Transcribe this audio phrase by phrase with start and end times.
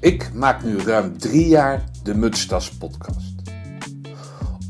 [0.00, 3.32] Ik maak nu ruim drie jaar de Mutstas podcast.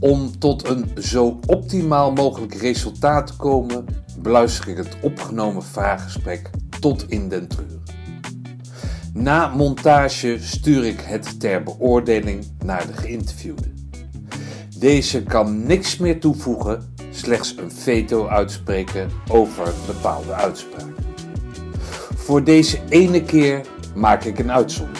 [0.01, 3.85] Om tot een zo optimaal mogelijk resultaat te komen,
[4.19, 7.83] beluister ik het opgenomen vraaggesprek tot in den treuren.
[9.13, 13.73] Na montage stuur ik het ter beoordeling naar de geïnterviewde.
[14.79, 20.95] Deze kan niks meer toevoegen, slechts een veto uitspreken over bepaalde uitspraken.
[22.17, 25.00] Voor deze ene keer maak ik een uitzondering.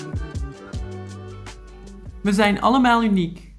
[2.23, 3.55] We zijn allemaal uniek.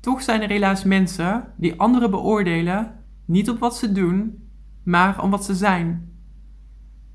[0.00, 4.48] Toch zijn er helaas mensen die anderen beoordelen niet op wat ze doen,
[4.84, 6.10] maar om wat ze zijn.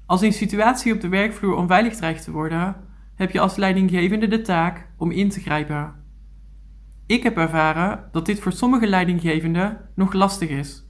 [0.06, 2.76] Als een situatie op de werkvloer onveilig dreigt te worden,
[3.16, 5.94] heb je als leidinggevende de taak om in te grijpen.
[7.06, 10.86] Ik heb ervaren dat dit voor sommige leidinggevenden nog lastig is.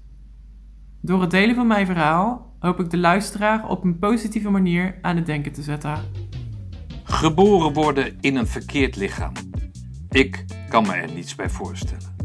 [1.01, 5.15] Door het delen van mijn verhaal hoop ik de luisteraar op een positieve manier aan
[5.15, 5.97] het denken te zetten.
[7.03, 9.46] Geboren worden in een verkeerd lichaam.
[10.09, 12.15] Ik kan me er niets bij voorstellen.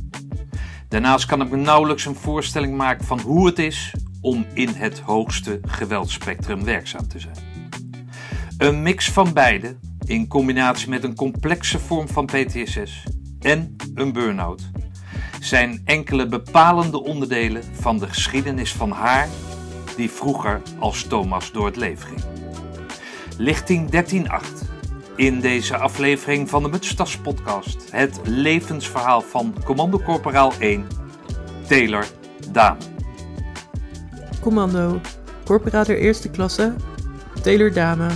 [0.89, 5.01] Daarnaast kan ik me nauwelijks een voorstelling maken van hoe het is om in het
[5.01, 7.37] hoogste geweldspectrum werkzaam te zijn.
[8.59, 13.05] Een mix van beide, in combinatie met een complexe vorm van PTSS
[13.41, 14.71] en een burn-out,
[15.41, 19.29] zijn enkele bepalende onderdelen van de geschiedenis van haar
[19.97, 22.25] die vroeger als Thomas door het leven ging.
[23.37, 24.72] Lichting 13.8.
[25.17, 30.87] In deze aflevering van de Mutstas podcast het levensverhaal van Commando Corporaal 1,
[31.69, 32.07] Taylor
[32.51, 32.77] Dame.
[34.41, 35.01] Commando,
[35.45, 36.75] corporator eerste klasse,
[37.43, 38.09] Taylor Dame,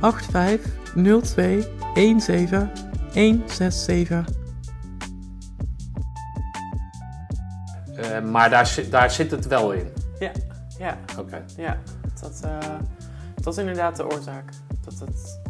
[0.00, 2.70] 8502 17
[3.12, 4.24] 167.
[7.98, 9.86] Uh, maar daar, zit- daar zit het wel in.
[10.18, 10.30] Ja,
[10.78, 11.44] ja, Oké.
[11.56, 11.78] ja.
[12.20, 12.58] Dat, eh,
[13.34, 14.50] dat is inderdaad de oorzaak.
[14.84, 15.40] Dat, het,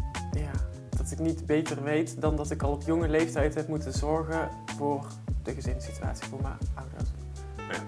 [0.43, 0.51] ja,
[0.97, 4.51] dat ik niet beter weet dan dat ik al op jonge leeftijd heb moeten zorgen
[4.77, 5.07] voor
[5.43, 7.11] de gezinssituatie voor mijn ouders.
[7.57, 7.85] Ja.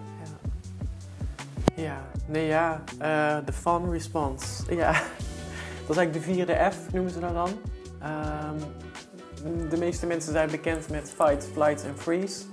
[1.75, 2.03] Ja, ja.
[2.27, 4.75] nee ja, eh, de fun response.
[4.75, 4.93] Ja,
[5.87, 7.51] dat is eigenlijk de vierde F, noemen ze dat dan.
[8.01, 8.59] Ehm,
[9.69, 12.45] de meeste mensen zijn bekend met fight, flight en freeze.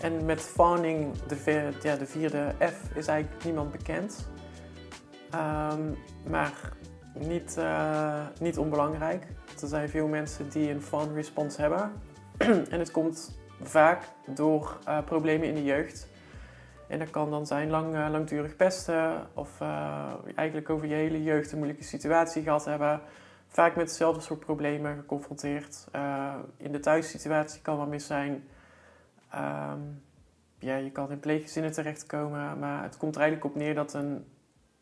[0.00, 4.28] En met fawning, de, vier- ja, de vierde F, is eigenlijk niemand bekend.
[5.30, 5.80] Ehm,
[6.30, 6.52] maar
[7.12, 9.26] niet, eh, niet onbelangrijk.
[9.60, 11.92] Er zijn veel mensen die een fawn response hebben.
[12.72, 16.08] en het komt vaak door eh, problemen in de jeugd.
[16.88, 19.60] En dat kan dan zijn lang, eh, langdurig pesten of
[20.34, 23.00] eigenlijk over je hele jeugd een moeilijke situatie gehad hebben.
[23.48, 25.86] Vaak met hetzelfde soort problemen geconfronteerd.
[26.56, 28.44] In de thuissituatie kan wel mis zijn.
[29.30, 29.80] Ehm,
[30.58, 34.24] ja, je kan in pleeggezinnen terechtkomen, maar het komt er eigenlijk op neer dat een,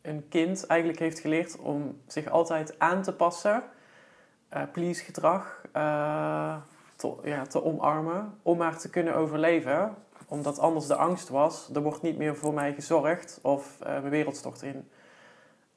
[0.01, 3.63] een kind eigenlijk heeft geleerd om zich altijd aan te passen,
[4.49, 6.55] eh please gedrag eh,
[6.95, 9.95] te, ja, omarmen, om maar te kunnen overleven.
[10.27, 14.09] Omdat anders de angst was, er wordt niet meer voor mij gezorgd of eh, mijn
[14.09, 14.89] wereld stort in.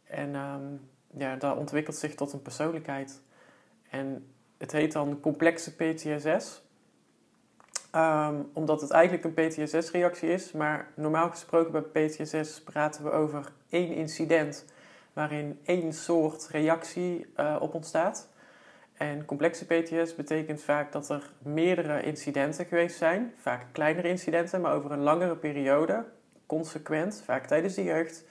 [0.05, 0.63] En ehm,
[1.17, 3.23] ja, dat ontwikkelt zich tot een persoonlijkheid.
[3.91, 6.64] En het heet dan complexe PTSS.
[7.95, 13.53] Ehm, omdat het eigenlijk een PTSS-reactie is, maar normaal gesproken bij PTSS praten we over
[13.69, 14.65] één incident
[15.13, 18.29] waarin één soort reactie eh, op ontstaat.
[18.95, 24.75] En complexe PTSS betekent vaak dat er meerdere incidenten geweest zijn, vaak kleinere incidenten, maar
[24.75, 26.05] over een langere periode,
[26.47, 28.25] consequent, vaak tijdens de jeugd.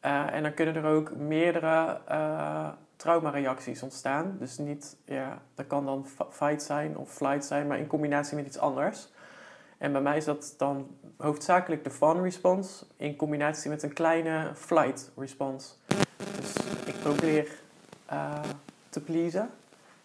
[0.00, 4.36] Eh, en dan kunnen er ook meerdere eh traumareacties ontstaan.
[4.38, 8.46] Dus niet, ja, dat kan dan fight zijn of flight zijn, maar in combinatie met
[8.46, 9.08] iets anders.
[9.78, 14.50] En bij mij is dat dan hoofdzakelijk de fun response in combinatie met een kleine
[14.54, 15.74] flight response.
[16.36, 16.52] Dus
[16.86, 17.48] ik probeer
[18.06, 18.40] eh,
[18.88, 19.50] te pleasen,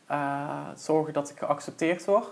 [0.05, 2.31] eh, zorgen dat ik geaccepteerd word,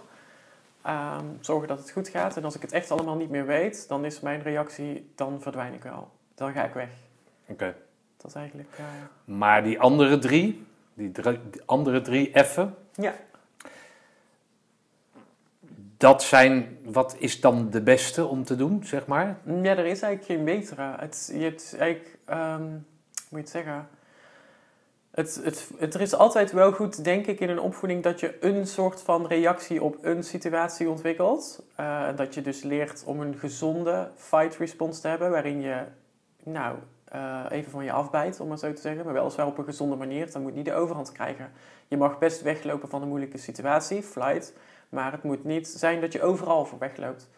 [0.82, 2.38] ehm, zorgen dat het goed gaat.
[2.38, 5.74] En als ik het echt allemaal niet meer weet, dan is mijn reactie, dan verdwijn
[5.74, 6.12] ik wel.
[6.36, 6.90] Dan ga ik weg.
[7.46, 7.76] Oké.
[8.22, 8.86] Dat is eigenlijk, eh,
[9.26, 13.14] Maar die andere drie, die, drie- die andere drie F'en, ja.
[15.98, 19.38] dat zijn, wat is dan de beste om te doen, zeg maar?
[19.46, 20.96] Ja, er is eigenlijk geen betere.
[20.98, 22.70] Het, je hebt eigenlijk, ehm, hoe
[23.30, 23.88] moet je het zeggen?
[25.12, 28.38] Het, het, het, er is altijd wel goed, denk ik, in een opvoeding dat je
[28.40, 31.64] een soort van reactie op een situatie ontwikkelt.
[31.76, 35.84] Eh, dat je dus leert om een gezonde fight response te hebben, waarin je,
[36.44, 36.78] nou,
[37.10, 39.06] eh, even van je afbijt, om maar zo te zeggen.
[39.06, 40.32] Maar weliswaar op een gezonde manier.
[40.32, 41.52] Dan moet niet de overhand krijgen.
[41.88, 44.54] Je mag best weglopen van een moeilijke situatie, flight.
[44.90, 47.30] Maar het moet niet zijn dat je overal voor wegloopt.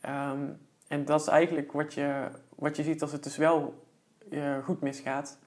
[0.00, 0.40] Ehm,
[0.88, 2.26] en dat is eigenlijk wat je,
[2.56, 3.84] wat je ziet als het dus wel
[4.30, 5.38] eh, goed misgaat.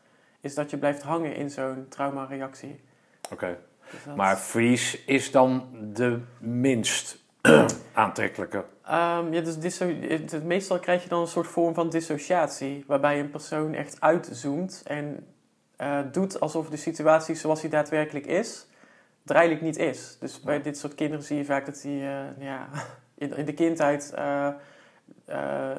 [0.41, 2.79] Is dat je blijft hangen in zo'n traumareactie.
[3.31, 3.57] Oké.
[3.91, 7.23] Dus dat- Maar freeze is dan de minst
[7.93, 8.63] aantrekkelijke.
[8.85, 9.79] Ehm, ja, dus
[10.43, 15.27] meestal krijg je dan een soort vorm van dissociatie, waarbij een persoon echt uitzoomt en
[15.75, 18.67] eh, doet alsof de situatie zoals die daadwerkelijk is,
[19.25, 20.17] er eigenlijk niet is.
[20.19, 22.67] Dus bij dit soort kinderen zie je vaak dat die eh, ja,
[23.17, 24.13] in, in de kindheid.
[24.13, 24.47] eh,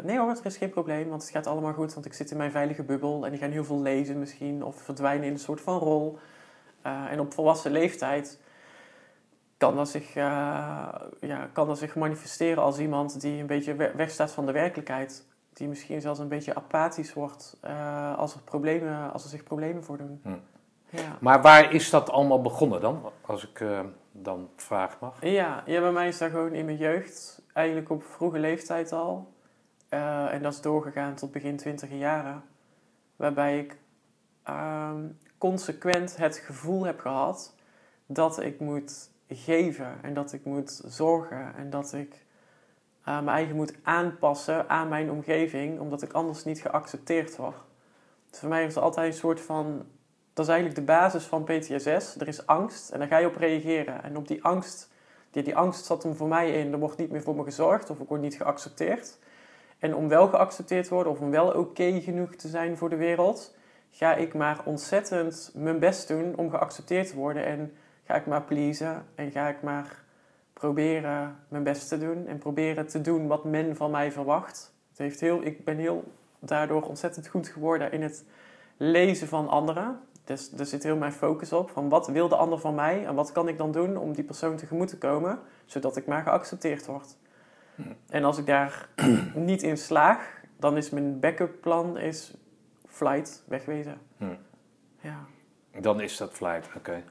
[0.02, 2.36] nee hoor, er is geen probleem, want het gaat allemaal goed, want ik zit in
[2.36, 5.60] mijn veilige bubbel en die gaan heel veel lezen misschien, of verdwijnen in een soort
[5.60, 6.18] van rol.
[6.82, 8.38] En op volwassen leeftijd
[9.60, 10.88] kan dat, zich, eh,
[11.20, 15.26] ja, kan dat zich manifesteren als iemand die een beetje we- wegstaat van de werkelijkheid.
[15.52, 19.84] Die misschien zelfs een beetje apathisch wordt eh, als, er problemen, als er zich problemen
[19.84, 20.20] voordoen.
[20.22, 20.28] Hm.
[20.88, 21.16] Ja.
[21.20, 23.10] Maar waar is dat allemaal begonnen dan?
[23.20, 23.80] Als ik eh,
[24.12, 25.24] dan vraag mag.
[25.24, 29.32] Ja, ja, bij mij is dat gewoon in mijn jeugd, eigenlijk op vroege leeftijd al.
[29.88, 32.42] En dat is doorgegaan tot begin twintige jaren.
[33.16, 33.78] Waarbij ik
[34.42, 35.02] ehm,
[35.38, 37.54] consequent het gevoel heb gehad
[38.06, 42.24] dat ik moet geven en dat ik moet zorgen en dat ik
[43.04, 47.56] eh, mijn eigen moet aanpassen aan mijn omgeving, omdat ik anders niet geaccepteerd word.
[48.30, 49.86] Dus voor mij is het altijd een soort van
[50.32, 52.16] dat is eigenlijk de basis van PTSS.
[52.20, 54.02] Er is angst en daar ga je op reageren.
[54.02, 54.90] En op die angst,
[55.30, 57.90] die, die angst zat hem voor mij in, er wordt niet meer voor me gezorgd
[57.90, 59.18] of ik word niet geaccepteerd.
[59.78, 62.96] En om wel geaccepteerd te worden of om wel oké genoeg te zijn voor de
[62.96, 63.54] wereld,
[63.90, 67.44] ga ik maar ontzettend mijn best doen om geaccepteerd te worden.
[67.44, 67.72] En
[68.10, 70.02] ga ik maar pleasen en ga ik maar
[70.52, 74.74] proberen mijn best te doen en proberen te doen wat men van mij verwacht.
[74.88, 78.24] Het heeft heel, ik ben heel daardoor ontzettend goed geworden in het
[78.76, 80.00] lezen van anderen.
[80.24, 81.70] Dus daar zit heel mijn focus op.
[81.70, 84.24] Van wat wil de ander van mij en wat kan ik dan doen om die
[84.24, 87.16] persoon tegemoet te komen, zodat ik maar geaccepteerd word.
[88.08, 88.88] En als ik daar
[89.34, 92.34] niet in slaag, dan is mijn backup plan is
[92.88, 93.98] flight, wegwezen.
[94.16, 94.34] Hm.
[95.00, 95.26] Ja.
[95.80, 97.02] Dan is dat flight, oké.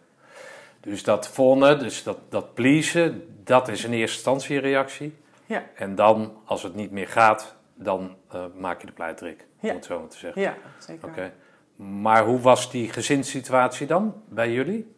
[0.79, 5.17] Dus dat volgende, dus dat, dat pleasen, dat is in eerste instantie een reactie.
[5.45, 5.63] Ja.
[5.75, 9.69] En dan, als het niet meer gaat, dan eh, maak je de pleitrik, Ja.
[9.69, 10.41] om het zo maar te zeggen.
[10.41, 11.07] ja, zeker.
[11.07, 11.31] Oké.
[11.75, 14.93] Maar hoe was die gezinssituatie dan bij jullie?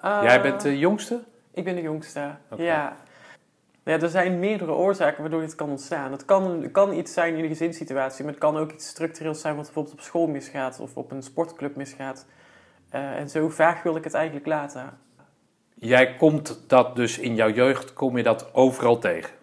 [0.00, 1.22] Eh, Jij bent de jongste?
[1.50, 2.62] Ik ben de jongste, Oké.
[2.62, 2.96] ja.
[3.84, 6.12] Ja, er zijn meerdere oorzaken waardoor dit kan ontstaan.
[6.12, 9.40] Het kan, het kan iets zijn in de gezinssituatie, maar het kan ook iets structureels
[9.40, 12.26] zijn wat bijvoorbeeld op school misgaat of op een sportclub misgaat.
[12.88, 14.98] Eh, en zo vaag wil ik het eigenlijk laten.
[15.74, 19.34] Jij komt dat dus in jouw jeugd, kom je dat overal tegen?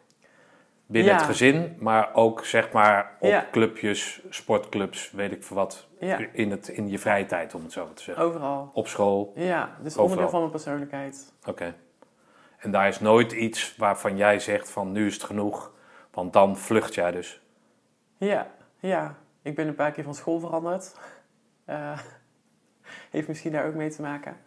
[0.85, 1.17] Binnen Ja.
[1.17, 3.47] het gezin, maar ook zeg maar op Ja.
[3.51, 5.87] clubjes, sportclubs, weet ik veel wat.
[5.99, 8.23] Ja, In, het, in je vrije tijd, om het zo maar te zeggen.
[8.23, 8.69] overal.
[8.73, 10.03] Op school, Ja, dus Overal.
[10.03, 11.33] onderdeel van mijn persoonlijkheid.
[11.47, 11.75] oké.
[12.57, 15.71] En daar is nooit iets waarvan jij zegt van nu is het genoeg,
[16.11, 17.41] want dan vlucht jij dus.
[18.17, 18.47] Ja,
[18.79, 19.15] ja.
[19.41, 20.95] Ik ben een paar keer van school veranderd.
[21.65, 21.99] Eh,
[23.13, 24.37] heeft misschien daar ook mee te maken.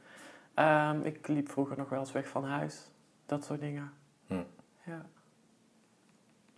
[0.55, 2.91] Ehm, ik liep vroeger nog wel eens weg van huis.
[3.27, 3.93] Dat soort dingen.
[4.27, 4.43] Hm.
[4.85, 5.07] Ja,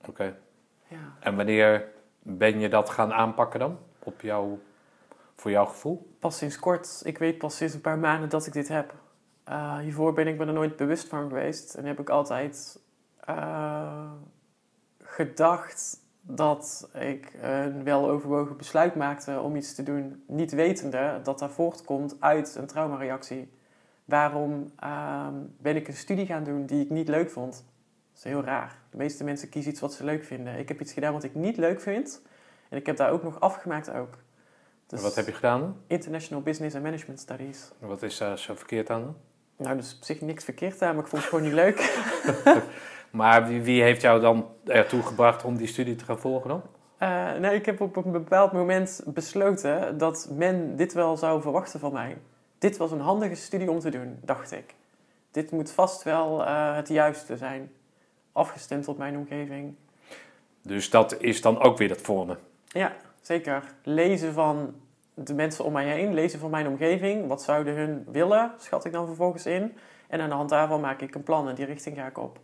[0.09, 0.37] Oké.
[0.89, 1.17] ja.
[1.21, 1.89] En wanneer
[2.23, 3.79] ben je dat gaan aanpakken dan?
[3.99, 4.59] Op jouw,
[5.37, 6.17] voor jouw gevoel?
[6.19, 7.03] Pas sinds kort.
[7.05, 8.95] Ik weet pas sinds een paar maanden dat ik dit heb.
[9.45, 11.75] Eh, hiervoor ben ik me er nooit bewust van geweest.
[11.75, 12.81] En heb ik altijd
[13.21, 14.11] eh,
[15.03, 21.53] gedacht dat ik een weloverwogen besluit maakte om iets te doen, niet wetende dat dat
[21.53, 23.53] voortkomt uit een traumareactie.
[24.05, 27.53] Waarom ehm, ben ik een studie gaan doen die ik niet leuk vond?
[27.53, 28.79] Dat is heel raar.
[28.91, 30.59] De meeste mensen kiezen iets wat ze leuk vinden.
[30.59, 32.23] Ik heb iets gedaan wat ik niet leuk vind.
[32.69, 34.19] En ik heb daar ook nog afgemaakt ook.
[34.87, 35.77] Dus- En wat heb je gedaan?
[35.87, 37.71] International Business and Management Studies.
[37.79, 39.17] Wat is daar zo verkeerd aan?
[39.57, 41.79] Nou, dus op zich niks verkeerd aan, maar ik vond het gewoon niet leuk.
[43.11, 46.63] Maar wie, wie heeft jou dan ertoe gebracht om die studie te gaan volgen dan?
[46.99, 51.81] Eh, nee, ik heb op een bepaald moment besloten dat men dit wel zou verwachten
[51.81, 52.19] van mij.
[52.59, 54.75] Dit was een handige studie om te doen, dacht ik.
[55.31, 57.73] Dit moet vast wel eh, het juiste zijn.
[58.33, 59.75] Afgestemd op mijn omgeving.
[60.63, 62.37] Dus dat is dan ook weer dat volgende.
[62.67, 63.63] Ja, zeker.
[63.83, 64.75] Lezen van
[65.15, 67.27] de mensen om mij heen, lezen van mijn omgeving.
[67.27, 69.77] Wat zouden hun willen, schat ik dan vervolgens in.
[70.09, 72.39] En aan de hand daarvan maak ik een plan en die richting ga ik op.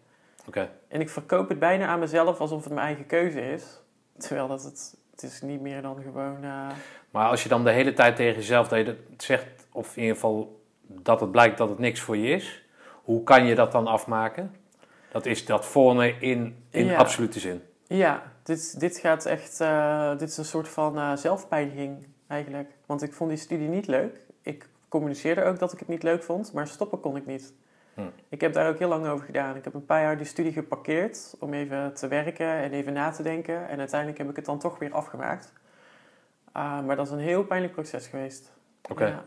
[0.88, 3.80] En ik verkoop het bijna aan mezelf alsof het mijn eigen keuze is.
[4.18, 6.44] Terwijl dat het, het is niet meer dan gewoon...
[6.44, 6.66] eh,
[7.10, 10.00] Maar als je dan de hele tijd tegen jezelf dat je dat zegt, of in
[10.02, 12.64] ieder geval dat het blijkt dat het niks voor je is,
[13.02, 14.54] hoe kan je dat dan afmaken?
[15.10, 16.96] Dat is dat volgende in, in Ja.
[16.96, 17.62] absolute zin.
[17.86, 19.60] Ja, dit, dit gaat echt...
[19.60, 22.70] eh, dit is een soort van zelfpijniging eigenlijk.
[22.86, 24.20] Want ik vond die studie niet leuk.
[24.42, 27.52] Ik communiceerde ook dat ik het niet leuk vond, maar stoppen kon ik niet.
[27.94, 28.00] Hm.
[28.28, 29.56] Ik heb daar ook heel lang over gedaan.
[29.56, 33.10] Ik heb een paar jaar die studie geparkeerd om even te werken en even na
[33.10, 33.68] te denken.
[33.68, 35.52] En uiteindelijk heb ik het dan toch weer afgemaakt.
[36.52, 38.52] Ah, maar dat is een heel pijnlijk proces geweest.
[38.90, 39.06] Oké.
[39.06, 39.22] Ja.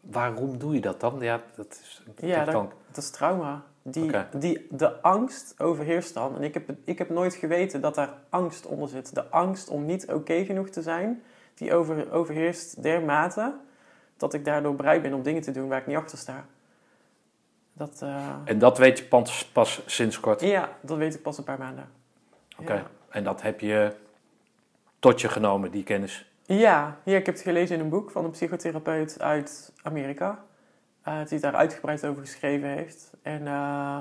[0.00, 1.20] waarom doe je dat dan?
[1.20, 3.62] Ja, dat is, Ja, dat dat- Dat is trauma.
[3.82, 6.36] Die, die, de angst overheerst dan.
[6.36, 9.14] En ik heb, ik heb nooit geweten dat daar angst onder zit.
[9.14, 11.22] De angst om niet oké genoeg te zijn,
[11.54, 13.54] die over, overheerst dermate
[14.16, 16.44] dat ik daardoor bereid ben om dingen te doen waar ik niet achter sta.
[17.78, 20.40] Dat, eh, En dat weet je pas, pas sinds kort.
[20.40, 21.88] ja, dat weet ik pas een paar maanden.
[22.58, 22.72] Oké.
[22.74, 22.86] Ja.
[23.10, 23.92] En dat heb je
[24.98, 26.30] tot je genomen, die kennis.
[26.42, 30.44] Ja, ja, ik heb het gelezen in een boek van een psychotherapeut uit Amerika.
[31.02, 33.10] eh, die daar uitgebreid over geschreven heeft.
[33.22, 33.98] En eh,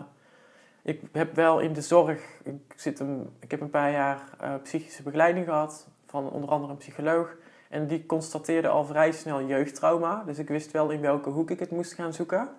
[0.82, 4.20] ik heb wel in de zorg, ik, zit een, ik heb een paar jaar
[4.63, 7.36] psychische begeleiding gehad van onder andere een psycholoog.
[7.70, 10.24] En die constateerde al vrij snel jeugdtrauma.
[10.25, 12.50] Dus ik wist wel in welke hoek ik het moest gaan zoeken.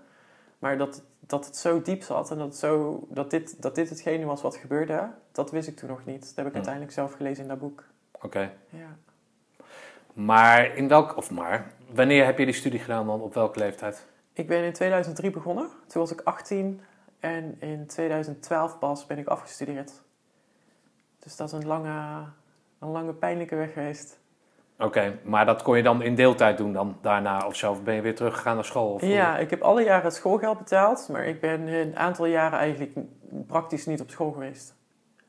[0.59, 4.25] Maar dat, dat het zo diep zat en dat, zo, dat, dit, dat dit hetgene
[4.25, 6.21] was wat gebeurde, dat wist ik toen nog niet.
[6.21, 6.57] Dat heb ik Hm.
[6.57, 7.85] uiteindelijk zelf gelezen in dat boek.
[8.21, 8.53] Oké.
[8.69, 8.97] Ja.
[10.13, 13.21] Maar in welk, of maar, wanneer heb je die studie gedaan dan?
[13.21, 14.07] Op welke leeftijd?
[14.33, 15.69] Ik ben in 2003 begonnen.
[15.87, 16.81] Toen was ik 18
[17.21, 19.93] en in 2012 pas ben ik afgestudeerd.
[21.19, 22.25] Dus dat is een lange,
[22.79, 24.19] een lange pijnlijke weg geweest.
[24.79, 27.71] Oké, maar dat kon je dan in deeltijd doen dan daarna of zo?
[27.71, 28.93] Of ben je weer teruggegaan naar school?
[28.93, 32.59] Of Ja, ik heb alle jaren het schoolgeld betaald, maar ik ben een aantal jaren
[32.59, 32.93] eigenlijk
[33.47, 34.75] praktisch niet op school geweest.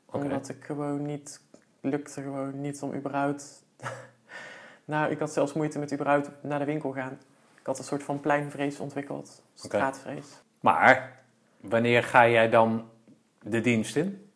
[0.05, 1.41] Omdat ik gewoon niet,
[1.81, 3.65] lukte gewoon niet om überhaupt...
[4.85, 7.17] nou, ik had zelfs moeite met überhaupt naar de winkel gaan.
[7.59, 10.41] Ik had een soort van pleinvrees ontwikkeld, straatvrees.
[10.59, 11.19] Maar,
[11.61, 12.89] wanneer ga jij dan
[13.41, 14.26] de dienst in?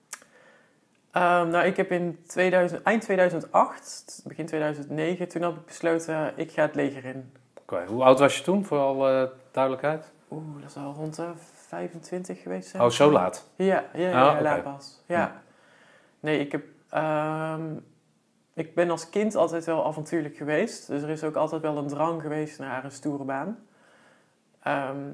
[1.12, 6.52] Ehm, nou, ik heb in 2000, eind 2008, begin 2009, toen had ik besloten, ik
[6.52, 7.32] ga het leger in.
[7.62, 10.12] Oké, Hoe oud was je toen, voor alle duidelijkheid?
[10.30, 11.32] Oeh, dat zal rond de
[11.68, 12.84] 25 geweest zijn.
[12.84, 13.48] Oh, zo laat.
[13.56, 15.02] Ja, ja, ja, Ah, laat pas.
[15.06, 15.42] Ja.
[16.20, 16.64] Nee, ik heb...
[16.90, 17.74] ehm,
[18.54, 20.88] ik ben als kind altijd wel avontuurlijk geweest.
[20.88, 23.60] Dus er is ook altijd wel een drang geweest naar een stoere baan.
[24.64, 25.12] Ehm,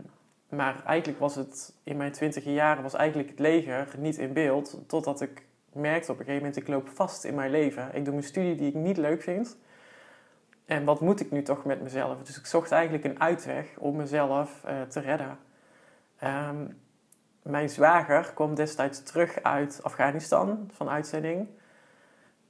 [0.49, 4.77] maar eigenlijk was het in mijn twintige jaren was eigenlijk het leger niet in beeld.
[4.87, 5.45] Totdat ik
[5.77, 7.89] merkte op een gegeven moment, ik loop vast in mijn leven.
[7.93, 9.57] Ik doe mijn studie die ik niet leuk vind.
[10.65, 12.22] En wat moet ik nu toch met mezelf?
[12.24, 15.38] Dus ik zocht eigenlijk een uitweg om mezelf eh, te redden.
[16.17, 16.67] Ehm,
[17.41, 21.48] mijn zwager kwam destijds terug uit Afghanistan van uitzending.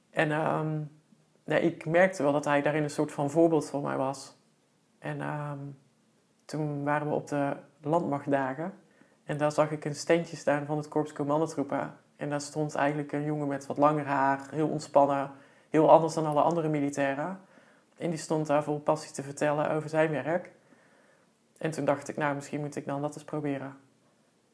[0.10, 0.81] En ehm,
[1.46, 4.38] ik merkte wel dat hij daarin een soort van voorbeeld voor mij was.
[5.00, 5.60] En ehm,
[6.46, 8.74] toen waren we op de landmachtdagen.
[9.24, 11.98] En daar zag ik een steentje staan van het Korps Commandotroepen.
[12.17, 15.31] En daar stond eigenlijk een jongen met wat langer haar, heel ontspannen,
[15.69, 17.39] heel anders dan alle andere militairen.
[17.97, 20.51] En die stond daar vol passie te vertellen over zijn werk.
[21.57, 23.77] En toen dacht ik, nou, misschien moet ik dan dat eens proberen.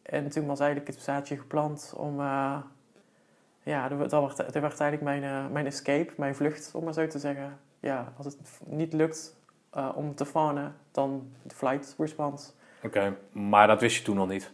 [0.01, 2.19] En toen was eigenlijk het zaadje geplant om...
[2.19, 2.57] eh,
[3.63, 4.11] ja, dat,
[4.51, 7.59] werd, eigenlijk mijn, eh, mijn escape, mijn vlucht, om maar zo te zeggen.
[7.79, 9.35] Ja, als het niet lukt
[9.69, 12.51] eh, om te fawnen, dan de flight response.
[12.83, 14.51] Oké, maar dat wist je toen nog niet.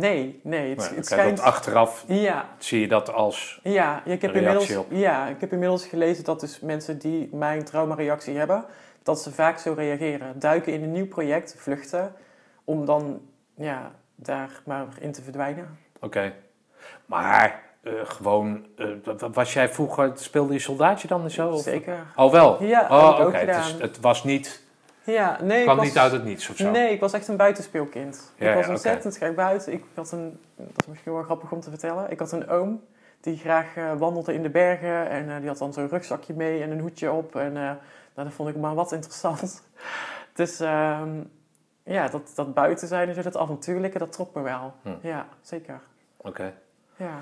[0.00, 1.36] Nee, nee, het, Nee, het schijnt...
[1.36, 3.60] dat achteraf Ja, zie je dat als...
[3.62, 4.86] ja, ik heb inmiddels, op.
[4.90, 8.64] ja, ik heb inmiddels gelezen dat dus mensen die mijn traumareactie hebben,
[9.02, 10.38] dat ze vaak zo reageren.
[10.38, 12.12] Duiken in een nieuw project, vluchten,
[12.64, 13.20] om dan
[13.54, 15.78] ja, daar maar in te verdwijnen.
[16.00, 16.32] Oké.
[17.06, 21.48] Maar eh, gewoon, eh, wa- wa- was jij vroeger, speelde je soldaatje dan en zo?
[21.50, 21.62] Of?
[21.62, 22.06] Zeker.
[22.16, 22.62] Oh wel?
[22.64, 23.36] Ja, oh, oké.
[23.36, 24.62] Het, het was niet,
[25.04, 26.70] Ja, nee, ik kwam was- niet uit het niets of zo?
[26.70, 28.32] Nee, ik was echt een buitenspeelkind.
[28.36, 29.72] Ja, ik was ontzettend graag buiten.
[29.72, 32.10] Ik had een, dat is misschien wel grappig om te vertellen.
[32.10, 32.82] Ik had een oom
[33.20, 35.08] die graag eh, wandelde in de bergen.
[35.08, 37.36] En eh, die had dan zo'n rugzakje mee en een hoedje op.
[37.36, 37.62] En eh,
[38.14, 39.62] nou, dat vond ik maar wat interessant.
[40.34, 41.20] dus ehm,
[41.82, 44.74] ja, dat, dat buiten zijn en zo, dat avontuurlijke, dat trok me wel.
[44.82, 44.94] Hm.
[45.02, 45.80] Ja, zeker.
[46.16, 46.54] Oké.
[46.96, 47.18] Ja.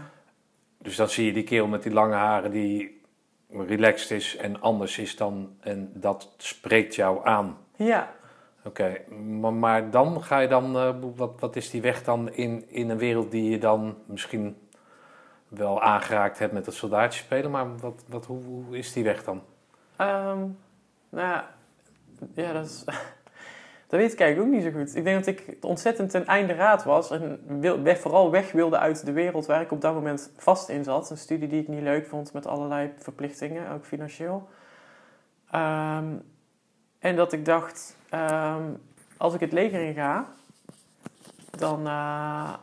[0.78, 3.02] Dus dan zie je die kerel met die lange haren die
[3.50, 5.56] relaxed is en anders is dan...
[5.61, 7.56] En dat spreekt jou aan.
[7.78, 8.11] Ja,
[8.64, 10.76] Oké, maar, maar dan ga je dan...
[10.76, 14.56] eh, wat, wat is die weg dan in, in een wereld die je dan misschien
[15.49, 17.50] wel aangeraakt hebt met het soldaatje spelen?
[17.50, 19.42] Maar wat, wat, hoe, hoe is die weg dan?
[19.97, 20.38] Ehm,
[21.08, 21.49] nou ja,
[22.35, 22.85] ja, dat is...
[23.88, 24.97] Dat weet ik eigenlijk ook niet zo goed.
[24.97, 28.78] Ik denk dat ik ontzettend ten einde raad was en wil, weg, vooral weg wilde
[28.78, 31.11] uit de wereld waar ik op dat moment vast in zat.
[31.11, 34.49] Een studie die ik niet leuk vond met allerlei verplichtingen, ook financieel.
[35.50, 36.04] Ehm,
[36.99, 38.73] en dat ik dacht, ehm,
[39.17, 40.26] als ik het leger in ga,
[41.50, 42.55] dan, eh,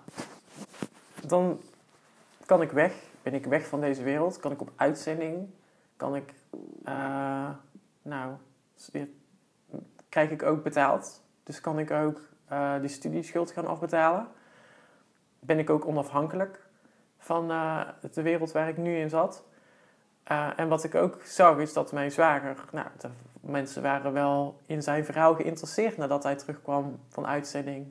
[1.28, 1.62] dan
[2.46, 2.94] kan ik weg.
[3.22, 4.40] Ben ik weg van deze wereld?
[4.40, 5.50] Kan ik op uitzending?
[5.98, 6.34] Kan ik,
[6.84, 7.50] eh,
[8.02, 8.34] nou,
[10.10, 11.22] krijg ik ook betaald.
[11.44, 14.28] Dus kan ik ook eh, die studieschuld gaan afbetalen.
[15.40, 16.60] Ben ik ook onafhankelijk
[17.18, 17.48] van
[18.12, 19.44] de wereld waar ik nu in zat.
[20.56, 22.88] En wat ik ook zag is dat mijn zwager, nou,
[23.46, 27.88] mensen waren wel in zijn verhaal geïnteresseerd nadat hij terugkwam van uitzending.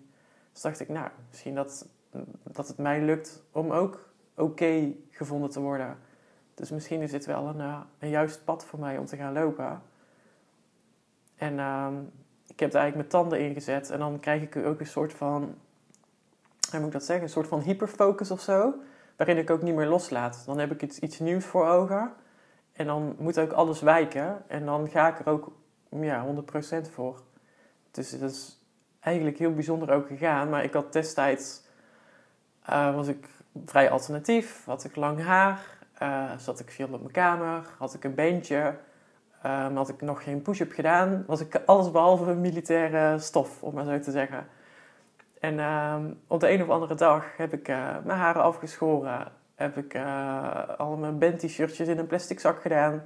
[0.52, 1.86] Dus dacht ik, nou, misschien dat,
[2.42, 5.96] dat het mij lukt om ook oké gevonden te worden.
[6.54, 9.32] Dus misschien is dit wel een, uh, een juist pad voor mij om te gaan
[9.32, 9.82] lopen.
[11.36, 11.94] En ehm,
[12.46, 13.90] ik heb er eigenlijk mijn tanden ingezet.
[13.90, 15.54] En dan krijg ik ook een soort van,
[16.70, 18.74] hoe moet ik dat zeggen, een soort van hyperfocus of zo.
[19.16, 20.42] Waarin ik ook niet meer loslaat.
[20.46, 22.12] Dan heb ik iets, iets nieuws voor ogen.
[22.74, 24.42] En dan moet ook alles wijken.
[24.48, 25.52] En dan ga ik er ook
[25.88, 27.22] ja, 100% voor.
[27.90, 28.60] Dus dat is
[29.00, 30.48] eigenlijk heel bijzonder ook gegaan.
[30.48, 31.62] Maar ik had destijds,
[32.70, 33.28] uh, was ik
[33.64, 34.64] vrij alternatief.
[34.64, 35.60] Had ik lang haar.
[36.02, 37.66] Uh, zat ik veel op mijn kamer.
[37.78, 38.74] Had ik een beentje.
[39.46, 41.24] Um, had ik nog geen push-up gedaan.
[41.26, 44.46] Was ik alles behalve militaire stof, om maar zo te zeggen.
[45.40, 47.66] En um, op de een of andere dag heb ik
[48.04, 49.32] mijn haren afgeschoren.
[49.54, 53.02] Heb ik uh, al mijn band-t-shirtjes in een plastic zak gedaan.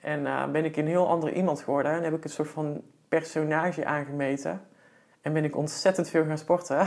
[0.00, 1.92] En uh, ben ik een heel ander iemand geworden.
[1.92, 4.60] En heb ik een soort van personage aangemeten.
[5.20, 6.86] En ben ik ontzettend veel gaan sporten.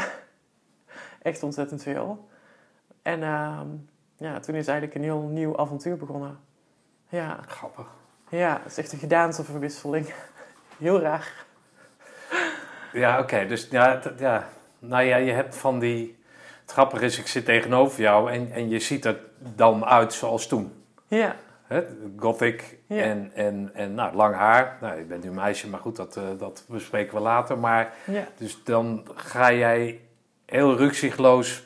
[1.22, 2.30] Echt ontzettend veel.
[3.02, 3.62] En uh,
[4.16, 6.40] ja, toen is eigenlijk een heel nieuw avontuur begonnen.
[7.10, 7.40] Ja.
[7.48, 7.88] Grappig.
[8.30, 10.14] Ja, het is echt een gedaanteverwisseling.
[10.78, 11.46] Heel raar.
[12.94, 13.46] Ja, oké.
[13.46, 14.48] Dus ja, ja,
[14.80, 16.19] nou ja, je hebt van die...
[16.70, 19.20] Het grappige is, ik zit tegenover jou en, en je ziet er
[19.56, 20.74] dan uit zoals toen.
[21.08, 21.36] Ja.
[21.64, 21.84] Hè?
[22.18, 23.02] Gothic Ja.
[23.04, 24.78] en, en, en nou, lang haar.
[24.82, 27.58] Nou, ik ben nu een meisje, maar goed, dat, eh, dat bespreken we later.
[27.58, 28.28] Maar Ja.
[28.38, 30.00] dus dan ga jij
[30.46, 31.64] heel rukzichtloos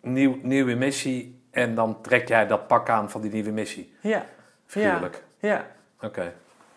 [0.00, 3.94] nieuw, nieuwe missie en dan trek jij dat pak aan van die nieuwe missie.
[4.00, 4.24] Ja.
[4.66, 5.22] Figuurlijk.
[5.38, 5.66] Ja.
[6.00, 6.32] Oké.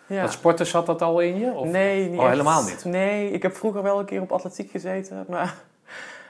[0.05, 0.22] ja.
[0.22, 1.51] Dat sporten zat dat al in je?
[1.51, 1.67] Of?
[1.67, 2.86] Nee, niet Oh, helemaal niet?
[2.86, 5.55] Nee, ik heb vroeger wel een keer op atletiek gezeten, maar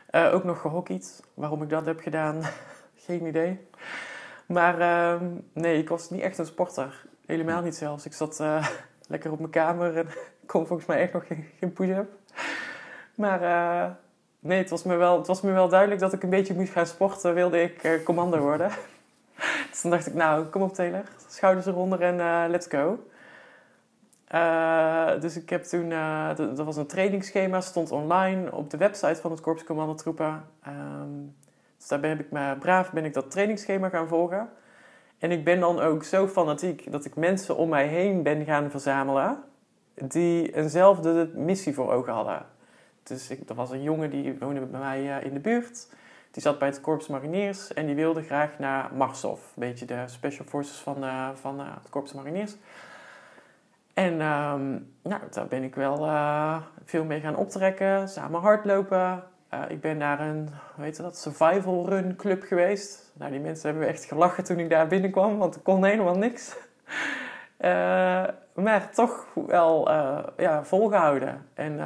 [0.07, 1.23] eh, ook nog gehockeyd.
[1.33, 2.41] Waarom ik dat heb gedaan,
[3.05, 3.67] geen idee.
[4.45, 7.05] Maar ehm, nee, ik was niet echt een sporter.
[7.25, 8.05] Helemaal niet zelfs.
[8.05, 8.67] Ik zat eh,
[9.07, 10.07] lekker op mijn kamer en
[10.45, 12.09] kon volgens mij echt nog geen, geen push-up.
[13.15, 13.91] Maar eh,
[14.39, 16.71] nee, het was, me wel, het was me wel duidelijk dat ik een beetje moest
[16.71, 18.71] gaan sporten, wilde ik commando worden.
[19.69, 22.99] dus dan dacht ik, nou, kom op Taylor, schouders eronder en let's go.
[24.27, 25.89] Eh, dus ik heb toen,
[26.33, 30.45] d- dat was een trainingsschema, stond online op de website van het Korps Commandotroepen.
[30.63, 31.09] Ehm
[31.77, 34.49] dus daar ben ik maar braaf ben ik dat trainingsschema gaan volgen.
[35.19, 38.71] En ik ben dan ook zo fanatiek dat ik mensen om mij heen ben gaan
[38.71, 39.43] verzamelen
[39.93, 42.45] die eenzelfde missie voor ogen hadden.
[43.03, 45.87] Dus ik, er was een jongen die woonde bij mij eh, in de buurt.
[46.31, 49.39] Die zat bij het Korps Mariniers en die wilde graag naar Marsov.
[49.39, 52.55] Een beetje de special forces van, van het Korps Mariniers.
[53.97, 59.23] En ehm, nou, daar ben ik wel eh, veel mee gaan optrekken, samen hardlopen.
[59.49, 63.11] Eh, ik ben naar een, hoe heet dat, survival run club geweest.
[63.13, 66.55] Nou, die mensen hebben echt gelachen toen ik daar binnenkwam, want ik kon helemaal niks.
[67.57, 69.91] Eh, maar toch wel
[70.37, 71.45] ja, volgehouden.
[71.53, 71.77] En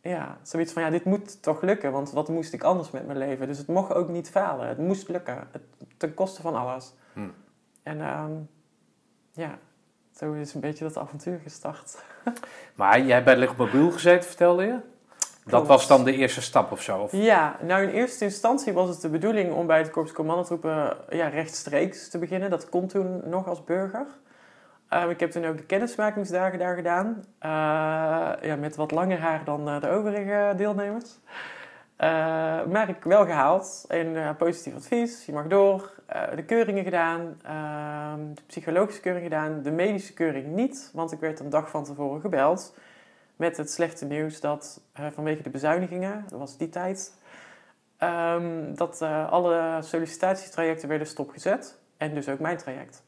[0.00, 3.18] ja, zoiets van, ja, dit moet toch lukken, want wat moest ik anders met mijn
[3.18, 3.46] leven?
[3.46, 5.62] Dus het mocht ook niet falen, het moest lukken, het,
[5.96, 6.94] ten koste van alles.
[7.12, 7.34] Hmm.
[7.82, 8.32] En ehm,
[9.32, 9.58] ja,
[10.16, 12.02] zo is een beetje dat avontuur gestart.
[12.74, 14.76] Maar jij hebt bij Lichtmobiel gezeten, vertelde je?
[15.46, 16.98] Dat was dan de eerste stap of zo?
[16.98, 17.12] Of?
[17.12, 21.28] Ja, nou in eerste instantie was het de bedoeling om bij het Korps Commandotroepen ja,
[21.28, 22.50] rechtstreeks te beginnen.
[22.50, 24.06] Dat kon toen nog als burger.
[24.88, 27.24] Ehm, ik heb toen ook de kennismakingsdagen daar gedaan.
[27.38, 27.50] Eh,
[28.48, 31.18] ja, met wat langer haar dan eh, de overige deelnemers.
[31.96, 32.08] Eh,
[32.64, 33.84] maar ik wel gehaald.
[33.88, 35.92] En eh, positief advies, je mag door.
[36.14, 37.40] Eh, de keuringen gedaan.
[37.42, 39.62] ehm, de psychologische keuring gedaan.
[39.62, 40.90] De medische keuring niet.
[40.92, 42.74] Want ik werd een dag van tevoren gebeld.
[43.36, 47.14] Met het slechte nieuws dat eh, vanwege de bezuinigingen, dat was die tijd,
[47.98, 51.78] ehm, dat eh, alle sollicitatietrajecten werden stopgezet.
[51.96, 53.02] En dus ook mijn traject.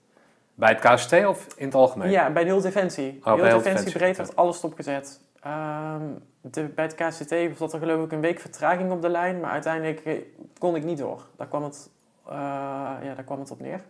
[0.55, 2.11] Bij het KST of in het algemeen?
[2.11, 3.19] Ja, bij de heel Defensie.
[3.19, 5.21] Oh, heel Defensie Defensie, breed werd alles stopgezet.
[5.41, 6.03] Ehm,
[6.41, 9.51] de, bij het KCT zat er geloof ik een week vertraging op de lijn, maar
[9.51, 10.27] uiteindelijk
[10.59, 11.27] kon ik niet door.
[11.37, 11.91] Daar kwam het,
[12.31, 13.81] ja, daar kwam het op neer.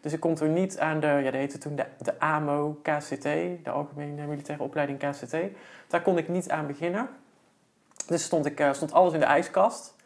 [0.00, 3.22] Dus ik kon toen niet aan de, ja, dat heette toen de, de AMO KCT,
[3.64, 5.36] de Algemene Militaire Opleiding KCT.
[5.86, 7.08] Daar kon ik niet aan beginnen.
[8.06, 9.96] Dus stond, ik, eh, stond alles in de ijskast.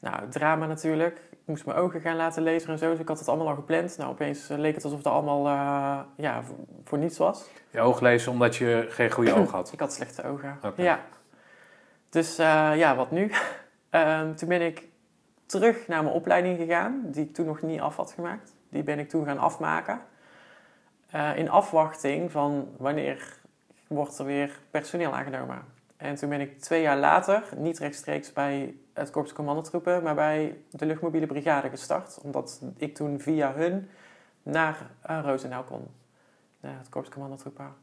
[0.00, 1.20] Nou, drama natuurlijk.
[1.30, 3.54] Ik moest mijn ogen gaan laten lezen en zo, dus ik had het allemaal al
[3.54, 3.96] gepland.
[3.96, 7.44] Nou, opeens eh, leek het alsof het allemaal eh, ja, voor, voor niets was.
[7.70, 9.72] Je oog lezen omdat je geen goede oog had.
[9.72, 10.58] Ik had slechte ogen.
[10.76, 11.00] Ja.
[12.10, 13.30] Dus eh, ja, wat nu?
[13.90, 14.88] Ehm, toen ben ik
[15.46, 18.54] terug naar mijn opleiding gegaan, die ik toen nog niet af had gemaakt.
[18.68, 20.00] Die ben ik toen gaan afmaken.
[21.10, 23.38] Eh, in afwachting van wanneer
[23.86, 25.62] wordt er weer personeel aangenomen.
[25.96, 30.58] En toen ben ik twee jaar later, niet rechtstreeks bij het Korps Commandotroepen, maar bij
[30.70, 32.18] de luchtmobiele brigade gestart.
[32.22, 33.88] Omdat ik toen via hun
[34.42, 35.86] naar uh, Roosendaal kon.
[36.60, 37.74] Naar het Korps Commandotroepen.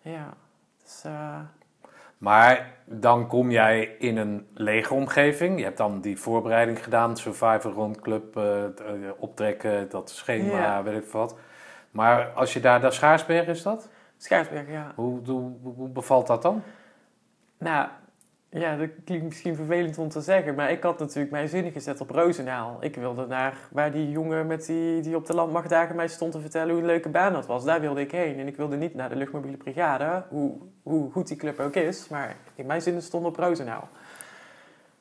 [0.00, 0.34] Ja,
[0.82, 1.40] dus, eh,
[2.22, 5.58] Maar dan kom jij in een lege omgeving.
[5.58, 8.70] Je hebt dan die voorbereiding gedaan, Survivor Rond Club, eh, eh,
[9.18, 10.82] optrekken, dat schema, Ja.
[10.82, 11.36] weet ik wat.
[11.90, 13.88] Maar als je daar, dat Schaarsberg is dat?
[14.16, 14.92] Schaarsberg, ja.
[14.94, 16.62] Hoe, hoe, hoe bevalt dat dan?
[17.58, 17.88] Nou,
[18.54, 22.00] ja, dat klinkt misschien vervelend om te zeggen, maar ik had natuurlijk mijn zinnen gezet
[22.00, 22.76] op Roosendaal.
[22.80, 26.40] Ik wilde naar waar die jongen met die, die op de landmachtdagen mij stond te
[26.40, 27.64] vertellen hoe een leuke baan dat was.
[27.64, 28.38] Daar wilde ik heen.
[28.38, 32.08] En ik wilde niet naar de luchtmobiele brigade, hoe, hoe goed die club ook is,
[32.08, 33.88] maar in mijn zinnen stonden op Roosendaal.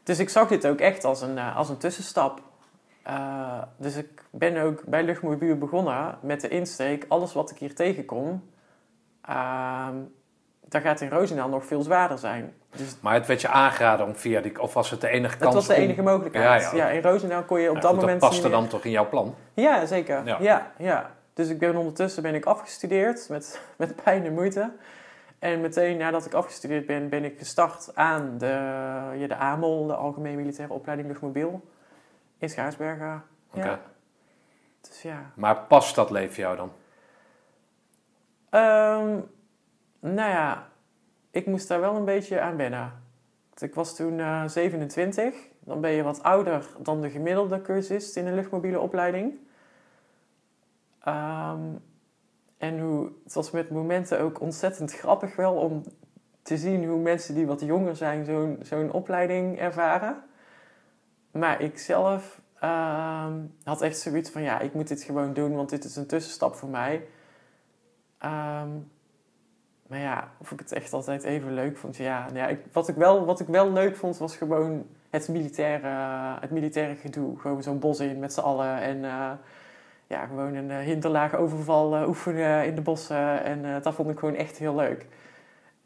[0.03, 2.41] Dus ik zag dit ook echt als een, eh, als een tussenstap.
[3.03, 7.75] Eh, dus ik ben ook bij luchtmobiel begonnen met de insteek, alles wat ik hier
[7.75, 8.49] tegenkom,
[9.21, 9.95] ehm
[10.71, 12.53] dat gaat in Roosendaal nog veel zwaarder zijn.
[12.75, 14.61] Dus Maar het werd je aangeraden om via die...
[14.61, 16.61] Of was het de enige kans dat was de om- enige mogelijkheid.
[16.61, 16.89] Ja, Ja, ja.
[16.89, 18.91] in Roosendaal kon je op Ja, dat goed, moment Dat paste meer- dan toch in
[18.91, 19.35] jouw plan?
[19.53, 20.25] Ja, zeker.
[20.41, 20.71] Ja.
[20.77, 21.11] Ja.
[21.33, 24.71] Dus ik ben ondertussen ben ik afgestudeerd met, met pijn en moeite.
[25.39, 28.45] En meteen nadat ik afgestudeerd ben, ben ik gestart aan de,
[29.17, 31.61] ja, de AMOL, de Algemeen Militaire Opleiding Luchtmobiel,
[32.37, 33.23] in Schaarsbergen.
[33.53, 33.79] Oké.
[34.81, 35.31] Dus ja.
[35.33, 36.71] Maar past dat leven jou dan?
[38.49, 39.19] Ehm,
[40.01, 40.69] nou ja,
[41.31, 42.93] ik moest daar wel een beetje aan wennen.
[43.57, 45.35] Ik was toen eh 27.
[45.59, 49.39] Dan ben je wat ouder dan de gemiddelde cursist in een luchtmobiele opleiding.
[51.03, 51.59] Ehm,
[52.57, 55.83] en hoe, het was met momenten ook ontzettend grappig wel om
[56.41, 60.23] te zien hoe mensen die wat jonger zijn zo'n zo'n opleiding ervaren.
[61.31, 65.69] Maar ik zelf ehm, had echt zoiets van ja, ik moet dit gewoon doen, want
[65.69, 67.07] dit is een tussenstap voor mij.
[68.17, 68.69] Ehm,
[69.91, 71.97] maar ja, of ik het echt altijd even leuk vond.
[71.97, 75.87] Ja, ja ik, wat, ik wel, wat ik wel leuk vond was gewoon het militaire,
[76.39, 77.39] het militaire gedoe.
[77.39, 78.81] Gewoon zo'n bos in met z'n allen.
[78.81, 79.31] En eh,
[80.07, 83.43] ja, gewoon een uh, hinderlaag overval eh, oefenen in de bossen.
[83.43, 85.05] En eh, dat vond ik gewoon echt heel leuk.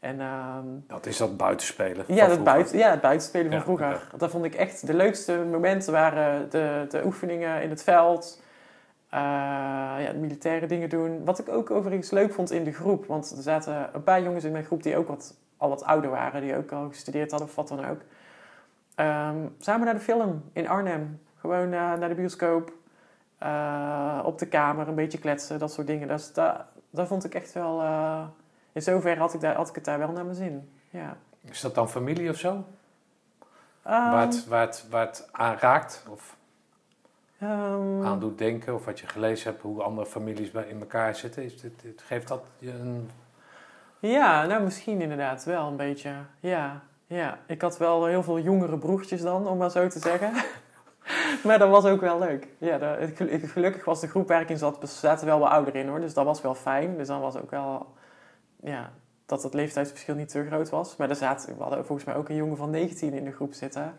[0.00, 2.04] En, ehm, Dat is dat buitenspelen.
[2.08, 2.42] ja, dat vroeger.
[2.42, 4.08] buiten, ja, het buitenspelen van Ja, vroeger.
[4.16, 8.42] Dat vond ik echt de leukste momenten waren de, de oefeningen in het veld.
[9.16, 11.24] Eh, ja, militaire dingen doen.
[11.24, 13.06] Wat ik ook overigens leuk vond in de groep.
[13.06, 16.10] Want er zaten een paar jongens in mijn groep die ook wat, al wat ouder
[16.10, 16.40] waren.
[16.40, 18.00] Die ook al gestudeerd hadden of wat dan ook.
[18.94, 21.20] Ehm, samen naar de film in Arnhem.
[21.36, 22.72] Gewoon eh, naar de bioscoop.
[23.38, 25.58] eh, op de kamer een beetje kletsen.
[25.58, 26.08] Dat soort dingen.
[26.08, 27.82] Dus dat, dat vond ik echt wel...
[28.72, 30.70] in zoverre had ik, daar, had ik het daar wel naar mijn zin.
[30.90, 31.16] Ja.
[31.44, 32.64] Is dat dan familie of zo?
[33.82, 36.06] Waar, het, waar, het, waar het aan raakt?
[36.10, 36.36] Of
[37.38, 38.74] ehm, aan doet denken?
[38.74, 41.42] Of wat je gelezen hebt, hoe andere families bij in elkaar zitten?
[41.44, 43.10] Is dit, dit- geeft dat je een...
[43.98, 46.10] Ja, nou misschien inderdaad wel een beetje.
[46.40, 47.38] Ja, ja.
[47.46, 50.32] Ik had wel heel veel jongere broertjes dan, om maar zo te zeggen.
[51.44, 52.48] maar dat was ook wel leuk.
[52.58, 52.96] Ja,
[53.42, 56.00] gelukkig was de groep waar ik in zat, zaten wel wat ouder in hoor.
[56.00, 56.96] Dus dat was wel fijn.
[56.96, 57.86] Dus dan was ook wel,
[58.62, 58.92] ja,
[59.26, 60.96] dat het leeftijdsverschil niet te groot was.
[60.96, 63.54] Maar er zaten, we hadden volgens mij ook een jongen van 19 in de groep
[63.54, 63.96] zitten.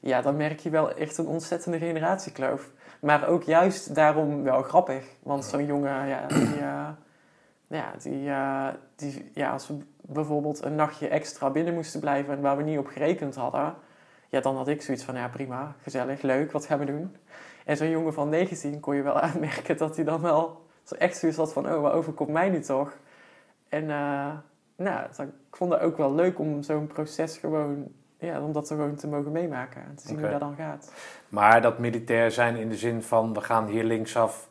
[0.00, 2.70] Ja, dan merk je wel echt een ontzettende generatiekloof.
[3.00, 5.04] Maar ook juist daarom wel grappig.
[5.22, 6.88] Want zo'n jongen, ja, die, eh,
[7.66, 12.40] ja, die, eh, die, ja, als we bijvoorbeeld een nachtje extra binnen moesten blijven en
[12.40, 13.74] waar we niet op gerekend hadden,
[14.28, 17.16] ja, dan had ik zoiets van, ja prima, gezellig, leuk, wat gaan we doen?
[17.64, 21.16] En zo'n jongen van 19 kon je wel aanmerken dat hij dan wel zo echt
[21.16, 22.98] zoiets had van, oh, wat overkomt mij nu toch?
[23.68, 24.32] En eh,
[24.76, 28.94] nou, ik vond het ook wel leuk om zo'n proces gewoon, ja, om dat gewoon
[28.94, 30.92] te mogen meemaken en te zien hoe dat dan gaat.
[31.28, 34.48] Maar dat militair zijn in de zin van, we gaan hier linksaf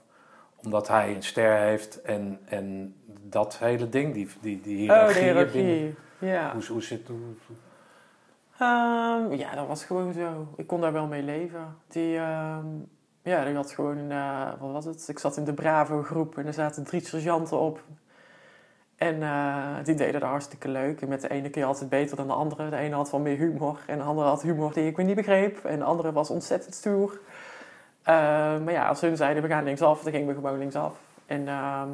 [0.63, 5.13] omdat hij een ster heeft en, en dat hele ding, die, die, die Oh, de
[5.13, 5.51] hiërarchie.
[5.51, 6.51] binnen- hiërarchie, ja.
[6.54, 7.17] Hoe, hoe zit hoe,
[8.60, 10.47] Ehm, ja, dat was gewoon zo.
[10.58, 11.75] Ik kon daar wel mee leven.
[11.88, 12.65] Die, ehm,
[13.21, 15.08] ja, die had gewoon, eh, wat was het?
[15.08, 17.80] Ik zat in de Bravo groep en er zaten drie sergeanten op.
[18.95, 21.01] En eh, die deden dat hartstikke leuk.
[21.01, 22.69] En met de ene keer altijd beter dan de andere.
[22.69, 25.15] De ene had wel meer humor en de andere had humor die ik weer niet
[25.15, 25.65] begreep.
[25.65, 27.19] En de andere was ontzettend stoer.
[28.03, 30.99] Ehm, maar ja, als hun zeiden we gaan linksaf, dan gingen we gewoon linksaf.
[31.25, 31.89] En ehm,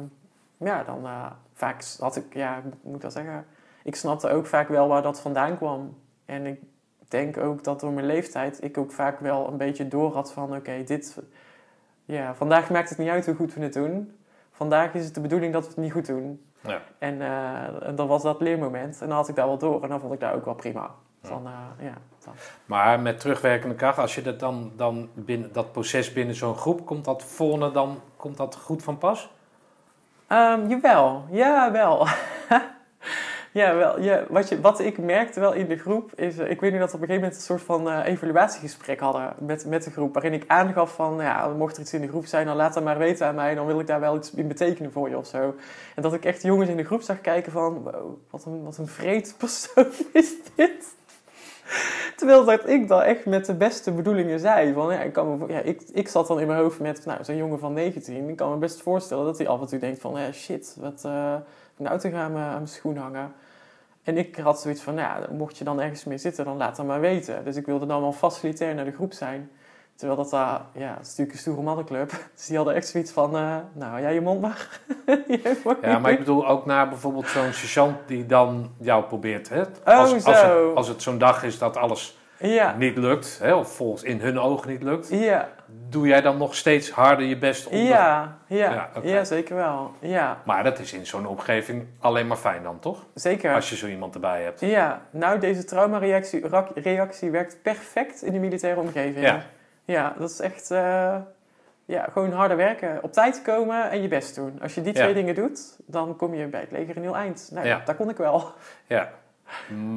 [0.56, 3.46] ja, dan eh, vaak had ik, ja, moet ik dat zeggen?
[3.84, 5.96] Ik snapte ook vaak wel waar dat vandaan kwam.
[6.24, 6.60] En ik
[7.08, 10.56] denk ook dat door mijn leeftijd ik ook vaak wel een beetje door had van
[10.56, 11.18] oké, dit.
[12.04, 14.16] Ja, vandaag maakt het niet uit hoe goed we het doen.
[14.50, 16.51] Vandaag is het de bedoeling dat we het niet goed doen.
[16.62, 16.80] Ja.
[16.98, 19.00] En, eh, en dan was dat leermoment.
[19.00, 19.82] En dan had ik daar wel door.
[19.82, 20.90] En dan vond ik daar ook wel prima.
[21.22, 21.94] Van, eh, ja,
[22.24, 22.34] dat.
[22.66, 26.86] Maar met terugwerkende kracht, als je dat dan, dan binnen dat proces binnen zo'n groep,
[26.86, 29.30] komt dat volgende dan komt dat goed van pas?
[30.26, 32.06] Ehm, jawel, ja, wel.
[33.52, 36.38] Ja, wel, ja wat, je, wat ik merkte wel in de groep is...
[36.38, 39.00] eh, ik weet nu dat we op een gegeven moment een soort van eh, evaluatiegesprek
[39.00, 40.12] hadden met, met de groep.
[40.14, 42.74] Waarin ik aangaf van, nou ja, mocht er iets in de groep zijn, dan laat
[42.74, 43.54] dat maar weten aan mij.
[43.54, 45.54] Dan wil ik daar wel iets in betekenen voor je of zo.
[45.94, 48.78] En dat ik echt jongens in de groep zag kijken van, wow, wat een, wat
[48.78, 50.94] een vreed persoon is dit.
[52.16, 54.72] Terwijl dat ik dan echt met de beste bedoelingen zei.
[54.72, 57.36] Van, ja, ik, kan ja, ik, ik zat dan in mijn hoofd met nou, zo'n
[57.36, 58.28] jongen van 19.
[58.28, 60.20] Ik kan me best voorstellen dat hij af en toe denkt van...
[60.20, 61.34] Ja, shit, wat, eh
[61.82, 63.32] een auto gaan aan mijn schoen hangen.
[64.02, 66.76] En ik had zoiets van, nou ja, mocht je dan ergens mee zitten, dan laat
[66.76, 67.44] dat maar weten.
[67.44, 69.50] Dus ik wilde dan wel facilitair naar de groep zijn.
[69.96, 72.10] Terwijl dat daar, ja, het is natuurlijk een stoere mannenclub.
[72.36, 74.80] Dus die hadden echt zoiets van, eh, nou, jij je mond mag
[75.82, 79.48] Ja, maar ik bedoel ook naar bijvoorbeeld zo'n sergeant die dan jou probeert.
[79.48, 79.60] Hè?
[79.60, 80.66] Oh, Als, als zo.
[80.68, 84.20] het, als het zo'n dag is dat alles Ja, niet lukt, hè, of volgens in
[84.20, 85.48] hun ogen niet lukt, ja,
[85.88, 87.76] doe jij dan nog steeds harder je best om.
[87.76, 89.94] ja, ja, Ja, zeker wel.
[89.98, 93.06] Ja, Maar dat is in zo'n omgeving alleen maar fijn dan, toch?
[93.14, 93.54] zeker.
[93.54, 94.60] Als je zo iemand erbij hebt.
[94.60, 99.24] Ja, nou, deze traumareactie reactie werkt perfect in de militaire omgeving.
[99.24, 99.42] Ja.
[99.84, 101.16] Ja, dat is echt eh,
[101.84, 102.98] ja, gewoon harder werken.
[103.02, 104.58] Op tijd komen en je best doen.
[104.62, 105.00] Als je die Ja.
[105.00, 107.48] twee dingen doet, dan kom je bij het leger een heel eind.
[107.52, 107.82] Nou, Ja.
[107.84, 108.52] daar kon ik wel.
[108.86, 109.10] Ja.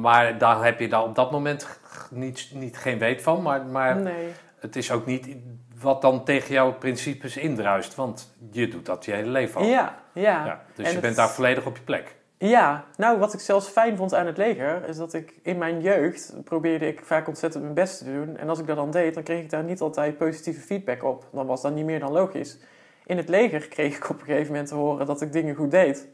[0.00, 1.78] Maar daar heb je dan op dat moment
[2.10, 3.42] niet, niet geen weet van.
[3.42, 4.32] Maar, maar Nee.
[4.60, 5.36] het is ook niet
[5.80, 7.94] wat dan tegen jouw principes indruist.
[7.94, 9.66] Want je doet dat je hele leven al.
[9.66, 10.44] Ja, ja.
[10.44, 12.14] Ja, dus En je bent daar volledig op je plek.
[12.38, 15.80] Ja, nou, wat ik zelfs fijn vond aan het leger, is dat ik in mijn
[15.80, 18.36] jeugd probeerde ik vaak ontzettend mijn best te doen.
[18.36, 21.28] En als ik dat dan deed, dan kreeg ik daar niet altijd positieve feedback op.
[21.32, 22.58] Dan was dat niet meer dan logisch.
[23.06, 25.70] In het leger kreeg ik op een gegeven moment te horen dat ik dingen goed
[25.70, 26.08] deed.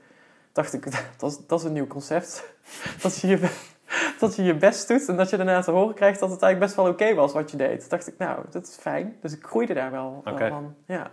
[0.53, 0.85] Dacht ik,
[1.19, 2.55] dat is, dat is een nieuw concept.
[3.03, 3.39] Dat je, je,
[4.21, 6.73] dat je je best doet en dat je daarna te horen krijgt dat het eigenlijk
[6.73, 7.91] best wel oké was wat je deed.
[7.91, 9.17] Dacht ik, nou, dat is fijn.
[9.21, 10.75] Dus ik groeide daar wel, van.
[10.87, 11.11] Ja.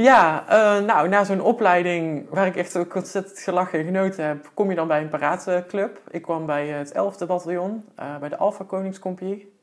[0.00, 4.50] Ja, eh, nou, na zo'n opleiding waar ik echt ook ontzettend gelachen en genoten heb,
[4.54, 6.00] kom je dan bij een paraatclub.
[6.10, 9.56] Ik kwam bij het 11e bataljon, eh, bij de Alpha Koningscompagnie.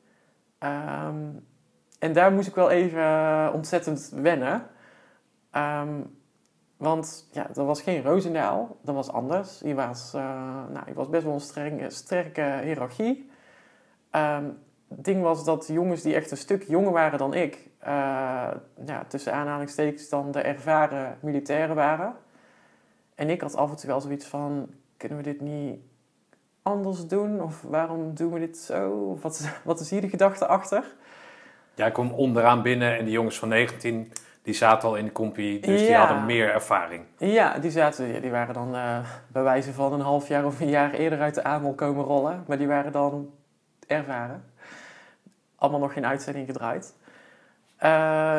[0.58, 1.24] Ehm,
[1.98, 4.66] en daar moest ik wel even eh, ontzettend wennen.
[5.50, 6.00] Ehm,
[6.76, 9.60] want ja, dat was geen Roosendaal, dat was anders.
[9.60, 10.22] Hier was, eh,
[10.72, 13.30] nou, ik was best wel een strenge, sterke hiërarchie.
[14.10, 14.44] Ehm,
[14.88, 17.92] het ding was dat jongens die echt een stuk jonger waren dan ik, eh,
[18.86, 22.14] ja, tussen aanhalingstekens dan de ervaren militairen waren.
[23.14, 25.80] En ik had af en toe wel zoiets van, kunnen we dit niet
[26.62, 27.42] anders doen?
[27.42, 28.90] Of waarom doen we dit zo?
[28.90, 30.84] Of wat, wat is hier de gedachte achter?
[31.74, 34.12] Jij kwam onderaan binnen en die jongens van 19,
[34.46, 35.60] die zaten al in de compie.
[35.60, 37.04] Dus die hadden meer ervaring.
[37.18, 40.68] Ja, die, zaten, die waren dan eh, bij wijze van een half jaar of een
[40.68, 42.44] jaar eerder uit de AMOL komen rollen.
[42.46, 43.30] Maar die waren dan
[43.86, 44.44] ervaren.
[45.56, 46.94] Allemaal nog geen uitzending gedraaid.
[47.76, 47.88] Eh,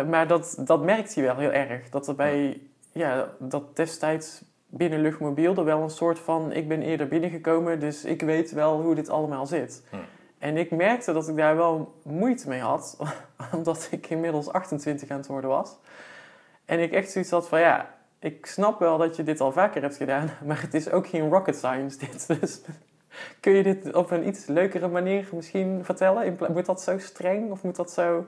[0.04, 1.90] maar dat, dat merkte je wel heel erg.
[1.90, 6.52] Dat er bij, ja, dat destijds binnen Luchtmobiel er wel een soort van...
[6.52, 9.84] Ik ben eerder binnengekomen, dus ik weet wel hoe dit allemaal zit.
[9.90, 9.96] Hm.
[10.40, 12.98] En ik merkte dat ik daar wel moeite mee had.
[13.56, 15.78] Omdat ik inmiddels 28 aan het worden was.
[16.66, 19.82] En ik echt zoiets had van, ja, ik snap wel dat je dit al vaker
[19.82, 22.28] hebt gedaan, maar het is ook geen rocket science dit.
[22.42, 22.62] Dus
[23.40, 26.38] kun je dit op een iets leukere manier misschien vertellen?
[26.50, 28.28] Moet dat zo streng of moet dat zo...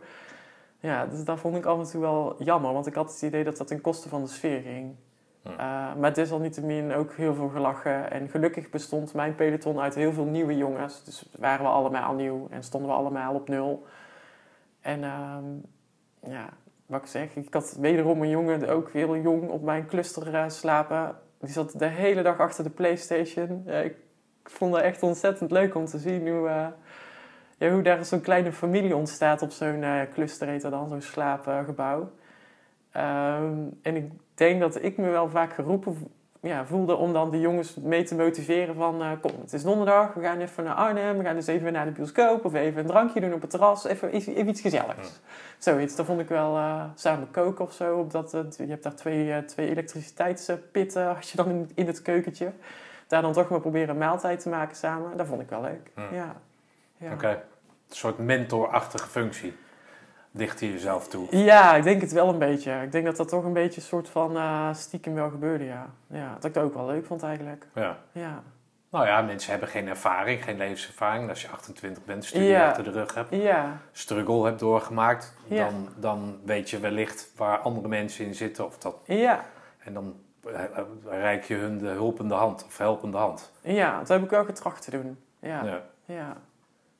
[0.79, 3.43] Ja, dus dat vond ik af en toe wel jammer, want ik had het idee
[3.43, 4.95] dat dat ten koste van de sfeer ging.
[5.51, 8.11] Uh, maar desalniettemin ook heel veel gelachen.
[8.11, 11.03] En gelukkig bestond mijn peloton uit heel veel nieuwe jongens.
[11.03, 13.85] Dus waren we allemaal nieuw en stonden we allemaal op nul.
[14.81, 15.45] En ehm,
[16.31, 16.49] ja,
[16.85, 20.49] wat ik zeg, ik had wederom een jongen, ook heel jong, op mijn cluster eh,
[20.49, 21.15] slapen.
[21.39, 23.63] Die zat de hele dag achter de Playstation.
[23.65, 23.95] Ja, ik
[24.43, 26.67] vond het echt ontzettend leuk om te zien hoe, eh,
[27.57, 31.01] ja, hoe daar zo'n kleine familie ontstaat op zo'n eh, cluster, heet dat dan, zo'n
[31.01, 32.11] slaapgebouw.
[32.91, 35.97] Ehm, en ik denk dat ik me wel vaak geroepen
[36.41, 39.01] ja, voelde om dan de jongens mee te motiveren van...
[39.01, 41.85] eh, kom, het is donderdag, we gaan even naar Arnhem, we gaan dus even naar
[41.85, 42.45] de bioscoop...
[42.45, 45.19] of even een drankje doen op het terras, even, iets- even iets gezelligs.
[45.57, 47.97] Zoiets, dat vond ik wel eh, samen koken of zo.
[47.97, 52.01] Omdat het, je hebt daar twee, eh, twee elektriciteitspitten als je dan in, in het
[52.01, 52.51] keukentje.
[53.07, 55.17] Daar dan toch maar proberen een maaltijd te maken samen.
[55.17, 56.15] Dat vond ik wel leuk, Hmm.
[56.15, 56.35] ja.
[56.97, 57.13] ja.
[57.13, 57.29] Oké.
[57.29, 59.53] Een soort mentorachtige functie.
[60.31, 61.37] Dicht je jezelf toe.
[61.37, 62.71] Ja, ik denk het wel een beetje.
[62.83, 65.85] Ik denk dat dat toch een beetje een soort van eh, stiekem wel gebeurde, ja.
[66.07, 66.33] ja.
[66.33, 67.67] Dat ik het ook wel leuk vond eigenlijk.
[67.73, 67.97] Ja.
[68.11, 68.43] Ja,
[68.91, 71.29] Nou ja, mensen hebben geen ervaring, geen levenservaring.
[71.29, 72.67] Als je 28 bent, studie Ja.
[72.67, 75.65] achter de rug hebt, ja, struggle hebt doorgemaakt, Ja.
[75.69, 78.65] dan, dan weet je wellicht waar andere mensen in zitten.
[78.65, 79.43] Of dat, ja.
[79.79, 80.15] en dan
[80.45, 83.51] eh, eh, reik je hun de hulpende hand of helpende hand.
[83.61, 85.17] Ja, dat heb ik wel getracht te doen.
[85.39, 86.37] Ja, Ja.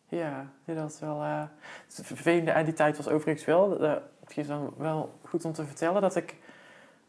[0.09, 0.45] Ja.
[0.65, 1.21] Dat is wel...
[1.21, 1.43] eh,
[1.85, 3.83] het vervelende aan die tijd was overigens wel...
[3.83, 3.93] Uh,
[4.23, 6.35] het is dan wel goed om te vertellen dat ik...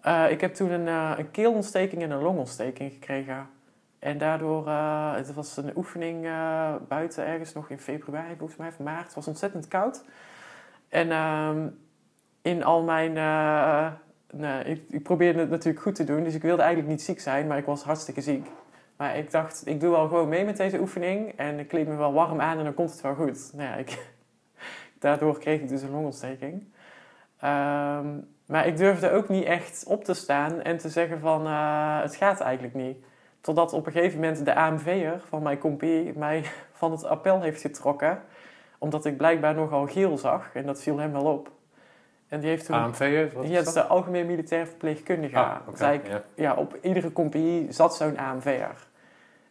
[0.01, 3.49] eh, ik heb toen een, eh, keelontsteking en een longontsteking gekregen.
[3.99, 8.69] En daardoor, eh, het was een oefening eh, buiten ergens nog in februari, volgens mij,
[8.69, 9.05] of maart.
[9.05, 10.05] Het was ontzettend koud.
[10.89, 11.67] En ehm,
[12.43, 13.17] in al mijn...
[13.17, 13.93] eh,
[14.89, 17.59] ik probeerde het natuurlijk goed te doen, dus ik wilde eigenlijk niet ziek zijn, maar
[17.59, 18.47] ik was hartstikke ziek.
[19.01, 21.97] Maar ik dacht, ik doe wel gewoon mee met deze oefening en ik kleed me
[21.97, 23.51] wel warm aan en dan komt het wel goed.
[23.55, 24.13] Nou ja, ik,
[24.99, 26.65] daardoor kreeg ik dus een longontsteking.
[27.39, 28.07] Ehm,
[28.47, 32.17] maar ik durfde ook niet echt op te staan en te zeggen van, eh, het
[32.17, 33.05] gaat eigenlijk niet.
[33.41, 37.61] Totdat op een gegeven moment de AMV'er van mijn compie mij van het appel heeft
[37.61, 38.23] getrokken.
[38.79, 41.51] Omdat ik blijkbaar nogal geel zag en dat viel hem wel op.
[42.29, 42.77] En die heeft toen...
[42.77, 45.39] AMV'er, wat ja, is dat is de algemeen militair verpleegkundige.
[45.39, 46.23] Ah, ja.
[46.35, 48.89] ja, op iedere compagnie zat zo'n AMV'er.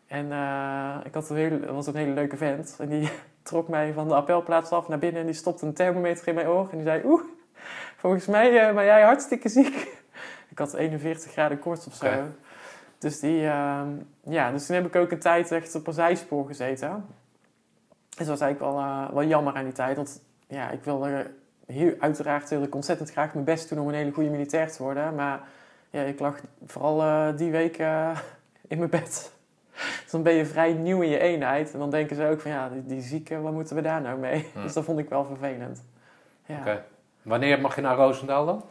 [0.09, 2.75] En eh, ik had een hele, dat was een hele leuke vent.
[2.79, 3.09] En die
[3.43, 6.47] trok mij van de appelplaats af naar binnen en die stopte een thermometer in mijn
[6.47, 6.67] oor.
[6.71, 7.21] En die zei, oeh,
[7.97, 9.97] volgens mij eh, ben jij hartstikke ziek.
[10.51, 12.07] Ik had 41 graden koorts of zo.
[12.97, 13.87] Dus, die, ehm,
[14.23, 17.05] ja, dus toen heb ik ook een tijd echt op een zijspoor gezeten.
[18.09, 19.95] Dus dat was eigenlijk wel, eh, wel jammer aan die tijd.
[19.95, 21.31] Want ja, ik wilde
[21.65, 24.83] heel, uiteraard wilde ik ontzettend graag mijn best doen om een hele goede militair te
[24.83, 25.15] worden.
[25.15, 25.41] Maar
[25.89, 27.77] ja, ik lag vooral die week
[28.67, 29.37] in mijn bed.
[30.01, 31.73] Dus dan ben je vrij nieuw in je eenheid.
[31.73, 34.19] En dan denken ze ook van ja, die, die zieke, wat moeten we daar nou
[34.19, 34.45] mee?
[34.63, 35.83] Dus dat vond ik wel vervelend.
[36.45, 36.83] Ja, Oké.
[37.21, 38.63] Wanneer mag je naar Roosendaal dan?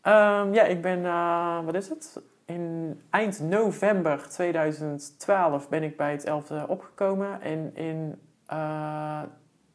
[0.00, 2.20] Ehm, ja ik ben, eh, wat is het?
[2.44, 7.40] In eind november 2012 ben ik bij het 11e opgekomen.
[7.40, 9.22] En in eh,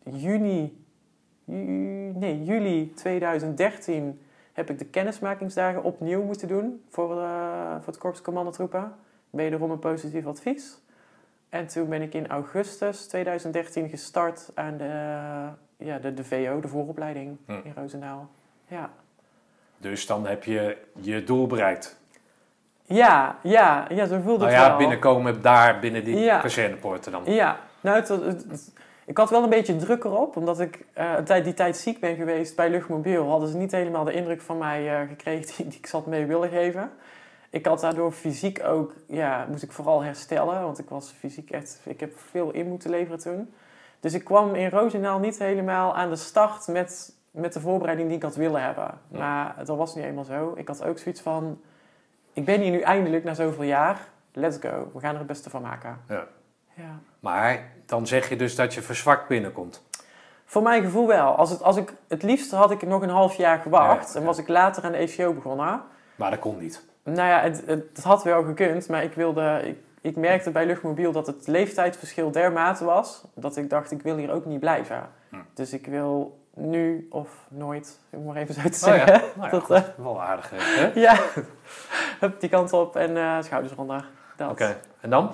[0.03, 0.85] juni,
[1.43, 4.21] ju- nee, juli 2013
[4.53, 8.91] heb ik de kennismakingsdagen opnieuw moeten doen voor, eh, voor het Korps Commandotroepen.
[9.37, 10.77] Wederom een positief advies.
[11.49, 14.85] En toen ben ik in augustus 2013 gestart aan de,
[15.85, 17.51] ja, de, de VO, de vooropleiding Hm.
[17.63, 18.29] in Roosendaal.
[18.67, 18.89] Ja.
[19.77, 21.99] Dus dan heb je je doel bereikt.
[22.83, 24.77] Ja, ja, ja, zo voelde Nou het ja, wel.
[24.77, 26.39] binnenkomen daar binnen die Ja.
[26.39, 27.21] kazernepoorten dan.
[27.25, 28.73] Ja, nou, het, het- het-
[29.05, 31.99] ik had wel een beetje druk erop, omdat ik eh, een tijd, die tijd ziek
[31.99, 33.29] ben geweest bij Luchtmobiel.
[33.29, 36.25] Hadden ze niet helemaal de indruk van mij eh, gekregen die, die ik zat mee
[36.25, 36.91] willen geven.
[37.57, 41.79] Ik had daardoor fysiek ook, ja, moest ik vooral herstellen, want ik was fysiek echt,
[41.83, 43.53] ik heb veel in moeten leveren toen.
[43.99, 48.17] Dus ik kwam in Roosendaal niet helemaal aan de start met, met de voorbereiding die
[48.17, 48.99] ik had willen hebben.
[49.07, 49.17] Ja.
[49.17, 50.53] Maar dat was niet helemaal zo.
[50.55, 51.61] Ik had ook zoiets van,
[52.33, 55.49] ik ben hier nu eindelijk na zoveel jaar, let's go, we gaan er het beste
[55.49, 55.99] van maken.
[56.07, 56.27] Ja.
[56.73, 56.99] Ja.
[57.19, 59.83] Maar dan zeg je dus dat je verzwakt binnenkomt.
[60.45, 61.35] Voor mijn gevoel wel.
[61.35, 64.25] Als het, als ik, het liefst had ik nog een half jaar gewacht Ja, en
[64.25, 65.81] was ik later aan de ECO begonnen.
[66.15, 66.85] Maar dat kon niet.
[67.15, 71.11] Nou ja, het, het, had wel gekund, maar ik, wilde, ik, ik merkte bij Luchtmobiel
[71.11, 75.09] dat het leeftijdsverschil dermate was dat ik dacht, ik wil hier ook niet blijven.
[75.29, 75.35] Hm.
[75.53, 79.13] Dus ik wil nu of nooit, om maar even zo te Oh zeggen.
[79.13, 79.75] ja, nou ja, Dat, goed.
[79.75, 80.51] eh, wel aardig.
[80.53, 80.91] Hè?
[81.07, 81.17] ja,
[82.19, 84.05] hup, die kant op en eh, schouders eronder.
[84.35, 84.51] Dat.
[84.51, 85.31] Oké, en dan?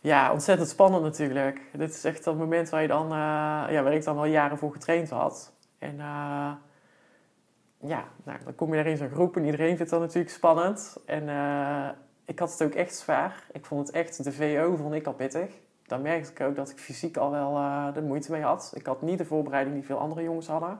[0.00, 1.60] Ja, ontzettend spannend natuurlijk.
[1.72, 3.16] Dit is echt dat moment waar, je dan, eh,
[3.72, 5.52] ja, waar ik dan al jaren voor getraind had.
[5.78, 6.00] En
[7.80, 10.96] ja, nou, dan kom je daar in zo'n groep en iedereen vindt dat natuurlijk spannend.
[11.06, 11.88] En eh,
[12.24, 13.44] ik had het ook echt zwaar.
[13.52, 15.50] Ik vond het echt, de VO vond ik al pittig.
[15.86, 18.72] Dan merkte ik ook dat ik fysiek al wel eh, de moeite mee had.
[18.74, 20.78] Ik had niet de voorbereiding die veel andere jongens hadden.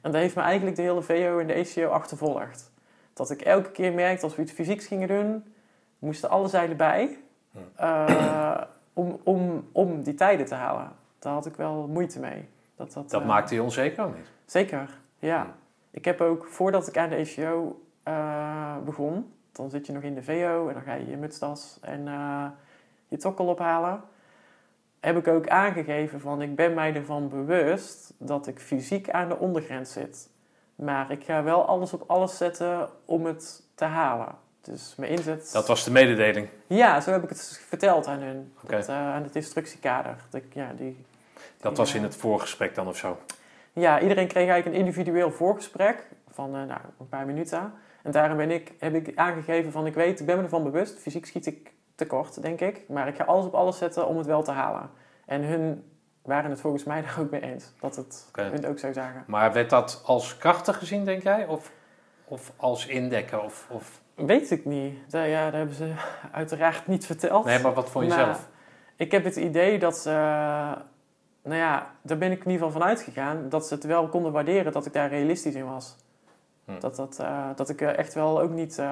[0.00, 2.70] En dat heeft me eigenlijk de hele VO en de ECO achtervolgd.
[3.12, 5.54] Dat ik elke keer merkte als we iets fysieks gingen doen,
[5.98, 7.18] moesten alle zeilen bij.
[7.76, 8.60] Eh,
[8.92, 10.92] om, om, om die tijden te halen.
[11.18, 12.48] Daar had ik wel moeite mee.
[12.76, 14.30] Dat, dat, Dat maakte je onzeker of niet?
[14.44, 15.54] Zeker, ja.
[15.92, 20.14] Ik heb ook, voordat ik aan de ECO eh, begon, dan zit je nog in
[20.14, 22.46] de VO en dan ga je je mutstas en eh,
[23.08, 24.00] je tokkel ophalen.
[25.00, 29.38] Heb ik ook aangegeven van, ik ben mij ervan bewust dat ik fysiek aan de
[29.38, 30.30] ondergrens zit.
[30.74, 34.34] Maar ik ga wel alles op alles zetten om het te halen.
[34.60, 35.52] Dus mijn inzet...
[35.52, 36.48] Dat was de mededeling.
[36.66, 38.52] Ja, zo heb ik het verteld aan hun.
[38.66, 40.16] Dat, eh, aan het instructiekader.
[40.30, 41.04] Dat, ja, die,
[41.60, 43.18] Dat die, was in het voorgesprek dan of zo.
[43.72, 47.72] Ja, iedereen kreeg eigenlijk een individueel voorgesprek van eh, nou, een paar minuten.
[48.02, 50.98] En daarin ben ik, heb ik aangegeven van ik weet, ik ben me ervan bewust.
[50.98, 52.84] Fysiek schiet ik tekort, denk ik.
[52.88, 54.90] Maar ik ga alles op alles zetten om het wel te halen.
[55.26, 55.84] En hun
[56.22, 57.72] waren het volgens mij daar ook mee eens.
[57.80, 59.24] Dat het hun het ook zo zagen.
[59.26, 61.46] Maar werd dat als krachtig gezien, denk jij?
[61.46, 61.72] Of,
[62.24, 63.44] of als indekken?
[63.44, 64.00] Of, of...
[64.14, 65.10] Weet ik niet.
[65.10, 65.92] Da- ja, dat hebben ze
[66.32, 67.44] uiteraard niet verteld.
[67.44, 68.48] Nee, maar wat vond je Maar zelf?
[68.96, 70.10] Ik heb het idee dat ze...
[71.42, 73.48] Nou ja, daar ben ik in ieder geval van uitgegaan.
[73.48, 75.96] Dat ze het wel konden waarderen dat ik daar realistisch in was.
[76.64, 76.78] Hm.
[76.78, 78.78] Dat, dat, eh, dat ik echt wel ook niet...
[78.78, 78.86] eh,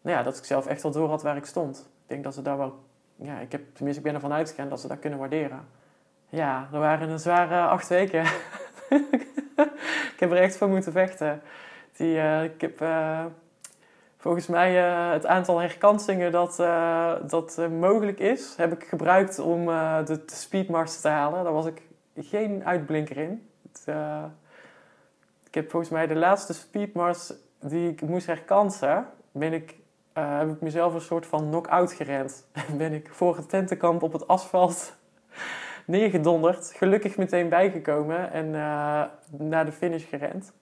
[0.00, 1.78] nou ja, dat ik zelf echt wel door had waar ik stond.
[1.78, 2.84] Ik denk dat ze daar wel...
[3.16, 5.68] Ja, ik heb, tenminste, ik ben ervan uitgegaan dat ze dat kunnen waarderen.
[6.28, 8.24] Ja, er waren een zware acht weken.
[10.14, 11.42] ik heb er echt voor moeten vechten.
[11.96, 12.78] Die, eh, ik heb...
[14.26, 18.84] eh, volgens mij uh, het aantal herkansingen dat, uh, dat uh, mogelijk is, heb ik
[18.84, 21.44] gebruikt om de, de speedmars te halen.
[21.44, 21.82] Daar was ik
[22.16, 23.48] geen uitblinker in.
[23.62, 23.94] Het,
[25.46, 29.74] ik heb volgens mij de laatste speedmars die ik moest herkansen, ben ik,
[30.12, 32.46] heb ik mezelf een soort van knock-out gerend.
[32.78, 34.96] ben ik voor het tentenkamp op het asfalt
[35.86, 36.72] neergedonderd.
[36.76, 38.50] Gelukkig meteen bijgekomen en
[39.30, 40.52] naar de finish gerend.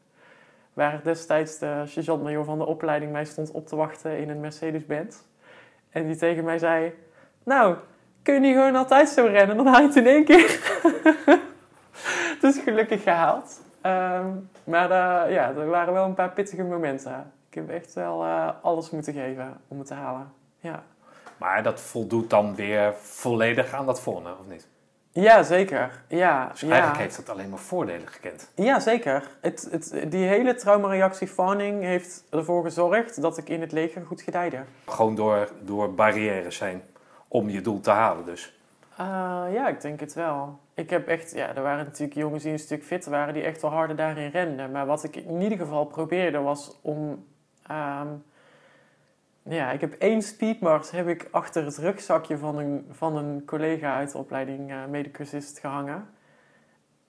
[0.74, 5.16] Waar destijds de sergeant-major van de opleiding mij stond op te wachten in een Mercedes-Benz.
[5.90, 6.94] En die tegen mij zei:
[7.42, 7.76] Nou,
[8.22, 9.56] kun je niet gewoon altijd zo rennen?
[9.56, 10.60] Dan haal je het in één keer.
[12.40, 13.60] dus gelukkig gehaald.
[13.86, 17.32] Um, maar uh, ja, er waren wel een paar pittige momenten.
[17.48, 20.32] Ik heb echt wel uh, alles moeten geven om het te halen.
[20.58, 20.82] Ja.
[21.36, 24.68] Maar dat voldoet dan weer volledig aan dat volgende, of niet?
[25.16, 25.90] Ja, zeker.
[26.08, 27.00] Ja, dus eigenlijk ja.
[27.00, 28.50] heeft het alleen maar voordelen gekend.
[28.54, 29.28] Ja, zeker.
[29.40, 34.22] Het, het, die hele traumareactie Fanning heeft ervoor gezorgd dat ik in het leger goed
[34.22, 34.58] gedijde.
[34.86, 36.82] Gewoon door, door barrières zijn
[37.28, 38.58] om je doel te halen dus?
[39.00, 39.06] Uh,
[39.52, 40.58] ja, ik denk het wel.
[40.74, 43.62] Ik heb echt, ja, er waren natuurlijk jongens die een stuk fitter waren, die echt
[43.62, 44.70] wel harder daarin renden.
[44.70, 47.24] Maar wat ik in ieder geval probeerde was om...
[47.70, 48.24] Um,
[49.48, 53.94] ja, ik heb één speedmars heb ik achter het rugzakje van een, van een collega
[53.94, 55.04] uit de opleiding uh,
[55.54, 56.08] gehangen.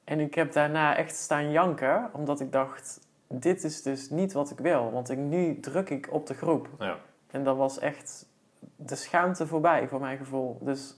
[0.04, 4.52] En ik heb daarna echt staan janken, omdat ik dacht, dit is dus niet wat
[4.52, 4.92] ik wil.
[4.92, 6.70] Want ik, nu druk ik op de groep.
[6.80, 6.96] Ja.
[7.32, 8.30] En dat was echt
[8.76, 10.58] de schaamte voorbij, voor mijn gevoel.
[10.62, 10.98] Dus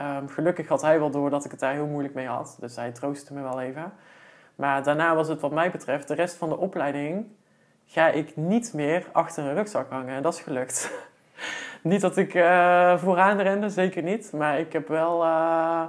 [0.00, 2.56] um, gelukkig had hij wel door dat ik het daar heel moeilijk mee had.
[2.60, 3.92] Dus hij troostte me wel even.
[4.54, 7.26] Maar daarna was het wat mij betreft, de rest van de opleiding
[7.88, 10.14] ga ik niet meer achter een rugzak hangen.
[10.14, 10.90] En dat is gelukt.
[11.82, 14.32] niet dat ik uh, vooraan rende, zeker niet.
[14.32, 15.82] Maar ik heb wel, uh,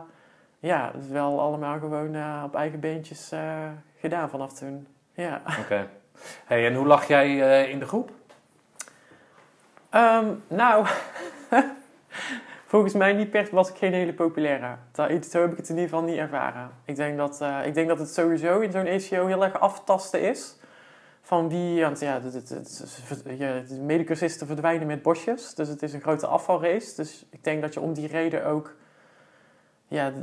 [0.60, 3.32] ja, dus wel allemaal gewoon uh, op eigen beentjes
[4.00, 4.88] gedaan vanaf toen.
[5.14, 5.42] Ja.
[5.48, 5.60] Oké.
[5.60, 5.88] Okay.
[6.46, 8.12] Hey, en hoe lag jij in de groep?
[9.96, 10.86] Um, nou,
[12.72, 14.76] volgens mij niet per was ik geen hele populaire.
[14.94, 16.70] Zo heb ik het in ieder geval niet ervaren.
[16.86, 20.59] Ik denk dat, ik denk dat het sowieso in zo'n ACO heel erg aftasten is
[21.30, 22.62] van wie, want ja, de, de,
[24.38, 26.96] de, verdwijnen met bosjes, dus het is een grote afvalrace.
[26.96, 28.76] Dus ik denk dat je om die reden ook,
[29.88, 30.14] ja,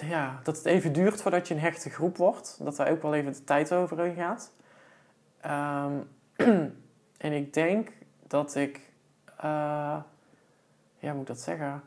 [0.00, 2.58] ja, dat het even duurt voordat je een hechte groep wordt.
[2.62, 4.52] Dat daar ook wel even de tijd overheen gaat.
[5.46, 6.08] Um,
[7.26, 7.92] en ik denk
[8.26, 8.80] dat ik,
[9.44, 10.00] uh,
[10.98, 11.82] ja, moet ik dat zeggen?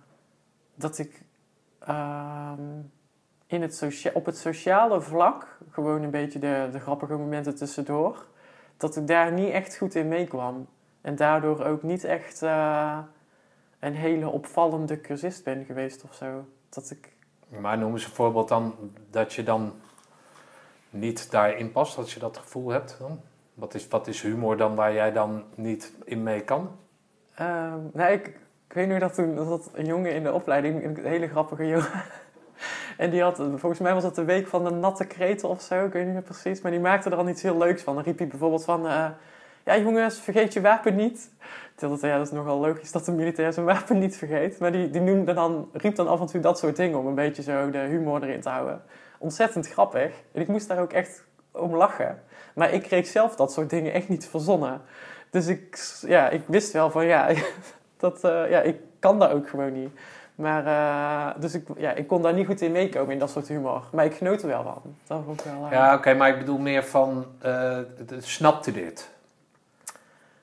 [0.76, 1.22] Dat ik
[1.90, 2.92] um,
[3.46, 8.32] in het op het sociale vlak, gewoon een beetje de, de grappige momenten tussendoor,
[8.78, 10.68] dat ik daar niet echt goed in meekwam.
[11.02, 12.98] En daardoor ook niet echt uh,
[13.80, 16.46] een hele opvallende cursist ben geweest of zo.
[16.70, 17.12] Dat ik...
[17.48, 18.76] Maar noem eens een voorbeeld dan
[19.10, 19.74] dat je dan
[20.90, 23.22] niet daarin past, dat je dat gevoel hebt dan?
[23.54, 26.70] Wat is, wat is humor dan waar jij dan niet in mee kan?
[27.42, 28.28] Uh, nou, ik,
[28.68, 32.04] ik weet nu dat toen dat een jongen in de opleiding, een hele grappige jongen,
[32.98, 35.86] en die had, volgens mij was het de week van de natte kreten of zo,
[35.86, 36.62] ik weet niet meer precies.
[36.62, 37.96] Maar die maakte er al iets heel leuks van.
[37.96, 39.08] Dan riep hij bijvoorbeeld van, uh,
[39.64, 41.30] ja jongens, vergeet je wapen niet.
[41.76, 44.60] Terwijl ja, dat is nogal logisch dat een militair zijn wapen niet vergeet.
[44.60, 47.16] Maar die, die noemde dan, riep dan af en toe dat soort dingen om een
[47.16, 48.82] beetje zo de humor erin te houden.
[49.18, 50.14] Ontzettend grappig.
[50.32, 52.22] En ik moest daar ook echt om lachen.
[52.56, 54.82] Maar ik kreeg zelf dat soort dingen echt niet verzonnen.
[55.30, 57.30] Dus ik, ja, ik wist wel van ja,
[57.98, 59.90] dat, uh, ja, ik kan dat ook gewoon niet.
[60.36, 63.48] Maar, uh, dus ik, ja, ik kon daar niet goed in meekomen in dat soort
[63.48, 63.84] humor.
[63.92, 64.96] Maar ik genoot er wel van.
[65.08, 65.72] Dat vond ik wel, uh...
[65.72, 67.78] Ja, oké, okay, maar ik bedoel meer van, uh,
[68.20, 69.12] snapte dit?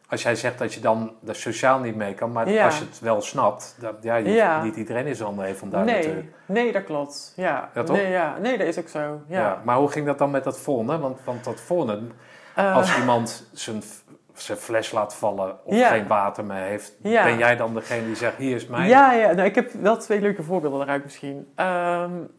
[0.09, 2.64] Als jij zegt dat je dan er sociaal niet mee kan, maar ja.
[2.64, 5.70] als je het wel snapt, dat, ja, je, ja, niet iedereen is dan even om
[5.70, 6.22] daar nee, te...
[6.47, 7.32] Nee, dat klopt.
[7.36, 7.70] Ja.
[7.74, 7.97] ja toch?
[7.97, 8.38] Nee, ja.
[8.38, 8.99] nee, dat is ook zo.
[9.26, 9.41] Ja.
[9.41, 9.61] ja.
[9.64, 10.99] maar hoe ging dat dan met dat volgende?
[10.99, 12.01] Want, want dat volgende,
[12.55, 13.82] als iemand zijn
[14.34, 15.88] zijn fles laat vallen of ja.
[15.88, 17.24] geen water meer heeft, ja.
[17.24, 18.88] ben jij dan degene die zegt: Hier is mijn.
[18.88, 19.32] Ja, ja.
[19.32, 21.52] Nou, ik heb wel twee leuke voorbeelden daaruit misschien.
[21.56, 22.30] Um,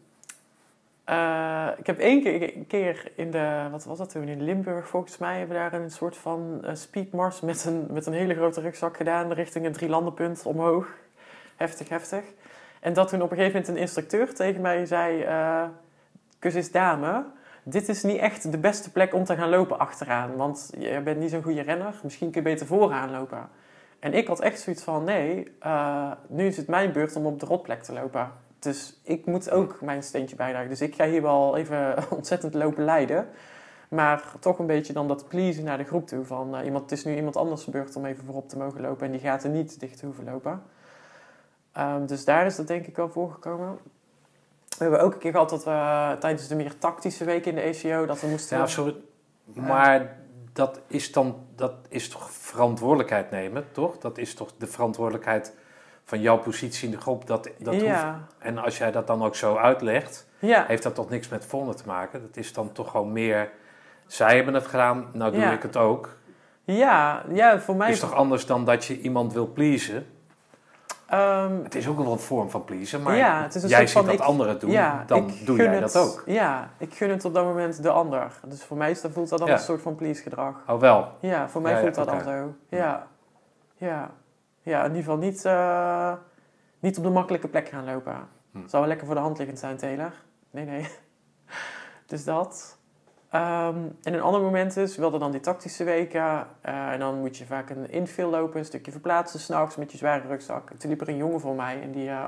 [1.10, 4.88] uh, ik heb één keer, een keer in de, wat was dat toen, in Limburg
[4.88, 8.34] volgens mij, hebben we daar een soort van uh, speedmars met een, met een hele
[8.34, 10.86] grote rugzak gedaan richting een drielandenpunt omhoog.
[11.56, 12.22] Heftig, heftig.
[12.80, 15.64] En dat toen op een gegeven moment een instructeur tegen mij zei: uh,
[16.38, 17.24] Kus is dame
[17.62, 20.36] dit is niet echt de beste plek om te gaan lopen achteraan.
[20.36, 22.00] Want je bent niet zo'n goede renner.
[22.02, 23.48] Misschien kun je beter vooraan lopen.
[23.98, 27.40] En ik had echt zoiets van, nee, uh, nu is het mijn beurt om op
[27.40, 28.32] de rotplek te lopen.
[28.58, 30.68] Dus ik moet ook mijn steentje bijdragen.
[30.68, 33.28] Dus ik ga hier wel even ontzettend lopen leiden.
[33.88, 36.24] Maar toch een beetje dan dat pleasen naar de groep toe.
[36.24, 39.06] Van, uh, iemand, het is nu iemand anders beurt om even voorop te mogen lopen.
[39.06, 40.62] En die gaat er niet dicht hoeven lopen.
[41.78, 43.78] Um, dus daar is dat denk ik wel voorgekomen.
[44.78, 47.60] We hebben ook een keer gehad dat we tijdens de meer tactische week in de
[47.60, 48.06] ECO...
[48.06, 48.58] dat we moesten...
[48.58, 48.96] Ja, sorry.
[49.54, 50.16] Maar
[50.52, 53.98] dat is dan dat is toch verantwoordelijkheid nemen, toch?
[53.98, 55.54] Dat is toch de verantwoordelijkheid
[56.04, 57.26] van jouw positie in de groep.
[57.26, 58.26] Dat, dat hoeft, ja.
[58.38, 60.64] en als jij dat dan ook zo uitlegt, Ja.
[60.66, 62.20] heeft dat toch niks met vonden te maken?
[62.20, 63.50] Dat is dan toch gewoon meer,
[64.06, 65.52] zij hebben het gedaan, nou doe Ja.
[65.52, 66.16] ik het ook.
[66.64, 70.06] Ja, ja, voor mij is toch anders dan dat je iemand wil pleasen?
[71.06, 73.80] Ehm, Het is ook wel een vorm van pleasen, maar Ja, het is een jij
[73.80, 76.22] ziet van dat ik- anderen doen, ja, dan doe jij het, dat ook.
[76.26, 78.32] Ja, ik gun het op dat moment de ander.
[78.46, 79.54] Dus voor mij is dat, voelt dat dan Ja.
[79.54, 80.54] een soort van please gedrag.
[80.66, 82.16] Oh wel, Ja, voor mij voelt dat oké.
[82.16, 82.54] dan zo.
[82.76, 83.06] Ja.
[83.76, 84.10] Ja.
[84.62, 86.12] Ja, in ieder geval niet, eh,
[86.78, 88.16] niet op de makkelijke plek gaan lopen.
[88.52, 88.58] Hm.
[88.58, 90.12] Zou wel lekker voor de hand liggend zijn, Taylor.
[90.50, 90.88] Nee, nee.
[92.06, 92.78] Dus dat.
[93.32, 96.46] Ehm, en een ander moment is, hadden dan die tactische weken.
[96.60, 99.98] eh, en dan moet je vaak een infill lopen, een stukje verplaatsen s'nachts met je
[99.98, 100.70] zware rugzak.
[100.70, 102.26] En toen liep er een jongen voor mij en die, eh,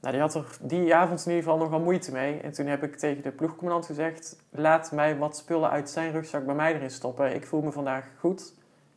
[0.00, 2.40] nou, die had er die avond in ieder geval nogal moeite mee.
[2.40, 6.46] En toen heb ik tegen de ploegcommandant gezegd, laat mij wat spullen uit zijn rugzak
[6.46, 7.34] bij mij erin stoppen.
[7.34, 8.54] Ik voel me vandaag goed.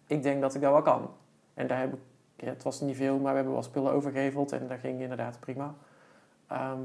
[0.08, 1.10] Ik denk dat ik dat wel kan.
[1.54, 2.00] En daar heb ik,
[2.46, 5.76] het was niet veel, maar we hebben wel spullen overgeheveld en dat ging inderdaad prima.
[6.48, 6.82] Ehm,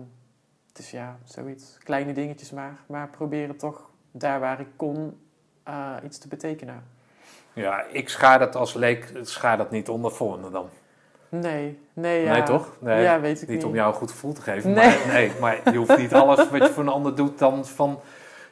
[0.73, 1.79] dus ja, zoiets.
[1.79, 2.79] Kleine dingetjes maar.
[2.87, 5.19] Maar proberen toch daar waar ik kon
[5.63, 6.83] eh, iets te betekenen.
[7.53, 10.69] ja, ik schaar dat als leek, schaar dat niet onder vonden dan.
[11.29, 12.33] Nee, nee, ja.
[12.33, 12.77] Nee, toch?
[12.81, 13.67] Nee, ja, weet ik Niet niet.
[13.67, 14.87] om jou een goed gevoel te geven, Nee.
[14.99, 18.01] maar, nee, maar je hoeft niet alles wat je voor een ander doet dan van,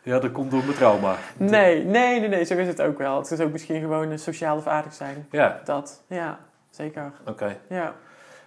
[0.03, 1.17] ja, dat komt door mijn trauma.
[1.37, 3.17] Nee, nee, nee, nee, zo is het ook wel.
[3.19, 5.27] Het is ook misschien gewoon een sociaal of aardig zijn.
[5.31, 6.39] Ja, Dat, ja,
[6.71, 7.13] zeker.
[7.27, 7.57] oké.
[7.69, 7.95] Ja.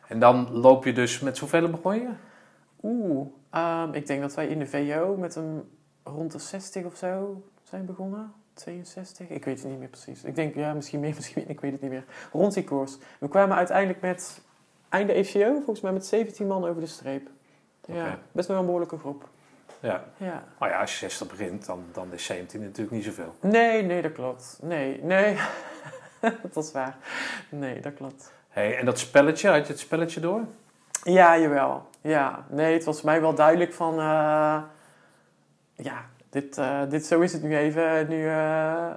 [0.07, 2.09] En dan loop je dus met zoveel begon je?
[2.83, 5.69] Oeh, ehm, ik denk dat wij in de VO met een
[6.03, 8.33] rond de 60 of zo zijn begonnen.
[8.53, 9.29] 62?
[9.29, 10.23] Ik weet het niet meer precies.
[10.23, 12.05] Ik denk, ja, misschien meer, misschien minder, ik weet het niet meer.
[12.31, 12.97] Rond die koers.
[13.19, 14.41] We kwamen uiteindelijk met,
[14.89, 17.29] einde ECO, volgens mij met 17 man over de streep.
[17.85, 19.29] Ja, best wel een behoorlijke groep.
[19.79, 20.03] Ja.
[20.17, 20.43] Ja.
[20.59, 23.35] Maar ja, als je 60 begint, dan, dan is 17 natuurlijk niet zoveel.
[23.41, 24.59] Nee, nee, dat klopt.
[24.61, 25.37] Nee, nee.
[26.53, 26.97] dat is waar.
[27.49, 28.33] Nee, dat klopt.
[28.49, 30.41] Hey, en dat spelletje, had je het spelletje door?
[31.03, 31.87] Ja, jawel.
[32.01, 33.99] Ja, nee, het was mij wel duidelijk van...
[33.99, 34.61] eh,
[35.83, 38.09] ja, dit, eh, dit, zo is het nu even.
[38.09, 38.87] Nu, eh,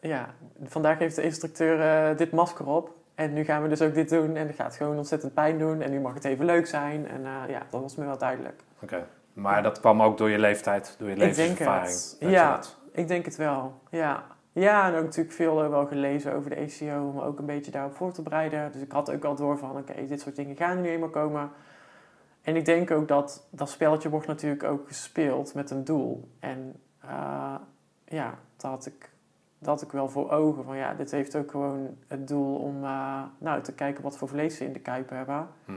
[0.00, 0.26] ja,
[0.64, 2.92] vandaag heeft de instructeur eh, dit masker op.
[3.14, 4.36] En nu gaan we dus ook dit doen.
[4.36, 5.80] En het gaat gewoon ontzettend pijn doen.
[5.82, 7.08] En nu mag het even leuk zijn.
[7.08, 8.62] En ja, dat was me wel duidelijk.
[8.82, 9.06] Oké.
[9.32, 11.86] Maar dat kwam ook door je leeftijd, door je Ik denk levenservaring.
[11.92, 12.16] het.
[12.20, 12.50] dat Ja.
[12.54, 14.22] dat- Ik denk het wel, ja.
[14.52, 17.94] Ja, en ook natuurlijk veel wel gelezen over de ACO, om ook een beetje daarop
[17.96, 18.72] voor te bereiden.
[18.72, 21.08] Dus ik had ook al door van, oké, dit soort dingen gaan er nu eenmaal
[21.08, 21.50] komen.
[22.42, 26.28] En ik denk ook dat dat spelletje wordt natuurlijk ook gespeeld met een doel.
[26.38, 27.54] En eh,
[28.04, 29.10] ja, dat had, ik,
[29.58, 30.64] dat ik wel voor ogen.
[30.64, 34.28] Van ja, dit heeft ook gewoon het doel om eh, nou, te kijken wat voor
[34.28, 35.48] vlees ze in de kuip hebben.
[35.64, 35.72] Hm.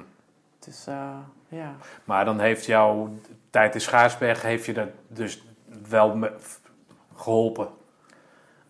[0.59, 1.75] Dus eh, ja.
[2.03, 3.09] Maar dan heeft jouw
[3.49, 5.45] tijd in Schaarsberg heeft je dat dus
[5.89, 6.29] wel
[7.15, 7.67] geholpen.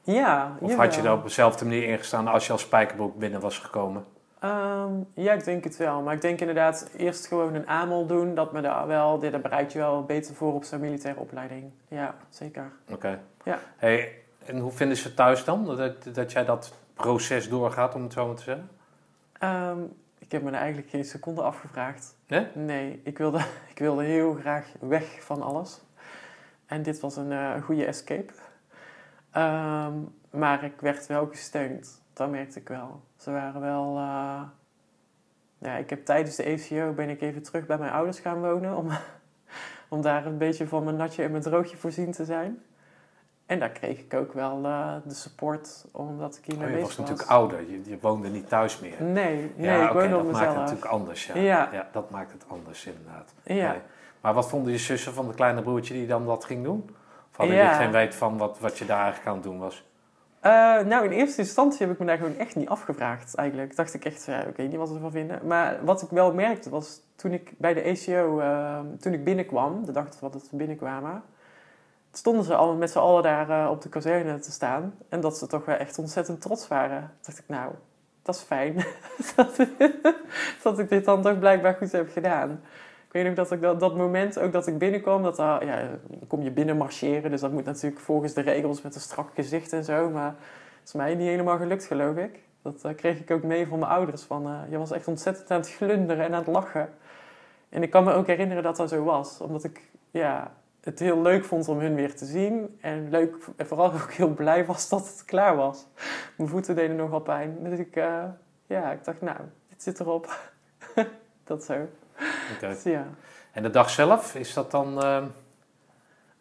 [0.03, 3.59] Ja, Of had je er op dezelfde manier ingestaan als je als spijkerbroek binnen was
[3.59, 4.05] gekomen?
[4.43, 6.01] Ehm, ja, ik denk het wel.
[6.01, 8.35] Maar ik denk inderdaad eerst gewoon een AMOL doen.
[8.35, 11.71] Dat me daar wel, daar bereid je wel beter voor op zo'n militaire opleiding.
[11.87, 12.71] Ja, zeker.
[12.91, 13.19] Oké.
[13.43, 13.59] Ja.
[13.77, 15.65] Hey, en hoe vinden ze thuis dan?
[15.65, 18.69] Dat, dat jij dat proces doorgaat, om het zo maar te zeggen?
[19.39, 19.79] Ehm,
[20.17, 22.15] ik heb me er eigenlijk geen seconde afgevraagd.
[22.27, 22.47] Nee?
[22.53, 25.81] Nee, ik wilde, ik wilde heel graag weg van alles.
[26.65, 28.33] En dit was een eh, goede escape.
[29.31, 29.93] Ehm,
[30.29, 32.01] maar ik werd wel gesteund.
[32.13, 33.01] Dat merkte ik wel.
[33.23, 33.97] Ze waren wel...
[33.97, 34.41] eh,
[35.57, 38.77] Ja, ik heb tijdens de ECO ben ik even terug bij mijn ouders gaan wonen.
[38.77, 38.87] Om,
[39.89, 42.61] om daar een beetje van mijn natje en mijn droogje voorzien te zijn.
[43.45, 46.87] En daar kreeg ik ook wel eh, de support omdat ik hiermee Oh, je bezig
[46.87, 47.09] was was.
[47.09, 49.03] natuurlijk ouder, je, je woonde niet thuis meer.
[49.03, 50.55] Nee, nee, ja, ik woonde dat op maakt het mezelf.
[50.55, 51.25] natuurlijk anders.
[51.25, 51.35] Ja.
[51.71, 51.89] Ja.
[51.91, 53.33] dat maakt het anders inderdaad.
[53.43, 53.71] Ja.
[53.71, 53.81] Nee.
[54.21, 56.89] Maar wat vonden je zussen van de kleine broertje die dan dat ging doen?
[57.31, 57.63] Of hadden Ja.
[57.63, 59.91] jullie geen weet van wat, wat je daar eigenlijk aan het doen was?
[60.43, 63.75] Eh, nou, in eerste instantie heb ik me daar gewoon echt niet afgevraagd, eigenlijk.
[63.75, 65.47] Dacht ik echt, ja, oké, niet wat ze ervan vinden.
[65.47, 69.85] Maar wat ik wel merkte was, toen ik bij de ACO, eh, toen ik binnenkwam,
[69.85, 71.23] de dag dat we binnenkwamen,
[72.11, 74.93] stonden ze al met z'n allen daar eh, op de kazerne te staan.
[75.09, 77.11] En dat ze toch wel echt ontzettend trots waren.
[77.21, 77.71] Dacht ik, nou,
[78.21, 78.75] dat is fijn.
[79.35, 79.67] dat,
[80.63, 82.61] dat ik dit dan toch blijkbaar goed heb gedaan.
[83.13, 85.89] Weet ook dat ik dat, dat moment, ook dat ik binnenkwam, dat ja,
[86.27, 87.31] kom je binnen marcheren.
[87.31, 90.09] Dus dat moet natuurlijk volgens de regels met een strak gezicht en zo.
[90.09, 90.35] Maar
[90.79, 92.39] het is mij niet helemaal gelukt, geloof ik.
[92.61, 94.23] Dat eh, kreeg ik ook mee van mijn ouders.
[94.23, 96.89] Van, eh, je was echt ontzettend aan het glunderen en aan het lachen.
[97.69, 99.39] En ik kan me ook herinneren dat dat zo was.
[99.41, 100.51] Omdat ik ja,
[100.81, 102.77] het heel leuk vond om hun weer te zien.
[102.81, 105.87] En, leuk, en vooral ook heel blij was dat het klaar was.
[106.37, 107.57] Mijn voeten deden nogal pijn.
[107.63, 108.23] Dus ik, eh,
[108.65, 109.39] ja, ik dacht, nou,
[109.69, 110.51] dit zit erop.
[111.43, 111.87] dat zo.
[112.59, 113.05] Dus ja.
[113.51, 115.03] En de dag zelf, is dat dan...
[115.03, 115.17] eh,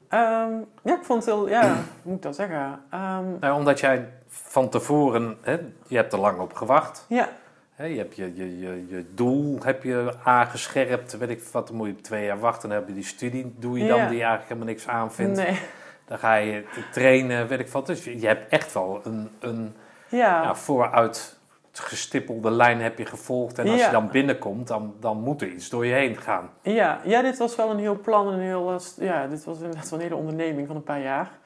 [0.09, 0.53] Ehm,
[0.83, 2.81] ja, ik vond het heel, ja, moet ik dat zeggen?
[2.91, 5.53] Ehm, Nou, omdat jij van tevoren, hè,
[5.87, 7.05] je hebt er lang op gewacht.
[7.09, 7.29] ja,
[7.75, 11.19] Hè, je hebt je, je, je, je doel heb je aangescherpt.
[11.19, 12.69] Weet ik wat, dan moet je twee jaar wachten.
[12.69, 14.07] Dan heb je die studie, doe je dan Ja.
[14.09, 15.37] die je eigenlijk helemaal niks aanvindt.
[15.39, 15.59] nee,
[16.05, 17.87] Dan ga je trainen, weet ik wat.
[17.87, 19.77] Dus je je hebt echt wel een, een
[20.09, 21.39] ja, ja, vooruit
[21.79, 23.59] gestippelde lijn heb je gevolgd.
[23.59, 23.87] En als Ja.
[23.87, 26.51] je dan binnenkomt, dan, dan moet er iets door je heen gaan.
[26.63, 29.57] ja, ja, dit was wel een heel plan en een heel, eh, ja, dit was
[29.59, 31.39] inderdaad wel een hele onderneming van een paar jaar.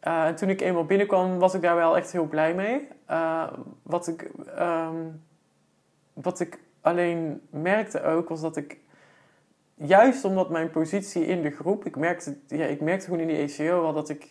[0.00, 2.88] Eh, en toen ik eenmaal binnenkwam, was ik daar wel echt heel blij mee.
[3.06, 3.52] Eh,
[3.82, 4.96] wat, ik, ehm,
[6.12, 8.80] wat ik alleen merkte ook, was dat ik...
[9.74, 11.84] Juist omdat mijn positie in de groep...
[11.84, 14.28] Ik merkte, ja, ik merkte gewoon in die ECO wel dat ik...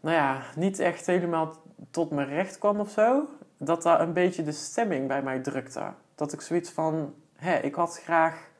[0.00, 1.54] Nou ja, niet echt helemaal
[1.90, 3.28] tot mijn recht kwam of zo.
[3.58, 5.92] Dat daar een beetje de stemming bij mij drukte.
[6.14, 7.14] Dat ik zoiets van...
[7.36, 8.50] Hé, ik had graag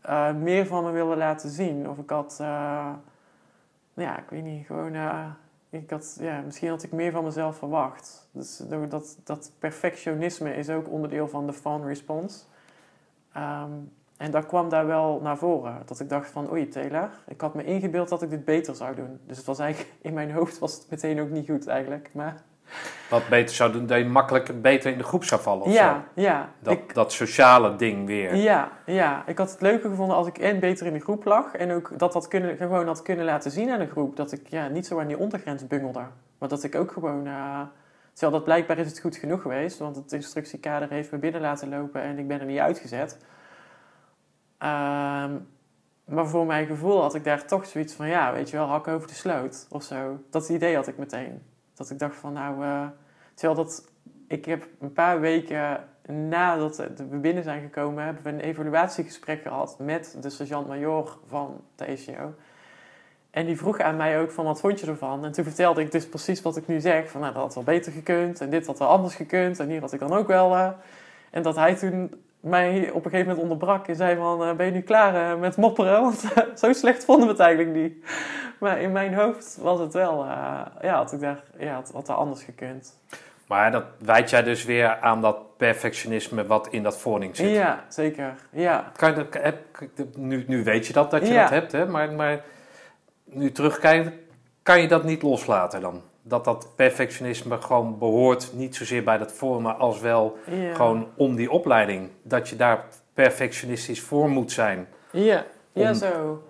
[0.00, 1.88] eh, meer van me willen laten zien.
[1.88, 2.36] Of ik had...
[2.38, 2.98] nou
[3.94, 4.94] ja, ik weet niet, gewoon...
[4.94, 5.26] eh,
[5.70, 8.28] ik had, ja, misschien had ik meer van mezelf verwacht.
[8.32, 12.44] Dus dat, dat perfectionisme is ook onderdeel van de fan response.
[13.32, 13.72] Ehm,
[14.16, 15.82] en dat kwam daar wel naar voren.
[15.84, 18.94] Dat ik dacht van, oei Taylor, ik had me ingebeeld dat ik dit beter zou
[18.94, 19.20] doen.
[19.26, 22.10] Dus het was eigenlijk, in mijn hoofd was het meteen ook niet goed eigenlijk.
[22.14, 22.42] Maar
[23.10, 26.04] Wat beter zou doen, dat je makkelijk beter in de groep zou vallen of ja,
[26.14, 26.20] zo.
[26.22, 26.48] ja.
[26.58, 28.34] Dat, ik, dat sociale ding weer.
[28.34, 31.54] ja, ja, ik had het leuker gevonden als ik en beter in de groep lag.
[31.54, 34.16] En ook dat dat kunnen, gewoon had kunnen laten zien aan de groep.
[34.16, 36.04] Dat ik ja, niet zo aan die ondergrens bungelde.
[36.38, 37.26] Maar dat ik ook gewoon...
[37.26, 37.60] eh,
[38.12, 39.78] terwijl dat blijkbaar is het goed genoeg geweest.
[39.78, 43.18] Want het instructiekader heeft me binnen laten lopen en ik ben er niet uitgezet.
[44.58, 45.30] Ehm,
[46.04, 48.08] maar voor mijn gevoel had ik daar toch zoiets van...
[48.08, 50.18] Ja, weet je wel, hak over de sloot of zo.
[50.30, 51.42] Dat idee had ik meteen.
[51.80, 52.64] Dat ik dacht van nou...
[52.64, 52.86] eh,
[53.34, 53.88] terwijl dat...
[54.28, 56.76] Ik heb een paar weken nadat
[57.10, 58.04] we binnen zijn gekomen...
[58.04, 62.34] hebben we een evaluatiegesprek gehad met de sergeant-major van de ECO.
[63.30, 65.24] En die vroeg aan mij ook van wat vond je ervan?
[65.24, 67.10] En toen vertelde ik dus precies wat ik nu zeg.
[67.10, 69.58] Van nou, dat had wel beter gekund en dit had wel anders gekund.
[69.58, 70.54] En hier had ik dan ook wel...
[70.54, 70.68] eh.
[71.30, 74.44] En dat hij toen mij op een gegeven moment onderbrak en zei van...
[74.44, 76.00] eh, ben je nu klaar met mopperen?
[76.06, 76.24] Want
[76.56, 78.04] zo slecht vonden we het eigenlijk niet.
[78.60, 80.24] Maar in mijn hoofd was het wel...
[80.24, 82.98] eh, ja, had ik daar, ja, had, had er anders gekund.
[83.46, 87.50] Maar dat wijt jij dus weer aan dat perfectionisme wat in dat voorning zit.
[87.50, 88.34] Ja, zeker.
[88.50, 88.92] Ja.
[88.96, 89.58] Kan je heb,
[90.16, 91.40] nu, nu weet je dat, dat je Ja.
[91.42, 91.86] dat hebt, hè?
[91.86, 92.40] Maar, maar
[93.24, 94.20] nu terugkijken,
[94.62, 96.02] kan je dat niet loslaten dan?
[96.22, 100.74] Dat dat perfectionisme gewoon behoort, niet zozeer bij dat vormen als wel ja.
[100.74, 102.08] gewoon om die opleiding.
[102.22, 102.84] Dat je daar
[103.14, 104.88] perfectionistisch voor moet zijn.
[105.10, 106.42] Ja, ja Om- zo.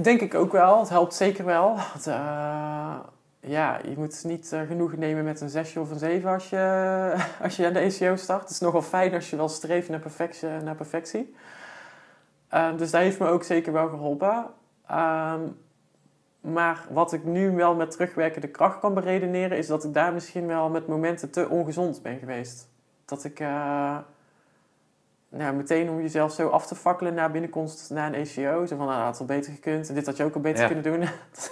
[0.00, 0.78] Denk ik ook wel.
[0.78, 1.76] Het helpt zeker wel.
[2.04, 2.96] Eh,
[3.40, 7.14] ja, je moet niet eh, genoegen nemen met een zesje of een zeven als je,
[7.42, 8.40] als je aan de ECO start.
[8.40, 10.48] Het is nogal fijn als je wel streeft naar perfectie.
[10.48, 11.34] Naar perfectie.
[12.48, 14.46] Eh, dus dat heeft me ook zeker wel geholpen.
[14.86, 15.40] Ehm,
[16.40, 19.58] maar wat ik nu wel met terugwerkende kracht kan beredeneren...
[19.58, 22.68] is dat ik daar misschien wel met momenten te ongezond ben geweest.
[23.04, 23.40] Dat ik...
[25.36, 28.66] nou, meteen om jezelf zo af te fakkelen na binnenkomst na een ECO.
[28.66, 29.88] Zo van, nou, dat had wel beter gekund.
[29.88, 30.66] En dit had je ook al beter Ja.
[30.66, 31.08] kunnen doen.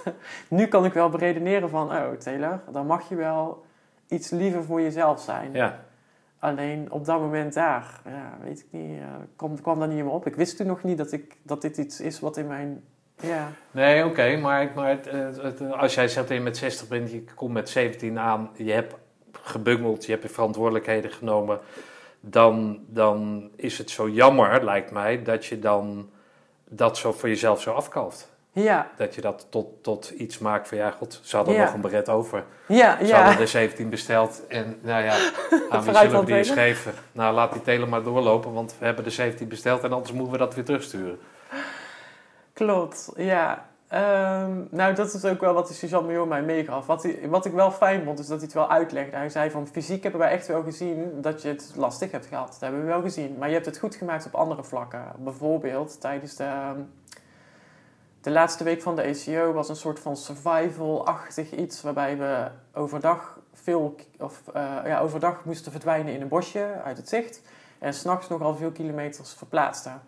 [0.59, 3.65] nu kan ik wel beredeneren van, oh Taylor, dan mag je wel
[4.07, 5.53] iets liever voor jezelf zijn.
[5.53, 5.79] Ja,
[6.39, 9.05] Alleen op dat moment daar, ja, weet ik niet, eh,
[9.35, 10.27] kwam, kwam dat niet meer op.
[10.27, 12.83] Ik wist toen nog niet dat, ik, dat dit iets is wat in mijn...
[13.21, 16.87] Ja, nee, oké, maar, maar het, het- het- als jij zegt dat je met 60
[16.87, 18.95] bent, je komt met 17 aan, je hebt
[19.31, 21.59] gebungeld, je hebt je verantwoordelijkheden genomen,
[22.21, 26.09] dan, dan is het zo jammer, lijkt mij, dat je dan
[26.69, 28.29] dat zo voor jezelf zo afkalft.
[28.51, 31.63] ja, Dat je dat tot, tot iets maakt van, ja god, ze hadden Ja.
[31.63, 32.43] nog een beret over.
[32.67, 33.21] ja, Ze ja.
[33.23, 35.11] hadden er 17 besteld en nou ja,
[35.69, 36.93] aan wie zullen we die eens geven?
[37.11, 40.31] Nou, laat die tele maar doorlopen, want we hebben er 17 besteld en anders moeten
[40.31, 41.19] we dat weer terugsturen.
[42.53, 43.69] Klopt, ja.
[43.91, 46.85] Ehm, nou, dat is ook wel wat de sergeant major mij meegaf.
[46.85, 49.15] Wat, wat ik wel fijn vond, is dat hij het wel uitlegde.
[49.15, 52.47] Hij zei van, fysiek hebben wij echt wel gezien dat je het lastig hebt gehad.
[52.47, 53.35] Dat hebben we wel gezien.
[53.37, 55.05] Maar je hebt het goed gemaakt op andere vlakken.
[55.17, 56.79] Bijvoorbeeld tijdens de, ehm,
[58.21, 61.81] de laatste week van de ACO was een soort van survival-achtig iets...
[61.81, 67.09] waarbij we overdag, veel, of, eh, ja, overdag moesten verdwijnen in een bosje uit het
[67.09, 67.41] zicht...
[67.79, 70.01] en s'nachts nogal veel kilometers verplaatsten.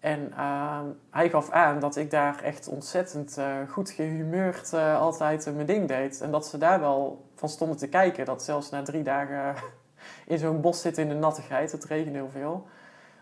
[0.00, 5.46] En ehm, hij gaf aan dat ik daar echt ontzettend eh, goed gehumeurd eh, altijd
[5.46, 6.20] eh, mijn ding deed.
[6.20, 8.24] En dat ze daar wel van stonden te kijken.
[8.24, 9.54] Dat zelfs na drie dagen
[10.26, 12.66] in zo'n bos zitten in de nattigheid, het regende heel veel.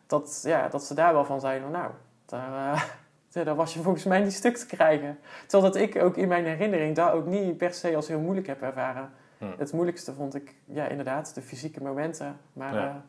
[0.06, 1.90] Dat, ja, dat ze daar wel van zeiden, nou,
[2.26, 2.96] daar,
[3.44, 5.18] daar was je volgens mij niet stuk te krijgen.
[5.46, 8.46] Terwijl dat ik ook in mijn herinnering daar ook niet per se als heel moeilijk
[8.46, 9.10] heb ervaren.
[9.38, 9.44] Hm.
[9.58, 12.38] Het moeilijkste vond ik, ja inderdaad, de fysieke momenten.
[12.52, 13.04] Maar Ja.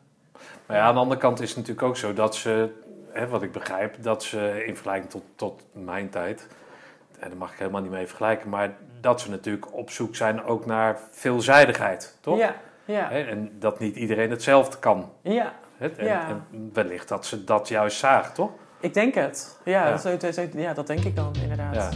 [0.66, 2.70] Maar ja, aan de andere kant is het natuurlijk ook zo dat ze,
[3.12, 6.46] hè, wat ik begrijp, dat ze in vergelijking tot, tot mijn tijd,
[7.18, 10.44] en daar mag ik helemaal niet mee vergelijken, maar dat ze natuurlijk op zoek zijn
[10.44, 12.38] ook naar veelzijdigheid, toch?
[12.38, 12.54] Ja,
[12.84, 15.12] ja, Hè, En dat niet iedereen hetzelfde kan.
[15.22, 15.52] ja.
[15.76, 15.88] Hè?
[15.88, 16.26] En, Ja.
[16.28, 18.50] en wellicht dat ze dat juist zagen, toch?
[18.80, 19.58] Ik denk het.
[19.64, 19.96] Ja, Ja.
[19.96, 21.74] Zo, zo- zo- ja dat denk ik dan inderdaad.
[21.74, 21.90] Ja.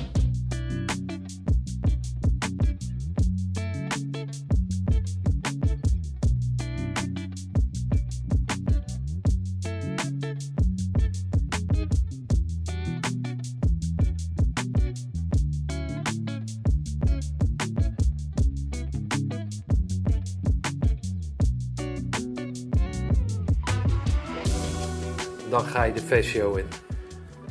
[25.53, 26.67] Dan ga je de VCO in.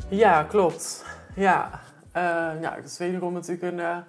[0.10, 1.06] Ja, klopt.
[1.36, 1.82] Ja,
[2.12, 2.22] Eh
[2.62, 4.04] ja dat is wederom natuurlijk een,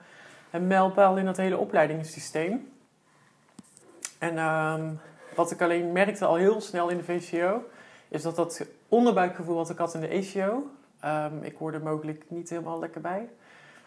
[0.51, 2.73] een mijlpaal in dat hele opleidingssysteem.
[4.19, 4.95] En ehm,
[5.35, 7.65] wat ik alleen merkte al heel snel in de VCO,
[8.09, 10.71] is dat dat onderbuikgevoel wat ik had in de ACO,
[11.01, 13.29] ehm, ik hoorde mogelijk niet helemaal lekker bij,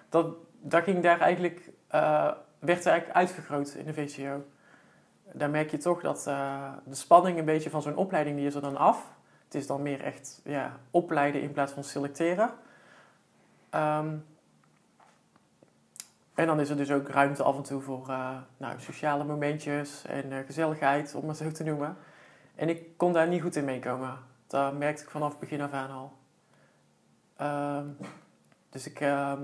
[0.09, 0.27] dat,
[0.61, 4.43] dat ging daar eigenlijk, eh, werd eigenlijk in de VCO.
[5.33, 6.23] Daar merk je toch dat
[6.85, 9.13] de spanning een beetje van zo'n opleiding, die is er dan af.
[9.55, 12.53] Het is dan meer echt ja, opleiden in plaats van selecteren.
[13.69, 14.15] Ehm,
[16.33, 20.05] en dan is er dus ook ruimte af en toe voor eh, nou, sociale momentjes
[20.05, 21.97] en eh, gezelligheid, om maar zo te noemen.
[22.55, 24.17] En ik kon daar niet goed in meekomen.
[24.47, 26.11] Dat merkte ik vanaf het begin af aan al.
[27.35, 27.87] Ehm,
[28.69, 29.41] dus ik, ehm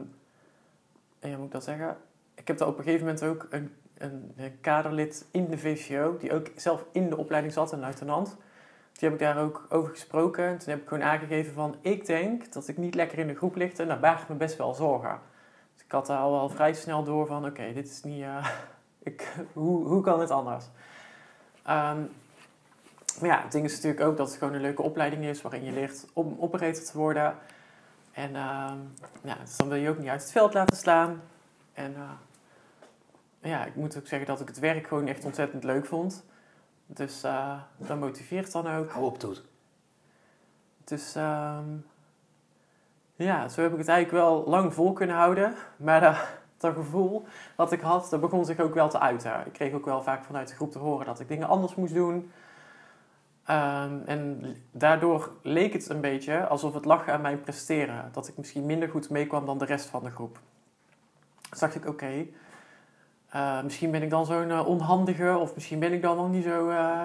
[1.19, 1.97] ja, moet ik dat zeggen?
[2.33, 6.17] Ik heb daar op een gegeven moment ook een, een, een kaderlid in de VCO,
[6.17, 8.37] die ook zelf in de opleiding zat, een luitenant.
[9.01, 10.45] Die heb ik daar ook over gesproken.
[10.45, 11.75] En toen heb ik gewoon aangegeven van...
[11.81, 14.35] ik denk dat ik niet lekker in de groep ligt en daar baar ik me
[14.35, 15.19] best wel zorgen.
[15.73, 17.45] Dus ik had daar al wel vrij snel door van...
[17.45, 18.21] oké, dit is niet...
[18.21, 18.47] eh,
[19.09, 20.65] ik, hoe, hoe kan het anders?
[21.63, 21.99] Ehm,
[23.19, 25.41] maar ja, het ding is natuurlijk ook dat het gewoon een leuke opleiding is...
[25.41, 27.35] waarin je leert om operator te worden.
[28.11, 28.77] En ehm,
[29.21, 31.21] ja, dus dan wil je ook niet uit het veld laten slaan.
[31.73, 35.85] En eh, ja, ik moet ook zeggen dat ik het werk gewoon echt ontzettend leuk
[35.85, 36.25] vond...
[36.93, 38.91] Dus eh, dat motiveert dan ook.
[38.91, 39.43] Hou op, Toet.
[40.83, 41.65] Dus ehm,
[43.15, 45.55] ja, zo heb ik het eigenlijk wel lang vol kunnen houden.
[45.77, 46.15] Maar dat,
[46.57, 47.25] dat gevoel
[47.55, 49.45] wat ik had, dat begon zich ook wel te uiten.
[49.45, 51.93] Ik kreeg ook wel vaak vanuit de groep te horen dat ik dingen anders moest
[51.93, 52.31] doen.
[53.43, 58.09] Ehm, en daardoor leek het een beetje alsof het lag aan mijn presteren.
[58.11, 60.39] Dat ik misschien minder goed meekwam dan de rest van de groep.
[61.49, 62.27] Dus dacht ik, oké,
[63.31, 66.43] eh, misschien ben ik dan zo'n eh, onhandige, of misschien ben ik dan nog niet
[66.43, 66.69] zo.
[66.69, 67.03] eh,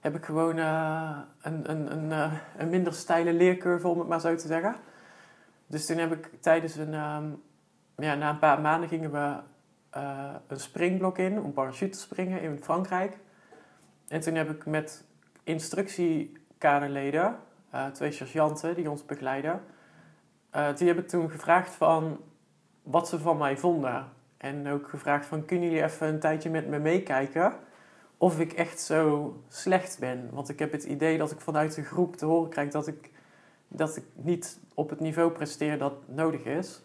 [0.00, 4.46] heb ik gewoon een, een, een, een minder steile leercurve, om het maar zo te
[4.46, 4.76] zeggen.
[5.66, 6.94] Dus toen heb ik tijdens een.
[6.94, 7.24] ehm,
[7.96, 9.36] ja, na een paar maanden gingen we
[10.46, 13.18] een springblok in om parachute te springen in Frankrijk.
[14.08, 15.04] En toen heb ik met
[15.44, 17.36] instructiekaderleden,
[17.92, 19.60] twee sergeanten die ons begeleiden,
[20.74, 22.20] die heb ik toen gevraagd van
[22.82, 24.06] wat ze van mij vonden.
[24.38, 27.52] En ook gevraagd van, kunnen jullie even een tijdje met me meekijken
[28.16, 30.28] of ik echt zo slecht ben?
[30.32, 33.10] Want ik heb het idee dat ik vanuit de groep te horen krijg dat ik,
[33.68, 36.82] dat ik niet op het niveau presteer dat nodig is.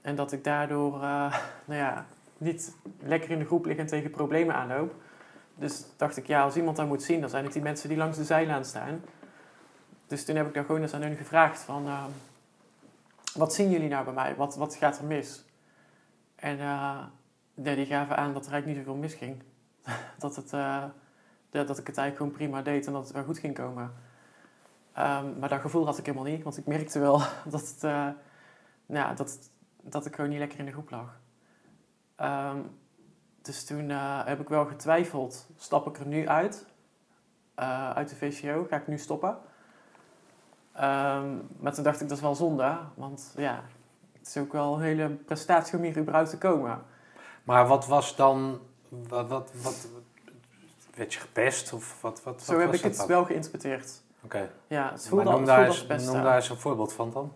[0.00, 1.34] En dat ik daardoor eh,
[1.64, 2.06] nou ja,
[2.38, 4.94] niet lekker in de groep lig en tegen problemen aanloop.
[5.54, 7.98] Dus dacht ik, ja, als iemand dat moet zien, dan zijn het die mensen die
[7.98, 9.04] langs de zijlaan staan.
[10.06, 11.86] Dus toen heb ik daar gewoon eens aan hun gevraagd van...
[11.86, 12.04] eh,
[13.34, 14.34] wat zien jullie nou bij mij?
[14.36, 15.44] Wat, wat gaat er mis?
[16.40, 17.04] En eh,
[17.54, 19.42] die gaven aan dat er eigenlijk niet zoveel misging.
[20.18, 20.84] dat, het, eh,
[21.50, 23.92] dat ik het eigenlijk gewoon prima deed en dat het wel goed ging komen.
[24.92, 27.22] Ehm, maar dat gevoel had ik helemaal niet, want ik merkte wel
[27.54, 27.80] dat, het,
[28.86, 29.50] nou, dat,
[29.82, 31.20] dat ik gewoon niet lekker in de groep lag.
[32.16, 32.58] Ehm,
[33.42, 33.88] dus toen
[34.24, 36.66] heb ik wel getwijfeld, stap ik er nu uit,
[37.94, 39.38] uit de VCO, ga ik nu stoppen?
[40.72, 43.62] Ehm, maar toen dacht ik, dat is wel zonde, want ja,
[44.20, 46.82] het is ook wel een hele prestatie om hier überhaupt te komen.
[47.44, 48.60] Maar wat was dan...
[48.88, 49.88] Wat, wat, wat,
[50.94, 51.72] werd je gepest?
[51.72, 53.06] Of wat, wat, Zo wat heb ik het dan?
[53.06, 54.02] wel geïnterpreteerd.
[54.24, 54.50] Oké.
[54.66, 57.32] Ja, het Maar voelde, noem het daar, eens, noem daar eens een voorbeeld van dan.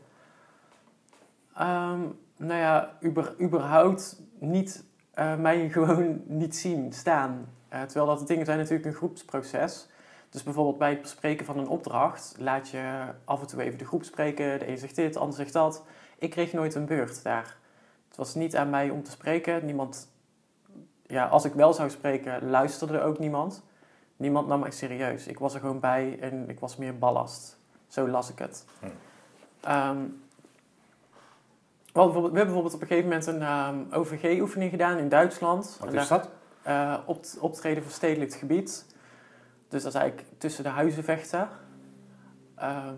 [1.55, 2.01] Ehm,
[2.37, 7.49] nou ja, uber, überhaupt niet eh, mij gewoon niet zien staan.
[7.69, 9.89] Eh, terwijl dat dingen zijn natuurlijk een groepsproces.
[10.31, 13.85] Dus bijvoorbeeld bij het bespreken van een opdracht laat je af en toe even de
[13.85, 14.59] groep spreken.
[14.59, 15.85] De een zegt dit, de ander zegt dat.
[16.25, 17.57] Ik kreeg nooit een beurt daar.
[18.09, 19.65] Het was niet aan mij om te spreken.
[19.65, 20.09] Niemand,
[21.07, 23.63] ja, als ik wel zou spreken, luisterde ook niemand.
[24.17, 25.27] Niemand nam mij serieus.
[25.27, 27.57] Ik was er gewoon bij en ik was meer ballast.
[27.87, 28.65] Zo las ik het.
[28.81, 28.87] Hm.
[29.61, 29.99] Ehm,
[31.93, 35.77] we, hebben bijvoorbeeld op een gegeven moment een ehm, OVG-oefening gedaan in Duitsland.
[35.81, 36.31] Wat En is daar- dat?
[36.63, 38.87] eh, op, optreden voor stedelijk gebied.
[39.69, 41.49] Dus dat is eigenlijk tussen de huizen vechten.
[42.55, 42.95] Ehm,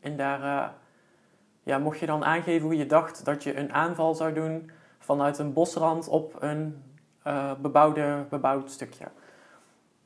[0.00, 0.68] en daar, eh,
[1.62, 5.38] ja, mocht je dan aangeven hoe je dacht dat je een aanval zou doen vanuit
[5.38, 6.82] een bosrand op een
[7.26, 9.04] uh, bebouwde, bebouwd stukje.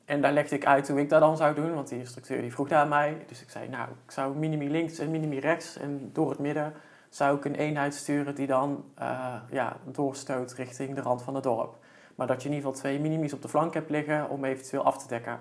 [0.05, 2.53] En daar legde ik uit hoe ik dat dan zou doen, want die instructeur die
[2.53, 3.23] vroeg daar aan mij.
[3.27, 6.73] Dus ik zei, nou, ik zou minimi links en minimi rechts en door het midden
[7.09, 11.43] zou ik een eenheid sturen die dan uh, ja, doorstoot richting de rand van het
[11.43, 11.77] dorp.
[12.15, 14.83] Maar dat je in ieder geval twee minimis op de flank hebt liggen om eventueel
[14.83, 15.39] af te dekken.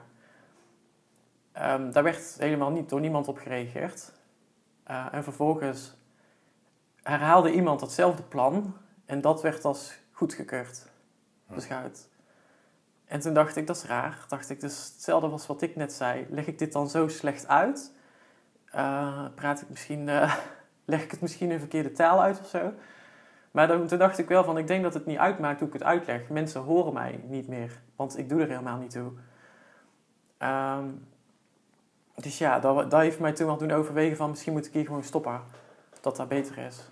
[1.62, 4.12] Um, daar werd helemaal niet door niemand op gereageerd.
[4.90, 5.96] Uh, en vervolgens
[7.04, 10.86] herhaalde iemand datzelfde plan en dat werd als goedgekeurd
[11.46, 12.08] beschouwd.
[13.04, 14.24] En toen dacht ik, dat is raar.
[14.28, 16.26] Dacht ik, dus hetzelfde was wat ik net zei.
[16.30, 17.92] Leg ik dit dan zo slecht uit?
[18.74, 20.34] Uh, praat ik misschien, uh,
[20.84, 22.72] leg ik het misschien in verkeerde taal uit of zo?
[23.50, 25.74] Maar dan, toen dacht ik wel van, ik denk dat het niet uitmaakt hoe ik
[25.74, 26.28] het uitleg.
[26.28, 29.12] Mensen horen mij niet meer, want ik doe er helemaal niet toe.
[30.38, 31.06] Um,
[32.14, 34.84] dus ja, dat, dat heeft mij toen wel doen overwegen van, misschien moet ik hier
[34.84, 35.40] gewoon stoppen.
[36.04, 36.88] Dat dat beter is.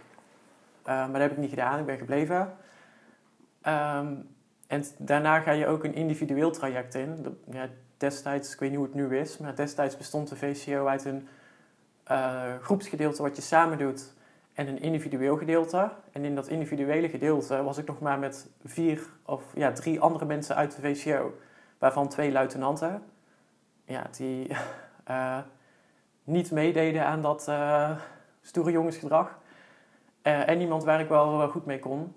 [0.81, 2.57] Uh, maar dat heb ik niet gedaan, ik ben gebleven.
[3.67, 4.29] Um,
[4.67, 7.39] en daarna ga je ook een individueel traject in.
[7.51, 11.05] Ja, destijds, ik weet niet hoe het nu is, maar destijds bestond de VCO uit
[11.05, 11.29] een
[12.11, 14.15] uh, groepsgedeelte wat je samen doet
[14.55, 15.91] en een individueel gedeelte.
[16.13, 20.25] En in dat individuele gedeelte was ik nog maar met vier of ja, drie andere
[20.25, 21.39] mensen uit de VCO,
[21.79, 23.03] waarvan twee luitenanten,
[23.85, 24.57] ja, die
[25.11, 25.39] uh,
[26.25, 27.49] niet meededen aan dat
[28.43, 29.39] stoere jongensgedrag.
[30.23, 32.15] en iemand waar ik wel goed mee kon.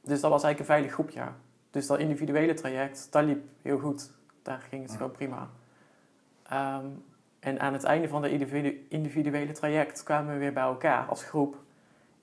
[0.00, 1.22] Dus dat was eigenlijk een veilig groepje.
[1.70, 4.10] Dus dat individuele traject, dat liep heel goed.
[4.42, 5.48] Daar ging het gewoon prima.
[6.52, 7.04] Um,
[7.40, 8.30] en aan het einde van de
[8.88, 11.56] individuele traject kwamen we weer bij elkaar als groep.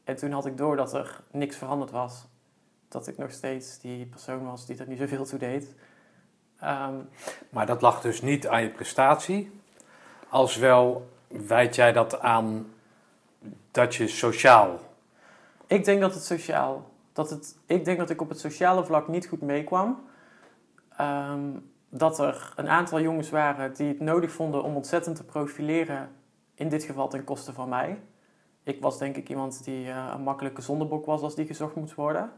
[0.04, 2.28] En toen had ik door dat er niks veranderd was.
[2.88, 5.74] Dat ik nog steeds die persoon was die er niet zoveel toe deed.
[6.64, 7.10] Um,
[7.50, 9.62] maar dat lag dus niet aan je prestatie.
[10.30, 12.74] Als wel wijd jij dat aan
[13.76, 14.80] dat je sociaal.
[15.68, 19.08] Ik denk dat het sociaal dat het, ik denk dat ik op het sociale vlak
[19.08, 20.04] niet goed meekwam.
[21.02, 26.10] Um, dat er een aantal jongens waren die het nodig vonden om ontzettend te profileren,
[26.54, 28.02] in dit geval ten koste van mij.
[28.64, 31.96] Ik was denk ik iemand die uh, een makkelijke zondebok was als die gezocht moest
[31.96, 32.32] worden.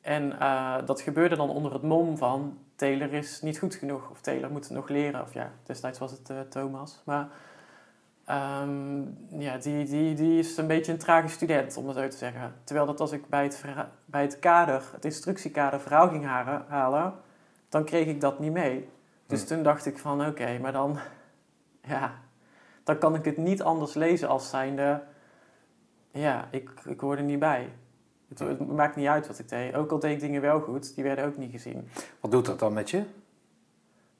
[0.00, 4.20] En uh, dat gebeurde dan onder het mom van Taylor is niet goed genoeg of
[4.20, 5.22] Taylor moet het nog leren.
[5.22, 7.02] Of ja, destijds was het uh, Thomas.
[7.04, 7.28] Maar
[8.30, 12.16] Um, ja, die, die, die is een beetje een tragisch student, om het zo te
[12.16, 12.54] zeggen.
[12.64, 13.64] Terwijl dat als ik bij het,
[14.04, 16.24] bij het kader, het instructiekader verhaal ging
[16.68, 17.14] halen,
[17.68, 18.88] dan kreeg ik dat niet mee.
[19.26, 19.46] Dus hm.
[19.46, 20.98] toen dacht ik van, oké, maar dan,
[21.94, 22.14] ja,
[22.84, 25.02] dan kan ik het niet anders lezen als zijnde,
[26.10, 27.72] ja, ik, ik hoor er niet bij.
[28.28, 29.74] Het, het, maakt niet uit wat ik deed.
[29.74, 31.88] Ook al deed ik dingen wel goed, die werden ook niet gezien.
[32.20, 33.04] Wat doet dat dan met je?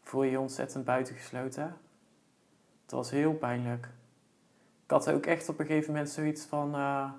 [0.02, 1.76] Voel je je ontzettend buitengesloten.
[2.82, 3.88] Het was heel pijnlijk
[4.90, 6.74] ik had ook echt op een gegeven moment zoiets van.
[6.74, 7.10] Uh,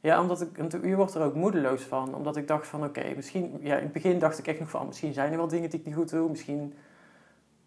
[0.00, 0.72] ja, omdat ik.
[0.84, 2.14] Je wordt er ook moedeloos van.
[2.14, 3.58] Omdat ik dacht van oké, misschien.
[3.60, 4.86] Ja, in het begin dacht ik echt nog van.
[4.86, 6.28] Misschien zijn er wel dingen die ik niet goed doe.
[6.28, 6.74] Misschien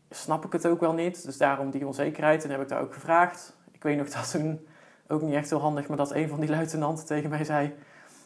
[0.09, 1.25] snap ik het ook wel niet.
[1.25, 2.43] Dus daarom die onzekerheid.
[2.43, 3.57] En heb ik daar ook gevraagd.
[3.71, 4.67] Ik weet nog dat toen
[5.07, 5.87] ook niet echt heel handig.
[5.87, 7.73] Maar dat een van die luitenanten tegen mij zei.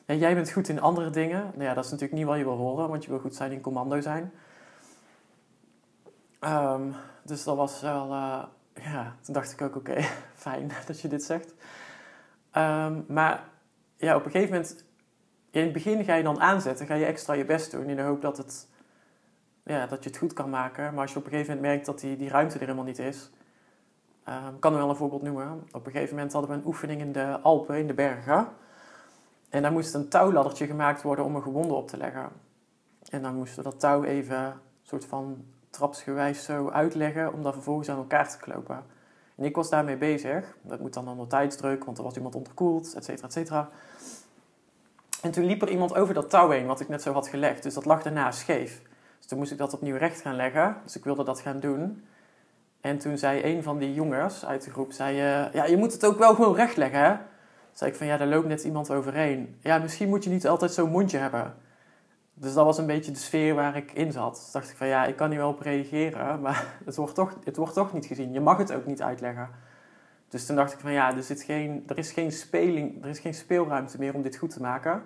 [0.06, 1.52] Ja, jij bent goed in andere dingen.
[1.54, 2.90] Nou ja, dat is natuurlijk niet wat je wil horen.
[2.90, 4.32] Want je wil goed zijn in commando zijn.
[6.42, 8.10] Um, dus dat was wel.
[8.10, 8.44] Uh,
[8.82, 10.02] ja, toen dacht ik ook, oké,
[10.46, 11.54] fijn dat je dit zegt.
[12.58, 13.44] Um, maar
[13.98, 14.86] ja, op een gegeven moment,
[15.52, 18.02] in het begin ga je dan aanzetten, ga je extra je best doen in de
[18.02, 18.68] hoop dat, het,
[19.64, 20.94] ja, dat je het goed kan maken.
[20.94, 23.00] Maar als je op een gegeven moment merkt dat die, die ruimte er helemaal niet
[23.00, 23.32] is,
[24.30, 25.68] um, kan er wel een voorbeeld noemen.
[25.72, 28.48] Op een gegeven moment hadden we een oefening in de Alpen, in de bergen.
[29.50, 32.30] En daar moest een touwladdertje gemaakt worden om een gewonde op te leggen.
[33.10, 35.46] En dan moesten we dat touw even soort van
[35.76, 38.84] trapsgewijs zo uitleggen om dat vervolgens aan elkaar te klopen.
[39.36, 40.56] En ik was daarmee bezig.
[40.62, 43.70] Dat moet dan onder tijdsdruk, want er was iemand onderkoeld, et cetera, et cetera.
[45.22, 47.64] En toen liep er iemand over dat touw heen wat ik net zo had gelegd.
[47.64, 48.82] Dus dat lag daarna scheef.
[49.18, 50.78] Dus toen moest ik dat opnieuw recht gaan leggen.
[50.84, 52.06] Dus ik wilde dat gaan doen.
[52.82, 55.94] En toen zei een van die jongens uit de groep, zei, uh, ja, je moet
[55.94, 57.16] het ook wel gewoon recht leggen, hè?
[57.74, 59.58] Zei ik van, ja, daar loopt net iemand overheen.
[59.60, 61.56] Ja, misschien moet je niet altijd zo'n mondje hebben.
[62.38, 64.36] Dus dat was een beetje de sfeer waar ik in zat.
[64.36, 67.38] Dus dacht ik van ja, ik kan hier wel op reageren, maar het wordt toch,
[67.44, 68.34] het wordt toch niet gezien.
[68.34, 69.50] Je mag het ook niet uitleggen.
[70.28, 73.20] Dus toen dacht ik van ja, er, zit geen, er, is geen speling, er is
[73.20, 75.04] geen speelruimte meer om dit goed te maken.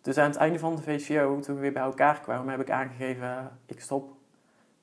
[0.00, 2.70] Dus aan het einde van de VCO, toen we weer bij elkaar kwamen, heb ik
[2.70, 4.16] aangegeven, ik stop.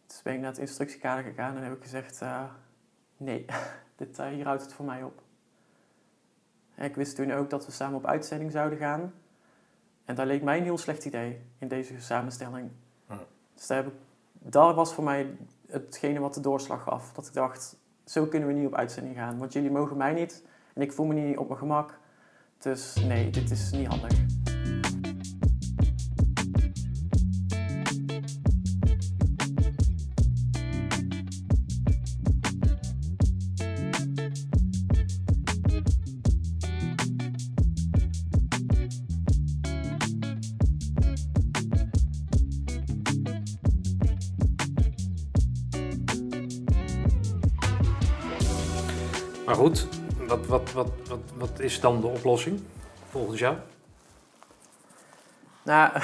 [0.08, 2.44] Dus ben ik naar het instructiekader gegaan en heb ik gezegd, uh,
[3.18, 3.46] nee,
[3.96, 5.22] dit, uh, hier houdt het voor mij op.
[6.76, 9.14] Ik wist toen ook dat we samen op uitzending zouden gaan.
[10.10, 12.70] En dat leek mij een heel slecht idee in deze samenstelling.
[13.56, 13.94] Dus daar heb ik,
[14.40, 15.38] dat was voor mij
[15.68, 17.12] hetgene wat de doorslag gaf.
[17.14, 19.38] Dat ik dacht, zo kunnen we niet op uitzending gaan.
[19.38, 20.44] Want jullie mogen mij niet,
[20.74, 22.00] En ik voel me niet op mijn gemak.
[22.58, 24.59] Dus nee, dit is niet handig.
[49.60, 49.88] Goed,
[50.28, 52.60] wat, wat, wat, wat, wat is dan de oplossing
[53.10, 53.56] volgens jou?
[55.64, 56.02] Nou,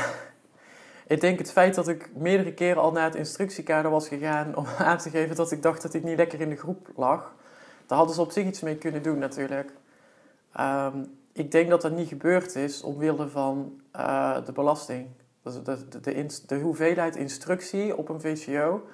[1.08, 4.66] ik denk het feit dat ik meerdere keren al naar het instructiekader was gegaan om
[4.78, 7.34] aan te geven dat ik dacht dat ik niet lekker in de groep lag.
[7.86, 9.72] Daar hadden ze op zich iets mee kunnen doen natuurlijk.
[10.54, 11.04] Ehm,
[11.34, 15.08] ik denk dat dat niet gebeurd is omwille van eh, de belasting.
[15.42, 18.88] De, de, de, de hoeveelheid instructie op een VCO,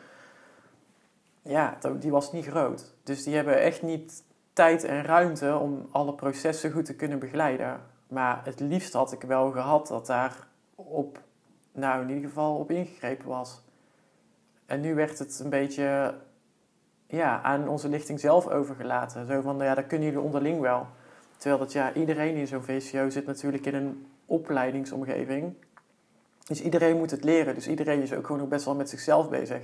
[1.41, 2.93] ja, die was niet groot.
[3.03, 4.23] Dus die hebben echt niet
[4.53, 7.81] tijd en ruimte om alle processen goed te kunnen begeleiden.
[8.07, 11.21] Maar het liefst had ik wel gehad dat daar op,
[11.71, 13.61] nou in ieder geval op ingegrepen was.
[14.65, 16.15] En nu werd het een beetje
[17.07, 19.27] ja, aan onze lichting zelf overgelaten.
[19.27, 20.87] Zo van, ja, dat kunnen jullie onderling wel.
[21.37, 25.53] Terwijl dat, ja, iedereen in zo'n VCO zit natuurlijk in een opleidingsomgeving.
[26.45, 27.55] Dus iedereen moet het leren.
[27.55, 29.61] Dus iedereen is ook gewoon nog best wel met zichzelf bezig.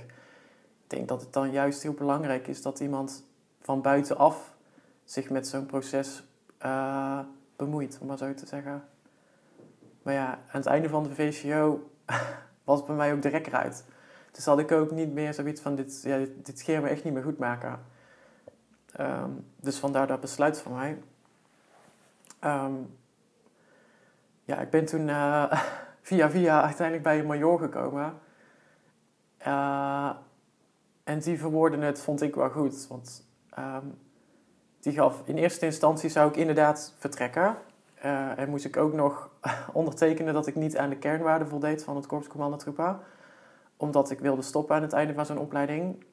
[0.82, 3.24] Ik denk dat het dan juist heel belangrijk is dat iemand
[3.60, 4.56] van buitenaf
[5.10, 6.22] zich met zo'n proces
[6.58, 7.20] eh,
[7.56, 8.84] bemoeit, om maar zo te zeggen.
[10.02, 11.90] Maar ja, aan het einde van de VCO
[12.64, 13.84] was bij mij ook de rekker uit.
[14.32, 17.12] Dus had ik ook niet meer zoiets van, dit, ja, dit, dit we echt niet
[17.12, 17.80] meer goed maken.
[18.92, 21.02] Ehm, dus vandaar dat besluit van mij.
[22.38, 22.74] Ehm,
[24.44, 25.62] ja, ik ben toen eh,
[26.08, 28.18] via via uiteindelijk bij een major gekomen.
[29.36, 30.10] Eh,
[31.04, 32.86] en die verwoordde het, vond ik wel goed.
[32.86, 33.86] Want ehm,
[34.88, 37.56] die gaf, in eerste instantie zou ik inderdaad vertrekken.
[37.94, 39.30] Eh, en moest ik ook nog
[39.72, 42.98] ondertekenen dat ik niet aan de kernwaarden voldeed van het Korps Commandotroepen.
[43.76, 46.04] Omdat ik wilde stoppen aan het einde van zo'n opleiding.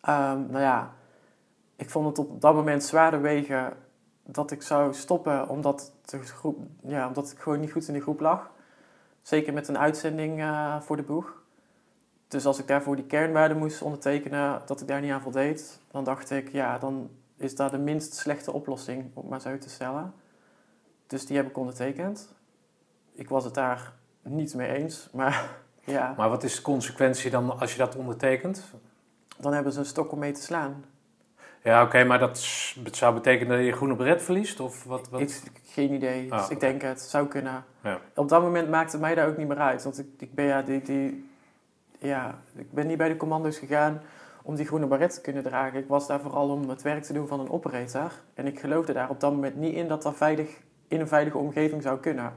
[0.00, 0.92] Ehm, nou ja,
[1.76, 3.76] ik vond het op dat moment zwaarder wegen
[4.22, 8.00] dat ik zou stoppen omdat, de groep, ja, omdat ik gewoon niet goed in de
[8.00, 8.50] groep lag.
[9.22, 11.37] Zeker met een uitzending eh, voor de boeg.
[12.28, 16.04] Dus als ik daarvoor die kernwaarden moest ondertekenen, dat ik daar niet aan voldeed, dan
[16.04, 19.68] dacht ik, ja, dan is dat de minst slechte oplossing, om het maar zo te
[19.70, 20.14] stellen.
[21.06, 22.34] Dus die heb ik ondertekend.
[23.12, 27.58] Ik was het daar niet mee eens, maar ja, Maar wat is de consequentie dan
[27.58, 28.62] als je dat ondertekent?
[29.40, 30.84] dan hebben ze een stok om mee te slaan.
[31.62, 32.38] Ja, oké, maar dat
[32.92, 34.60] zou betekenen dat je je groene beret verliest?
[34.60, 35.08] Of wat?
[35.08, 35.20] wat?
[35.20, 37.64] Ik, geen idee, Ah, dus ik denk het zou kunnen.
[37.82, 38.00] Ja.
[38.14, 40.44] Op dat moment maakte het mij daar ook niet meer uit, want ik, ik ben
[40.44, 41.27] ja, die, die,
[41.98, 44.00] ja, ik ben niet bij de commando's gegaan
[44.42, 45.78] om die groene baret te kunnen dragen.
[45.78, 48.12] Ik was daar vooral om het werk te doen van een operator.
[48.34, 51.38] En ik geloofde daar op dat moment niet in dat dat veilig, in een veilige
[51.38, 52.32] omgeving zou kunnen.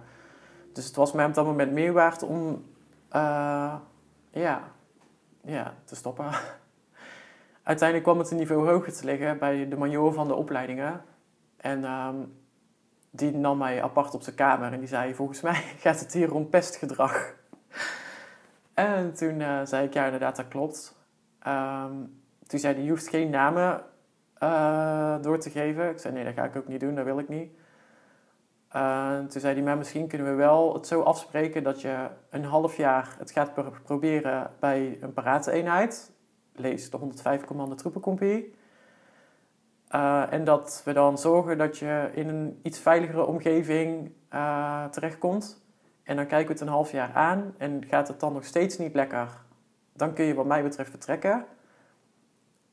[0.74, 2.66] Dus het was mij op dat moment meer waard om
[3.10, 3.76] eh,
[4.32, 4.62] ja,
[5.44, 6.26] ja, te stoppen.
[7.64, 11.02] Uiteindelijk kwam het een niveau hoger te liggen bij de major van de opleidingen.
[11.58, 12.16] En ehm,
[13.10, 15.54] die nam mij apart op zijn kamer en die zei: Volgens mij
[15.84, 17.34] gaat het hier om pestgedrag.
[18.74, 20.96] En toen eh, zei ik: Ja, inderdaad, dat klopt.
[21.40, 21.94] Ehm,
[22.48, 23.84] toen zei hij: Je hoeft geen namen
[24.38, 25.90] eh, door te geven.
[25.90, 27.52] Ik zei: Nee, dat ga ik ook niet doen, dat wil ik niet.
[29.30, 32.78] Toen zei hij: Maar misschien kunnen we wel het zo afspreken dat je een half
[32.78, 36.12] jaar het gaat pro- proberen bij een paraateenheid.
[36.56, 38.54] Lees de 105 Commando Troepencompagnie.
[39.88, 44.12] Eh, en dat we dan zorgen dat je in een iets veiligere omgeving
[44.92, 45.62] terechtkomt.
[46.04, 48.78] En dan kijken we het een half jaar aan en gaat het dan nog steeds
[48.78, 49.28] niet lekker.
[49.94, 51.46] Dan kun je wat mij betreft vertrekken.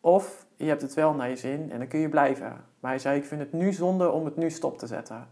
[0.00, 2.64] Of je hebt het wel naar je zin en dan kun je blijven.
[2.80, 5.28] Maar hij zei, ik vind het nu zonde om het nu stop te zetten.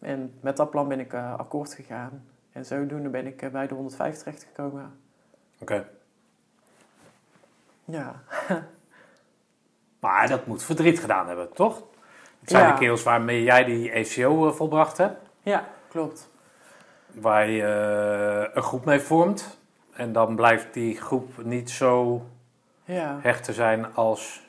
[0.00, 2.24] En met dat plan ben ik eh, akkoord gegaan.
[2.52, 4.98] En zodoende ben ik eh, bij de 105 terechtgekomen.
[5.58, 5.88] Oké.
[7.84, 8.14] Ja,
[10.00, 11.82] Maar dat moet verdriet gedaan hebben, toch?
[12.40, 12.72] Het zijn Ja.
[12.72, 15.28] de kerels waarmee jij die ECO eh, volbracht hebt.
[15.42, 16.30] ja klopt.
[17.20, 19.58] Waar je eh, een groep mee vormt.
[19.92, 22.22] En dan blijft die groep niet zo
[22.84, 23.18] Ja.
[23.22, 24.46] hecht te zijn als...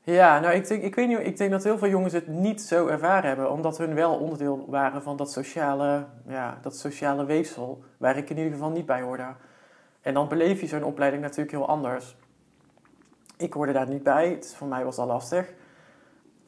[0.00, 2.62] Ja, nou, ik denk, ik, weet niet, ik denk dat heel veel jongens het niet
[2.62, 7.82] zo ervaren hebben, omdat hun wel onderdeel waren van dat sociale, ja, dat sociale weefsel,
[7.96, 9.26] waar ik in ieder geval niet bij hoorde.
[10.00, 12.16] En dan beleef je zo'n opleiding natuurlijk heel anders.
[13.36, 15.52] Ik hoorde daar niet bij, dus voor mij was dat lastig.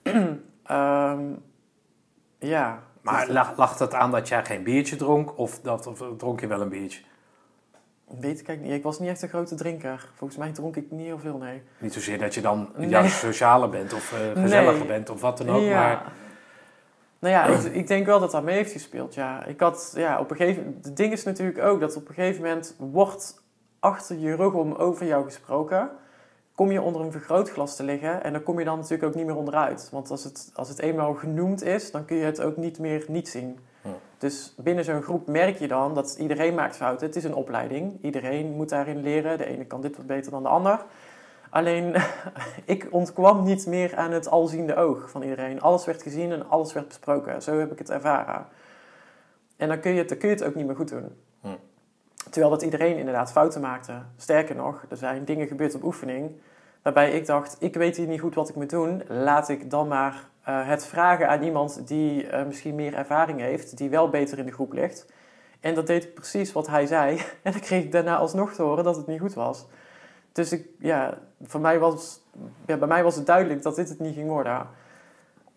[0.62, 1.22] Ehm,
[2.38, 2.82] ja.
[3.00, 5.38] Maar lag, lag het aan dat jij geen biertje dronk?
[5.38, 7.00] Of, dat, of dronk je wel een biertje?
[8.20, 8.72] Weet ik niet.
[8.72, 10.08] Ik was niet echt een grote drinker.
[10.14, 11.62] Volgens mij dronk ik niet heel veel, nee.
[11.78, 12.88] Niet zozeer dat je dan Nee.
[12.88, 14.86] juist socialer bent of eh, gezelliger Nee.
[14.86, 15.62] bent of wat dan ook.
[15.62, 15.80] ja.
[15.80, 16.12] Maar
[17.18, 19.44] Nou ja, ik, ik denk wel dat dat mee heeft gespeeld, ja.
[19.44, 22.42] Ik had, ja, op een gegeven Het ding is natuurlijk ook dat op een gegeven
[22.42, 23.42] moment wordt
[23.80, 25.90] achter je rug om over jou gesproken.
[26.60, 29.26] Kom je onder een vergrootglas te liggen en dan kom je dan natuurlijk ook niet
[29.26, 29.88] meer onderuit.
[29.92, 33.04] Want als het, als het eenmaal genoemd is, dan kun je het ook niet meer
[33.08, 33.58] niet zien.
[33.82, 33.90] Ja.
[34.18, 37.06] Dus binnen zo'n groep merk je dan dat iedereen maakt fouten.
[37.06, 37.98] Het is een opleiding.
[38.02, 39.38] Iedereen moet daarin leren.
[39.38, 40.84] De ene kan dit wat beter dan de ander.
[41.50, 41.94] Alleen,
[42.64, 45.60] ik ontkwam niet meer aan het alziende oog van iedereen.
[45.60, 47.42] Alles werd gezien en alles werd besproken.
[47.42, 48.46] Zo heb ik het ervaren.
[49.56, 51.16] En dan kun je het, dan kun je het ook niet meer goed doen.
[51.40, 51.48] Hm.
[52.30, 54.02] Terwijl dat iedereen inderdaad fouten maakte.
[54.16, 56.30] Sterker nog, er zijn dingen gebeurd op oefening...
[56.82, 59.02] waarbij ik dacht, ik weet hier niet goed wat ik moet doen.
[59.08, 63.76] Laat ik dan maar eh, het vragen aan iemand die eh, misschien meer ervaring heeft...
[63.76, 65.06] die wel beter in de groep ligt.
[65.60, 67.16] En dat deed ik precies wat hij zei.
[67.42, 69.66] En dan kreeg ik daarna alsnog te horen dat het niet goed was.
[70.32, 72.20] Dus ik, ja, voor mij was,
[72.66, 74.68] ja, bij mij was het duidelijk dat dit het niet ging worden.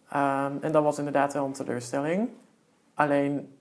[0.10, 2.30] Ehm, en dat was inderdaad wel een teleurstelling.
[2.94, 3.58] Alleen,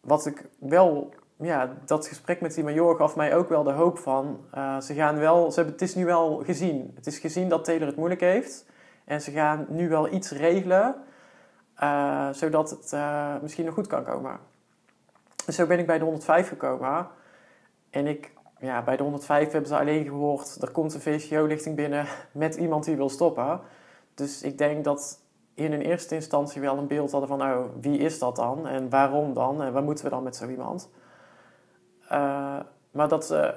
[0.00, 3.98] wat ik wel, ja, dat gesprek met die major gaf mij ook wel de hoop
[3.98, 6.92] van, eh, ze gaan wel, ze hebben, het is nu wel gezien.
[6.94, 8.66] Het is gezien dat Taylor het moeilijk heeft.
[9.04, 10.94] En ze gaan nu wel iets regelen,
[11.74, 14.38] eh, zodat het eh, misschien nog goed kan komen.
[15.46, 17.08] Dus zo ben ik bij de 105 gekomen.
[17.90, 22.06] En ik, ja, bij de 105 hebben ze alleen gehoord, er komt een VCO-lichting binnen
[22.32, 23.60] met iemand die wil stoppen.
[24.14, 25.20] Dus ik denk dat
[25.54, 28.66] in een eerste instantie wel een beeld hadden van, nou, wie is dat dan?
[28.66, 29.62] En waarom dan?
[29.62, 30.88] En wat moeten we dan met zo iemand?
[32.08, 33.54] Eh, maar dat ze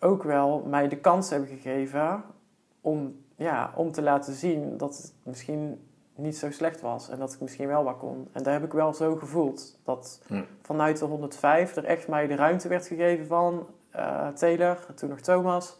[0.00, 2.22] ook wel mij de kans hebben gegeven
[2.80, 7.08] om, ja, om te laten zien dat het misschien niet zo slecht was.
[7.08, 8.28] En dat ik misschien wel wat kon.
[8.32, 9.78] En daar heb ik wel zo gevoeld.
[9.84, 10.42] Dat Hm.
[10.62, 15.20] vanuit de 105 er echt mij de ruimte werd gegeven van eh, Taylor, toen nog
[15.20, 15.78] Thomas.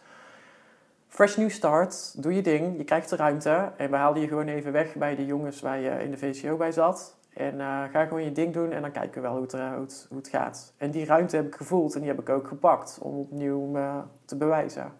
[1.08, 3.72] Fresh new start, doe je ding, je krijgt de ruimte.
[3.76, 6.56] En we haalden je gewoon even weg bij de jongens waar je in de VCO
[6.56, 7.16] bij zat.
[7.34, 9.72] En eh, ga gewoon je ding doen en dan kijken we wel hoe het, eh,
[9.72, 10.72] hoe, het, hoe het gaat.
[10.76, 14.00] En die ruimte heb ik gevoeld en die heb ik ook gepakt om opnieuw me
[14.24, 14.92] te bewijzen.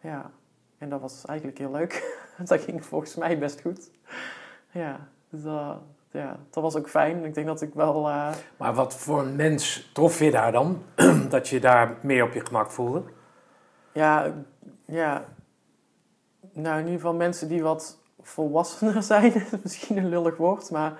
[0.00, 0.30] Ja,
[0.78, 2.18] en dat was eigenlijk heel leuk.
[2.44, 3.90] dat ging volgens mij best goed.
[4.70, 5.76] Ja, dus dat,
[6.10, 7.24] ja, dat was ook fijn.
[7.24, 8.08] Ik denk dat ik wel...
[8.08, 10.82] eh, Maar wat voor een mens trof je daar dan?
[11.28, 13.02] dat je daar meer op je gemak voelde?
[13.92, 14.32] Ja,
[14.84, 15.24] ja.
[16.52, 20.92] Nou, in ieder geval mensen die wat volwassener zijn, is misschien een lullig woord, maar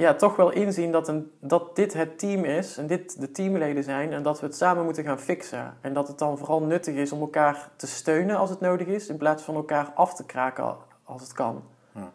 [0.00, 3.84] ja, toch wel inzien dat, een, dat dit het team is en dit de teamleden
[3.84, 5.76] zijn en dat we het samen moeten gaan fixen.
[5.80, 9.08] En dat het dan vooral nuttig is om elkaar te steunen als het nodig is,
[9.08, 11.62] in plaats van elkaar af te kraken als het kan.
[11.92, 12.12] Ja.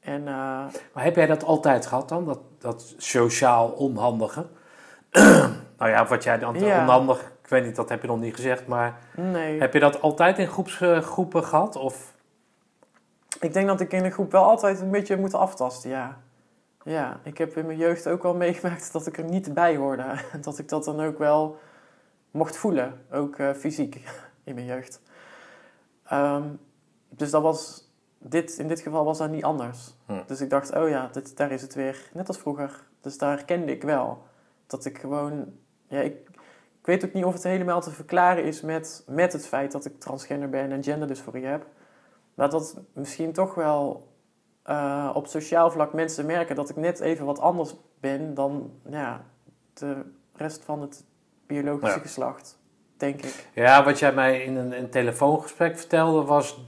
[0.00, 2.24] En eh, Maar heb jij dat altijd gehad dan?
[2.24, 4.46] Dat, dat sociaal onhandige?
[5.78, 6.80] nou ja, wat jij dan Ja.
[6.80, 9.60] onhandig, ik weet niet, dat heb je nog niet gezegd, maar nee.
[9.60, 11.76] heb je dat altijd in groepsgroepen gehad?
[11.76, 12.14] Of
[13.40, 16.18] Ik denk dat ik in de groep wel altijd een beetje moet aftasten, ja.
[16.84, 20.02] Ja, ik heb in mijn jeugd ook wel meegemaakt dat ik er niet bij hoorde.
[20.32, 21.58] En dat ik dat dan ook wel
[22.30, 24.02] mocht voelen, ook eh, fysiek
[24.44, 25.00] in mijn jeugd.
[26.04, 26.44] Ehm,
[27.08, 29.94] dus dat was, dit, in dit geval was dat niet anders.
[30.06, 30.22] Hm.
[30.26, 32.84] Dus ik dacht, oh ja, dit, daar is het weer, net als vroeger.
[33.00, 34.22] Dus daar herkende ik wel.
[34.66, 35.52] Dat ik gewoon,
[35.88, 36.28] ja, ik,
[36.80, 39.84] ik weet ook niet of het helemaal te verklaren is met, met het feit dat
[39.84, 41.66] ik transgender ben en genderdysforie heb.
[42.34, 44.09] Maar dat misschien toch wel
[44.62, 49.24] eh, op sociaal vlak mensen merken dat ik net even wat anders ben dan ja,
[49.74, 49.96] de
[50.34, 51.04] rest van het
[51.46, 52.02] biologische Ja.
[52.02, 52.58] geslacht,
[52.96, 53.48] denk ik.
[53.54, 56.64] Ja, wat jij mij in een, een telefoongesprek vertelde was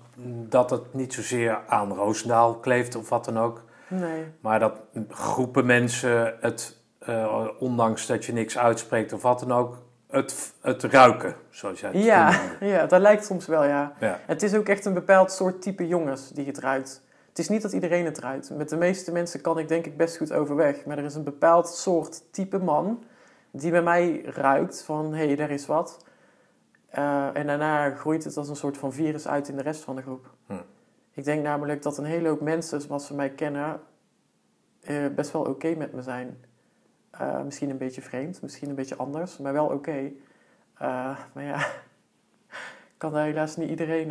[0.49, 3.65] dat het niet zozeer aan Roosendaal kleeft of wat dan ook.
[3.89, 4.25] Nee.
[4.41, 9.79] Maar dat groepen mensen het, eh, ondanks dat je niks uitspreekt of wat dan ook,
[10.09, 13.93] het, het ruiken, zoals jij het Ja, ja, dat lijkt soms wel, ja.
[14.01, 14.19] ja.
[14.27, 17.03] Het is ook echt een bepaald soort type jongens die het ruikt.
[17.33, 18.51] Het is niet dat iedereen het ruikt.
[18.51, 20.85] Met de meeste mensen kan ik denk ik best goed overweg.
[20.85, 23.05] Maar er is een bepaald soort type man
[23.51, 26.05] die bij mij ruikt van hé, hey, daar is wat.
[26.89, 29.97] Eh, en daarna groeit het als een soort van virus uit in de rest van
[29.97, 30.35] de groep.
[30.47, 30.55] Hm.
[31.13, 33.81] Ik denk namelijk dat een hele hoop mensen, zoals ze mij kennen,
[34.81, 36.45] eh, best wel oké met me zijn.
[37.11, 40.11] Eh, misschien een beetje vreemd, misschien een beetje anders, maar wel oké.
[41.33, 41.67] Maar ja,
[42.99, 44.09] kan daar helaas niet iedereen.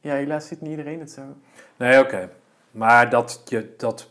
[0.00, 1.22] ja, helaas ziet niet iedereen het zo.
[1.76, 2.30] Nee, oké.
[2.78, 4.08] Maar dat, je, dat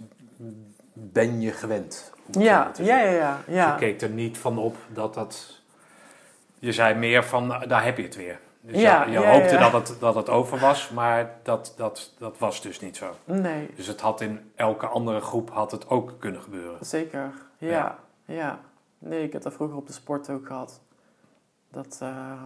[0.94, 2.12] ben je gewend.
[2.32, 3.40] Ja, ja, ja, ja.
[3.48, 3.76] Je ja.
[3.76, 5.62] keek er niet van op dat dat...
[6.60, 8.40] Je zei meer van, nou, daar heb je het weer.
[8.62, 9.70] Dus Ja, je, je ja, hoopte ja.
[9.70, 13.16] Dat, het, dat het over was, maar dat, dat, dat was dus niet zo.
[13.24, 16.86] Nee, Dus het had in elke andere groep had het ook kunnen gebeuren.
[16.86, 17.32] zeker.
[17.58, 18.60] Ja, ja.
[19.00, 20.82] Nee, ik heb dat vroeger op de sport ook gehad.
[21.72, 22.42] Dat, eh,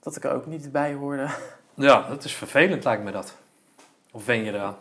[0.00, 1.28] dat ik er ook niet bij hoorde.
[1.74, 3.36] Ja, dat is vervelend lijkt me dat.
[4.12, 4.76] Of wen je eraan?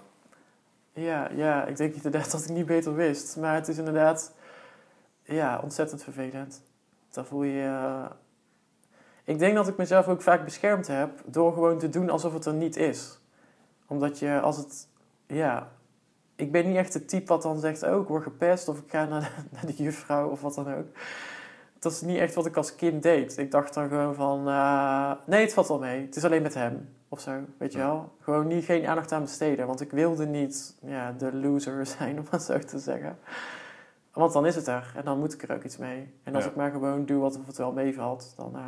[0.94, 3.38] Ja, ja, ik denk inderdaad dat ik niet beter wist.
[3.38, 4.34] Maar het is inderdaad
[5.24, 6.62] ja, ontzettend vervelend.
[7.12, 7.64] Dan voel je...
[7.64, 8.12] eh,
[9.24, 12.46] ik denk dat ik mezelf ook vaak beschermd heb door gewoon te doen alsof het
[12.46, 13.20] er niet is.
[13.88, 14.88] Omdat je als het...
[15.28, 15.72] Ja,
[16.36, 17.84] ik ben niet echt het type wat dan zegt...
[17.84, 20.74] Oh, ik word gepest of ik ga naar de, naar de juffrouw of wat dan
[20.74, 20.88] ook.
[21.80, 23.38] Dat is niet echt wat ik als kind deed.
[23.38, 24.48] Ik dacht dan gewoon van...
[24.48, 26.02] eh, nee, het valt wel mee.
[26.06, 26.90] Het is alleen met hem.
[27.10, 28.12] Of zo, weet je wel.
[28.22, 29.68] Gewoon niet, geen aandacht aan besteden.
[29.68, 33.20] Want ik wilde niet ja, de loser zijn, om het zo te zeggen.
[34.14, 34.92] Want dan is het er.
[34.96, 36.14] En dan moet ik er ook iets mee.
[36.24, 36.50] En als Ja.
[36.50, 38.56] ik maar gewoon doe wat het wel meevalt, dan...
[38.56, 38.62] eh,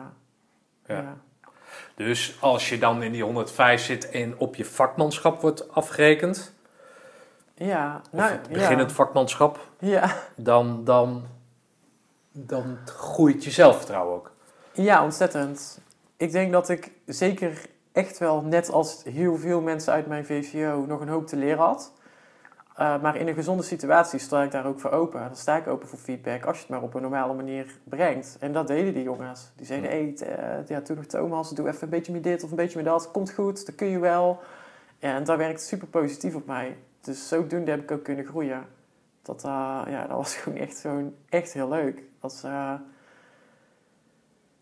[0.85, 1.01] Ja.
[1.01, 1.17] ja.
[1.95, 6.53] Dus als je dan in die 105 zit en op je vakmanschap wordt afgerekend,
[7.53, 10.15] Ja, of nou, beginnend vakmanschap, Ja.
[10.35, 11.23] dan, dan,
[12.31, 14.31] dan groeit je zelfvertrouwen ook.
[14.73, 15.79] ja, ontzettend.
[16.17, 20.85] Ik denk dat ik zeker echt wel, net als heel veel mensen uit mijn VCO,
[20.87, 21.91] nog een hoop te leren had.
[22.75, 25.19] Eh, maar in een gezonde situatie sta ik daar ook voor open.
[25.19, 28.37] Dan sta ik open voor feedback als je het maar op een normale manier brengt.
[28.39, 29.51] En dat deden die jongens.
[29.55, 32.49] Die zeiden, hey, eh, ja, toen nog Thomas, doe even een beetje meer dit of
[32.49, 33.11] een beetje meer dat.
[33.11, 34.39] Komt goed, dat kun je wel.
[34.99, 36.77] En dat werkt super positief op mij.
[37.01, 38.65] Dus zodoende heb ik ook kunnen groeien.
[39.21, 42.03] Dat, eh, ja, dat was gewoon echt, gewoon echt heel leuk.
[42.19, 42.73] Als, eh,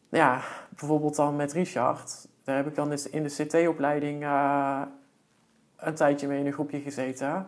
[0.09, 2.27] ja, bijvoorbeeld dan met Richard.
[2.43, 4.81] Daar heb ik dan eens in de CT-opleiding eh,
[5.77, 7.47] een tijdje mee in een groepje gezeten.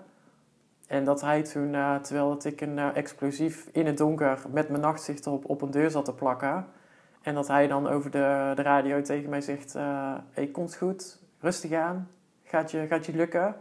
[0.88, 1.72] En dat hij toen,
[2.02, 5.92] terwijl dat ik een explosief in het donker met mijn nachtzicht op, op een deur
[5.92, 6.66] zat te plakken.
[7.22, 9.74] En dat hij dan over de, de radio tegen mij zegt:
[10.32, 12.10] hey, komt goed, rustig aan,
[12.44, 13.56] gaat je, gaat je lukken.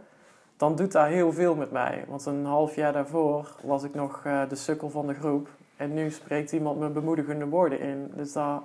[0.61, 2.03] Dan doet dat heel veel met mij.
[2.07, 5.49] Want een half jaar daarvoor was ik nog eh, de sukkel van de groep.
[5.75, 8.11] En nu spreekt iemand me bemoedigende woorden in.
[8.15, 8.59] Dus daar,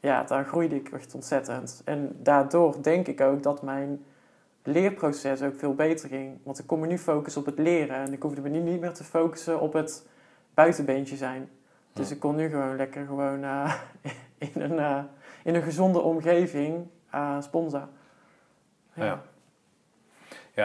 [0.00, 1.82] ja, daar groeide ik echt ontzettend.
[1.84, 4.04] En daardoor denk ik ook dat mijn
[4.62, 6.38] leerproces ook veel beter ging.
[6.42, 7.96] Want ik kon me nu focussen op het leren.
[7.96, 10.06] En ik hoefde me nu niet meer te focussen op het
[10.54, 11.48] buitenbeentje zijn.
[11.92, 12.14] Dus Ja.
[12.14, 13.74] ik kon nu gewoon lekker gewoon, eh,
[14.54, 15.02] in, een, eh,
[15.44, 16.86] in een gezonde omgeving
[17.40, 17.88] sponsen.
[18.94, 19.04] Ja.
[19.04, 19.22] Ja,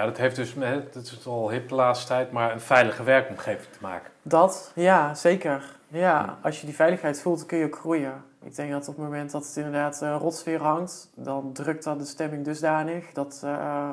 [0.04, 0.54] dat heeft dus
[0.94, 4.12] dat is al hip de laatste tijd, maar een veilige werkomgeving te maken.
[4.22, 5.76] Dat, ja, zeker.
[5.88, 6.38] Ja, Ja.
[6.42, 8.24] als je die veiligheid voelt, kun je ook groeien.
[8.44, 12.00] Ik denk dat op het moment dat het inderdaad uh, rotsfeer hangt, dan drukt dat
[12.00, 13.90] de stemming dusdanig dat, eh,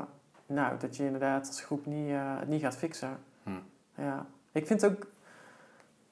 [0.47, 3.19] nou, dat je inderdaad als groep niet, eh, het niet gaat fixen.
[3.43, 3.51] Hm.
[3.97, 4.27] Ja.
[4.53, 5.07] Ik vind ook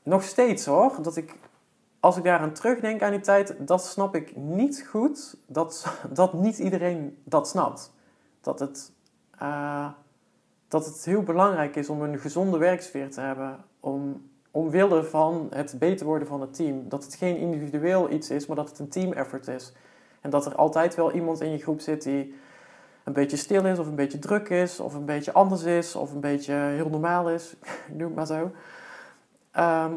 [0.02, 1.34] nog steeds hoor, dat ik,
[2.00, 6.58] als ik daaraan terugdenk aan die tijd, dat snap ik niet goed, dat, dat niet
[6.58, 7.92] iedereen dat snapt.
[8.40, 8.92] Dat het,
[9.40, 9.86] eh,
[10.68, 15.76] dat het heel belangrijk is om een gezonde werksfeer te hebben, om, omwille van het
[15.78, 16.88] beter worden van het team.
[16.88, 19.72] Dat het geen individueel iets is, maar dat het een team effort is.
[20.20, 22.34] En dat er altijd wel iemand in je groep zit die
[23.04, 26.12] een beetje stil is, of een beetje druk is, of een beetje anders is, of
[26.12, 27.56] een beetje heel normaal is.
[27.98, 28.50] Noem maar zo.
[29.50, 29.92] Ehm,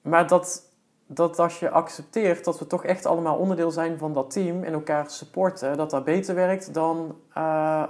[0.00, 0.62] maar dat,
[1.06, 4.72] dat als je accepteert dat we toch echt allemaal onderdeel zijn van dat team en
[4.72, 7.84] elkaar supporten, dat dat beter werkt dan eh,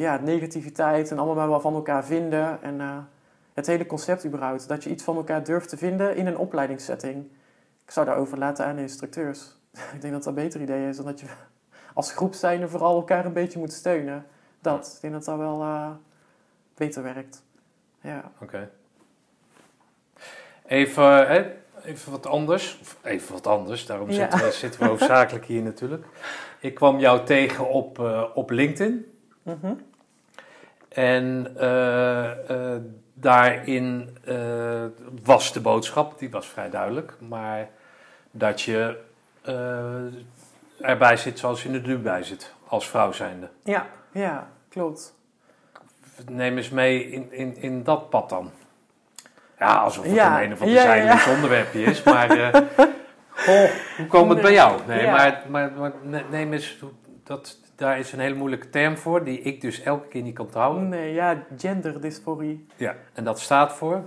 [0.00, 2.62] ja, negativiteit en allemaal maar wat van elkaar vinden.
[2.62, 2.96] En eh,
[3.54, 4.68] het hele concept überhaupt.
[4.68, 7.24] Dat je iets van elkaar durft te vinden in een opleidingssetting.
[7.84, 9.56] Ik zou dat overlaten aan de instructeurs.
[9.94, 11.26] Ik denk dat dat een beter idee is dan dat je
[11.94, 14.26] als groep zijnde vooral elkaar een beetje moet steunen.
[14.60, 14.92] Dat.
[14.94, 15.90] Ik denk dat dat wel eh,
[16.74, 17.42] beter werkt.
[18.00, 18.30] Ja.
[18.40, 18.70] Oké.
[20.66, 21.50] Even, hè,
[21.84, 22.80] even wat anders.
[23.02, 24.14] Even wat anders, daarom Ja.
[24.14, 26.04] zitten, we, zitten we hoofdzakelijk hier natuurlijk.
[26.60, 29.12] Ik kwam jou tegen op, eh, op LinkedIn.
[29.42, 29.74] Mhm.
[30.88, 32.82] En eh, eh,
[33.14, 34.84] daarin eh,
[35.24, 37.68] was de boodschap, die was vrij duidelijk, maar
[38.30, 39.06] dat je
[40.80, 43.48] erbij zit zoals je er nu bij zit, als vrouw zijnde.
[43.62, 45.16] ja, ja, klopt.
[46.26, 48.50] Neem eens mee in, in, in dat pad dan.
[49.58, 52.28] Ja, alsof het Ja, een een of ander ja, ja, onderwerpje is, maar
[53.30, 54.80] goh, hoe kwam het bij jou?
[54.86, 56.78] Nee, maar, maar, maar ne- neem eens,
[57.24, 60.44] dat, daar is een hele moeilijke term voor, die ik dus elke keer niet kan
[60.44, 60.88] onthouden.
[60.88, 62.66] Nee, ja, genderdysforie.
[62.76, 64.04] Ja, en dat staat voor?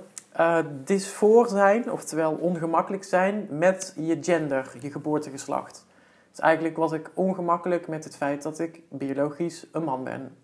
[0.84, 5.86] Dysfoor zijn, oftewel ongemakkelijk zijn met je gender, je geboortegeslacht.
[6.30, 10.36] Dus eigenlijk was ik ongemakkelijk met het feit dat ik biologisch een man ben.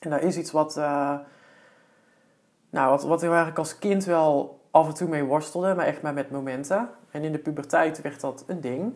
[0.00, 1.14] En dat is iets wat, eh,
[2.70, 6.02] nou, wat, wat ik eigenlijk als kind wel af en toe mee worstelde, maar echt
[6.02, 6.88] maar met momenten.
[7.10, 8.92] En in de puberteit werd dat een ding.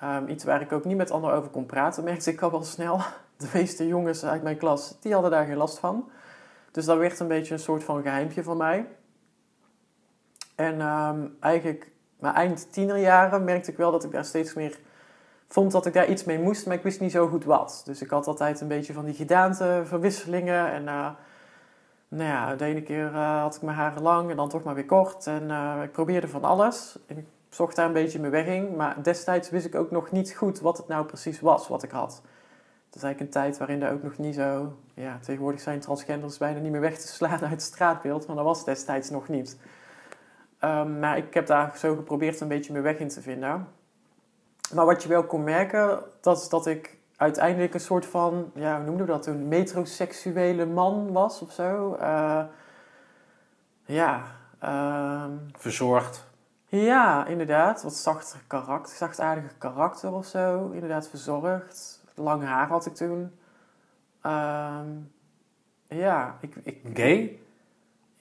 [0.00, 2.64] Ehm, iets waar ik ook niet met anderen over kon praten, merkte ik al wel
[2.64, 3.00] snel.
[3.36, 6.10] De meeste jongens uit mijn klas, die hadden daar geen last van.
[6.70, 8.86] Dus dat werd een beetje een soort van geheimpje van mij.
[10.54, 14.78] En ehm, eigenlijk mijn eind tienerjaren merkte ik wel dat ik daar steeds meer
[15.48, 17.82] vond dat ik daar iets mee moest, maar ik wist niet zo goed wat.
[17.84, 20.72] Dus ik had altijd een beetje van die gedaanteverwisselingen.
[20.72, 21.08] En uh,
[22.08, 24.74] nou ja, de ene keer uh, had ik mijn haren lang en dan toch maar
[24.74, 25.26] weer kort.
[25.26, 26.98] En uh, ik probeerde van alles.
[27.48, 28.76] Zocht daar een beetje mijn weg in.
[28.76, 31.90] Maar destijds wist ik ook nog niet goed wat het nou precies was wat ik
[31.90, 32.22] had.
[32.86, 34.76] Het is eigenlijk een tijd waarin er ook nog niet zo...
[34.94, 38.26] Ja, tegenwoordig zijn transgenders bijna niet meer weg te slaan uit het straatbeeld.
[38.26, 39.58] Maar dat was destijds nog niet.
[40.64, 43.68] Um, maar ik heb daar zo geprobeerd een beetje mijn weg in te vinden.
[44.74, 48.76] Maar wat je wel kon merken, dat is dat ik uiteindelijk een soort van, ja,
[48.76, 49.48] hoe noemden we dat toen?
[49.48, 51.96] Metroseksuele man was of zo.
[52.00, 52.44] Uh,
[53.84, 54.22] ja.
[54.64, 56.27] Uh, Verzorgd.
[56.68, 57.82] Ja, inderdaad.
[57.82, 60.70] Wat zachter karakter, zachtaardige karakter of zo.
[60.70, 62.02] Inderdaad, verzorgd.
[62.14, 63.30] Lang haar had ik toen.
[64.26, 64.80] Uh,
[65.88, 66.80] ja, ik, ik...
[66.94, 67.38] Gay?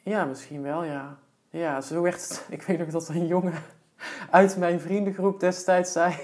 [0.03, 1.17] Ja, misschien wel, ja.
[1.49, 3.53] Ja, zo werd Ik weet nog dat een jongen
[4.31, 6.15] uit mijn vriendengroep destijds zei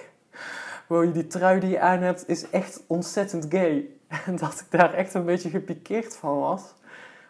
[0.88, 3.90] wow, die trui die je aan hebt is echt ontzettend gay.
[4.26, 6.74] En dat ik daar echt een beetje gepikeerd van was.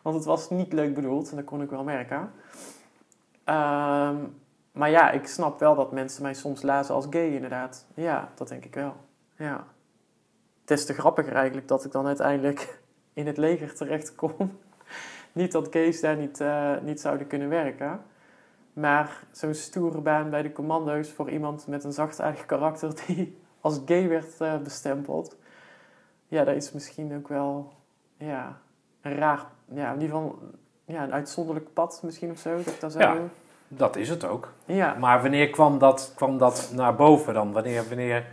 [0.01, 2.31] Want het was niet leuk bedoeld en dat kon ik wel merken.
[3.45, 4.41] Um,
[4.73, 7.85] maar ja, ik snap wel dat mensen mij soms lazen als gay inderdaad.
[7.93, 8.95] Ja, dat denk ik wel.
[9.37, 9.67] Ja.
[10.61, 12.81] Het is te grappiger eigenlijk dat ik dan uiteindelijk
[13.13, 14.35] in het leger terecht kom.
[15.31, 18.01] niet dat gays daar niet, uh, niet zouden kunnen werken.
[18.73, 23.81] Maar zo'n stoere baan bij de commando's voor iemand met een zachtaardig karakter die als
[23.85, 25.37] gay werd uh, bestempeld.
[26.27, 27.73] Ja, dat is misschien ook wel
[28.17, 28.61] ja,
[29.01, 30.39] een raar, ja, in ieder geval
[30.85, 32.63] ja, een uitzonderlijk pad misschien of zo.
[32.63, 32.99] Dat, dat, zo...
[32.99, 33.17] ja,
[33.77, 34.53] dat is het ook.
[34.65, 34.93] Ja.
[34.99, 37.51] Maar wanneer kwam dat, kwam dat naar boven dan?
[37.51, 38.25] Wanneer, wanneer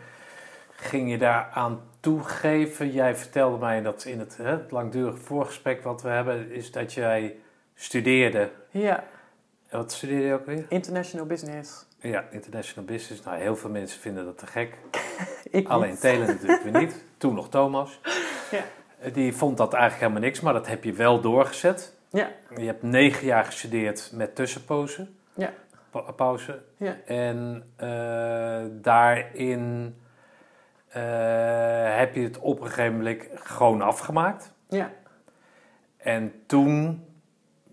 [0.70, 2.90] ging je daar aan toegeven?
[2.92, 6.92] Jij vertelde mij dat in het, hè, het langdurige voorgesprek wat we hebben, is dat
[6.92, 7.36] jij
[7.74, 8.50] studeerde.
[8.70, 9.04] Ja.
[9.70, 10.66] Wat studeerde je ook weer?
[10.68, 11.88] International Business.
[12.00, 13.22] Ja, international business.
[13.24, 14.76] Nou, heel veel mensen vinden dat te gek.
[15.50, 15.98] Ik Alleen.
[15.98, 17.04] Telen natuurlijk weer niet.
[17.18, 18.00] Toen nog Thomas.
[18.50, 18.62] Ja.
[19.12, 21.92] Die vond dat eigenlijk helemaal niks, maar dat heb je wel doorgezet.
[22.10, 22.30] Ja.
[22.56, 25.18] Je hebt negen jaar gestudeerd met tussenpozen.
[25.40, 25.52] Ja.
[25.90, 26.62] Pa pauze.
[26.76, 26.96] Ja.
[27.06, 29.94] En uh, daarin
[30.88, 30.94] uh,
[31.96, 34.52] heb je het op een gegeven moment gewoon afgemaakt.
[34.68, 34.90] Ja.
[35.96, 37.04] En toen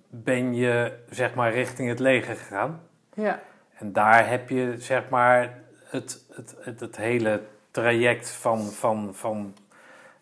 [0.09, 2.81] ben je zeg maar richting het leger gegaan.
[3.13, 3.39] Ja.
[3.73, 7.41] En daar heb je zeg maar het, het, het, het hele
[7.71, 9.55] traject van, van, van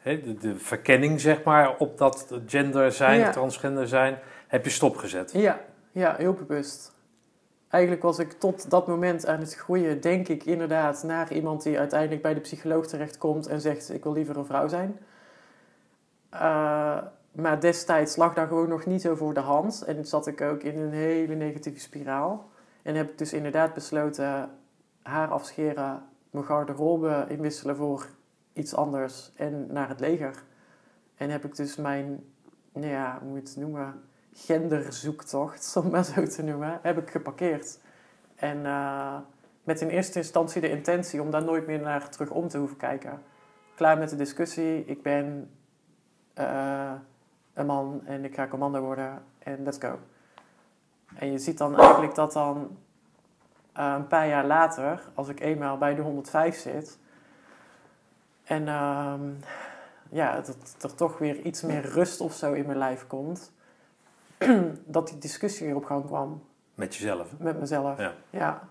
[0.03, 3.31] de, de, verkenning zeg maar op dat gender zijn, Ja.
[3.31, 5.31] transgender zijn, heb je stopgezet.
[5.33, 5.59] Ja,
[5.91, 6.94] ja, heel bewust.
[7.75, 11.79] Eigenlijk was ik tot dat moment aan het groeien, denk ik inderdaad, naar iemand die
[11.79, 14.99] uiteindelijk bij de psycholoog terechtkomt en zegt: Ik wil liever een vrouw zijn.
[16.33, 16.97] Uh,
[17.31, 20.63] maar destijds lag daar gewoon nog niet zo voor de hand en zat ik ook
[20.63, 22.49] in een hele negatieve spiraal.
[22.81, 24.49] En heb ik dus inderdaad besloten
[25.01, 28.07] haar afscheren, mijn garderobe inwisselen voor
[28.53, 30.43] iets anders en naar het leger.
[31.15, 32.23] En heb ik dus mijn,
[32.73, 34.01] nou ja, hoe moet je het noemen,
[34.35, 37.79] genderzoektocht, om het zo te noemen, heb ik geparkeerd.
[38.35, 39.17] En uh,
[39.63, 42.77] met in eerste instantie de intentie om daar nooit meer naar terug om te hoeven
[42.77, 43.21] kijken.
[43.75, 45.49] Klaar met de discussie, ik ben
[46.39, 46.91] uh,
[47.53, 49.99] een man en ik ga commando worden en let's go.
[51.15, 52.77] En je ziet dan eigenlijk dat dan
[53.77, 56.97] uh, een paar jaar later, als ik eenmaal bij de 105 zit,
[58.43, 59.13] en uh,
[60.09, 63.53] ja, dat er toch weer iets meer rust of zo in mijn lijf komt,
[64.85, 66.43] dat die discussie weer op gang kwam.
[66.75, 67.37] Met jezelf?
[67.39, 68.13] Met mezelf, ja.
[68.29, 68.67] ja.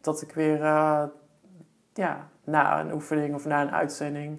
[0.00, 1.04] Dat ik weer, uh,
[1.94, 4.38] ja, na een oefening of na een uitzending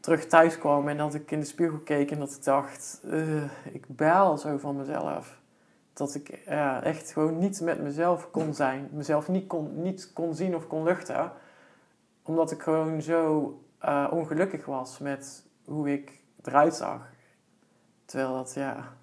[0.00, 3.44] terug thuis kwam en dat ik in de spiegel keek en dat ik dacht, uh,
[3.72, 5.42] ik baal zo van mezelf
[5.92, 8.88] dat ik ja, echt gewoon niet met mezelf kon zijn.
[8.92, 11.32] Mezelf niet kon, niet kon zien of kon luchten.
[12.22, 13.58] Omdat ik gewoon zo
[14.10, 17.00] ongelukkig was met hoe ik eruit zag.
[18.04, 18.96] Terwijl dat, ja,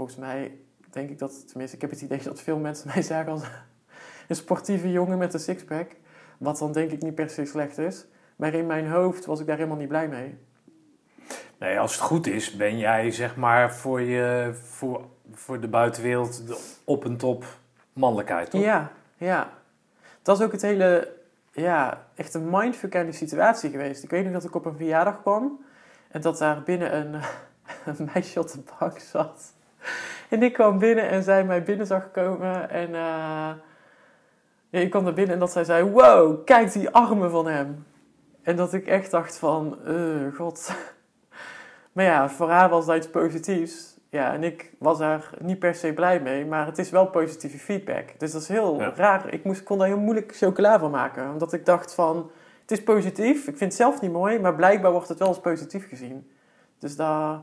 [0.00, 0.58] volgens mij
[0.90, 3.42] denk ik dat, tenminste, ik heb het idee dat veel mensen mij zagen als
[4.28, 5.90] een sportieve jongen met een sixpack.
[6.38, 8.06] Wat dan denk ik niet per se slecht is.
[8.36, 10.38] Maar in mijn hoofd was ik daar helemaal niet blij mee.
[11.58, 16.46] Nee, als het goed is, ben jij zeg maar voor, je, voor, voor de buitenwereld
[16.46, 17.44] de op en top
[17.92, 18.60] mannelijkheid, toch?
[18.60, 19.52] Ja, ja.
[20.22, 21.12] Dat is ook het hele,
[21.52, 24.02] ja, echt een mindfuck aan die situatie geweest.
[24.02, 25.64] Ik weet nog dat ik op een verjaardag kwam
[26.08, 27.14] en dat daar binnen een,
[27.96, 29.52] een meisje op de bank zat.
[30.28, 33.50] En ik kwam binnen en zij mij binnen zag komen en uh,
[34.68, 37.86] ja, ik kwam naar binnen en dat zij zei, wow, kijk die armen van hem.
[38.42, 40.72] En dat ik echt dacht van, uh, god...
[41.92, 43.98] Maar ja, voor haar was dat iets positiefs.
[44.10, 47.58] Ja, en ik was daar niet per se blij mee, maar het is wel positieve
[47.58, 48.04] feedback.
[48.18, 48.92] Dus dat is heel Ja.
[48.94, 49.32] raar.
[49.32, 51.30] Ik moest, kon daar heel moeilijk chocola van maken.
[51.30, 52.30] Omdat ik dacht van,
[52.60, 53.38] het is positief.
[53.38, 56.30] Ik vind het zelf niet mooi, maar blijkbaar wordt het wel als positief gezien.
[56.78, 57.40] Dus daar...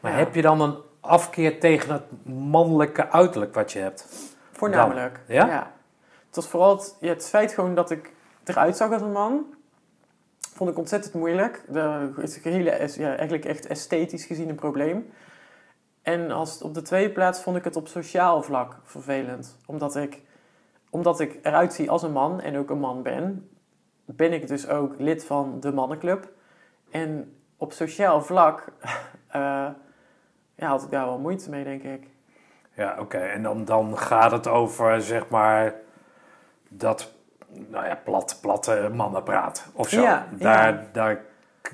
[0.00, 0.18] Maar Ja.
[0.18, 0.76] heb je dan een
[1.08, 4.06] afkeer tegen het mannelijke uiterlijk wat je hebt?
[4.52, 5.20] Voornamelijk.
[5.26, 5.72] Dan, ja?
[6.26, 8.12] Het was vooral het, ja, het feit gewoon dat ik
[8.44, 9.54] eruit zag als een man.
[10.54, 11.64] Vond ik ontzettend moeilijk.
[11.68, 15.10] De, het is hele, ja, eigenlijk echt esthetisch gezien een probleem.
[16.02, 19.56] En als, op de tweede plaats vond ik het op sociaal vlak vervelend.
[19.66, 20.22] Omdat ik,
[20.90, 23.50] omdat ik eruit zie als een man en ook een man ben,
[24.04, 26.32] ben ik dus ook lid van de mannenclub.
[26.90, 28.72] En op sociaal vlak
[29.28, 29.68] eh,
[30.58, 32.02] ja, had ik daar wel moeite mee, denk ik.
[32.74, 33.18] Ja, oké.
[33.18, 35.74] En dan, dan gaat het over, zeg maar,
[36.68, 37.12] dat,
[37.68, 40.00] nou ja, plat, platte mannenpraat of zo.
[40.02, 40.84] Ja, daar, ja.
[40.92, 41.20] daar,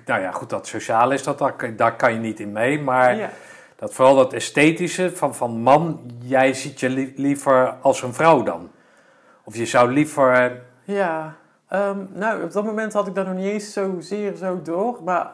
[0.07, 2.81] nou ja, goed, dat sociaal is dat, daar, daar kan je niet in mee.
[2.81, 3.29] Maar Ja.
[3.77, 8.43] dat vooral dat esthetische van, van man, jij ziet je li- liever als een vrouw
[8.43, 8.71] dan.
[9.45, 11.35] Of je zou liever, Ja,
[11.69, 15.03] ehm, nou, op dat moment had ik dat nog niet eens zozeer zo door.
[15.05, 15.33] Maar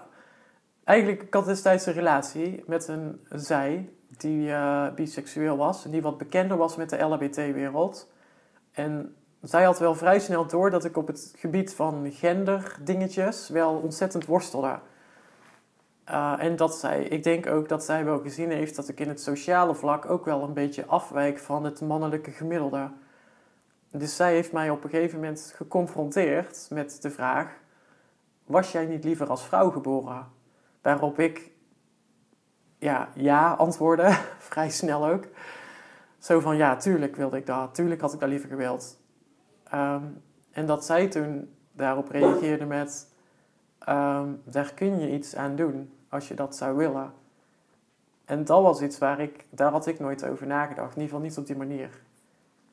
[0.90, 5.84] eigenlijk, ik had destijds een relatie met een zij die eh, biseksueel was.
[5.84, 8.12] En die wat bekender was met de LHBT-wereld.
[8.72, 13.74] En zij had wel vrij snel door dat ik op het gebied van genderdingetjes wel
[13.74, 14.78] ontzettend worstelde.
[16.04, 19.08] Eh, en dat zij, ik denk ook dat zij wel gezien heeft dat ik in
[19.08, 22.90] het sociale vlak ook wel een beetje afwijk van het mannelijke gemiddelde.
[23.90, 27.48] Dus zij heeft mij op een gegeven moment geconfronteerd met de vraag:
[28.44, 30.38] Was jij niet liever als vrouw geboren?
[30.82, 31.50] Waarop ik
[32.78, 34.10] ja, ja antwoordde,
[34.48, 35.24] vrij snel ook.
[36.18, 38.98] Zo van ja, tuurlijk wilde ik dat, tuurlijk had ik dat liever gewild.
[39.64, 40.04] Ehm,
[40.50, 43.08] en dat zij toen daarop reageerde met:
[43.78, 47.12] ehm, Daar kun je iets aan doen als je dat zou willen.
[48.24, 51.20] En dat was iets waar ik, daar had ik nooit over nagedacht, in ieder geval
[51.20, 52.00] niet op die manier.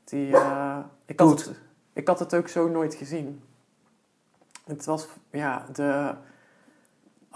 [0.03, 1.59] Die, eh, ik, had het,
[1.93, 3.43] ik had het ook zo nooit gezien.
[4.65, 6.15] Het was, ja, de,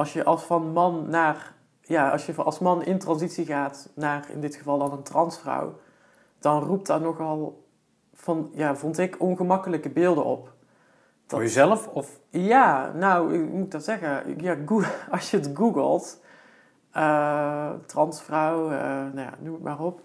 [0.01, 4.25] als je als van man naar, ja, als je als man in transitie gaat naar,
[4.29, 5.79] in dit geval dan een transvrouw,
[6.39, 7.65] dan roept dat nogal,
[8.13, 10.53] van, ja, vond ik, ongemakkelijke beelden op.
[11.27, 12.19] voor jezelf of...
[12.29, 14.41] Ja, nou, hoe moet ik dat zeggen?
[14.41, 14.57] Ja,
[15.11, 16.21] als je het googelt,
[16.91, 20.01] eh, transvrouw, eh, nou ja, noem het maar op.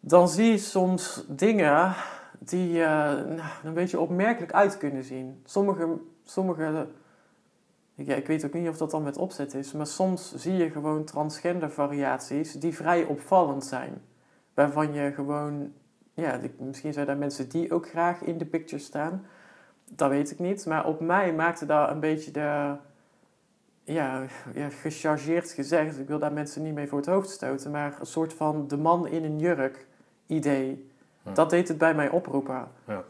[0.00, 1.94] Dan zie je soms dingen
[2.38, 2.88] die eh,
[3.24, 5.42] nou, een beetje opmerkelijk uit kunnen zien.
[5.44, 6.88] Sommige, sommige
[8.06, 10.70] ja, ik weet ook niet of dat dan met opzet is, maar soms zie je
[10.70, 14.02] gewoon transgender variaties die vrij opvallend zijn.
[14.54, 15.72] Waarvan je gewoon,
[16.14, 19.26] ja, misschien zijn er mensen die ook graag in de picture staan.
[19.84, 20.66] Dat weet ik niet.
[20.66, 22.74] Maar op mij maakte dat een beetje de.
[23.84, 25.98] Ja, ja, gechargeerd gezegd.
[25.98, 27.70] Ik wil daar mensen niet mee voor het hoofd stoten.
[27.70, 29.86] Maar een soort van de man in een jurk
[30.26, 30.90] idee.
[31.32, 32.68] Dat deed het bij mij oproepen.
[32.84, 33.04] Ja.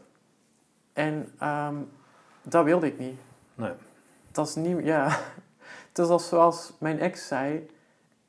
[0.93, 1.75] En ehm,
[2.41, 3.19] dat wilde ik niet.
[3.55, 3.71] Nee.
[4.31, 4.85] Dat is niet.
[4.85, 5.07] Ja.
[5.89, 7.69] Het is als zoals mijn ex zei.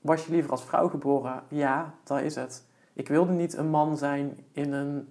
[0.00, 1.42] Was je liever als vrouw geboren?
[1.48, 2.64] Ja, dat is het.
[2.92, 5.08] Ik wilde niet een man zijn in een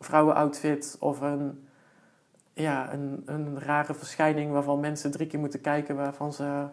[0.00, 1.68] vrouwenoutfit of een,
[2.52, 6.66] ja, een, een rare verschijning waarvan mensen drie keer moeten kijken waarvan ze,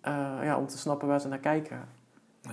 [0.00, 1.88] eh, ja, om te snappen waar ze naar kijken.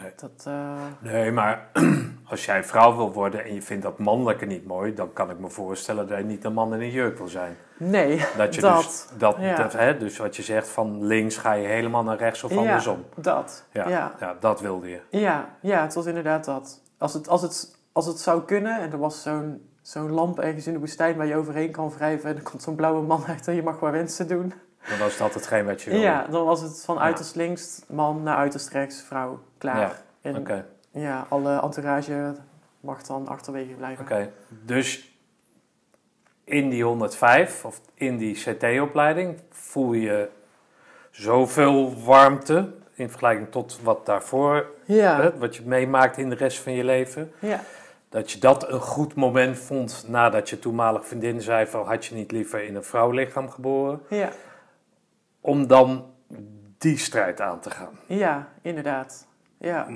[0.01, 0.11] Nee.
[0.15, 1.67] Dat, eh, Nee, maar
[2.31, 5.39] als jij vrouw wil worden en je vindt dat mannelijke niet mooi, dan kan ik
[5.39, 7.57] me voorstellen dat je niet een man in een jurk wil zijn.
[7.77, 8.77] nee, Dat je dat.
[8.83, 9.55] dus, dat, ja.
[9.55, 12.57] dat, hè, dus wat je zegt van links ga je helemaal naar rechts of Ja.
[12.57, 13.05] andersom.
[13.15, 13.65] dat.
[13.71, 14.15] Ja, ja.
[14.19, 14.35] ja.
[14.39, 14.99] dat wilde je.
[15.09, 16.81] Ja, ja, het was inderdaad dat.
[16.97, 20.67] Als het, als het, als het zou kunnen en er was zo'n zo'n lamp ergens
[20.67, 23.47] in de woestijn waar je overheen kan wrijven en er komt zo'n blauwe man uit
[23.47, 24.53] en je mag wat wensen doen.
[24.89, 26.05] Dan was dat hetgeen wat je wilde.
[26.05, 29.39] Ja, dan was het van uiterst links man naar uiterst rechts vrouw.
[29.57, 29.77] Klaar.
[29.79, 29.91] Ja,
[30.21, 32.33] En ja, alle entourage
[32.79, 34.03] mag dan achterwege blijven.
[34.05, 34.31] oké.
[34.47, 35.13] Dus
[36.43, 40.29] in die 105 of in die CT-opleiding voel je
[41.11, 46.59] zoveel warmte in vergelijking tot wat daarvoor, Ja, hè, wat je meemaakt in de rest
[46.59, 47.31] van je leven.
[47.39, 47.59] ja,
[48.09, 52.15] Dat je dat een goed moment vond nadat je toenmalig vriendin zei van had je
[52.15, 54.01] niet liever in een vrouwlichaam geboren.
[54.09, 54.29] ja,
[55.41, 56.05] Om dan
[56.77, 57.99] die strijd aan te gaan.
[58.05, 59.27] ja, inderdaad.
[59.61, 59.89] Ja,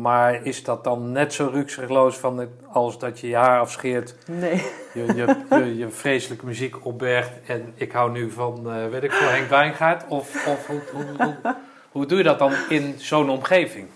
[0.00, 4.16] Maar is dat dan net zo rukzichtloos van het, als dat je je haar afscheert,
[4.26, 4.56] nee.
[4.94, 9.12] je, je, je, je vreselijke muziek opbergt en ik hou nu van, eh, weet ik
[9.12, 10.04] veel, Henk Wijngaard?
[10.08, 11.56] Of, of hoe, hoe, hoe,
[11.92, 13.88] hoe doe je dat dan in zo'n omgeving?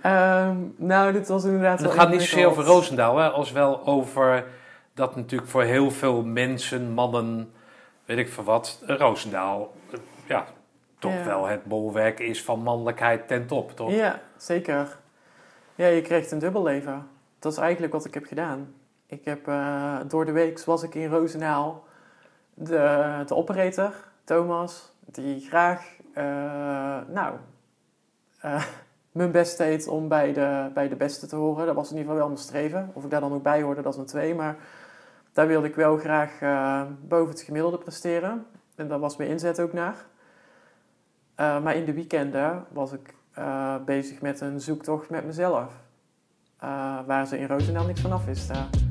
[0.00, 2.64] Ehm, nou, dit was inderdaad het gaat niet zozeer over.
[2.64, 4.44] Roosendaal, hè, als wel over
[4.94, 7.52] dat natuurlijk voor heel veel mensen, mannen,
[8.04, 9.72] weet ik veel wat, Roosendaal,
[10.28, 10.46] ja,
[10.98, 11.24] toch Ja.
[11.24, 13.90] wel het bolwerk is van mannelijkheid ten top, toch?
[13.90, 14.98] Ja, zeker.
[15.74, 17.08] Ja, je krijgt een dubbel leven.
[17.38, 18.74] Dat is eigenlijk wat ik heb gedaan.
[19.06, 21.84] Ik heb eh, door de week was ik in Roosendaal
[22.54, 23.94] de, de operator,
[24.24, 26.24] Thomas, die graag, eh,
[27.08, 27.34] nou,
[28.40, 28.64] eh,
[29.12, 31.66] mijn best deed om bij de, bij de beste te horen.
[31.66, 32.90] Dat was in ieder geval wel mijn streven.
[32.94, 34.34] Of ik daar dan ook bij hoorde, dat is een twee.
[34.34, 34.56] Maar
[35.32, 36.38] daar wilde ik wel graag
[37.00, 38.46] boven het gemiddelde presteren.
[38.74, 39.96] En daar was mijn inzet ook naar.
[41.38, 45.72] Eh, maar in de weekenden was ik eh, bezig met een zoektocht met mezelf.
[46.58, 48.87] Eh, waar ze in Roosendaal niks vanaf wisten.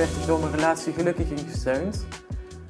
[0.00, 2.06] Werd ik door mijn relatie gelukkig in gesteund.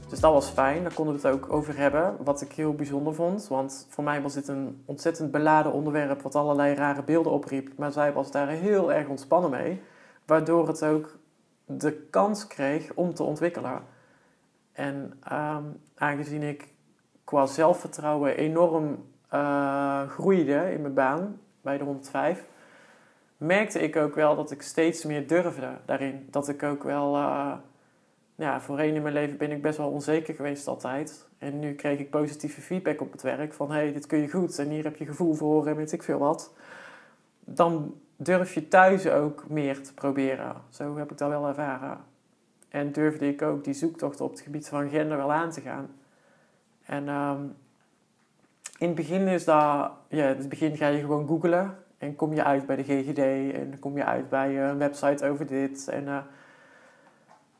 [0.08, 2.16] Dus dat was fijn, daar konden we het ook over hebben.
[2.24, 6.22] Wat ik heel bijzonder vond, want voor mij was dit een ontzettend beladen onderwerp...
[6.22, 7.72] wat allerlei rare beelden opriep.
[7.76, 9.82] Maar zij was daar heel erg ontspannen mee.
[10.26, 11.18] Waardoor het ook
[11.64, 13.82] de kans kreeg om te ontwikkelen.
[14.72, 16.68] En ehm, aangezien ik
[17.24, 22.44] qua zelfvertrouwen enorm eh, groeide in mijn baan bij de 105
[23.40, 26.26] merkte ik ook wel dat ik steeds meer durfde daarin.
[26.30, 27.52] Dat ik ook wel, eh,
[28.34, 31.28] ja, voorheen in mijn leven ben ik best wel onzeker geweest altijd.
[31.38, 34.58] En nu kreeg ik positieve feedback op het werk van, hey, dit kun je goed
[34.58, 36.54] en hier heb je gevoel voor en weet ik veel wat.
[37.40, 40.56] Dan durf je thuis ook meer te proberen.
[40.68, 41.98] Zo heb ik dat wel ervaren.
[42.68, 45.90] En durfde ik ook die zoektocht op het gebied van gender wel aan te gaan.
[46.84, 47.42] En ehm,
[48.78, 51.76] in begin is dat, ja, in het begin ga je gewoon googlen.
[52.00, 53.18] En kom je uit bij de GGD
[53.54, 55.88] en kom je uit bij eh, een website over dit.
[55.88, 56.18] En eh,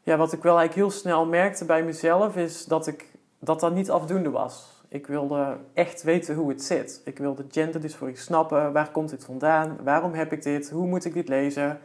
[0.02, 3.06] ja, wat ik wel eigenlijk heel snel merkte bij mezelf is dat ik,
[3.38, 4.84] dat, dat niet afdoende was.
[4.88, 7.02] Ik wilde echt weten hoe het zit.
[7.04, 8.72] Ik wilde genderdysforie snappen.
[8.72, 9.76] Waar komt dit vandaan?
[9.82, 10.70] Waarom heb ik dit?
[10.70, 11.78] Hoe moet ik dit lezen?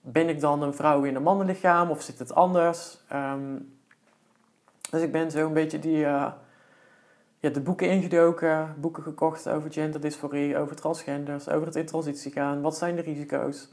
[0.00, 2.98] Ben ik dan een vrouw in een mannenlichaam of zit het anders?
[3.08, 3.56] Ehm,
[4.90, 6.04] dus ik ben zo een beetje die...
[6.04, 6.32] eh,
[7.40, 12.60] ja, de boeken ingedoken, boeken gekocht over genderdysforie, over transgenders, over het in transitie gaan.
[12.60, 13.72] Wat zijn de risico's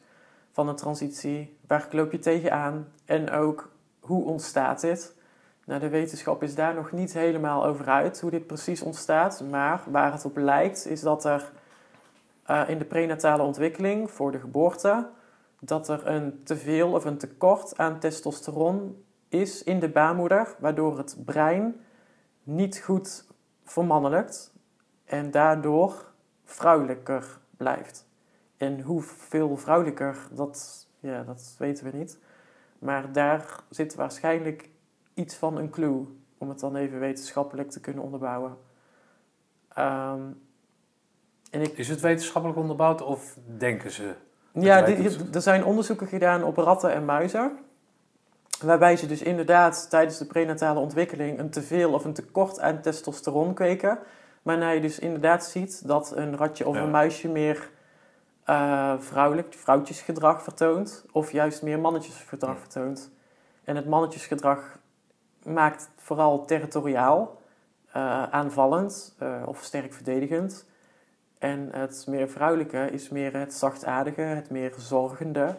[0.51, 1.57] van een transitie?
[1.67, 2.87] Waar loop je tegenaan?
[3.05, 5.15] En ook, hoe ontstaat dit?
[5.65, 9.43] Nou, de wetenschap is daar nog niet helemaal over uit, hoe dit precies ontstaat.
[9.49, 11.51] Maar waar het op lijkt, is dat er
[12.43, 15.07] eh, in de prenatale ontwikkeling voor de geboorte...
[15.59, 20.55] dat er een teveel of een tekort aan testosteron is in de baarmoeder...
[20.59, 21.75] waardoor het brein
[22.43, 23.25] niet goed
[23.65, 24.53] vermannelijkt
[25.05, 26.13] en daardoor
[26.43, 28.07] vrouwelijker blijft.
[28.57, 32.19] En hoeveel vrouwelijker, dat, ja, dat weten we niet.
[32.79, 34.69] Maar daar zit waarschijnlijk
[35.13, 36.05] iets van een clue,
[36.37, 38.57] om het dan even wetenschappelijk te kunnen onderbouwen.
[39.73, 40.21] Ehm,
[41.51, 44.13] en ik, Is het wetenschappelijk onderbouwd of denken ze?
[44.53, 44.87] ja,
[45.33, 47.57] er zijn onderzoeken gedaan op ratten en muizen.
[48.61, 53.53] Waarbij ze dus inderdaad tijdens de prenatale ontwikkeling een teveel of een tekort aan testosteron
[53.53, 53.99] kweken.
[54.41, 56.81] Waarna je dus inderdaad ziet dat een ratje of Ja.
[56.81, 57.69] een muisje meer
[58.43, 61.05] eh, vrouwelijk, vrouwtjesgedrag vertoont.
[61.11, 62.59] Of juist meer mannetjesgedrag Ja.
[62.59, 63.11] vertoont.
[63.63, 64.77] En het mannetjesgedrag
[65.43, 67.41] maakt vooral territoriaal,
[67.91, 70.65] eh, aanvallend eh, of sterk verdedigend.
[71.39, 75.55] En het meer vrouwelijke is meer het zachtaardige, het meer zorgende.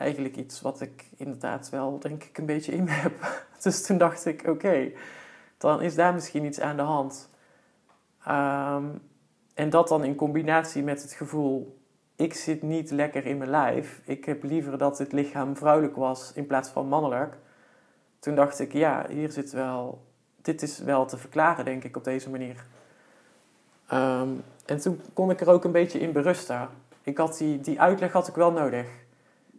[0.00, 3.12] Eigenlijk iets wat ik inderdaad wel, denk ik, een beetje in heb.
[3.62, 4.92] Dus toen dacht ik, oké,
[5.58, 7.28] dan is daar misschien iets aan de hand.
[8.24, 8.84] Ehm,
[9.54, 11.80] en dat dan in combinatie met het gevoel,
[12.16, 14.00] ik zit niet lekker in mijn lijf.
[14.04, 17.36] Ik heb liever dat het lichaam vrouwelijk was in plaats van mannelijk.
[18.18, 20.06] Toen dacht ik, ja, hier zit wel,
[20.42, 22.64] dit is wel te verklaren, denk ik, op deze manier.
[23.86, 24.30] Ehm,
[24.66, 26.68] en toen kon ik er ook een beetje in berusten.
[27.02, 29.08] Ik had die, die uitleg had ik wel nodig.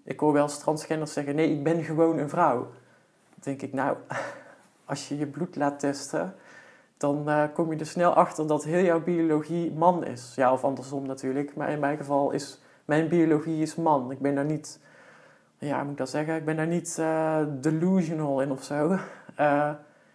[0.04, 2.58] Ik hoor wel eens transgenders zeggen, nee, ik ben gewoon een vrouw.
[2.60, 3.98] Dan denk ik, nou,
[4.86, 6.36] als je je bloed laat testen,
[6.98, 10.34] dan eh, kom je er snel achter dat heel jouw biologie man is.
[10.36, 11.56] Ja, of andersom natuurlijk.
[11.56, 14.12] Maar in mijn geval is mijn biologie is man.
[14.12, 14.80] Ik ben daar niet,
[15.58, 16.36] ja, moet ik dat zeggen?
[16.36, 18.98] Ik ben daar niet eh, delusional in of zo.
[19.36, 19.72] Eh,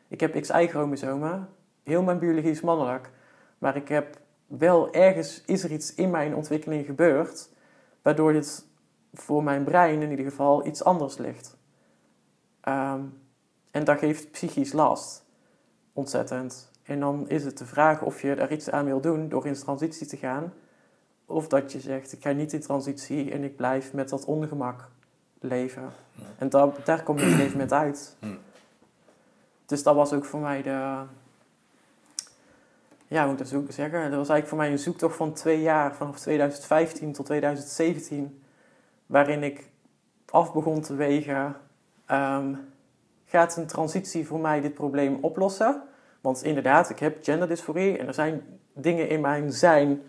[0.09, 1.49] ik heb XY-chromosomen.
[1.83, 3.11] Heel mijn biologie is mannelijk.
[3.59, 7.51] Maar ik heb wel ergens, is er iets in mijn ontwikkeling gebeurd,
[8.03, 8.67] waardoor dit
[9.18, 11.56] voor mijn brein in ieder geval iets anders ligt.
[12.60, 13.01] Ehm,
[13.70, 15.24] en dat geeft psychisch last.
[15.93, 16.70] Ontzettend.
[16.82, 19.55] En dan is het de vraag of je daar iets aan wil doen door in
[19.55, 20.52] transitie te gaan.
[21.26, 24.88] Of dat je zegt, ik ga niet in transitie en ik blijf met dat ongemak
[25.40, 25.93] leven.
[26.38, 28.16] En daar, daar kom je op een gegeven moment uit.
[29.66, 31.02] Dus dat was ook voor mij de...
[33.09, 34.01] Ja, hoe moet ik dat zo zeggen?
[34.01, 38.43] Dat was eigenlijk voor mij een zoektocht van twee jaar, vanaf 2015 tot 2017,
[39.07, 39.70] waarin ik
[40.31, 41.57] af begon te wegen,
[42.07, 42.55] ehm,
[43.24, 45.83] gaat een transitie voor mij dit probleem oplossen?
[46.20, 48.43] Want inderdaad, ik heb genderdysforie en er zijn
[48.73, 50.03] dingen in mijn zijn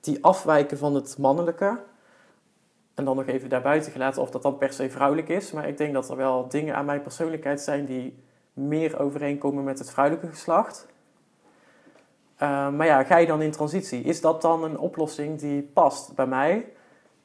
[0.00, 1.80] die afwijken van het mannelijke.
[2.94, 5.52] En dan nog even daarbuiten gelaten of dat dan per se vrouwelijk is.
[5.52, 8.22] Maar ik denk dat er wel dingen aan mijn persoonlijkheid zijn die
[8.52, 10.86] meer overeenkomen met het vrouwelijke geslacht.
[12.34, 14.02] Uh, maar ja, ga je dan in transitie?
[14.02, 16.72] Is dat dan een oplossing die past bij mij?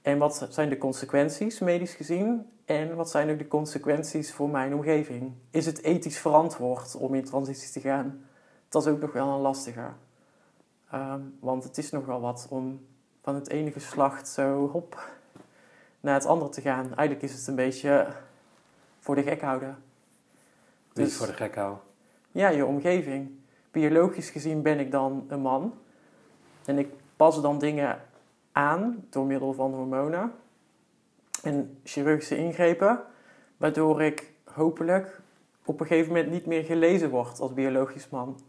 [0.07, 2.49] En wat zijn de consequenties, medisch gezien?
[2.65, 5.33] En wat zijn ook de consequenties voor mijn omgeving?
[5.49, 8.25] Is het ethisch verantwoord om in transitie te gaan?
[8.69, 9.89] Dat is ook nog wel een lastige.
[10.93, 12.85] Um, want het is nog wel wat om
[13.21, 15.09] van het ene geslacht zo hop
[15.99, 16.85] naar het andere te gaan.
[16.95, 18.07] Eigenlijk is het een beetje
[18.99, 19.77] voor de gek houden.
[20.93, 21.81] Dus, voor de gek houden?
[22.31, 23.31] Ja, je omgeving.
[23.71, 25.73] Biologisch gezien ben ik dan een man.
[26.65, 28.01] En ik pas dan dingen
[28.57, 30.31] aan door middel van hormonen
[31.43, 33.01] en chirurgische ingrepen,
[33.57, 35.21] waardoor ik hopelijk
[35.65, 38.39] op een gegeven moment niet meer gelezen word als biologisch man.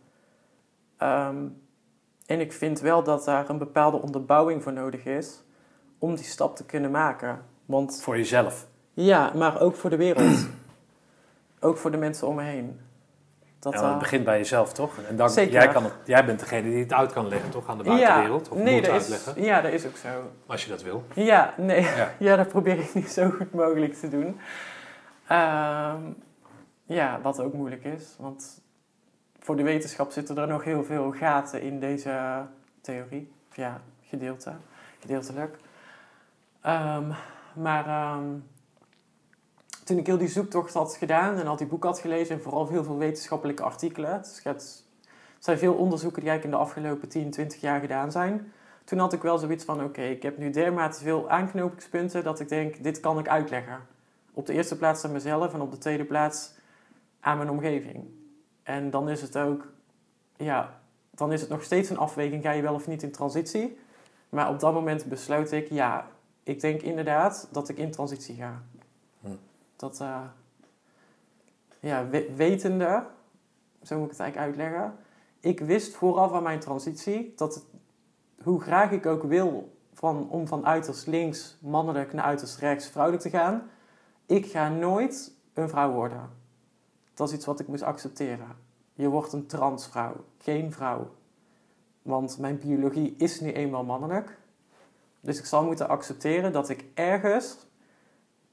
[1.02, 1.62] Um,
[2.26, 5.42] en ik vind wel dat daar een bepaalde onderbouwing voor nodig is
[5.98, 7.44] om die stap te kunnen maken.
[7.66, 8.66] Want, voor jezelf?
[8.92, 10.48] Ja, maar ook voor de wereld.
[11.60, 12.80] ook voor de mensen om me heen.
[13.58, 14.98] Dat, ja, het uh, begint bij jezelf, toch?
[15.08, 17.68] En dan, jij, kan het, jij bent degene die het uit kan leggen, toch?
[17.68, 18.48] Aan de buitenwereld?
[18.48, 19.36] Of nee, moet uitleggen?
[19.36, 20.08] Is, ja, dat is ook zo.
[20.46, 21.04] Als je dat wil.
[21.14, 21.80] Ja, nee.
[21.80, 24.40] Ja, ja dat probeer ik niet zo goed mogelijk te doen.
[25.30, 25.94] Uh,
[26.84, 28.14] ja, wat ook moeilijk is.
[28.18, 28.60] Want
[29.38, 32.46] voor de wetenschap zitten er nog heel veel gaten in deze
[32.80, 33.32] theorie.
[33.50, 34.52] Of ja, gedeelte,
[35.00, 35.56] gedeeltelijk.
[36.66, 37.12] Um,
[37.54, 38.44] maar um,
[39.88, 42.68] toen ik heel die zoektocht had gedaan en al die boeken had gelezen en vooral
[42.68, 44.22] heel veel wetenschappelijke artikelen.
[44.22, 44.84] Dus het
[45.38, 48.52] zijn veel onderzoeken die eigenlijk in de afgelopen 10, 20 jaar gedaan zijn.
[48.84, 52.48] Toen had ik wel zoiets van, oké, ik heb nu dermate veel aanknopingspunten dat ik
[52.48, 53.86] denk, dit kan ik uitleggen.
[54.32, 56.52] Op de eerste plaats aan mezelf en op de tweede plaats
[57.20, 58.04] aan mijn omgeving.
[58.62, 59.66] En dan is het ook,
[60.36, 63.78] ja, dan is het nog steeds een afweging, ga je wel of niet in transitie.
[64.28, 66.06] Maar op dat moment besluit ik, ja,
[66.42, 68.62] ik denk inderdaad dat ik in transitie ga.
[69.78, 70.20] Dat, uh,
[71.80, 73.06] ja, wetende,
[73.82, 74.96] zo moet ik het eigenlijk uitleggen.
[75.40, 77.66] Ik wist vooraf aan mijn transitie dat
[78.42, 83.22] hoe graag ik ook wil van, om van uiterst links mannelijk naar uiterst rechts vrouwelijk
[83.22, 83.70] te gaan,
[84.26, 86.30] ik ga nooit een vrouw worden.
[87.14, 88.56] Dat is iets wat ik moest accepteren.
[88.94, 91.10] Je wordt een transvrouw, geen vrouw.
[92.02, 94.38] Want mijn biologie is nu eenmaal mannelijk.
[95.20, 97.66] Dus ik zal moeten accepteren dat ik ergens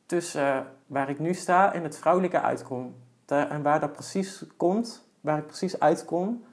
[0.05, 2.95] tussen waar ik nu sta en het vrouwelijke uitkom.
[3.25, 6.43] En waar dat precies komt, waar ik precies uitkom,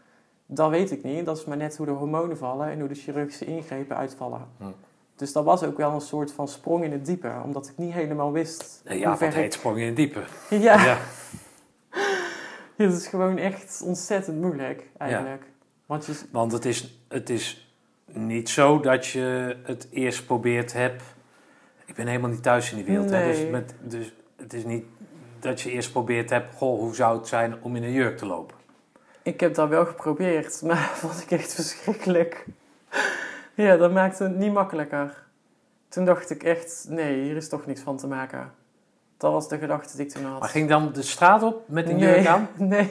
[0.47, 1.25] dat weet ik niet.
[1.25, 4.49] Dat is maar net hoe de hormonen vallen en hoe de chirurgische ingrepen uitvallen.
[4.59, 4.65] Hm.
[5.17, 7.93] Dus dat was ook wel een soort van sprong in het diepe, omdat ik niet
[7.93, 8.83] helemaal wist.
[8.85, 10.23] Ja, wat heet sprong in het diepe?
[10.51, 10.85] Ja.
[10.85, 10.99] ja.
[12.85, 15.45] het is gewoon echt ontzettend moeilijk, eigenlijk.
[15.87, 16.15] Want, je...
[16.31, 17.75] Want het, is, het is
[18.07, 21.03] niet zo dat je het eerst probeerd hebt.
[21.85, 23.11] Ik ben helemaal niet thuis in die wereld.
[23.11, 23.27] Hè?
[23.27, 24.85] Dus, met, dus het is niet
[25.41, 26.55] dat je eerst probeerd hebt.
[26.55, 28.57] Goh, hoe zou het zijn om in een jurk te lopen?
[29.23, 32.47] Ik heb dat wel geprobeerd, maar vond ik echt verschrikkelijk.
[33.55, 35.23] Ja, dat maakte het niet makkelijker.
[35.89, 38.53] Toen dacht ik echt, nee, hier is toch niks van te maken.
[39.17, 40.41] Dat was de gedachte die ik toen had.
[40.41, 42.49] Maar ging dan de straat op met een jurk aan?
[42.57, 42.91] Nee.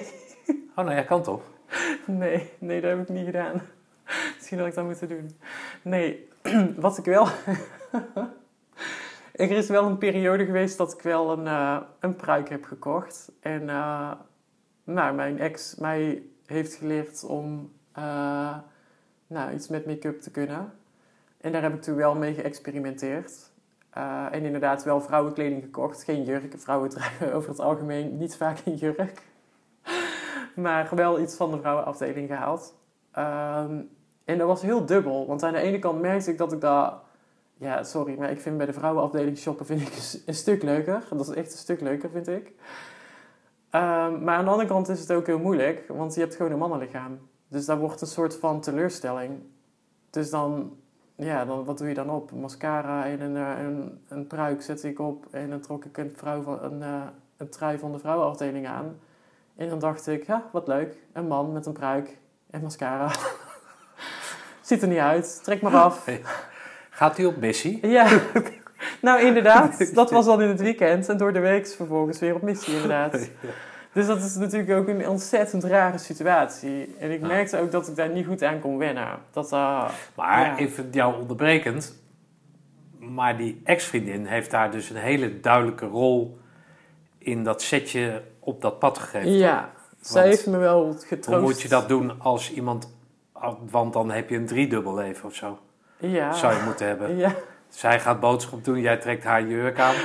[0.76, 1.41] Oh, nou ja, kan toch?
[2.06, 3.61] Nee, nee, dat heb ik niet gedaan.
[4.38, 5.40] Misschien had ik dat moeten doen.
[5.82, 6.28] Nee,
[6.76, 7.28] wat ik wel...
[9.49, 13.31] er is wel een periode geweest dat ik wel een, uh, een pruik heb gekocht.
[13.39, 14.11] En uh,
[14.84, 18.57] mijn ex mij heeft geleerd om uh,
[19.27, 20.73] nou, iets met make-up te kunnen.
[21.41, 23.51] En daar heb ik toen wel mee geëxperimenteerd.
[24.31, 26.03] En inderdaad wel vrouwenkleding gekocht.
[26.03, 26.53] Geen jurk.
[26.57, 29.22] Vrouwen dragen over het algemeen niet vaak een jurk.
[30.55, 32.76] maar wel iets van de vrouwenafdeling gehaald.
[33.18, 33.89] Um,
[34.26, 35.27] en dat was heel dubbel.
[35.27, 36.93] Want aan de ene kant merkte ik dat ik daar...
[37.62, 39.94] Ja, sorry, maar ik vind bij de vrouwenafdeling shoppen vind ik
[40.26, 41.04] een, stuk leuker.
[41.10, 42.48] Dat is echt een stuk leuker, vind ik.
[42.48, 45.86] Um, maar aan de andere kant is het ook heel moeilijk.
[45.88, 47.20] Want je hebt gewoon een mannenlichaam.
[47.48, 49.40] Dus daar wordt een soort van teleurstelling.
[50.10, 50.78] Dus dan
[51.16, 52.32] ja, dan, wat doe je dan op?
[52.32, 55.28] Mascara en een, eh, een, een pruik zet ik op.
[55.32, 57.04] En dan trok ik een, vrouw van, een, uh,
[57.38, 59.00] een trui van de vrouwenafdeling aan.
[59.56, 60.98] En dan dacht ik, ja, wat leuk.
[61.14, 62.18] Een man met een pruik
[62.50, 63.12] en mascara.
[64.62, 65.44] Ziet er niet uit.
[65.44, 66.08] Trek maar af.
[66.93, 67.88] Gaat hij op missie?
[67.88, 68.22] Ja,
[69.01, 69.89] Nou, inderdaad.
[69.93, 71.09] Dat was dan in het weekend.
[71.09, 73.18] En door de week vervolgens weer op missie, inderdaad.
[73.93, 76.95] Dus dat is natuurlijk ook een ontzettend rare situatie.
[76.99, 79.07] En ik merkte ook dat ik daar niet goed aan kon wennen.
[79.31, 80.57] Dat, uh, Maar ja.
[80.57, 81.95] even jou onderbrekend.
[82.99, 86.38] Maar die ex-vriendin heeft daar dus een hele duidelijke rol
[87.18, 89.31] in dat setje op dat pad gegeven.
[89.31, 89.69] Ja,
[90.01, 91.39] zij heeft me wel getroost.
[91.39, 92.93] Hoe moet je dat doen als iemand...
[93.69, 95.59] Want dan heb je een driedubbel leven of zo.
[96.02, 96.34] Ja.
[96.34, 97.18] Zou je moeten hebben.
[97.18, 97.32] Ja.
[97.69, 99.95] Zij gaat boodschap doen, jij trekt haar jurk aan.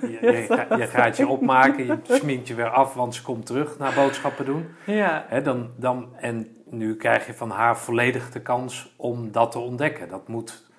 [0.00, 3.46] Je, je, ga- je gaat je opmaken, je sminkt je weer af, want ze komt
[3.46, 4.68] terug naar boodschappen doen.
[4.86, 5.26] Ja.
[5.42, 10.08] Dan, dan, en nu krijg je van haar volledig de kans om dat te ontdekken.
[10.08, 10.70] Dat moet,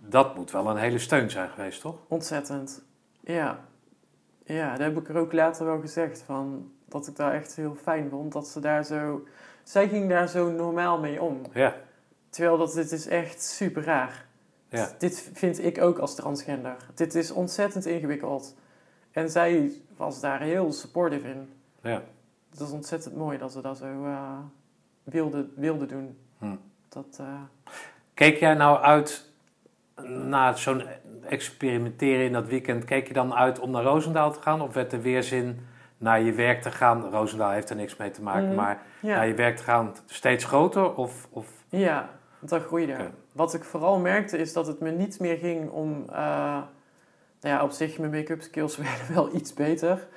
[0.00, 1.96] dat moet wel een hele steun zijn geweest, toch?
[2.08, 2.84] Ontzettend.
[3.20, 3.58] Ja.
[4.44, 6.22] Ja, dat heb ik er ook later wel gezegd.
[6.26, 8.32] Van, dat ik daar echt heel fijn vond.
[8.32, 9.24] Dat ze daar zo...
[9.62, 11.40] Zij ging daar zo normaal mee om.
[11.52, 11.74] Ja,
[12.38, 14.24] Terwijl dat, dit is echt super raar.
[14.68, 14.88] Ja.
[14.98, 16.76] Dit vind ik ook als transgender.
[16.94, 18.54] Dit is ontzettend ingewikkeld.
[19.10, 21.48] En zij was daar heel supportive in.
[21.80, 22.02] ja.
[22.50, 24.38] Het is ontzettend mooi dat ze dat zo eh,
[25.02, 26.18] wilde, wilde doen.
[26.38, 26.56] Hm.
[26.88, 27.26] Dat, eh,
[28.14, 29.30] Keek jij nou uit
[30.02, 30.82] na zo'n
[31.28, 32.84] experimenteren in dat weekend?
[32.84, 34.60] Keek je dan uit om naar Roosendaal te gaan?
[34.60, 35.66] Of werd er weerzin
[35.96, 37.10] naar je werk te gaan?
[37.10, 38.54] Roosendaal heeft er niks mee te maken, Mhm.
[38.56, 39.16] maar ja.
[39.16, 40.94] naar je werk te gaan steeds groter?
[40.94, 42.10] Of, of Ja,
[42.40, 43.10] dat groeide.
[43.32, 46.04] Wat ik vooral merkte is dat het me niet meer ging om...
[46.10, 46.16] eh,
[47.40, 50.08] nou ja, op zich, mijn make-up skills werden wel iets beter.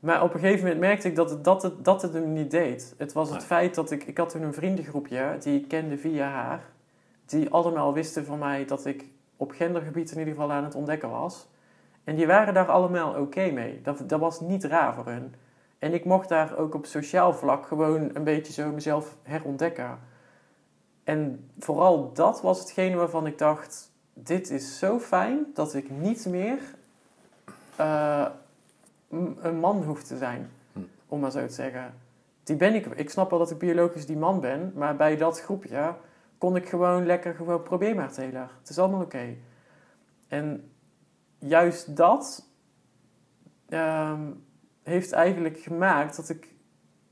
[0.00, 2.50] Maar op een gegeven moment merkte ik dat het, dat het, dat het hem niet
[2.50, 2.94] deed.
[2.98, 3.46] Het was het Nee.
[3.46, 4.04] feit dat ik...
[4.04, 6.62] Ik had toen een vriendengroepje, die ik kende via haar.
[7.26, 9.04] Die allemaal wisten van mij dat ik
[9.36, 11.48] op gendergebied in ieder geval aan het ontdekken was.
[12.04, 13.80] En die waren daar allemaal oké mee.
[13.82, 15.34] Dat, dat was niet raar voor hun.
[15.78, 19.98] En ik mocht daar ook op sociaal vlak gewoon een beetje zo mezelf herontdekken.
[21.10, 26.26] En vooral dat was hetgene waarvan ik dacht: dit is zo fijn dat ik niet
[26.26, 26.58] meer
[27.76, 28.26] eh,
[29.40, 30.80] een man hoef te zijn, Hm.
[31.08, 31.94] om maar zo te zeggen.
[32.42, 32.86] Die ben ik.
[32.86, 35.94] Ik snap wel dat ik biologisch die man ben, maar bij dat groepje
[36.38, 38.50] kon ik gewoon lekker gewoon probeer maar Taylor.
[38.60, 39.36] Het is allemaal oké.
[40.28, 40.72] En
[41.38, 42.46] juist dat
[43.68, 44.30] ehm,
[44.82, 46.54] heeft eigenlijk gemaakt dat ik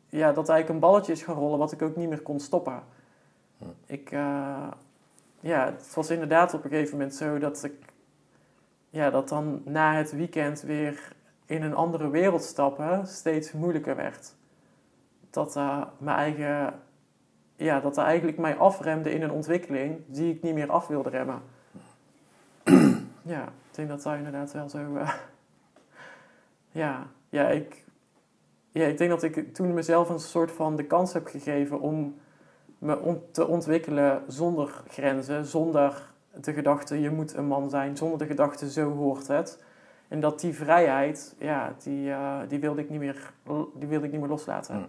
[0.09, 2.83] ja, dat eigenlijk een balletje is gaan rollen wat ik ook niet meer kon stoppen.
[3.87, 4.69] Ik, eh,
[5.41, 7.93] ja, het was inderdaad op een gegeven moment zo dat ik,
[8.91, 11.13] ja, dat dan na het weekend weer
[11.47, 14.35] in een andere wereld stappen steeds moeilijker werd.
[15.31, 16.81] Dat eh, mijn eigen,
[17.57, 21.11] ja, dat er eigenlijk mij afremde in een ontwikkeling die ik niet meer af wilde
[21.11, 21.43] remmen.
[23.35, 25.15] ja, ik denk dat dat inderdaad wel zo, eh,
[26.83, 27.85] ja, ja, ik,
[28.71, 32.17] ja, ik denk dat ik toen mezelf een soort van de kans heb gegeven om
[32.79, 38.19] me on- te ontwikkelen zonder grenzen, zonder de gedachte je moet een man zijn, zonder
[38.19, 39.63] de gedachte zo hoort het.
[40.09, 43.33] En dat die vrijheid, ja, die, eh, die, wilde, ik niet meer,
[43.75, 44.89] die wilde ik niet meer loslaten.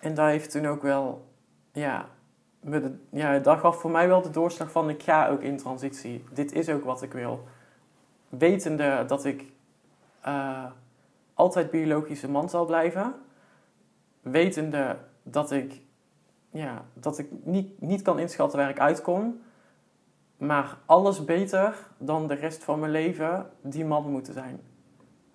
[0.00, 1.26] En daar heeft toen ook wel,
[1.72, 2.08] ja,
[2.60, 5.56] me de, ja, dat gaf voor mij wel de doorslag van ik ga ook in
[5.56, 6.24] transitie.
[6.32, 7.44] Dit is ook wat ik wil.
[8.28, 9.52] Wetende dat ik
[10.20, 10.64] eh,
[11.34, 13.14] altijd biologische man zal blijven.
[14.20, 15.80] Wetende dat ik,
[16.50, 19.40] ja, dat ik niet, niet kan inschatten waar ik uitkom.
[20.36, 24.60] Maar alles beter dan de rest van mijn leven die man moeten zijn.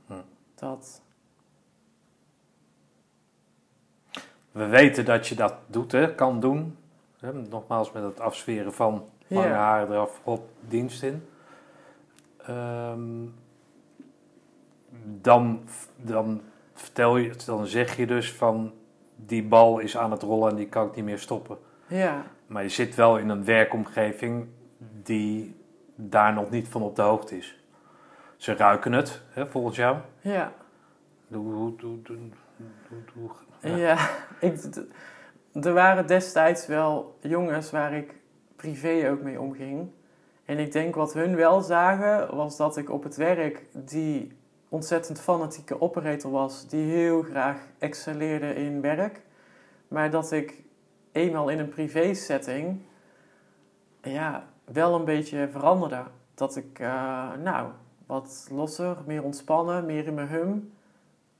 [0.07, 0.13] Hm.
[0.55, 1.01] Dat,
[4.51, 6.77] We weten dat je dat doet, hè, kan doen.
[7.49, 9.53] Nogmaals met het afsferen van lange Ja.
[9.53, 11.27] haren eraf op dienst in.
[12.37, 13.25] Ehm,
[15.21, 15.61] dan,
[15.95, 16.41] dan
[16.73, 18.73] vertel je, dan zeg je dus van
[19.15, 21.57] die bal is aan het rollen en die kan ik niet meer stoppen.
[21.87, 24.47] ja, Maar je zit wel in een werkomgeving
[25.03, 25.55] die
[25.95, 27.59] daar nog niet van op de hoogte is.
[28.37, 29.97] Ze ruiken het, hè, volgens jou.
[30.21, 30.53] ja.
[31.27, 31.99] Hoe, hoe, hoe-
[33.13, 33.75] hoe- ja.
[33.75, 33.97] Ja,
[34.49, 34.57] ik,
[35.53, 38.13] er waren destijds wel jongens waar ik
[38.55, 39.89] privé ook mee omging.
[40.45, 44.37] En ik denk wat hun wel zagen, was dat ik op het werk die
[44.75, 49.21] ontzettend fanatieke operator was, die heel graag excelleerde in werk.
[49.87, 50.63] Maar dat ik
[51.11, 52.81] eenmaal in een privé setting,
[54.01, 56.03] ja, wel een beetje veranderde.
[56.33, 57.69] Dat ik, eh, nou,
[58.05, 60.73] wat losser, meer ontspannen, meer in mijn hum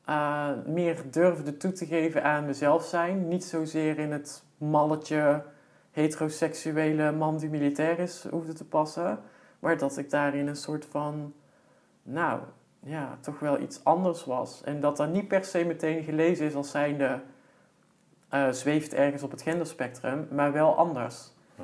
[0.10, 3.28] uh, meer durfde toe te geven aan mezelf zijn.
[3.28, 5.44] Niet zozeer in het malletje
[5.92, 9.20] heteroseksuele man die militair is hoefde te passen.
[9.60, 11.34] Maar dat ik daarin een soort van,
[12.04, 12.40] nou
[12.88, 14.62] ja, toch wel iets anders was.
[14.64, 17.22] En dat dat niet per se meteen gelezen is als zijnde
[18.30, 21.32] eh zweeft ergens op het genderspectrum, maar wel anders.
[21.56, 21.64] Ja.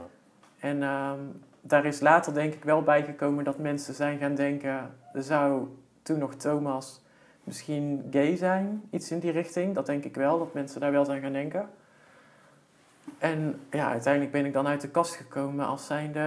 [0.60, 1.20] En ehm,
[1.62, 5.68] daar is later denk ik wel bijgekomen dat mensen zijn gaan denken, zou
[6.02, 7.02] toen nog Thomas
[7.44, 9.76] misschien gay zijn, iets in die richting.
[9.76, 11.70] Dat denk ik wel, dat mensen daar wel zijn gaan denken.
[13.18, 16.20] En ja, uiteindelijk ben ik dan uit de kast gekomen als zijnde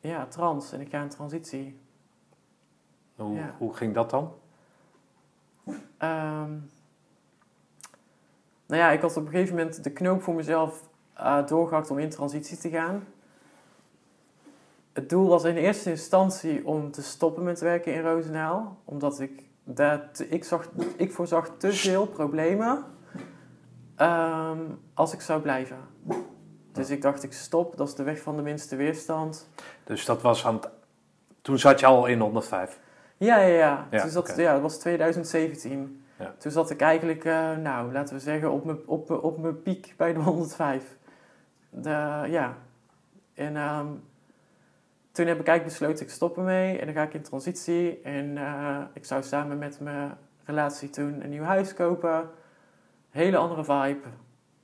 [0.00, 1.80] ja, trans en ik ga in transitie.
[3.20, 3.54] Hoe, Ja.
[3.58, 4.32] hoe ging dat dan?
[5.98, 6.50] Ehm,
[8.66, 11.98] nou ja, ik had op een gegeven moment de knoop voor mezelf eh, doorgehakt om
[11.98, 13.04] in transitie te gaan.
[14.92, 18.76] Het doel was in eerste instantie om te stoppen met werken in Roosendaal.
[18.84, 22.84] Omdat ik, daar te- ik, zag, ik voorzag te veel problemen
[23.96, 24.58] ehm,
[24.94, 25.78] als ik zou blijven.
[26.72, 29.48] Dus ik dacht, ik stop, dat is de weg van de minste weerstand.
[29.84, 30.68] Dus dat was aan het...
[31.42, 32.80] Toen zat je al in 105.
[33.20, 33.86] Ja, ja, ja.
[33.90, 36.04] Ja, Toen zat, ja dat was 2017.
[36.18, 36.34] Ja.
[36.38, 39.94] Toen zat ik eigenlijk, eh, nou, laten we zeggen, op mijn op, op mijn piek
[39.96, 40.96] bij de 105.
[41.70, 41.88] De,
[42.28, 42.56] ja.
[43.34, 43.86] En ehm,
[45.12, 48.00] toen heb ik eigenlijk besloten, ik stop ermee en dan ga ik in transitie.
[48.02, 52.30] En eh, ik zou samen met mijn relatie toen een nieuw huis kopen.
[53.10, 54.08] Hele andere vibe.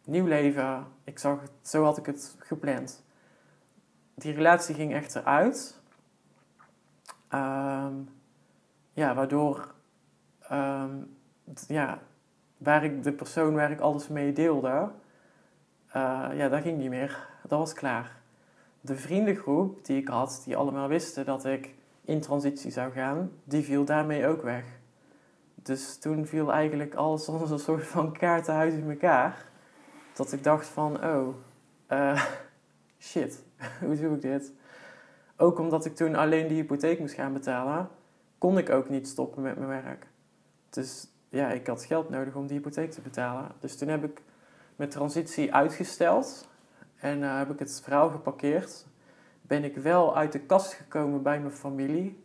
[0.04, 0.86] Nieuw leven.
[1.04, 3.04] Ik zag het, zo had ik het gepland.
[4.14, 5.80] Die relatie ging echter uit.
[7.28, 7.94] Ehm,
[8.96, 9.74] ja, waardoor
[10.40, 10.96] ehm,
[11.68, 11.98] ja,
[12.56, 14.90] waar ik, de persoon waar ik alles mee deelde,
[15.88, 17.28] eh, ja, dat ging niet meer.
[17.42, 18.16] Dat was klaar.
[18.80, 21.74] De vriendengroep die ik had, die allemaal wisten dat ik
[22.04, 24.64] in transitie zou gaan, die viel daarmee ook weg.
[25.54, 29.44] Dus toen viel eigenlijk alles als een soort van kaartenhuis in elkaar.
[30.14, 31.34] Dat ik dacht van, oh,
[31.86, 32.22] eh,
[32.98, 33.42] shit,
[33.84, 34.52] hoe doe ik dit?
[35.36, 37.88] Ook omdat ik toen alleen de hypotheek moest gaan betalen,
[38.38, 40.06] kon ik ook niet stoppen met mijn werk.
[40.70, 43.50] Dus ja, ik had geld nodig om die hypotheek te betalen.
[43.60, 44.22] Dus toen heb ik
[44.76, 46.48] mijn transitie uitgesteld
[46.96, 48.86] en eh, heb ik het verhaal geparkeerd.
[49.42, 52.24] Ben ik wel uit de kast gekomen bij mijn familie,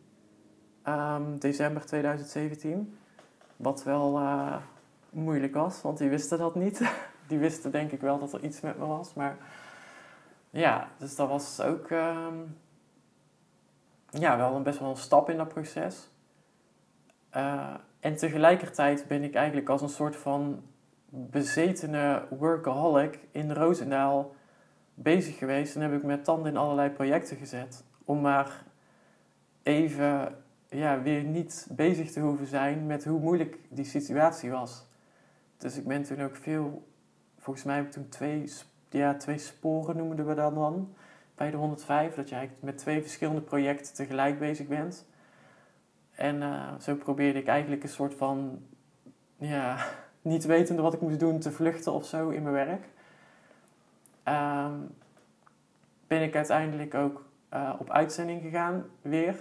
[0.84, 2.98] ehm, december 2017.
[3.56, 4.56] Wat wel eh,
[5.10, 6.82] moeilijk was, want die wisten dat niet.
[7.28, 9.38] Die wisten denk ik wel dat er iets met me was, maar
[10.50, 12.36] ja, dus dat was ook ehm,
[14.12, 16.10] ja, wel een best wel een stap in dat proces.
[17.30, 20.64] Eh, en tegelijkertijd ben ik eigenlijk als een soort van
[21.10, 24.36] bezetene workaholic in Roosendaal
[24.94, 25.76] bezig geweest.
[25.76, 27.84] En heb ik met tanden in allerlei projecten gezet.
[28.06, 28.64] Om maar
[29.64, 30.36] even
[30.70, 34.86] ja, weer niet bezig te hoeven zijn met hoe moeilijk die situatie was.
[35.58, 36.88] Dus ik ben toen ook veel,
[37.38, 38.54] volgens mij heb ik toen twee,
[38.90, 40.96] ja, twee sporen noemden we dat dan
[41.42, 42.16] bij de 105.
[42.16, 45.06] Dat je met twee verschillende projecten tegelijk bezig bent.
[46.12, 48.62] En eh, zo probeerde ik eigenlijk een soort van,
[49.38, 49.78] ja,
[50.22, 52.86] niet wetende wat ik moest doen, te vluchten of zo in mijn werk.
[54.24, 54.74] Ehm,
[56.08, 59.36] ben ik uiteindelijk ook eh, op uitzending gegaan, weer.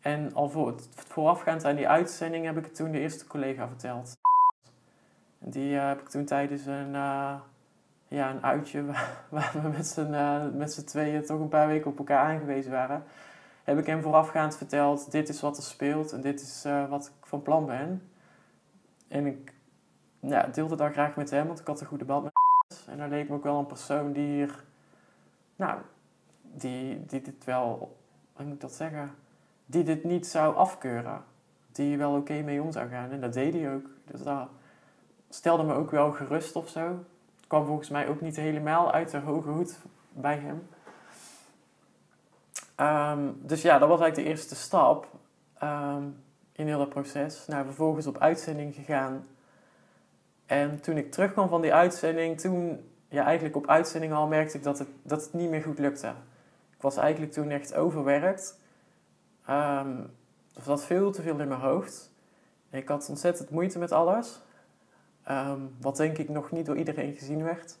[0.00, 4.16] En al voor, voorafgaand aan die uitzending heb ik het toen de eerste collega verteld.
[5.38, 6.94] Die eh, heb ik toen tijdens een,
[8.10, 8.84] ja, een uitje
[9.28, 13.04] waar, we met z'n, eh, met tweeën toch een paar weken op elkaar aangewezen waren,
[13.64, 17.06] heb ik hem voorafgaand verteld, dit is wat er speelt en dit is eh, wat
[17.06, 18.10] ik van plan ben.
[19.08, 19.54] En ik
[20.20, 22.32] ja, deelde dat graag met hem, want ik had een goede band met.
[22.86, 24.64] En hij leek me ook wel een persoon die hier,
[25.56, 25.80] nou,
[26.42, 27.96] die, die dit wel,
[28.32, 29.14] hoe moet ik dat zeggen,
[29.66, 31.24] die dit niet zou afkeuren.
[31.72, 33.10] Die wel oké mee om zou gaan.
[33.10, 33.86] En dat deed hij ook.
[34.04, 34.48] Dus dat
[35.28, 37.04] stelde me ook wel gerust of zo.
[37.50, 39.78] Kwam volgens mij ook niet helemaal uit de hoge hoed
[40.12, 40.68] bij hem.
[42.74, 45.08] Ehm, dus ja, dat was eigenlijk de eerste stap
[45.58, 46.02] ehm,
[46.52, 47.46] in heel dat proces.
[47.46, 49.26] Nou, vervolgens op uitzending gegaan.
[50.46, 54.62] En toen ik terugkwam van die uitzending, toen, ja, eigenlijk op uitzending al merkte ik
[54.62, 56.08] dat het, dat het niet meer goed lukte.
[56.76, 58.60] Ik was eigenlijk toen echt overwerkt.
[59.46, 59.98] Ehm,
[60.54, 62.12] er zat veel te veel in mijn hoofd.
[62.70, 64.40] Ik had ontzettend moeite met alles.
[65.24, 67.78] Ehm, wat denk ik nog niet door iedereen gezien werd.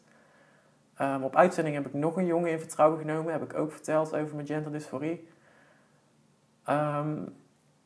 [0.94, 3.32] Ehm, op uitzending heb ik nog een jongen in vertrouwen genomen.
[3.32, 5.28] Heb ik ook verteld over mijn genderdysforie.
[6.64, 7.16] Ehm,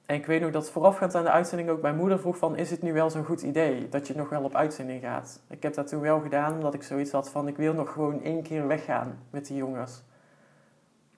[0.06, 2.56] en ik weet nog dat voorafgaand aan de uitzending ook mijn moeder vroeg van...
[2.56, 5.40] is het nu wel zo'n goed idee dat je nog wel op uitzending gaat?
[5.48, 7.48] Ik heb dat toen wel gedaan omdat ik zoiets had van...
[7.48, 10.02] ik wil nog gewoon één keer weggaan met die jongens.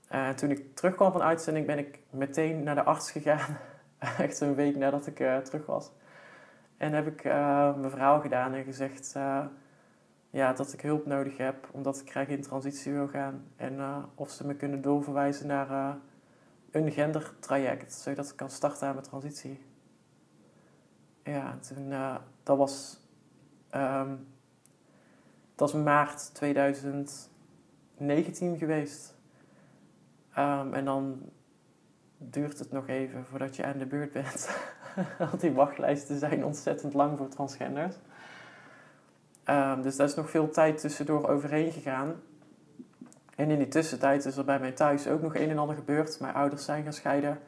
[0.08, 3.58] Eh, toen ik terugkwam van uitzending ben ik meteen naar de arts gegaan.
[4.18, 5.90] Echt een week nadat ik eh, terug was.
[6.76, 9.46] En heb ik eh, mijn verhaal gedaan en gezegd eh,
[10.30, 13.44] ja, dat ik hulp nodig heb omdat ik graag in transitie wil gaan.
[13.56, 15.96] En eh, of ze me kunnen doorverwijzen naar
[16.70, 19.64] een gendertraject, zodat ik kan starten aan mijn transitie.
[21.22, 21.92] Ja, en toen,
[22.42, 23.00] dat was,
[23.70, 24.16] ehm,
[25.54, 29.14] dat was maart 2019 geweest.
[30.34, 31.30] Ehm, en dan
[32.18, 34.50] duurt het nog even voordat je aan de beurt bent.
[35.18, 37.96] Want die wachtlijsten zijn ontzettend lang voor transgenders.
[39.44, 42.14] Ehm, dus daar is nog veel tijd tussendoor overheen gegaan.
[43.36, 46.20] En in die tussentijd is er bij mij thuis ook nog een en ander gebeurd.
[46.20, 47.38] Mijn ouders zijn gaan scheiden.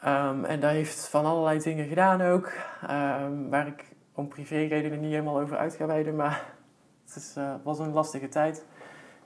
[0.00, 2.52] Ehm, en daar heeft van allerlei dingen gedaan ook.
[2.82, 3.84] Ehm, waar ik
[4.14, 6.16] om privéredenen niet helemaal over uit ga wijden.
[6.16, 6.44] Maar
[7.06, 8.64] het is, uh, was een lastige tijd.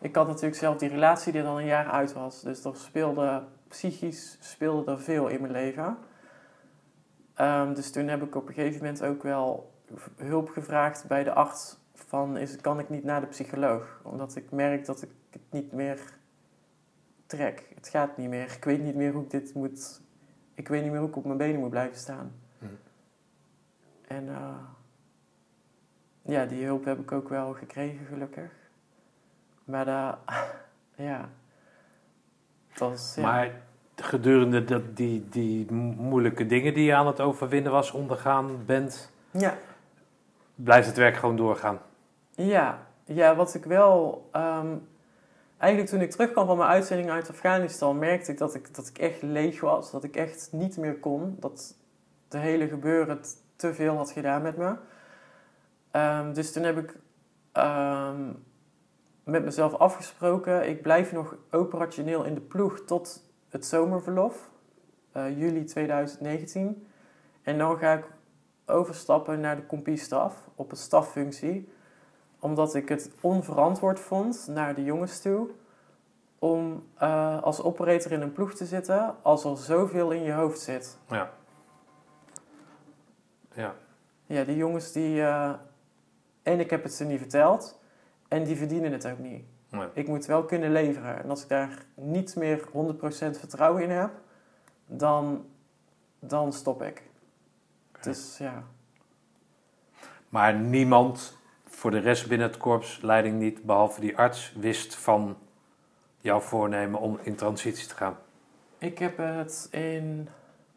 [0.00, 2.42] Ik had natuurlijk zelf die relatie die dan een jaar uit was.
[2.42, 5.96] Dus er speelde, psychisch speelde er veel in mijn leven.
[7.40, 9.72] Um, dus toen heb ik op een gegeven moment ook wel
[10.16, 11.78] hulp gevraagd bij de arts.
[11.94, 14.00] Van, is, kan ik niet naar de psycholoog?
[14.02, 16.00] Omdat ik merk dat ik het niet meer
[17.26, 17.68] trek.
[17.74, 18.52] Het gaat niet meer.
[18.56, 20.00] Ik weet niet meer hoe ik dit moet
[20.58, 22.32] ik weet niet meer hoe ik op mijn benen moet blijven staan.
[22.58, 22.64] Hm.
[24.06, 24.56] En uh,
[26.22, 28.50] ja, die hulp heb ik ook wel gekregen, gelukkig.
[29.64, 30.18] Maar daar,
[31.08, 31.30] ja.
[33.16, 33.22] Ja.
[33.22, 33.50] Maar
[33.96, 39.56] gedurende dat, die, die moeilijke dingen die je aan het overwinnen was, ondergaan bent, ja.
[40.54, 41.78] blijft het werk gewoon doorgaan?
[42.30, 44.28] Ja, ja wat ik wel.
[44.36, 44.88] Um,
[45.58, 48.98] eigenlijk toen ik terugkwam van mijn uitzending uit Afghanistan, merkte ik dat ik, dat ik
[48.98, 49.90] echt leeg was.
[49.90, 51.36] Dat ik echt niet meer kon.
[51.40, 51.74] Dat
[52.28, 53.20] de hele gebeuren
[53.56, 54.74] te veel had gedaan met me.
[55.92, 56.96] Um, dus toen heb ik
[57.52, 58.44] um,
[59.28, 60.68] met mezelf afgesproken.
[60.68, 64.50] Ik blijf nog operationeel in de ploeg tot het zomerverlof.
[65.16, 66.86] Uh, juli 2019.
[67.42, 68.04] En dan ga ik
[68.66, 71.68] overstappen naar de compie-staf op een staffunctie
[72.38, 75.50] omdat ik het onverantwoord vond naar de jongens toe
[76.38, 80.60] om uh, als operator in een ploeg te zitten als er zoveel in je hoofd
[80.60, 80.98] zit.
[81.08, 81.30] Ja.
[83.54, 83.74] Ja.
[84.26, 85.16] Ja, die jongens die...
[85.16, 85.52] Uh,
[86.42, 87.80] en ik heb het ze niet verteld.
[88.28, 89.44] En die verdienen het ook niet.
[89.70, 89.88] Nee.
[89.92, 91.22] Ik moet wel kunnen leveren.
[91.22, 92.70] En als ik daar niet meer 100%
[93.38, 94.10] vertrouwen in heb,
[94.86, 95.46] dan,
[96.18, 97.02] dan stop ik.
[97.88, 98.02] Okay.
[98.02, 98.64] Dus ja.
[100.28, 105.36] Maar niemand voor de rest binnen het korps, leiding niet, behalve die arts, wist van
[106.20, 108.16] jouw voornemen om in transitie te gaan?
[108.78, 110.28] Ik heb het in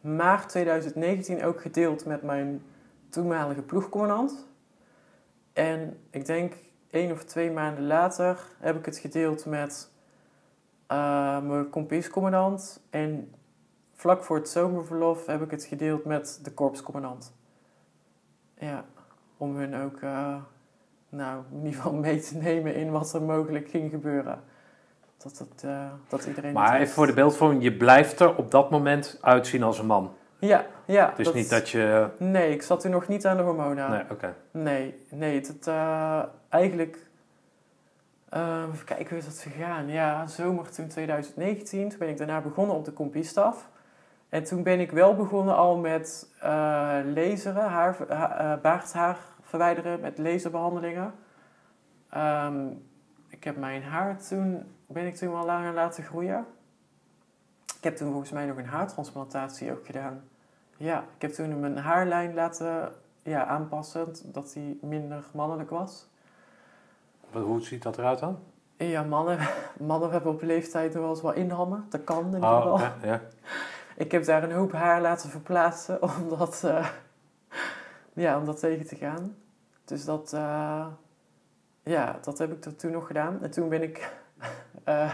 [0.02, 2.64] maart 2019 ook gedeeld met mijn
[3.10, 4.48] toenmalige ploegcommandant.
[5.54, 6.54] En ik denk
[6.92, 9.92] één of twee maanden later heb ik het gedeeld met
[10.92, 12.82] uh, mijn kompiescommandant.
[12.90, 13.34] En
[13.94, 17.34] vlak voor het zomerverlof heb ik het gedeeld met de korpscommandant.
[18.58, 18.86] Ja,
[19.38, 20.36] om hun ook uh,
[21.10, 24.44] nou, in ieder geval mee te nemen in wat er mogelijk ging gebeuren.
[25.18, 26.54] Dat, het, uh, dat iedereen.
[26.54, 30.14] Maar even voor de beeldvorming, je blijft er op dat moment uitzien als een man.
[30.42, 31.14] Ja, ja.
[31.16, 32.10] Dus niet dat je.
[32.18, 33.90] Nee, ik zat toen nog niet aan de hormonen.
[33.90, 34.36] Nee, oké.
[34.52, 36.98] Nee, nee, het, uh, eigenlijk.
[38.34, 39.88] Uh, even kijken hoe is dat gegaan.
[39.88, 41.90] Ja, zomer toen 2019.
[41.90, 43.70] Toen ben ik daarna begonnen op de compiestaf.
[44.30, 50.18] En toen ben ik wel begonnen al met uh, laseren, haar, ha, baardhaar verwijderen met
[50.18, 51.14] laserbehandelingen.
[52.18, 52.86] Um,
[53.28, 56.46] ik heb mijn haar toen, ben ik toen wel langer laten groeien.
[57.78, 60.24] Ik heb toen volgens mij nog een haartransplantatie ook gedaan.
[60.82, 62.94] Ja, ik heb toen mijn haarlijn laten
[63.24, 66.08] ja, aanpassen, dat die minder mannelijk was.
[67.32, 68.40] Hoe ziet dat eruit dan?
[68.78, 69.38] Ja, mannen,
[69.90, 71.86] mannen hebben op leeftijd nog wel eens wel inhammen.
[71.90, 73.20] Dat kan in ieder oh, geval.
[73.96, 76.88] Ik heb daar een hoop haar laten verplaatsen om dat, uh,
[78.14, 79.36] ja, om dat tegen te gaan.
[79.86, 80.88] Dus dat, uh,
[81.84, 83.42] ja, dat heb ik toen nog gedaan.
[83.42, 84.12] En toen ben ik
[84.88, 85.12] uh,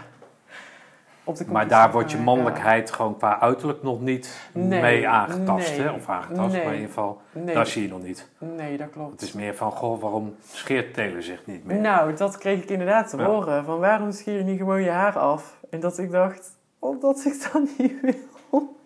[1.28, 5.70] op de Maar daar wordt je mannelijkheid gewoon qua uiterlijk nog niet nee, mee aangetast,
[5.70, 5.90] nee, hè?
[5.90, 8.28] Of aangetast, nee, maar in ieder geval, nee, dat zie je nog niet.
[8.38, 9.10] Nee, dat klopt.
[9.10, 11.76] Het is meer van, goh, waarom scheert Taylor zich niet meer?
[11.76, 13.24] Nou, dat kreeg ik inderdaad te ja.
[13.24, 13.64] horen.
[13.64, 15.58] Van, waarom schier je niet gewoon je haar af?
[15.70, 18.76] En dat ik dacht, omdat ik dat niet wil.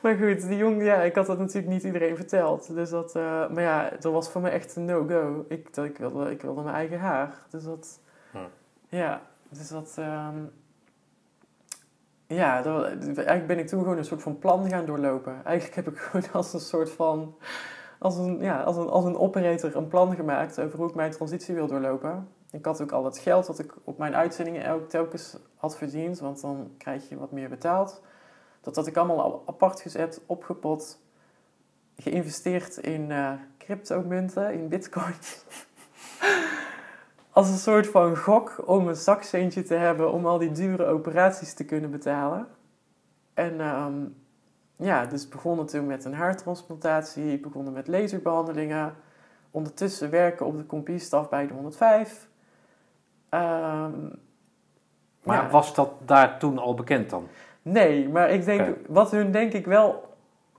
[0.00, 2.74] Maar goed, die jongen, ja, ik had dat natuurlijk niet iedereen verteld.
[2.74, 5.44] Dus dat, uh, maar ja, dat was voor mij echt een no-go.
[5.48, 7.34] Ik, ik, wilde, ik wilde mijn eigen haar.
[7.50, 8.38] Dus dat, hm.
[8.88, 10.50] ja, dus dat, um,
[12.26, 15.44] ja, eigenlijk ben ik toen gewoon een soort van plan gaan doorlopen.
[15.44, 17.36] Eigenlijk heb ik gewoon als een soort van,
[17.98, 21.10] als een, ja, als een, als een operator een plan gemaakt over hoe ik mijn
[21.10, 22.28] transitie wil doorlopen.
[22.50, 26.18] Ik had ook al het geld dat ik op mijn uitzendingen elk telkens had verdiend,
[26.18, 28.02] want dan krijg je wat meer betaald.
[28.60, 30.98] Dat had ik allemaal apart gezet, opgepot,
[31.96, 35.14] geïnvesteerd in uh, cryptomunten, in bitcoin.
[37.36, 41.54] Als een soort van gok om een zakcentje te hebben om al die dure operaties
[41.54, 42.46] te kunnen betalen.
[43.34, 44.16] En um,
[44.76, 48.94] ja, dus begonnen toen met een haartransplantatie, begonnen met laserbehandelingen.
[49.50, 52.28] Ondertussen werken op de compiestaf bij de 105.
[53.30, 54.18] Um,
[55.22, 55.50] Maar Ja.
[55.50, 57.26] was dat daar toen al bekend dan?
[57.62, 60.14] Nee, maar ik denk, wat hun denk ik wel,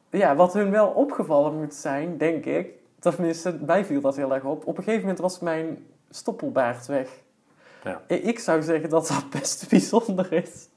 [0.10, 4.44] ja, wat hun wel opgevallen moet zijn, denk ik, tenminste, mij viel dat heel erg
[4.44, 4.66] op.
[4.68, 7.09] Op een gegeven moment was mijn stoppelbaard weg.
[7.84, 8.01] Ja.
[8.07, 10.69] Ik zou zeggen dat dat best bijzonder is.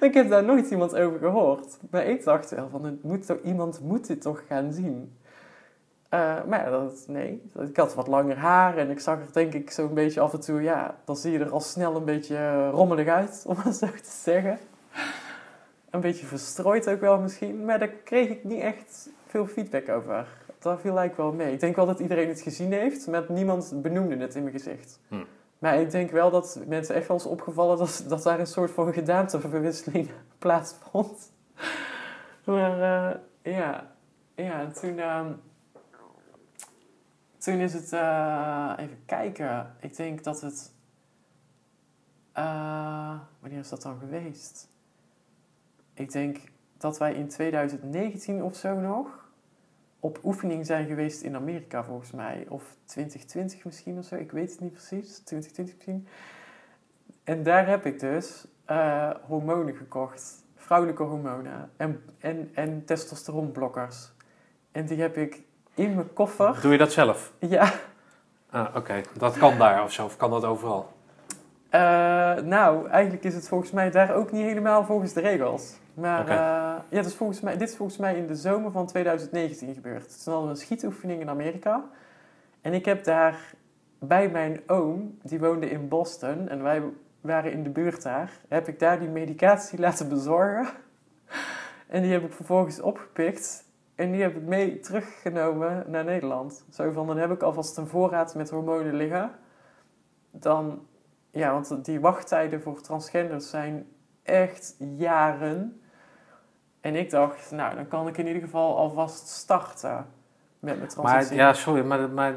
[0.00, 1.78] Ik heb daar nooit iemand over gehoord.
[1.90, 5.18] Maar ik dacht wel van, het moet toch, iemand moet dit toch gaan zien.
[6.08, 9.54] Eh, maar ja, dat, nee, ik had wat langer haar en ik zag er denk
[9.54, 12.70] ik zo'n beetje af en toe, ja, dan zie je er al snel een beetje
[12.70, 14.58] rommelig uit, om het zo te zeggen.
[15.90, 20.26] Een beetje verstrooid ook wel misschien, maar daar kreeg ik niet echt veel feedback over.
[20.68, 21.52] Dat viel eigenlijk wel mee.
[21.52, 25.00] Ik denk wel dat iedereen het gezien heeft, maar niemand benoemde het in mijn gezicht.
[25.08, 25.24] Hm.
[25.58, 28.70] Maar ik denk wel dat mensen echt wel eens opgevallen dat, dat daar een soort
[28.70, 31.32] van gedaanteverwisseling plaatsvond.
[32.44, 33.94] Maar eh, ja,
[34.34, 35.32] ja, toen, ehm,
[37.38, 40.72] toen is het, eh, even kijken, ik denk dat het,
[42.32, 44.68] eh, wanneer is dat dan geweest?
[45.94, 46.38] Ik denk
[46.76, 49.27] dat wij in 2019 of zo nog
[50.00, 52.46] op oefening zijn geweest in Amerika volgens mij.
[52.48, 55.18] Of 2020 misschien of zo, ik weet het niet precies.
[55.18, 56.08] 2020 misschien.
[57.24, 60.44] En daar heb ik dus eh, hormonen gekocht.
[60.56, 61.70] Vrouwelijke hormonen.
[61.76, 64.10] En, en, en testosteronblokkers.
[64.72, 65.42] En die heb ik
[65.74, 66.58] in mijn koffer.
[66.60, 67.32] Doe je dat zelf?
[67.38, 67.72] Ja,
[68.50, 69.00] Ah, oké.
[69.16, 70.92] Dat kan daar of zo, of kan dat overal?
[71.68, 71.80] eh,
[72.36, 75.76] nou, eigenlijk is het volgens mij daar ook niet helemaal volgens de regels.
[75.98, 80.24] Maar eh, ja, volgens mij, dit is volgens mij in de zomer van 2019 gebeurd.
[80.24, 81.84] Toen hadden we een schietoefening in Amerika.
[82.60, 83.54] En ik heb daar
[83.98, 86.82] bij mijn oom, die woonde in Boston, en wij
[87.20, 90.68] waren in de buurt daar, heb ik daar die medicatie laten bezorgen.
[91.86, 93.64] En die heb ik vervolgens opgepikt.
[93.94, 96.64] En die heb ik mee teruggenomen naar Nederland.
[96.70, 99.30] Zo van, dan heb ik alvast een voorraad met hormonen liggen.
[100.30, 100.86] Dan,
[101.30, 103.86] ja, want die wachttijden voor transgenders zijn
[104.22, 105.80] echt jaren.
[106.80, 110.06] En ik dacht, nou, dan kan ik in ieder geval alvast starten
[110.60, 111.36] met mijn Maar transitie.
[111.36, 112.34] ja, sorry, maar, maar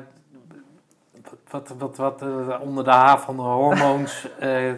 [1.49, 4.73] wat, wat, wat eh, onder de H van de hormoons eh,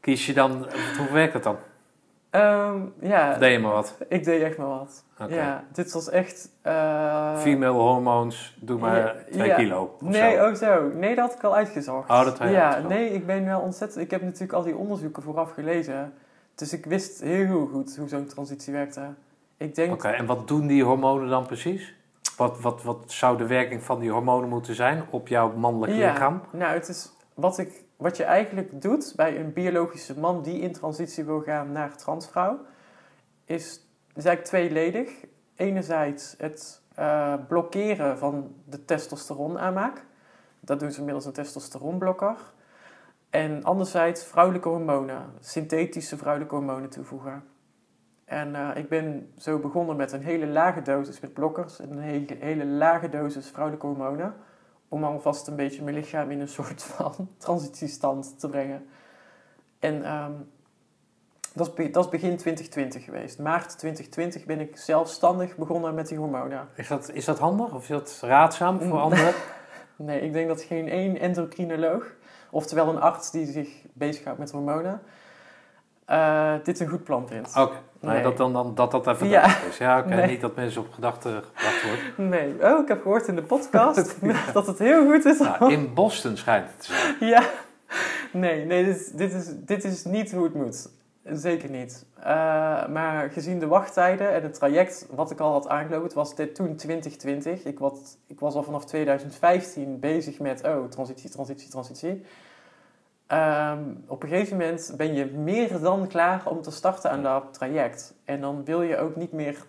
[0.00, 0.66] kies je dan?
[0.98, 1.56] Hoe werkt dat dan?
[2.30, 3.96] Ehm, ja, Of deed je maar wat?
[4.08, 5.04] ik deed echt maar wat.
[5.28, 6.48] Ja, dit was echt...
[6.62, 9.54] eh, Female hormoons, doe maar ja, 2 ja.
[9.56, 9.96] kilo.
[10.00, 10.46] Nee, zo.
[10.48, 10.88] oh zo.
[10.94, 12.10] Nee, dat had ik al uitgezocht.
[12.10, 12.94] Oh, dat had je Ja, uitgezocht.
[12.94, 14.04] nee, ik ben wel ontzettend...
[14.04, 16.12] Ik heb natuurlijk al die onderzoeken vooraf gelezen.
[16.54, 19.14] Dus ik wist heel goed hoe zo'n transitie werkte.
[19.56, 19.92] Ik denk...
[19.92, 21.94] Oké, en wat doen die hormonen dan precies?
[22.36, 26.12] Wat, wat, wat zou de werking van die hormonen moeten zijn op jouw mannelijk Ja,
[26.12, 26.42] lichaam?
[26.50, 30.72] Nou, het is wat, ik, wat je eigenlijk doet bij een biologische man die in
[30.72, 32.58] transitie wil gaan naar transvrouw,
[33.44, 35.10] is, is eigenlijk tweeledig.
[35.56, 40.04] Enerzijds het eh, blokkeren van de testosteronaanmaak.
[40.60, 42.36] Dat doen ze middels een testosteronblokker.
[43.30, 47.44] En anderzijds vrouwelijke hormonen, synthetische vrouwelijke hormonen toevoegen.
[48.24, 51.98] En eh, ik ben zo begonnen met een hele lage dosis met blokkers en een
[51.98, 54.34] hele, hele lage dosis vrouwelijke hormonen
[54.88, 58.86] om alvast een beetje mijn lichaam in een soort van transitiestand te brengen.
[59.78, 60.32] En ehm,
[61.54, 63.38] dat, is, dat is begin 2020 geweest.
[63.38, 66.68] Maart 2020 ben ik zelfstandig begonnen met die hormonen.
[66.74, 69.02] Is dat, is dat handig of is dat raadzaam voor Mm.
[69.02, 69.34] anderen?
[69.96, 72.14] Nee, ik denk dat geen één endocrinoloog,
[72.50, 75.00] oftewel een arts die zich bezighoudt met hormonen,
[76.04, 77.56] eh, dit een goed plan vindt.
[77.56, 78.14] Oké, nee.
[78.14, 78.22] Nee.
[78.22, 79.44] dat, dan, dan, dat dat even Ja.
[79.68, 79.78] is.
[79.78, 80.26] Ja, oké, Nee.
[80.30, 82.28] niet dat mensen op gedachten gebracht worden.
[82.28, 84.16] Nee, oh, ik heb gehoord in de podcast
[84.52, 85.38] dat het heel goed is.
[85.38, 87.16] Nou, in Boston schijnt het te zijn.
[87.30, 87.42] Ja,
[88.32, 90.88] nee, nee dit, is, dit, is, dit is niet hoe het moet.
[91.24, 92.06] Zeker niet.
[92.18, 96.54] Eh, maar gezien de wachttijden en het traject wat ik al had aangelopen, was dit
[96.54, 97.64] toen 2020.
[97.64, 102.22] Ik, wat, ik was al vanaf 2015 bezig met, oh, transitie, transitie, transitie.
[103.26, 107.54] Ehm, op een gegeven moment ben je meer dan klaar om te starten aan dat
[107.54, 108.14] traject.
[108.24, 109.66] En dan wil je ook niet meer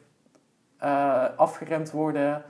[0.77, 2.43] eh, afgeremd worden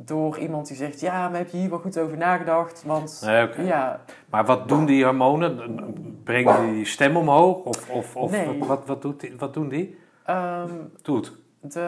[0.00, 2.82] door iemand die zegt, ja, maar heb je hier wel goed over nagedacht?
[2.86, 4.00] Want Nee, ja,
[4.30, 6.20] Maar wat doen die hormonen?
[6.24, 7.64] Brengen die die stem omhoog?
[7.64, 8.58] Of, of, of Nee.
[8.64, 9.98] wat, wat, doet die, wat doen die?
[10.24, 10.70] ehm,
[11.02, 11.32] Doe het.
[11.60, 11.80] de,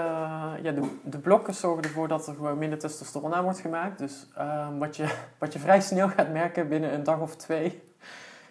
[0.63, 3.99] ja, de, de blokken zorgen ervoor dat er gewoon minder testosteron aan wordt gemaakt.
[3.99, 7.83] Dus ehm, wat, je, wat je vrij snel gaat merken binnen een dag of twee,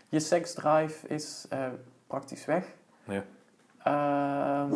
[0.10, 1.60] je seksdrive is eh,
[2.08, 2.66] praktisch weg.
[3.04, 3.24] Ja.
[3.84, 4.74] Ehm,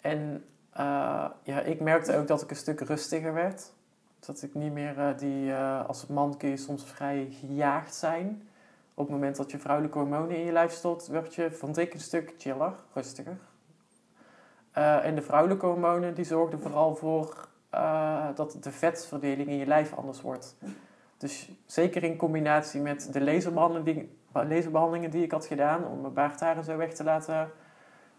[0.00, 0.44] en
[0.78, 3.72] eh, ja, ik merkte ook dat ik een stuk rustiger werd.
[4.26, 8.48] Dat ik niet meer eh, die, eh, als man kun je soms vrij gejaagd zijn.
[8.94, 11.94] Op het moment dat je vrouwelijke hormonen in je lijf stopt, werd je, vond ik,
[11.94, 13.36] een stuk chiller, rustiger.
[14.72, 17.48] En de vrouwelijke hormonen die zorgden vooral voor
[18.34, 20.56] dat de vetverdeling in je lijf anders wordt.
[21.16, 26.56] Dus zeker in combinatie met de laserbehandeling, laserbehandelingen die ik had gedaan om mijn baardhaar
[26.56, 27.50] en zo weg te laten,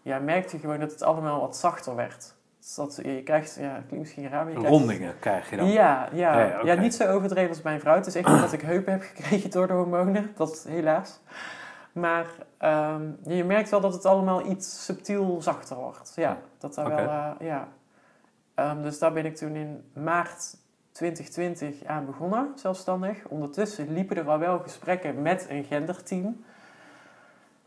[0.02, 2.34] ja, merkte je gewoon dat het allemaal wat zachter werd.
[2.76, 5.66] Dat, je krijgt, ja, klinkt misschien raar, maar je krijgt- Rondingen krijg je dan.
[5.68, 6.60] Ja, ja.
[6.64, 7.94] Ja, niet zo overdreven als mijn vrouw.
[7.94, 10.30] Het is echt niet dat ik heupen heb gekregen door de hormonen.
[10.36, 11.20] Dat is helaas.
[11.92, 12.26] Maar
[12.58, 16.12] ehm, je merkt wel dat het allemaal iets subtiel zachter wordt.
[16.16, 17.68] Ja, dat daar wel, eh, ja.
[18.54, 20.56] Ehm, dus daar ben ik toen in maart
[20.92, 23.24] 2020 aan begonnen, zelfstandig.
[23.28, 26.44] Ondertussen liepen er al wel gesprekken met een genderteam.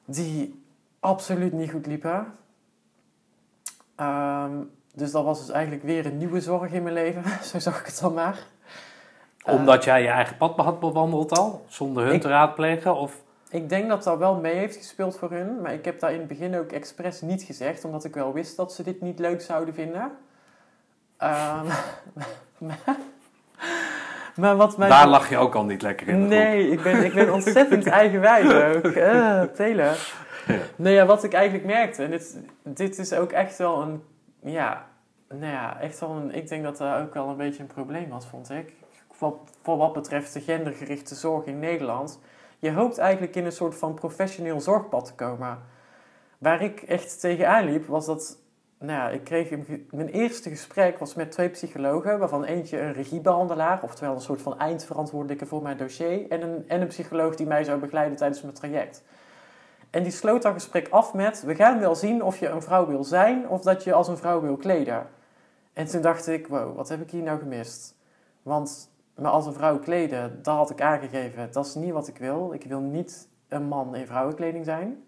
[0.06, 0.64] Die
[1.00, 2.26] absoluut niet goed liepen.
[3.96, 4.52] Ehm,
[4.94, 7.24] dus dat was dus eigenlijk weer een nieuwe zorg in mijn leven.
[7.52, 8.38] Zo zag ik het dan maar.
[9.46, 12.96] Eh, Omdat jij je eigen pad had bewandeld al, zonder hun Ik- te raadplegen?
[12.96, 15.62] Of Ik denk dat dat wel mee heeft gespeeld voor hun.
[15.62, 17.86] Maar ik heb daar in het begin ook expres niet gezegd.
[17.86, 20.12] Omdat ik wel wist dat ze dit niet leuk zouden vinden.
[21.18, 21.66] Ehm,
[22.58, 22.98] maar,
[24.36, 24.90] maar wat mij...
[24.90, 26.28] daar lag je ook al niet lekker in.
[26.28, 28.94] Nee, ik ben, ik ben ontzettend eigenwijs ook.
[28.94, 29.50] Ja.
[30.76, 34.04] Nee, ja, wat ik eigenlijk merkte, en dit, dit is ook echt wel een,
[34.44, 34.88] ja,
[35.30, 38.26] nou ja, echt wel ik denk dat dat ook wel een beetje een probleem was,
[38.26, 38.74] vond ik.
[39.12, 42.20] Voor, wat betreft de gendergerichte zorg in Nederland.
[42.60, 45.60] Je hoopt eigenlijk in een soort van professioneel zorgpad te komen.
[46.38, 48.38] Waar ik echt tegenaan liep, was dat,
[48.80, 49.50] nou ja, ik kreeg
[49.92, 54.60] mijn eerste gesprek was met twee psychologen, waarvan eentje een regiebehandelaar, oftewel een soort van
[54.60, 58.54] eindverantwoordelijke voor mijn dossier, en een, en een psycholoog die mij zou begeleiden tijdens mijn
[58.54, 59.04] traject.
[59.94, 62.88] En die sloot dat gesprek af met: We gaan wel zien of je een vrouw
[62.88, 65.08] wil zijn of dat je als een vrouw wil kleden.
[65.74, 67.96] En toen dacht ik: Wow, wat heb ik hier nou gemist?
[68.42, 72.18] Want me als een vrouw kleden, dat had ik aangegeven, dat is niet wat ik
[72.18, 72.54] wil.
[72.54, 75.04] Ik wil niet een man in vrouwenkleding zijn.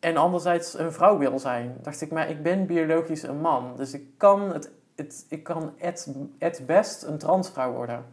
[0.00, 1.76] En anderzijds een vrouw wil zijn.
[1.82, 3.76] Dacht ik, maar ik ben biologisch een man.
[3.76, 5.72] Dus ik kan het, het ik kan
[6.38, 8.04] het best een transvrouw worden.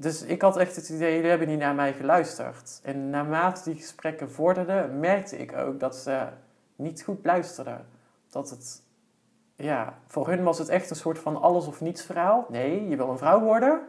[0.00, 2.80] Dus ik had echt het idee, jullie hebben niet naar mij geluisterd.
[2.82, 6.26] En naarmate die gesprekken vorderden, merkte ik ook dat ze
[6.76, 7.86] niet goed luisterden.
[8.30, 8.82] Dat het,
[9.56, 12.46] ja, voor hun was het echt een soort van alles of niets verhaal.
[12.48, 13.80] Nee, je wil een vrouw worden.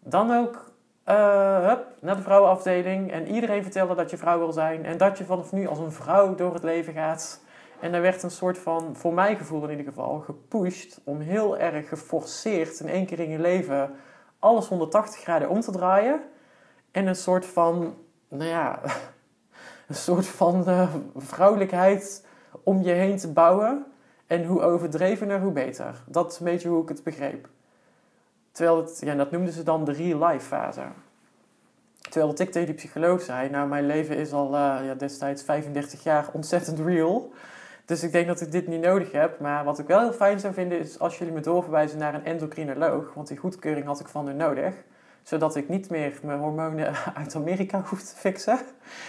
[0.00, 0.72] Dan ook,
[1.04, 3.12] eh, hup, naar de vrouwenafdeling.
[3.12, 4.84] En iedereen vertelde dat je vrouw wil zijn.
[4.84, 7.40] En dat je vanaf nu als een vrouw door het leven gaat.
[7.80, 11.58] En er werd een soort van, voor mijn gevoel in ieder geval, gepusht om heel
[11.58, 13.94] erg geforceerd in één keer in je leven
[14.44, 16.20] alles 180 graden om te draaien.
[16.90, 17.94] En een soort van,
[18.28, 18.80] nou ja,
[19.88, 22.26] een soort van eh, vrouwelijkheid
[22.62, 23.86] om je heen te bouwen.
[24.26, 26.02] En hoe overdrevener, hoe beter.
[26.06, 27.48] Dat is een beetje hoe ik het begreep.
[28.52, 30.82] Terwijl het, ja, dat noemden ze dan de real-life fase.
[32.00, 35.42] Terwijl dat ik tegen die psycholoog zei, nou mijn leven is al eh, ja, destijds
[35.42, 37.32] 35 jaar ontzettend real.
[37.84, 39.40] Dus ik denk dat ik dit niet nodig heb.
[39.40, 42.24] Maar wat ik wel heel fijn zou vinden is als jullie me doorverwijzen naar een
[42.24, 43.14] endocrinoloog.
[43.14, 44.74] Want die goedkeuring had ik van hun nodig.
[45.22, 48.58] Zodat ik niet meer mijn hormonen uit Amerika hoef te fixen.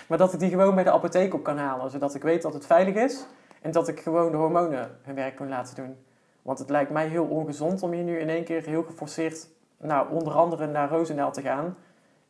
[0.08, 1.92] Maar dat ik die gewoon bij de apotheek op kan halen.
[1.92, 3.26] Zodat ik weet dat het veilig is.
[3.62, 5.96] En dat ik gewoon de hormonen hun werk kan laten doen.
[6.42, 9.48] Want het lijkt mij heel ongezond om hier nu in één keer heel geforceerd...
[9.78, 11.78] Nou, onder andere naar Roosendaal te gaan.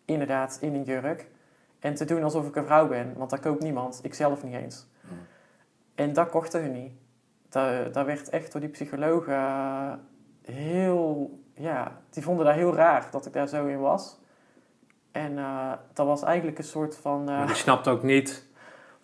[0.06, 1.28] Inderdaad, in een jurk.
[1.80, 3.14] En te doen alsof ik een vrouw ben.
[3.18, 4.00] Want dat koopt niemand.
[4.02, 4.88] Ik zelf niet eens.
[5.96, 6.92] En dat kochten hun niet.
[7.50, 9.94] Dat, dat werd echt door die psychologen eh,
[10.42, 11.40] heel...
[11.54, 14.20] Ja, die vonden dat heel raar dat ik daar zo in was.
[15.12, 17.30] En eh, dat was eigenlijk een soort van...
[17.30, 18.46] eh, Maar die snapt ook niet,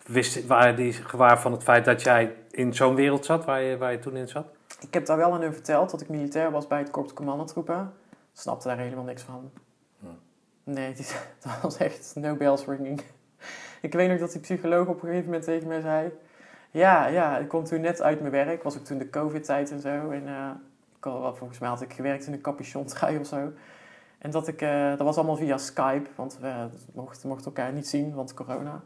[0.06, 3.78] wist, waar die gewaar van het feit dat jij in zo'n wereld zat, waar je,
[3.78, 4.46] waar je toen in zat?
[4.80, 7.92] Ik heb daar wel aan hun verteld dat ik militair was bij het Korps Commandotroepen.
[8.32, 9.50] Snapte daar helemaal niks van.
[10.00, 10.06] Hm.
[10.64, 11.06] Nee, die,
[11.42, 13.02] dat was echt no bells ringing.
[13.80, 16.12] Ik weet nog dat die psycholoog op een gegeven moment tegen mij zei...
[16.72, 18.62] Ja, ja, ik kom toen net uit mijn werk.
[18.62, 20.10] Was ik toen de covid-tijd en zo.
[20.10, 20.50] En eh,
[20.96, 23.52] ik had, wel- volgens mij had ik gewerkt in een capuchon trui of zo.
[24.18, 24.62] En dat ik...
[24.62, 26.08] eh, dat was allemaal via Skype.
[26.14, 28.82] Want we mochten, mochten elkaar niet zien, want corona.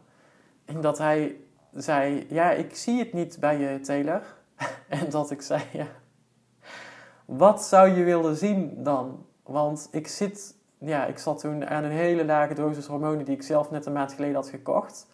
[0.64, 1.36] En dat hij
[1.74, 2.26] zei...
[2.30, 4.22] Ja, ik zie het niet bij je, Taylor.
[4.88, 5.86] En dat ik zei, ja,
[7.24, 9.26] wat zou je willen zien dan?
[9.42, 13.42] Want ik zit, ja, ik zat toen aan een hele lage dosis hormonen die ik
[13.42, 15.06] zelf net een maand geleden had gekocht.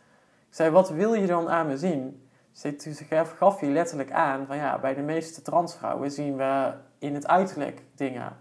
[0.48, 2.21] Ik zei, wat wil je dan aan me zien?
[2.60, 7.14] Toen gaf, gaf hij letterlijk aan van ja, bij de meeste transvrouwen zien we in
[7.14, 8.36] het uiterlijk dingen.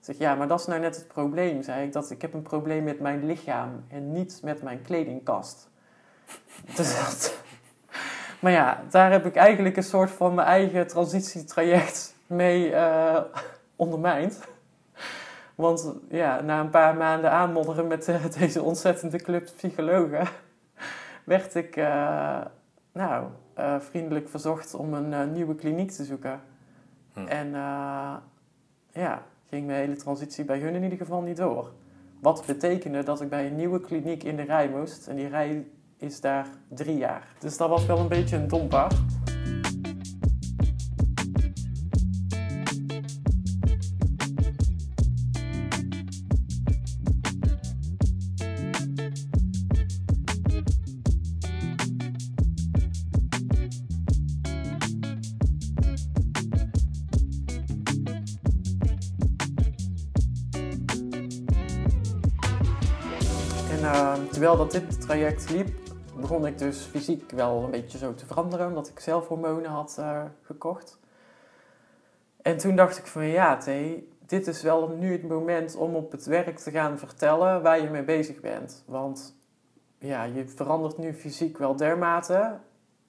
[0.00, 1.92] Zeg, ja, maar dat is nou net het probleem, zei ik.
[1.92, 5.70] Dat ik heb een probleem met mijn lichaam en niet met mijn kledingkast.
[6.76, 7.40] Dus dat...
[8.40, 13.20] Maar ja, daar heb ik eigenlijk een soort van mijn eigen transitietraject mee eh,
[13.76, 14.40] ondermijnd.
[15.54, 20.28] Want ja, na een paar maanden aanmodderen met eh, deze ontzettende club psychologen,
[21.24, 22.40] werd ik eh,
[22.92, 26.40] nou, eh, vriendelijk verzocht om een eh, nieuwe kliniek te zoeken.
[27.12, 27.26] Hm.
[27.26, 28.14] En eh,
[28.92, 31.72] ja, ging mijn hele transitie bij hun in ieder geval niet door.
[32.20, 35.06] Wat betekende dat ik bij een nieuwe kliniek in de rij moest.
[35.06, 35.66] En die rij
[35.96, 37.26] is daar drie jaar.
[37.38, 38.90] Dus dat was wel een beetje een domper.
[64.62, 65.68] Dat dit traject liep,
[66.16, 69.96] begon ik dus fysiek wel een beetje zo te veranderen, omdat ik zelf hormonen had
[69.98, 70.98] eh, gekocht.
[72.42, 73.68] En toen dacht ik van ja, T,
[74.26, 77.90] dit is wel nu het moment om op het werk te gaan vertellen waar je
[77.90, 78.84] mee bezig bent.
[78.86, 79.36] Want
[79.98, 82.58] ja, je verandert nu fysiek wel dermate.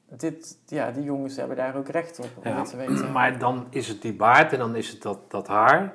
[0.09, 3.11] Dit, ja, die jongens hebben daar ook recht op om Ja, dit te weten.
[3.11, 5.93] Maar dan is het die baard en dan is het dat, dat haar.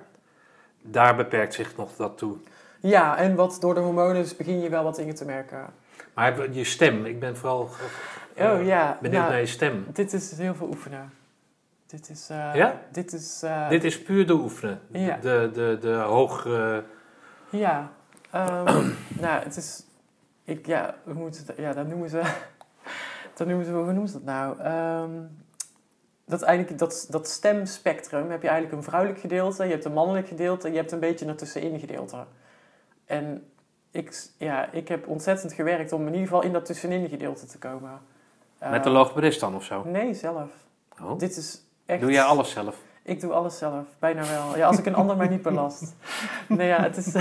[0.82, 2.36] Daar beperkt zich nog dat toe.
[2.80, 5.66] Ja, en wat door de hormonen dus begin je wel wat dingen te merken.
[6.14, 7.68] Maar je stem, ik ben vooral
[8.40, 9.86] Oh ja, benieuwd nou, naar je stem.
[9.92, 11.12] dit is heel veel oefenen.
[11.86, 12.28] Dit is...
[12.30, 12.80] eh, Ja?
[12.92, 13.42] Dit is...
[13.42, 14.80] eh, Dit is puur de oefenen.
[14.90, 15.16] Ja.
[15.20, 16.82] De, de, de.
[17.50, 17.90] Ja,
[18.30, 18.88] ehm,
[19.24, 19.82] nou, het is.
[20.44, 21.44] Ik, ja, we moeten.
[21.56, 22.22] Ja, dat noemen ze.
[23.36, 23.72] Dat noemen ze.
[23.72, 24.58] Hoe noemen ze dat nou?
[24.60, 25.10] Ehm,
[26.26, 30.28] dat eigenlijk dat, dat stemspectrum heb je eigenlijk een vrouwelijk gedeelte, je hebt een mannelijk
[30.28, 32.16] gedeelte en je hebt een beetje een tussenin gedeelte.
[33.08, 33.50] En
[33.90, 37.58] ik, ja, ik heb ontzettend gewerkt om in ieder geval in dat tussenin gedeelte te
[37.58, 38.00] komen.
[38.58, 39.82] Met de Eh, logopedist dan of zo?
[39.84, 40.50] Nee, zelf.
[41.02, 41.18] Oh.
[41.18, 42.00] Dit is echt.
[42.00, 42.76] Doe jij alles zelf?
[43.02, 44.56] Ik doe alles zelf, bijna wel.
[44.56, 45.94] Ja, als ik een ander maar niet belast.
[46.48, 47.14] Nee, ja, het is...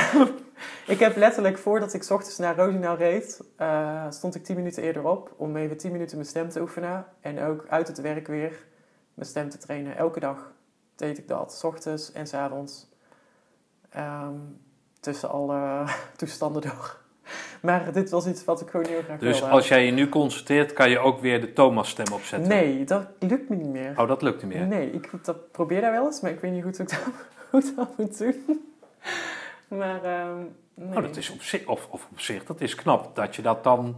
[0.93, 4.84] ik heb letterlijk, voordat ik 's ochtends naar Roosendaal reed, eh, stond ik 10 minuten
[4.84, 7.05] eerder op om even 10 minuten mijn stem te oefenen.
[7.22, 8.65] En ook uit het werk weer
[9.14, 9.97] mijn stem te trainen.
[9.97, 10.51] Elke dag
[10.95, 12.88] deed ik dat, 's ochtends en 's avonds.
[13.89, 14.35] Ehm,
[15.07, 15.84] tussen alle
[16.17, 16.95] toestanden door.
[17.61, 19.53] Maar dit was iets wat ik gewoon heel graag Dus wilde.
[19.53, 22.49] als jij je nu consulteert, kan je ook weer de Thomas-stem opzetten?
[22.49, 23.93] Nee, dat lukt me niet meer.
[23.95, 24.65] Oh, dat lukt niet meer?
[24.65, 26.99] Nee, ik dat probeer dat wel eens, maar ik weet niet goed hoe ik dat,
[27.49, 28.65] hoe ik dat moet doen.
[29.67, 30.01] Maar,
[30.73, 30.97] nee.
[30.97, 33.63] Oh, dat is op zich, of, of op zich, dat is knap dat je dat
[33.63, 33.95] dan...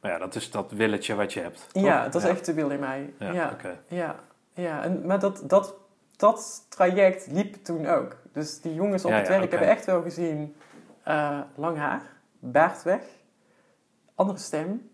[0.00, 1.66] Maar ja, dat is dat willetje wat je hebt.
[1.72, 1.82] toch?
[1.82, 2.28] Ja, dat is ja.
[2.28, 3.12] echt de wil in mij.
[3.18, 3.78] Ja, Ja, oké.
[3.88, 4.14] ja,
[4.54, 4.82] ja.
[4.82, 5.74] En, maar dat, dat,
[6.16, 8.16] dat traject liep toen ook.
[8.36, 9.50] Dus die jongens op Ja, het werk oké.
[9.50, 10.54] hebben echt wel gezien...
[11.02, 12.02] eh, lang haar,
[12.38, 13.02] baard weg,
[14.14, 14.90] andere stem.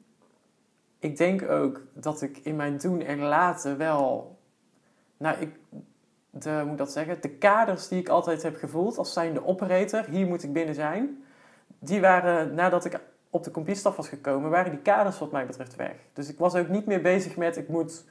[0.98, 4.38] Ik denk ook dat ik in mijn doen en laten wel...
[5.16, 5.54] Nou, ik,
[6.30, 7.20] de, hoe moet ik dat zeggen?
[7.20, 11.24] De kaders die ik altijd heb gevoeld als zijnde operator, hier moet ik binnen zijn,
[11.78, 13.00] die waren nadat ik
[13.30, 15.94] op de compiestaf was gekomen, waren die kaders wat mij betreft weg.
[16.12, 18.04] Dus ik was ook niet meer bezig met ik moet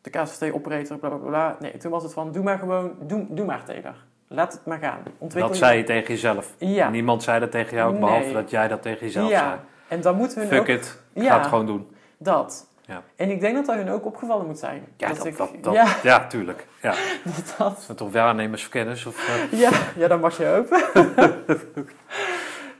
[0.00, 1.56] de KCT operator, bla bla bla, bla.
[1.60, 4.10] Nee, toen was het van doe maar gewoon, doe, doe maar Taylor.
[4.34, 4.98] Laat het maar gaan.
[5.18, 6.54] Ontwikkel Dat je- zei je tegen jezelf.
[6.58, 6.88] Ja.
[6.90, 8.32] Niemand zei dat tegen jou, behalve Nee.
[8.32, 9.38] dat jij dat tegen jezelf ja.
[9.48, 9.58] zei.
[9.88, 11.30] En dan moet hun Fuck ook it, Ja.
[11.32, 11.96] ga het gewoon doen.
[12.18, 12.70] dat.
[12.86, 13.02] Ja.
[13.16, 14.84] En ik denk dat dat hun ook opgevallen moet zijn.
[14.96, 16.26] Ja, dat, ik, dat, dat, ja, ja.
[16.26, 16.66] tuurlijk.
[16.82, 16.94] Ja.
[17.36, 17.80] dat, dat.
[17.82, 19.06] Zijn toch waarnemersverkenners?
[19.06, 20.82] Of, eh, Ja, ja, dan mag je hopen.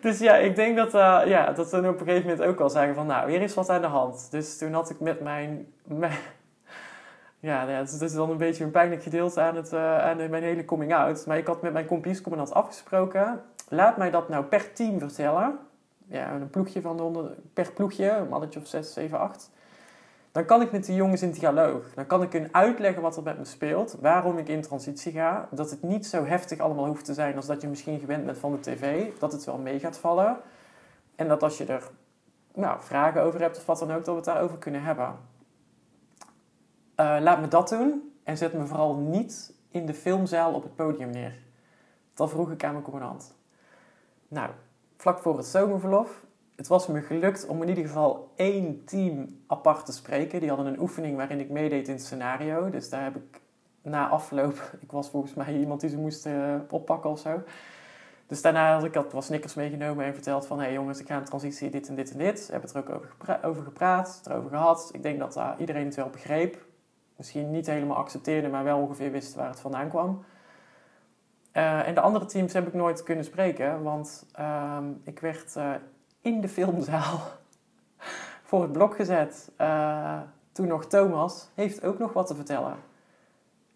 [0.01, 2.71] dus ja, ik denk dat, eh ja, dat we op een gegeven moment ook wel
[2.71, 4.29] zeggen van, nou, hier is wat aan de hand.
[4.31, 5.67] Dus toen had ik met mijn...
[5.85, 6.13] mijn
[7.43, 10.17] ja, ja, het is dus dan een beetje een pijnlijk gedeelte aan, het, eh, aan
[10.17, 11.27] mijn hele coming out.
[11.27, 15.59] Maar ik had met mijn compiescommandant afgesproken, laat mij dat nou per team vertellen.
[16.07, 19.51] Ja, een ploegje van de honderd, per ploegje, een mannetje of 6, 7, 8.
[20.33, 21.95] Dan kan ik met die jongens in dialoog.
[21.95, 25.49] Dan kan ik hun uitleggen wat er met me speelt, waarom ik in transitie ga.
[25.51, 28.39] Dat het niet zo heftig allemaal hoeft te zijn als dat je misschien gewend bent
[28.39, 29.11] van de tv.
[29.19, 30.37] Dat het wel mee gaat vallen.
[31.17, 31.91] En dat als je er
[32.55, 35.32] nou, vragen over hebt of wat dan ook, dat we het daarover kunnen hebben.
[37.03, 40.75] Eh, laat me dat doen en zet me vooral niet in de filmzaal op het
[40.75, 41.35] podium neer.
[42.15, 43.35] Dat vroeg ik aan mijn commandant.
[44.29, 44.51] Nou,
[44.97, 46.25] vlak voor het zomerverlof
[46.57, 50.41] het was me gelukt om in ieder geval één team apart te spreken.
[50.41, 52.71] Die hadden een oefening waarin ik meedeed in het scenario.
[52.71, 53.41] Dus daar heb ik
[53.83, 54.55] na afloop,
[54.85, 57.43] ik was volgens mij iemand die ze moest eh, oppakken of zo.
[58.27, 60.59] Dus daarna had ik had wat snickers meegenomen en verteld van...
[60.59, 62.47] hé hey jongens, ik ga een transitie dit en dit en dit.
[62.47, 64.91] We hebben het er ook over, over gepraat, erover gehad.
[64.93, 66.71] Ik denk dat eh, iedereen het wel begreep.
[67.23, 70.25] Misschien niet helemaal accepteerde, maar wel ongeveer wist waar het vandaan kwam.
[71.53, 75.75] Eh, en de andere teams heb ik nooit kunnen spreken, want ehm, ik werd eh,
[76.21, 77.21] in de filmzaal
[78.49, 79.51] voor het blok gezet.
[79.57, 80.21] Eh,
[80.53, 82.77] toen nog Thomas heeft ook nog wat te vertellen.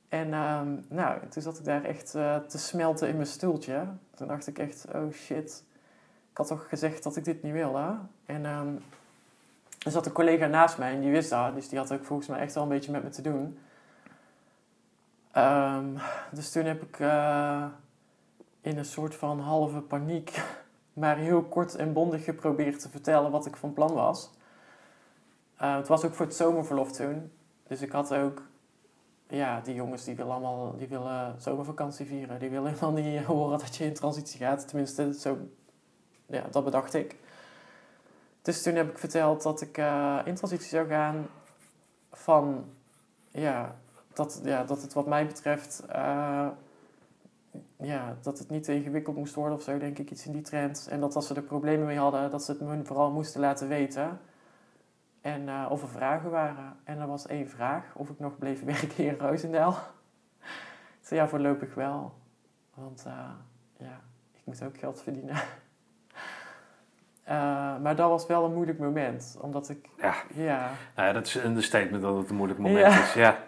[0.09, 2.11] En ehm, nou, toen zat ik daar echt
[2.47, 3.87] te smelten in mijn stoeltje.
[4.15, 5.65] Toen dacht ik echt, oh shit.
[6.31, 7.97] Ik had toch gezegd dat ik dit niet wilde.
[8.25, 8.75] En ehm,
[9.87, 11.55] er zat een collega naast mij en die wist dat.
[11.55, 13.59] Dus die had ook volgens mij echt wel een beetje met me te doen.
[15.33, 15.87] Ehm,
[16.33, 17.67] dus toen heb ik eh,
[18.61, 20.43] in een soort van halve paniek
[20.93, 24.31] maar heel kort en bondig geprobeerd te vertellen wat ik van plan was.
[25.63, 27.33] Uh, het was ook voor het zomerverlof toen.
[27.67, 28.43] Dus ik had ook...
[29.29, 32.39] Ja, die jongens die willen allemaal die willen zomervakantie vieren.
[32.39, 34.69] Die willen helemaal niet horen dat je in transitie gaat.
[34.69, 35.37] Tenminste,
[36.27, 37.17] ja, dat bedacht ik.
[38.47, 41.27] Dus toen heb ik verteld dat ik uh, in transitie zou gaan
[42.13, 42.65] van...
[43.29, 43.77] Ja,
[44.13, 45.83] dat, ja, dat het wat mij betreft...
[45.89, 46.49] Uh,
[47.77, 50.43] ja, dat het niet te ingewikkeld moest worden of zo, denk ik, iets in die
[50.43, 50.89] trend.
[50.91, 53.69] En dat als ze er problemen mee hadden, dat ze het me vooral moesten laten
[53.69, 54.21] weten.
[55.21, 56.77] En uh, of er vragen waren.
[56.85, 59.77] En er was één vraag, of ik nog bleef werken in Roosendaal.
[61.01, 62.13] ik zei, ja, voorlopig wel.
[62.75, 63.03] Want
[63.79, 64.01] ja,
[64.33, 65.37] ik moet ook geld verdienen.
[67.29, 67.33] Uh,
[67.83, 69.89] maar dat was wel een moeilijk moment, omdat ik...
[69.99, 70.71] Ja, ja.
[70.95, 73.39] Nou ja dat is een statement dat het een moeilijk moment is, ja.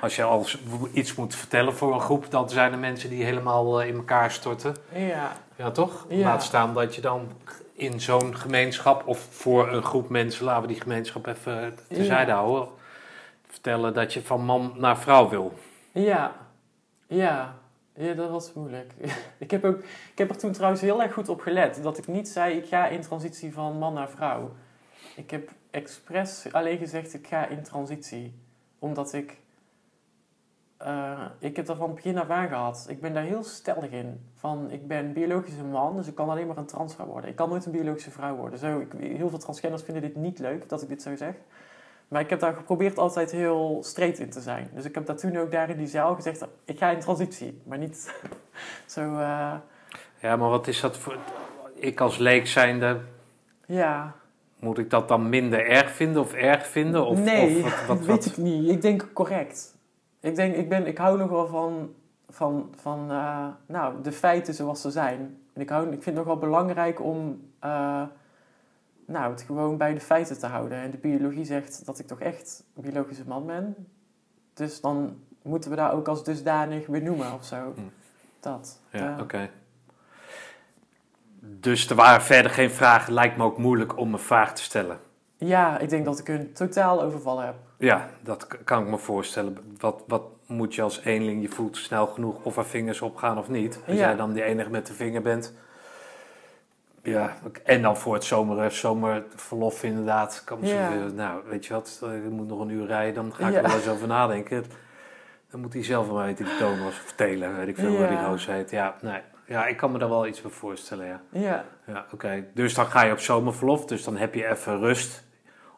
[0.00, 0.46] Als je al
[0.92, 4.76] iets moet vertellen voor een groep, dan zijn er mensen die helemaal in elkaar storten.
[4.92, 5.32] Ja.
[5.56, 6.06] Ja, toch?
[6.08, 6.24] Ja.
[6.24, 7.28] Laat staan dat je dan
[7.72, 12.68] in zo'n gemeenschap of voor een groep mensen, laten we die gemeenschap even terzijde houden,
[13.46, 15.58] vertellen dat je van man naar vrouw wil.
[15.92, 16.32] Ja,
[17.06, 17.54] ja,
[17.94, 18.92] ja, dat was moeilijk.
[19.38, 19.78] ik, heb ook,
[20.12, 22.66] ik heb er toen trouwens heel erg goed op gelet dat ik niet zei ik
[22.66, 24.50] ga in transitie van man naar vrouw.
[25.16, 28.34] Ik heb expres alleen gezegd ik ga in transitie,
[28.78, 29.42] omdat ik
[30.86, 32.86] uh, ik heb dat van begin af aan gehad.
[32.88, 34.20] Ik ben daar heel stellig in.
[34.34, 37.30] Van, ik ben biologische man, dus ik kan alleen maar een transvrouw worden.
[37.30, 38.58] Ik kan nooit een biologische vrouw worden.
[38.58, 41.34] Zo, ik, heel veel transgenders vinden dit niet leuk, dat ik dit zo zeg.
[42.08, 44.70] Maar ik heb daar geprobeerd altijd heel straight in te zijn.
[44.74, 47.62] Dus ik heb daar toen ook daar in die zaal gezegd, ik ga in transitie.
[47.66, 48.14] Maar niet
[48.86, 49.00] zo...
[49.00, 49.54] Uh...
[50.20, 51.16] Ja, maar wat is dat voor...
[51.74, 53.00] Ik als leek zijnde...
[53.66, 54.14] Ja...
[54.58, 57.06] Moet ik dat dan minder erg vinden of erg vinden?
[57.06, 58.70] Of, nee, of wat, wat, weet ik niet.
[58.70, 59.76] Ik denk correct.
[60.20, 61.94] Ik denk, ik, ben, ik hou nog wel van,
[62.28, 65.38] van, van uh, nou, de feiten zoals ze zijn.
[65.52, 68.02] En ik, hou, ik vind het nog wel belangrijk om uh,
[69.06, 70.78] nou, het gewoon bij de feiten te houden.
[70.78, 73.88] En de biologie zegt dat ik toch echt een biologische man ben.
[74.54, 77.72] Dus dan moeten we daar ook als dusdanig benoemen of zo.
[77.74, 77.80] Hm.
[78.40, 78.80] Dat.
[78.90, 79.50] Ja, oké.
[81.40, 83.12] Dus er waren verder geen vragen.
[83.12, 84.98] Lijkt me ook moeilijk om een vraag te stellen.
[85.36, 87.54] Ja, ik denk dat ik een totaal overval heb.
[87.78, 89.58] Ja, dat kan ik me voorstellen.
[89.78, 91.42] Wat, wat moet je als eenling?
[91.42, 93.80] Je voelt snel genoeg of er vingers opgaan of niet.
[93.86, 95.54] Als jij dan die enige met de vinger bent.
[97.04, 100.42] Ja, en dan voor het zomer, zomerverlof inderdaad.
[100.44, 100.90] Kan ja.
[101.14, 103.74] nou, weet je wat, je moet nog een uur rijden, dan ga ik er wel
[103.74, 104.64] eens over nadenken.
[105.50, 108.08] Dan moet hij zelf wel weten, die Thomas, vertellen, weet ik veel, ja.
[108.08, 108.70] die Roos heet.
[108.70, 111.20] Ja, nee, ja, ik kan me daar wel iets bij voorstellen, ja.
[111.30, 111.64] Ja.
[111.86, 112.44] Ja, oké.
[112.54, 115.24] Dus dan ga je op zomerverlof, dus dan heb je even rust.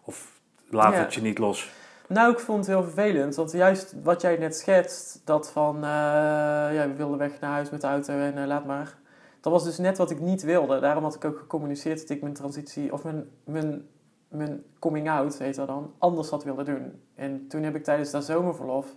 [0.05, 0.41] Of
[0.71, 1.71] laat het je niet los.
[2.09, 3.35] Nou, ik vond het heel vervelend.
[3.35, 5.77] Want juist wat jij net schetst, dat van...
[5.77, 5.83] Uh,
[6.73, 8.95] ja, we wilden weg naar huis met de auto en uh, laat maar.
[9.47, 10.81] Dat was dus net wat ik niet wilde.
[10.81, 12.93] Daarom had ik ook gecommuniceerd dat ik mijn transitie...
[12.93, 13.89] Of mijn, mijn,
[14.29, 17.03] mijn coming out, heet dat dan, anders had willen doen.
[17.15, 18.97] En toen heb ik tijdens dat zomerverlof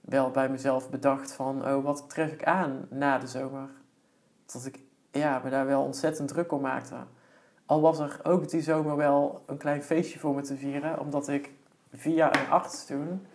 [0.00, 1.66] wel bij mezelf bedacht van...
[1.66, 3.68] Oh, wat tref ik aan na de zomer?
[4.46, 4.80] Dat ik
[5.10, 6.96] ja, me daar wel ontzettend druk om maakte.
[7.66, 11.28] Al was er ook die zomer wel een klein feestje voor me te vieren, omdat
[11.28, 11.52] ik
[11.92, 13.26] via een arts toen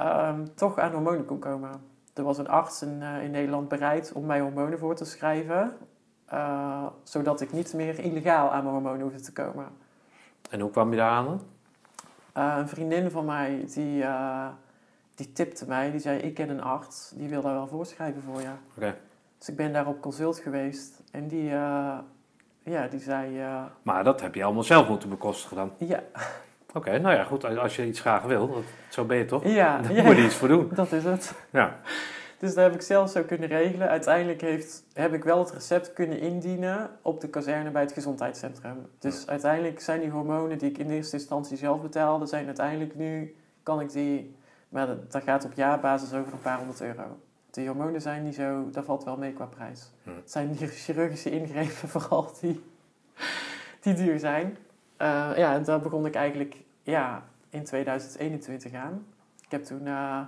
[0.00, 1.91] um, toch aan hormonen kon komen.
[2.12, 5.76] Er was een arts in, uh, in Nederland bereid om mij hormonen voor te schrijven,
[6.32, 9.66] uh, zodat ik niet meer illegaal aan mijn hormonen hoefde te komen.
[10.50, 11.40] En hoe kwam je daar aan?
[12.36, 14.04] Uh, een vriendin van mij die,
[15.14, 18.40] die tipte mij, die zei: Ik ken een arts, die wil daar wel voorschrijven voor
[18.40, 18.50] je.
[18.76, 18.98] Okay.
[19.38, 21.44] Dus ik ben daar op consult geweest en die,
[22.64, 23.44] ja, die zei...
[23.82, 25.72] maar dat heb je allemaal zelf moeten bekostigen dan?
[25.78, 26.02] Ja.
[26.72, 27.58] Oké, nou ja, goed.
[27.58, 29.44] Als je iets graag wil, dat, zo ben je toch?
[29.44, 29.78] Ja.
[29.78, 30.70] Dan moet je iets voor doen.
[30.74, 31.34] Dat is het.
[31.50, 31.80] Ja.
[32.42, 33.88] Dus dat heb ik zelf zo kunnen regelen.
[33.88, 38.86] Uiteindelijk heeft, heb ik wel het recept kunnen indienen op de kazerne bij het gezondheidscentrum.
[38.98, 43.36] Dus uiteindelijk zijn die hormonen die ik in eerste instantie zelf betaalde, zijn uiteindelijk nu,
[43.62, 44.36] kan ik die,
[44.68, 47.18] maar dat, dat gaat op jaarbasis over een paar honderd euro.
[47.50, 49.90] Die hormonen zijn niet zo, dat valt wel mee qua prijs.
[50.02, 50.10] Hm.
[50.10, 52.62] Het zijn die chirurgische ingrepen vooral die,
[53.80, 54.56] die duur zijn.
[55.02, 59.06] Uh, ja, en daar begon ik eigenlijk ja, in 2021 aan.
[59.44, 60.20] Ik heb toen, uh,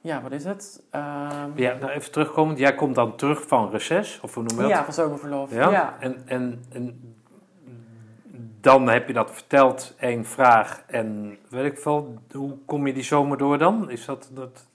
[0.00, 0.82] ja, wat is het?
[0.94, 2.56] Um, ja, nou even terugkomen.
[2.56, 4.70] Jij komt dan terug van reces, of hoe noem je dat?
[4.70, 5.52] Ja, van zomerverlof.
[5.52, 5.70] Ja.
[5.70, 5.96] ja.
[6.00, 7.14] En, en, en
[8.60, 10.82] dan heb je dat verteld, één vraag.
[10.86, 13.90] En weet ik veel, hoe kom je die zomer door dan?
[13.90, 14.66] Is dat, dat,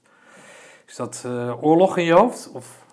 [0.88, 2.52] is dat uh, oorlog in je hoofd?
[2.54, 2.85] Of?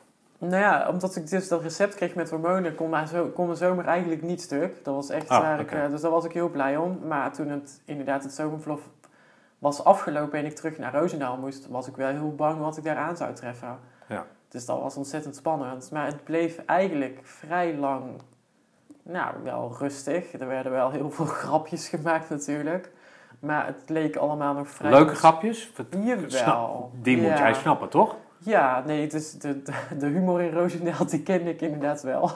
[0.48, 3.58] Nou ja, omdat ik dus dat recept kreeg met hormonen, kon, mijn, zo, kon mijn
[3.58, 4.84] zomer eigenlijk niet stuk.
[4.84, 6.98] Dat was echt ah, waar ik, eh, dus daar was ik heel blij om.
[7.06, 8.80] Maar toen het inderdaad het zomerverlof
[9.58, 12.84] was afgelopen en ik terug naar Roosendaal moest, was ik wel heel bang wat ik
[12.84, 13.78] daar aan zou treffen.
[14.08, 14.26] Ja.
[14.48, 15.90] Dus dat was ontzettend spannend.
[15.90, 18.04] Maar het bleef eigenlijk vrij lang,
[19.02, 20.32] nou, wel rustig.
[20.32, 22.90] Er werden wel heel veel grapjes gemaakt natuurlijk.
[23.38, 24.90] Maar het leek allemaal nog vrij...
[24.90, 25.72] Leuke grapjes?
[25.90, 26.90] Jawel.
[26.94, 28.16] Die moet jij snappen, toch?
[28.44, 29.62] Ja, nee, het is de,
[29.98, 32.30] de, humor in Roosendaal, die kende ik inderdaad wel.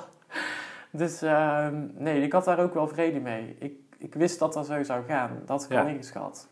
[0.91, 3.57] Dus ehm, nee, ik had daar ook wel vrede mee.
[3.59, 5.31] Ik, ik wist dat dat zo zou gaan.
[5.39, 5.87] Dat had ik Ja.
[5.87, 6.49] ingeschat.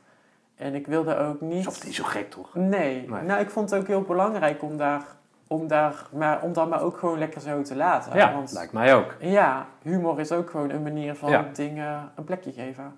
[0.57, 1.67] En ik wilde ook niet...
[1.67, 2.55] Is niet zo gek, toch?
[2.55, 3.09] Nee.
[3.09, 3.23] Nee.
[3.23, 5.03] nou ik vond het ook heel belangrijk om daar,
[5.47, 8.17] om daar, maar, om dat maar ook gewoon lekker zo te laten.
[8.17, 9.15] Ja, Want lijkt mij ook.
[9.21, 11.47] ja, humor is ook gewoon een manier van Ja.
[11.53, 12.97] dingen een plekje geven.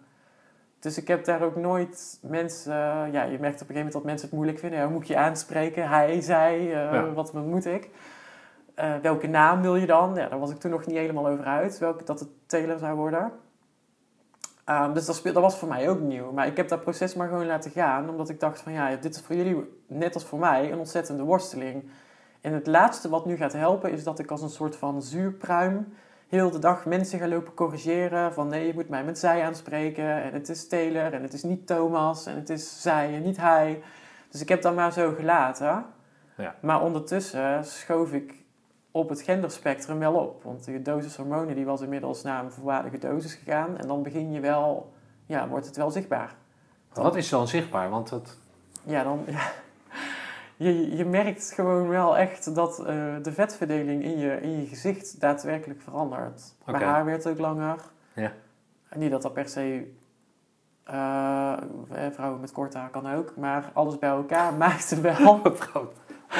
[0.81, 2.75] Dus ik heb daar ook nooit mensen...
[3.13, 4.79] ja, je merkt op een gegeven moment dat mensen het moeilijk vinden.
[4.79, 5.89] Ja, hoe moet je je aanspreken?
[5.89, 7.13] Hij, zij, eh, Ja.
[7.13, 7.91] wat moet ik?
[8.75, 10.15] Eh, welke naam wil je dan?
[10.15, 11.79] Ja, daar was ik toen nog niet helemaal over uit.
[11.79, 13.33] Welke dat het Taylor zou worden.
[14.65, 16.33] Ehm, dus dat, speel, dat was voor mij ook nieuw.
[16.33, 18.11] Maar ik heb dat proces maar gewoon laten gaan.
[18.11, 21.23] Omdat ik dacht van ja, dit is voor jullie, net als voor mij, een ontzettende
[21.23, 21.91] worsteling.
[22.41, 25.95] En het laatste wat nu gaat helpen is dat ik als een soort van zuurpruim
[26.29, 28.33] heel de dag mensen ga lopen corrigeren.
[28.33, 30.23] Van nee, je moet mij met zij aanspreken.
[30.23, 32.27] En het is Taylor en het is niet Thomas.
[32.27, 33.83] En het is zij en niet hij.
[34.31, 35.85] Dus ik heb dat maar zo gelaten.
[36.37, 36.55] Ja.
[36.61, 38.35] Maar ondertussen schoof ik
[38.91, 40.43] op het genderspectrum wel op.
[40.43, 43.79] Want de dosis hormonen die was inmiddels naar een volwaardige dosis gegaan.
[43.79, 44.93] En dan begin je wel,
[45.27, 46.35] ja, wordt het wel zichtbaar.
[46.93, 47.91] Wat is dan zichtbaar?
[47.91, 48.39] Want het...
[48.83, 49.53] Ja, dan, ja.
[50.57, 55.21] Je, je merkt gewoon wel echt dat eh, de vetverdeling in je, in je gezicht
[55.21, 56.55] daadwerkelijk verandert.
[56.65, 57.77] Mijn haar werd ook langer.
[58.15, 58.33] Ja.
[58.89, 59.93] En niet dat dat per se...
[60.85, 61.53] eh,
[61.91, 63.37] eh, vrouwen met kort haar kan ook.
[63.37, 65.41] Maar alles bij elkaar maakte wel...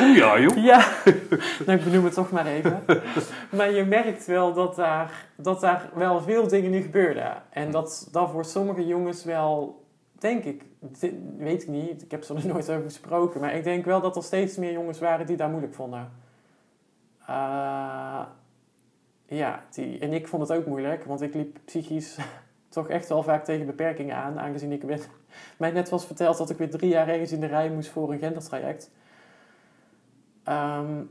[0.01, 0.57] Oeh ja, joh.
[0.57, 0.79] Ja,
[1.67, 2.83] nou, ik benoem het toch maar even.
[3.51, 7.43] maar je merkt wel dat daar, dat daar wel veel dingen nu gebeurden.
[7.51, 9.85] En dat dat voor sommige jongens wel,
[10.19, 10.63] denk ik,
[11.37, 14.17] weet ik niet, ik heb ze er nooit over gesproken, maar ik denk wel dat
[14.17, 16.11] er steeds meer jongens waren die dat moeilijk vonden.
[17.27, 18.23] Eh,
[19.27, 22.19] ja, die, en ik vond het ook moeilijk, want ik liep psychisch
[22.69, 24.85] toch echt wel vaak tegen beperkingen aan, aangezien ik
[25.59, 28.13] mij net was verteld dat ik weer drie jaar ergens in de rij moest voor
[28.13, 28.91] een gendertraject.
[30.45, 31.03] Ehm,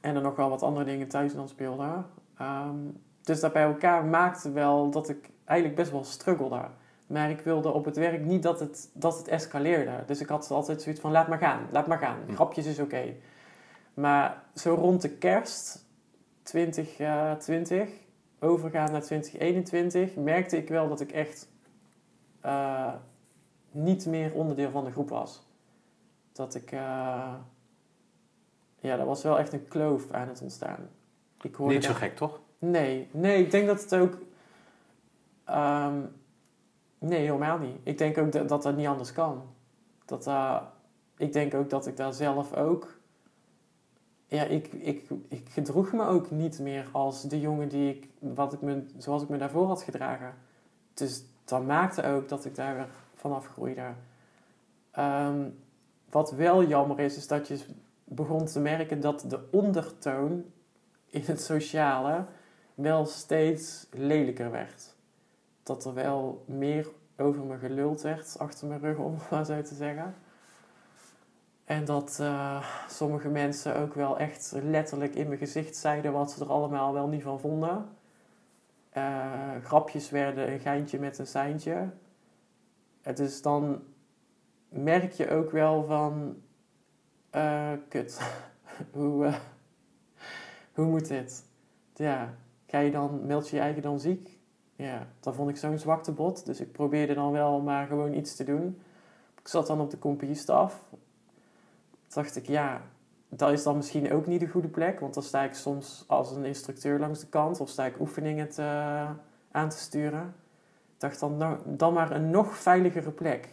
[0.00, 2.06] en er nog wel wat andere dingen thuis dan speelden.
[2.38, 2.76] Ehm,
[3.22, 6.68] dus dat bij elkaar maakte wel dat ik eigenlijk best wel struggelde.
[7.06, 10.02] Maar ik wilde op het werk niet dat het, dat het escaleerde.
[10.06, 12.18] Dus ik had altijd zoiets van, laat maar gaan, laat maar gaan.
[12.26, 12.34] Hm.
[12.34, 13.14] Grapjes is oké.
[13.94, 15.84] Maar zo rond de kerst
[16.42, 17.88] 2020,
[18.40, 21.48] overgaan naar 2021, merkte ik wel dat ik echt
[22.40, 22.92] eh,
[23.70, 25.46] niet meer onderdeel van de groep was.
[26.32, 26.72] Dat ik...
[26.72, 27.34] eh,
[28.80, 30.88] ja, er was wel echt een kloof aan het ontstaan.
[31.42, 32.40] Ik hoorde Niet zo dat- gek, toch?
[32.58, 34.18] Nee, nee, ik denk dat het ook.
[35.44, 36.00] ehm,
[37.08, 37.76] nee, helemaal niet.
[37.82, 39.42] Ik denk ook dat dat, niet anders kan.
[40.04, 40.62] Dat, dat-
[41.16, 42.98] ik denk ook dat ik daar zelf ook.
[44.26, 48.52] Ja, ik, ik, ik gedroeg me ook niet meer als de jongen die ik, wat
[48.52, 50.34] ik me, zoals ik me daarvoor had gedragen.
[50.94, 53.92] Dus dat maakte ook dat ik daar weer vanaf groeide.
[54.90, 55.48] Ehm,
[56.10, 57.58] wat wel jammer is, is dat je
[58.04, 60.44] begon te merken dat de ondertoon
[61.06, 62.24] in het sociale
[62.74, 64.85] wel steeds lelijker werd.
[65.66, 69.74] Dat er wel meer over me geluld werd, achter mijn rug om, maar zo te
[69.74, 70.14] zeggen.
[71.64, 76.44] En dat eh, sommige mensen ook wel echt letterlijk in mijn gezicht zeiden wat ze
[76.44, 77.88] er allemaal wel niet van vonden.
[78.90, 81.90] Eh, grapjes werden een geintje met een seintje.
[83.02, 83.82] Het is dan
[84.68, 86.42] merk je ook wel van,
[87.30, 88.20] eh, kut,
[88.92, 89.32] hoe,
[90.72, 91.44] hoe moet dit?
[91.94, 92.34] Ja,
[92.66, 94.35] ga je dan, meld je je eigen dan ziek?
[94.76, 96.46] Ja, dat vond ik zo'n zwakte bot.
[96.46, 98.80] Dus ik probeerde dan wel maar gewoon iets te doen.
[99.40, 100.84] Ik zat dan op de compagniestaf.
[102.08, 102.80] dacht ik, ja,
[103.28, 105.00] dat is dan misschien ook niet de goede plek.
[105.00, 107.60] Want dan sta ik soms als een instructeur langs de kant.
[107.60, 108.62] Of sta ik oefeningen te,
[109.50, 110.34] aan te sturen.
[110.94, 113.48] Ik dacht dan, nou, dan maar een nog veiligere plek.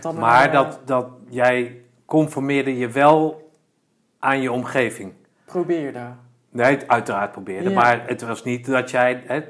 [0.00, 3.50] Dan Maar eh, dat, dat jij conformeerde je wel
[4.18, 5.12] aan je omgeving.
[5.44, 6.12] Probeerde.
[6.48, 7.68] Nee, uiteraard probeerde.
[7.68, 7.74] Ja.
[7.74, 9.42] Maar het was niet dat jij, hè,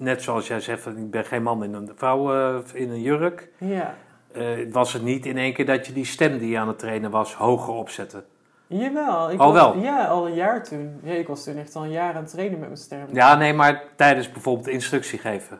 [0.00, 3.48] net zoals jij zegt, ik ben geen man in een vrouw eh, in een jurk.
[3.58, 3.94] Ja.
[4.32, 6.78] eh, was het niet in één keer dat je die stem die je aan het
[6.78, 8.24] trainen was hoger opzette.
[8.66, 9.30] Jawel.
[9.30, 9.82] Ik Al was- wel?
[9.82, 11.00] Ja, al een jaar toen.
[11.02, 13.06] Ja, ik was toen echt al een jaar aan het trainen met mijn stem.
[13.12, 15.58] Ja, nee, maar tijdens bijvoorbeeld instructie geven.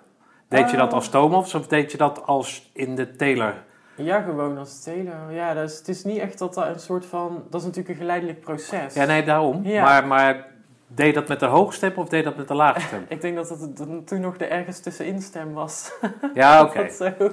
[0.49, 0.95] Deed je dat Oh.
[0.95, 3.55] als Thomas of deed je dat als in de Taylor?
[3.97, 5.15] Ja, gewoon als teler.
[5.33, 7.43] Ja, is, het is niet echt dat dat een soort van...
[7.51, 8.95] Dat is natuurlijk een geleidelijk proces.
[8.95, 9.61] Ja, nee, daarom.
[9.65, 9.83] Ja.
[9.85, 10.47] Maar, maar
[10.95, 13.05] deed dat met de hoge stem of deed dat met de lage stem?
[13.09, 15.93] Ik denk dat het toen nog de ergens tussenin stem was.
[16.35, 16.83] Ja, oké.
[16.83, 17.31] Dat zo.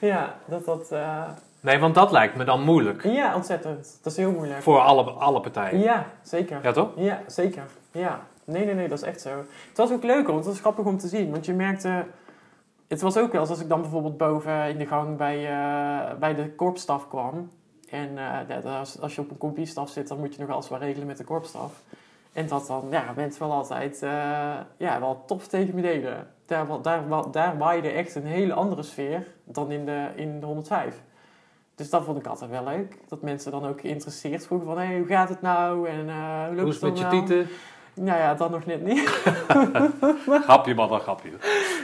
[0.00, 0.92] Ja, dat dat...
[0.92, 1.22] eh,
[1.60, 3.02] Nee, want dat lijkt me dan moeilijk.
[3.02, 3.98] Ja, ontzettend.
[4.02, 4.62] Dat is heel moeilijk.
[4.62, 5.80] Voor alle, alle partijen.
[5.80, 6.58] Ja, zeker.
[6.62, 6.90] Ja, toch?
[6.96, 7.62] Ja, zeker.
[7.90, 8.20] Ja.
[8.44, 9.30] Nee, nee, nee, dat is echt zo.
[9.68, 11.30] Het was ook leuk, want het was grappig om te zien.
[11.30, 12.04] Want je merkte...
[12.88, 16.34] Het was ook wel als ik dan bijvoorbeeld boven in de gang bij, eh, bij
[16.34, 17.50] de korpsstaf kwam.
[17.90, 20.78] En eh, als, als je op een kompiestaf zit, dan moet je nog alles wel
[20.78, 21.72] regelen met de korpsstaf.
[22.38, 24.10] En dat dan, ja, mensen wel altijd eh,
[24.76, 26.26] ja, wel tof tegen me deden.
[26.46, 31.02] Daar, daar, daar waaide echt een hele andere sfeer dan in de, in de 105.
[31.74, 32.98] Dus dat vond ik altijd wel leuk.
[33.08, 34.78] Dat mensen dan ook geïnteresseerd vroegen van...
[34.78, 35.88] Hé, hoe gaat het nou?
[35.88, 37.48] En eh hoe loopt Hoe is het met je tieten?
[37.98, 39.08] Nou ja, dat nog net niet.
[40.44, 41.30] Grapje, maar dan grapje.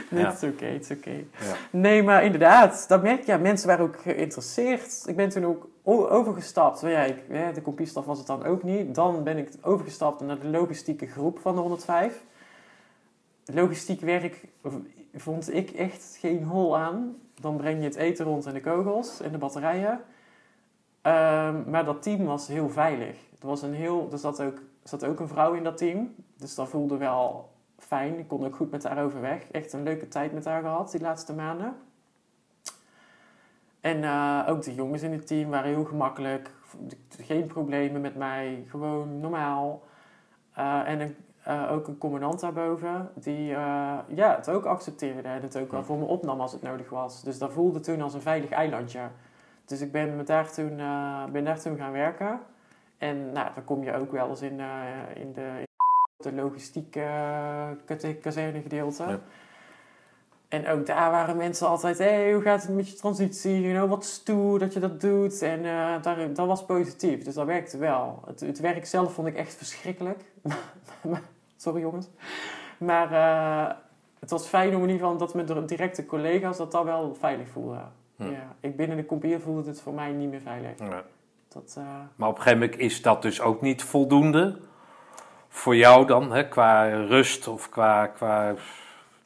[0.09, 0.29] Nee, Ja.
[0.29, 1.09] het is oké, het is oké.
[1.11, 1.53] Ja.
[1.71, 3.31] Nee, maar inderdaad, dat merk je.
[3.31, 5.03] Ja, mensen waren ook geïnteresseerd.
[5.05, 5.67] Ik ben toen ook
[6.09, 6.81] overgestapt.
[6.81, 8.95] Ja, ik, de compiestaf was het dan ook niet.
[8.95, 12.23] Dan ben ik overgestapt naar de logistieke groep van de 105.
[13.53, 14.47] Logistiek werk
[15.15, 17.15] vond ik echt geen hol aan.
[17.41, 20.01] Dan breng je het eten rond en de kogels en de batterijen.
[21.01, 23.15] Ehm, maar dat team was heel veilig.
[23.39, 24.57] Er, was een heel, er zat, ook,
[24.89, 26.15] zat ook een vrouw in dat team.
[26.37, 28.19] Dus dat voelde wel fijn.
[28.19, 29.43] Ik kon ook goed met haar overweg.
[29.51, 31.75] Echt een leuke tijd met haar gehad die laatste maanden.
[33.79, 36.51] En eh, ook de jongens in het team waren heel gemakkelijk.
[37.09, 38.65] Geen problemen met mij.
[38.67, 39.83] Gewoon normaal.
[40.53, 43.09] Eh, en een, eh, ook een commandant daarboven.
[43.13, 43.47] Die
[44.07, 45.27] ja, het ook accepteerde.
[45.27, 47.23] En het ook wel voor me opnam als het nodig was.
[47.23, 49.01] Dus dat voelde toen als een veilig eilandje.
[49.65, 50.75] Dus ik ben, me daar, toen,
[51.31, 52.39] ben daar toen gaan werken.
[53.07, 55.63] En nou, dan kom je ook wel eens in, eh, in de,
[56.17, 57.69] de logistiek uh,
[58.21, 59.03] kazernegedeelte.
[59.03, 59.19] Ja.
[60.47, 63.61] En ook daar waren mensen altijd, hey, hoe gaat het met je transitie?
[63.61, 65.41] You know, wat stoer dat je dat doet.
[65.41, 68.23] En eh, daar, dat was positief, dus dat werkte wel.
[68.25, 70.23] Het, het werk zelf vond ik echt verschrikkelijk.
[71.57, 72.07] Sorry jongens.
[72.77, 73.75] Maar eh,
[74.19, 77.47] het was fijn om in ieder geval dat mijn directe collega's dat dat wel veilig
[77.47, 77.91] voelden.
[78.15, 78.23] Hm.
[78.23, 80.79] Ja, ik binnen de compier voelde het voor mij niet meer veilig.
[80.79, 81.03] Ja.
[81.55, 81.83] Dat, eh,
[82.15, 84.57] Maar op een gegeven moment is dat dus ook niet voldoende
[85.49, 88.53] voor jou dan, hè, qua rust of qua, qua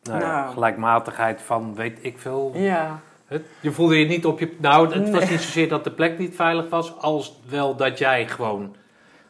[0.03, 0.53] nou ja, Nou.
[0.53, 2.51] gelijkmatigheid van weet ik veel.
[2.55, 4.55] ja, Het- Je voelde je niet op je.
[4.59, 8.27] Nou, het was niet zozeer dat de plek niet veilig was, als wel dat jij
[8.27, 8.75] gewoon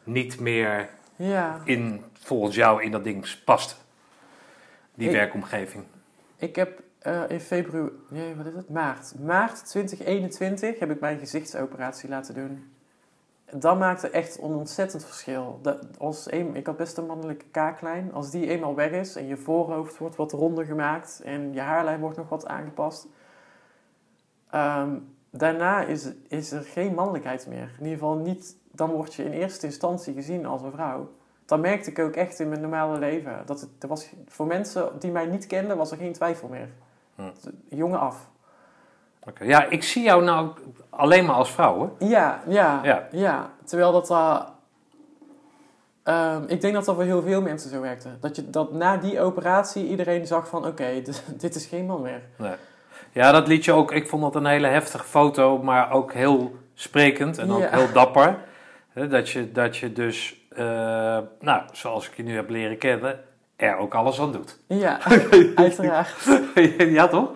[0.04, 1.60] niet meer ja.
[1.64, 3.74] in, volgens jou in dat ding paste.
[4.94, 5.84] Die Ik- werkomgeving.
[6.36, 8.68] Ik heb eh, in februari, nee, wat is het?
[8.70, 9.14] Maart.
[9.18, 12.72] Maart 2021 heb ik mijn gezichtsoperatie laten doen.
[13.52, 15.58] Dat maakte echt een ontzettend verschil.
[15.62, 18.12] Dat, als een, ik had best een mannelijke kaaklijn.
[18.12, 22.00] Als die eenmaal weg is en je voorhoofd wordt wat ronder gemaakt en je haarlijn
[22.00, 23.06] wordt nog wat aangepast.
[24.50, 24.98] ehm,
[25.30, 27.74] daarna is, is er geen mannelijkheid meer.
[27.78, 31.10] In ieder geval niet, dan word je in eerste instantie gezien als een vrouw.
[31.44, 33.42] Dat merkte ik ook echt in mijn normale leven.
[33.46, 36.68] Dat het, er was, voor mensen die mij niet kenden, was er geen twijfel meer.
[37.14, 37.22] Hm.
[37.68, 38.28] Jongen af.
[39.40, 40.48] Ja, ik zie jou nou
[40.90, 42.06] alleen maar als vrouw, hè?
[42.06, 43.08] Ja, ja, Ja.
[43.10, 43.50] ja.
[43.64, 44.10] Terwijl dat...
[46.02, 48.08] ehm, ik denk dat dat voor heel veel mensen zo werkte.
[48.20, 50.66] Dat, je, dat na die operatie iedereen zag van...
[50.66, 52.22] Oké, dit, dit is geen man meer.
[52.36, 52.54] Nee.
[53.12, 53.92] Ja, dat liet je ook.
[53.92, 57.68] Ik vond dat een hele heftige foto, maar ook heel sprekend en ook Ja.
[57.70, 58.38] heel dapper.
[58.92, 60.64] Hè, Dat je, dat je dus, eh,
[61.40, 63.20] nou, zoals ik je nu heb leren kennen,
[63.60, 64.58] er ook alles aan doet.
[64.66, 64.98] Ja,
[65.54, 66.14] uiteraard.
[66.78, 67.30] ja, toch?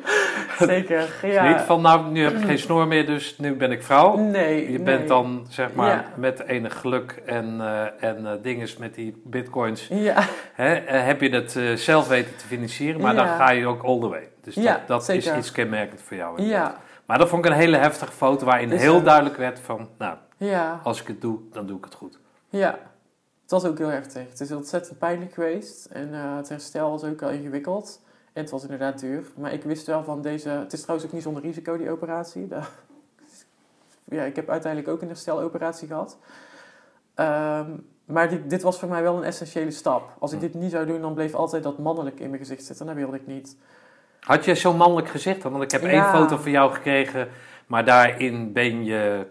[0.59, 1.49] Zeker, ja.
[1.49, 4.17] Niet van, nou, nu heb ik geen snor meer, dus nu ben ik vrouw.
[4.17, 4.81] Nee, Je nee.
[4.83, 6.05] bent dan, zeg maar, Ja.
[6.17, 10.23] met enig geluk en, eh en eh, dinges met die bitcoins, Ja,
[10.55, 14.01] hè, eh, heb je het zelf weten te financieren, maar dan ga je ook all
[14.01, 14.29] the way.
[14.43, 16.39] Dus Ja, dat, dat is iets kenmerkend voor jou.
[16.39, 16.71] inderdaad.
[16.73, 19.89] ja, Maar dat vond ik een hele heftige foto waarin Is heel duidelijk werd van,
[19.99, 22.19] nou, ja, als ik het doe, dan doe ik het goed.
[22.49, 22.79] ja.
[23.45, 24.29] Het was ook heel heftig.
[24.29, 25.85] Het is ontzettend pijnlijk geweest.
[25.85, 28.01] En eh, het herstel was ook al ingewikkeld.
[28.33, 29.25] En het was inderdaad duur.
[29.37, 30.49] Maar ik wist wel van deze...
[30.49, 32.49] Het is trouwens ook niet zonder risico, die operatie.
[34.05, 36.19] Ja, ik heb uiteindelijk ook een hersteloperatie gehad.
[37.15, 37.71] Ehm,
[38.05, 40.17] maar die- dit was voor mij wel een essentiële stap.
[40.19, 40.45] Als ik Hm.
[40.45, 42.89] dit niet zou doen, dan bleef altijd dat mannelijk in mijn gezicht zitten.
[42.89, 43.57] En dat wilde ik niet.
[44.21, 45.43] Had je zo'n mannelijk gezicht?
[45.43, 45.89] Want ik heb Ja.
[45.89, 47.29] één foto van jou gekregen,
[47.67, 49.27] maar daarin ben je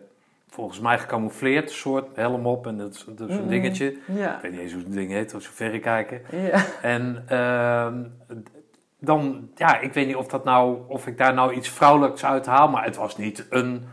[0.53, 3.47] volgens mij gecamoufleerd, soort helm op en dat, dat zo'n Mm.
[3.49, 3.85] dingetje.
[3.91, 3.97] Ik
[4.41, 6.21] weet niet eens hoe het ding heet, zo verrekijken.
[6.31, 6.63] ja.
[6.81, 8.03] En ehm,
[8.99, 12.45] dan, ja, ik weet niet of, dat nou, of ik daar nou iets vrouwelijks uit
[12.45, 13.83] haal, maar het was niet een,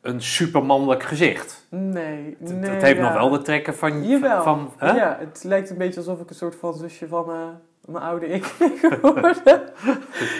[0.00, 1.66] een supermannelijk gezicht.
[1.70, 2.70] Nee, Het- nee.
[2.70, 3.02] het heeft ja.
[3.02, 4.06] nog wel de trekken van...
[4.08, 4.42] Jawel.
[4.42, 4.90] van hè?
[4.92, 7.36] Ja, het lijkt een beetje alsof ik een soort van zusje van eh,
[7.88, 8.44] mijn oude ik
[8.82, 9.62] geworden.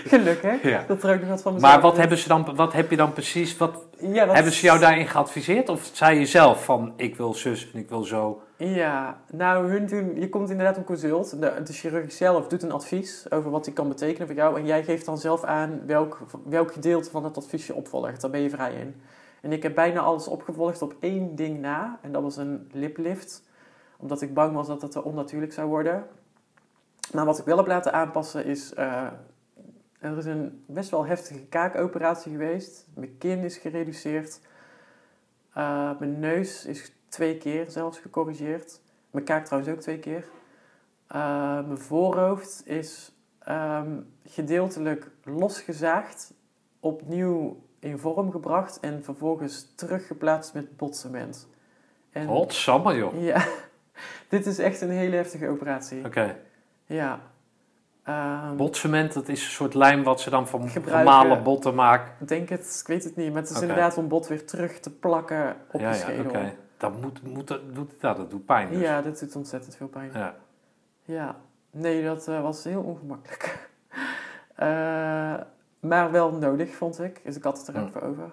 [0.06, 0.62] Gelukkig.
[0.62, 0.84] Ja.
[0.86, 1.98] Dat er ook nog wat van mezelf Maar wat, is.
[1.98, 3.56] hebben ze dan, wat heb je dan precies...
[3.56, 5.68] Wat, Ja, Hebben ze jou daarin geadviseerd?
[5.68, 8.42] Of zei je zelf van ik wil zus en ik wil zo?
[8.56, 11.40] Ja, nou, hun doen, je komt inderdaad op consult.
[11.40, 14.58] De, de chirurg zelf doet een advies over wat die kan betekenen voor jou.
[14.58, 18.20] En jij geeft dan zelf aan welk, welk gedeelte van dat advies je opvolgt.
[18.20, 19.00] Daar ben je vrij in.
[19.40, 21.98] En ik heb bijna alles opgevolgd op één ding na.
[22.02, 23.42] En dat was een liplift.
[23.96, 26.06] Omdat ik bang was dat het te onnatuurlijk zou worden.
[27.12, 28.74] Maar wat ik wel heb laten aanpassen is...
[28.74, 29.06] eh,
[29.98, 32.86] er is een best wel heftige kaakoperatie geweest.
[32.94, 34.40] Mijn kin is gereduceerd.
[35.52, 38.80] Eh, mijn neus is twee keer zelfs gecorrigeerd.
[39.10, 40.24] Mijn kaak trouwens ook twee keer.
[41.06, 46.32] Eh, mijn voorhoofd is ehm, gedeeltelijk losgezaagd,
[46.80, 51.48] opnieuw in vorm gebracht en vervolgens teruggeplaatst met botcement.
[52.10, 53.14] En Godsamme, joh.
[53.14, 53.18] Oké.
[53.24, 53.46] ja,
[54.28, 56.04] dit is echt een hele heftige operatie.
[56.88, 57.20] Ja.
[58.56, 62.12] Botcement, dat is een soort lijm wat ze dan van gemalen botten maken.
[62.20, 64.80] Ik denk het, ik weet het niet, maar het is inderdaad om bot weer terug
[64.80, 66.24] te plakken op ja, ja, schedel.
[66.24, 66.54] oké.
[66.76, 68.80] Dat moet, moet, dat, doet, ja, dat doet pijn dus.
[68.80, 70.10] Ja, dat doet ontzettend veel pijn.
[70.12, 70.34] Ja.
[71.02, 71.36] Ja,
[71.70, 73.56] nee, dat eh, was heel ongemakkelijk.
[74.54, 75.34] Eh,
[75.80, 77.20] maar wel nodig, vond ik.
[77.24, 78.30] Dus ik had het er ook voor over.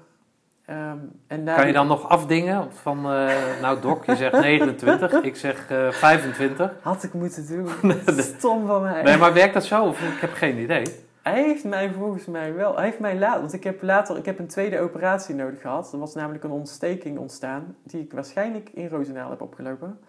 [0.66, 5.36] Ehm, en Kan je dan nog afdingen van, eh, nou Doc, je zegt 29, ik
[5.36, 6.72] zeg eh 25.
[6.82, 7.94] Had ik moeten doen.
[8.38, 9.04] Stom van mij.
[9.04, 9.86] Nee, maar werkt dat zo?
[9.86, 11.04] Of ik heb geen idee.
[11.22, 12.76] Hij heeft mij volgens mij wel...
[12.76, 13.40] Hij heeft mij later...
[13.40, 14.18] Want ik heb later...
[14.18, 15.94] Ik heb een tweede operatie nodig gehad.
[15.94, 17.76] Er was namelijk een ontsteking ontstaan...
[17.84, 20.00] die ik waarschijnlijk in Roosendaal heb opgelopen.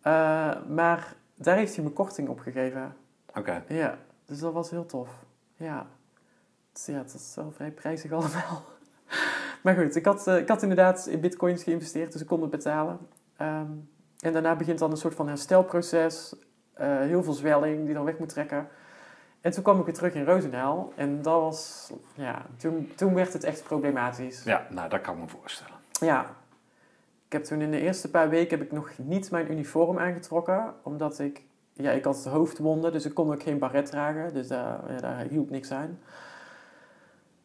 [0.00, 2.96] Eh, maar daar heeft hij me korting op gegeven.
[3.34, 3.62] Oké.
[3.68, 5.08] Ja, dus dat was heel tof.
[5.56, 5.86] Ja.
[6.72, 8.62] Dus ja, het is wel vrij prijzig allemaal.
[9.64, 12.50] Maar goed, ik had, eh, ik had inderdaad in bitcoins geïnvesteerd, dus ik kon het
[12.50, 12.98] betalen.
[13.36, 13.70] Ehm,
[14.20, 16.34] en daarna begint dan een soort van herstelproces.
[16.74, 18.68] eh, heel veel zwelling die dan weg moet trekken.
[19.40, 20.92] En toen kwam ik weer terug in Roosendaal.
[20.96, 24.44] En dat was, ja, toen, toen werd het echt problematisch.
[24.44, 25.74] Ja, nou dat kan ik me voorstellen.
[26.00, 26.36] Ja.
[27.26, 30.74] Ik heb toen in de eerste paar weken heb ik nog niet mijn uniform aangetrokken.
[30.82, 34.34] Omdat ik, ja, ik had hoofdwonden, dus ik kon ook geen baret dragen.
[34.34, 35.98] Dus daar, ja, daar hielp niks aan.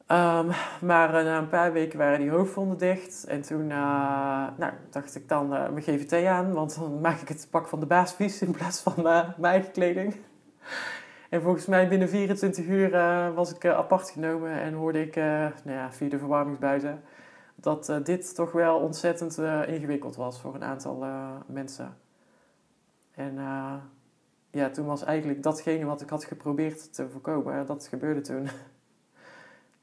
[0.09, 0.47] Ehm,
[0.81, 3.25] maar eh, na een paar weken waren die hoofdwonden dicht.
[3.25, 6.53] En toen eh, nou, dacht ik dan eh, mijn GVT aan.
[6.53, 9.53] Want dan maak ik het pak van de baas vies in plaats van eh, mijn
[9.53, 10.15] eigen kleding.
[11.29, 12.91] En volgens mij binnen 24 uur
[13.33, 17.01] was ik apart genomen en hoorde ik nou ja, via de verwarmingsbuizen
[17.55, 21.05] dat dit toch wel ontzettend ingewikkeld was voor een aantal
[21.45, 21.97] mensen.
[23.11, 23.33] En
[24.51, 28.47] ja, toen was eigenlijk datgene wat ik had geprobeerd te voorkomen, dat gebeurde toen.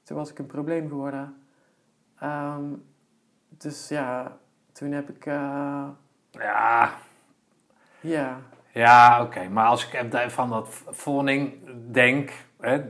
[0.06, 1.36] toen was ik een probleem geworden.
[2.18, 2.64] Ehm,
[3.48, 4.36] dus ja,
[4.72, 5.88] toen heb ik, eh,
[6.30, 6.92] Ja,
[8.00, 8.38] ja,
[8.72, 9.48] ja oké.
[9.48, 11.54] Maar als ik even van dat voorning
[11.90, 12.82] denk, hè,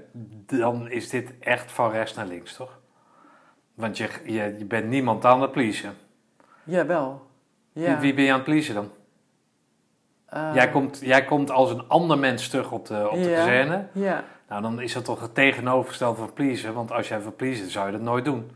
[0.46, 2.78] dan is dit echt van rechts naar links, toch?
[3.74, 5.94] Want je, je, je bent niemand aan het pleasen.
[6.64, 7.26] jawel.
[7.72, 7.98] Wie, Ja.
[7.98, 8.90] wie ben je aan het pleasen dan?
[10.26, 13.36] Eh, jij, komt, jij komt als een ander mens terug op de, op de Ja.
[13.36, 13.86] kazerne.
[13.92, 16.74] Ja, Nou, dan is dat toch het tegenovergestelde van pleasen.
[16.74, 18.50] Want als jij wil pleasen, zou je dat nooit doen.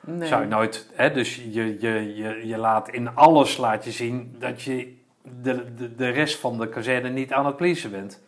[0.00, 0.28] nee.
[0.28, 4.36] Zou je nooit, hè, dus je, je, je, je laat in alles laat je zien
[4.38, 4.94] dat je
[5.42, 8.22] de, de, de rest van de kazerne niet aan het pleasen bent.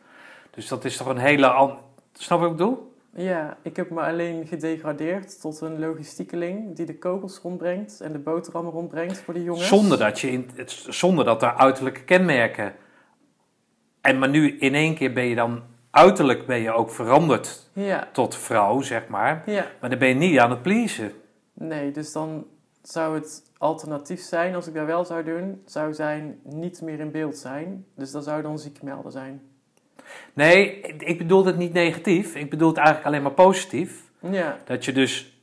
[0.50, 1.46] Dus dat is toch een hele...
[1.46, 1.78] an-
[2.12, 2.92] Snap je wat ik bedoel?
[3.10, 8.18] Ja, ik heb me alleen gedegradeerd tot een logistiekeling die de kogels rondbrengt en de
[8.18, 9.68] boterhammen rondbrengt voor de jongens.
[9.68, 10.50] Zonder dat, je in,
[10.88, 12.74] zonder dat er uiterlijke kenmerken...
[14.00, 15.62] En maar nu in één keer ben je dan...
[15.98, 19.42] Uiterlijk ben je ook veranderd Ja, tot vrouw, zeg maar.
[19.46, 19.66] ja.
[19.80, 21.12] Maar dan ben je niet aan het pleasen.
[21.52, 22.46] Nee, dus dan
[22.82, 27.10] zou het alternatief zijn, als ik dat wel zou doen, zou zijn niet meer in
[27.10, 27.84] beeld zijn.
[27.96, 29.42] Dus dat zou dan ziek melden zijn.
[30.34, 32.34] Nee, ik bedoel het niet negatief.
[32.34, 34.02] Ik bedoel het eigenlijk alleen maar positief.
[34.20, 35.40] Ja, Dat je dus,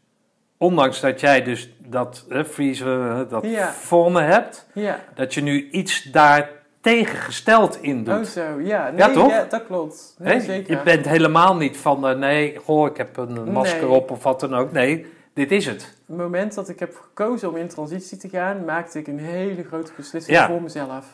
[0.58, 5.00] ondanks dat jij dus dat uh, freeze, dat vormen hebt, ja.
[5.16, 6.55] dat je nu iets daar
[6.86, 8.14] tegengesteld in doet.
[8.18, 8.90] Oh zo, ja.
[8.90, 9.48] Nee, Ja, toch?
[9.48, 10.16] dat klopt.
[10.18, 10.78] Nee, zeker.
[10.78, 13.90] Je bent helemaal niet van, nee, goh, ik heb een masker Nee.
[13.96, 14.72] op of wat dan ook.
[14.72, 15.96] Nee, dit is het.
[16.08, 19.64] Het moment dat ik heb gekozen om in transitie te gaan, maakte ik een hele
[19.64, 20.48] grote beslissing Ja.
[20.48, 21.06] voor mezelf.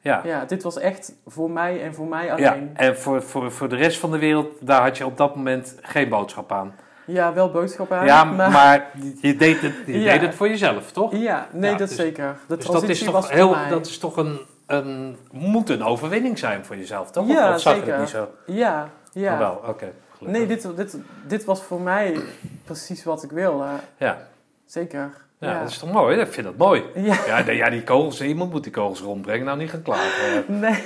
[0.00, 0.20] Ja.
[0.24, 2.32] Ja, dit was echt voor mij en voor mij ja.
[2.32, 2.70] alleen.
[2.74, 5.74] En voor, voor, voor de rest van de wereld, daar had je op dat moment
[5.80, 6.74] geen boodschap aan.
[7.06, 8.06] Ja, wel boodschap aan.
[8.06, 10.12] ja, maar, je, deed het, je Ja.
[10.12, 11.12] deed het voor jezelf, toch?
[11.16, 12.36] Ja, nee, Ja, dat dus- zeker.
[12.46, 13.68] De Dus dat is toch, heel, mij.
[13.68, 17.28] dat is toch een, een, moet een overwinning zijn voor jezelf, toch?
[17.28, 17.90] Ja, Of zag zeker.
[17.92, 18.28] het niet zo?
[18.46, 19.32] Ja, ja.
[19.32, 19.92] Oh, wel, oké.
[20.18, 22.20] nee, dit, dit, dit was voor mij
[22.64, 23.66] precies wat ik wilde.
[23.96, 24.28] Ja,
[24.64, 24.98] Zeker.
[25.38, 25.60] ja, Ja.
[25.60, 26.18] dat is toch mooi?
[26.20, 26.84] Ik vind dat mooi.
[26.94, 30.44] Ja, Ja, de- ja, die kogels, iemand moet die kogels rondbrengen, nou niet gaan klagen.
[30.60, 30.84] nee.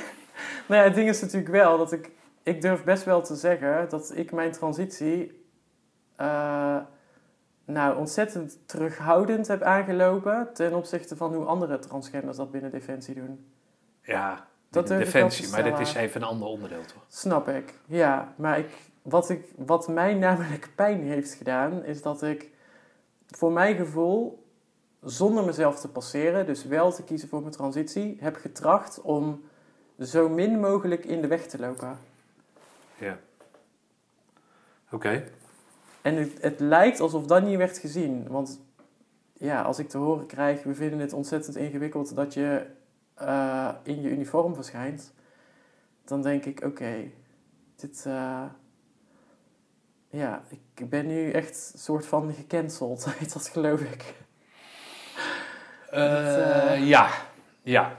[0.66, 2.10] Nou ja, het ding is natuurlijk wel dat ik...
[2.42, 5.44] Ik durf best wel te zeggen dat ik mijn transitie...
[6.16, 6.76] eh,
[7.64, 10.48] nou, ontzettend terughoudend heb aangelopen...
[10.54, 13.46] ten opzichte van hoe andere transgenders dat binnen Defensie doen.
[14.04, 17.04] Ja, Dat wel defensie, maar dit is even een ander onderdeel, toch?
[17.08, 18.34] Snap ik, ja.
[18.36, 18.70] Maar ik,
[19.02, 22.50] wat, ik, wat mij namelijk pijn heeft gedaan, is dat ik
[23.26, 24.44] voor mijn gevoel
[25.02, 29.42] zonder mezelf te passeren, dus wel te kiezen voor mijn transitie, heb getracht om
[30.00, 31.98] zo min mogelijk in de weg te lopen.
[32.98, 33.18] Ja.
[34.90, 35.24] Oké.
[36.02, 38.28] En het, het lijkt alsof dat niet werd gezien.
[38.28, 38.60] Want
[39.32, 42.66] ja, als ik te horen krijg, we vinden het ontzettend ingewikkeld dat je
[43.14, 45.12] eh, in je uniform verschijnt,
[46.04, 47.10] dan denk ik, oké,
[47.76, 48.44] dit, eh,
[50.08, 50.42] ja,
[50.74, 54.14] ik ben nu echt een soort van gecanceld, heet dat geloof ik.
[55.90, 57.08] Eh, ja,
[57.62, 57.96] ja.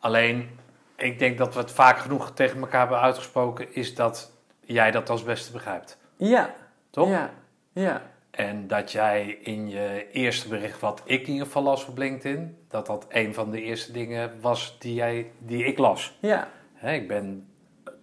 [0.00, 0.58] Alleen,
[0.96, 5.10] ik denk dat we het vaak genoeg tegen elkaar hebben uitgesproken, is dat jij dat
[5.10, 5.98] als beste begrijpt.
[6.16, 6.54] Ja.
[6.90, 7.08] Toch?
[7.08, 7.30] Ja,
[7.72, 11.98] ja, En dat jij in je eerste bericht, wat ik in ieder geval las op
[11.98, 16.16] LinkedIn, dat dat een van de eerste dingen was die, jij, die ik las.
[16.20, 17.46] ja, Hè, ik ben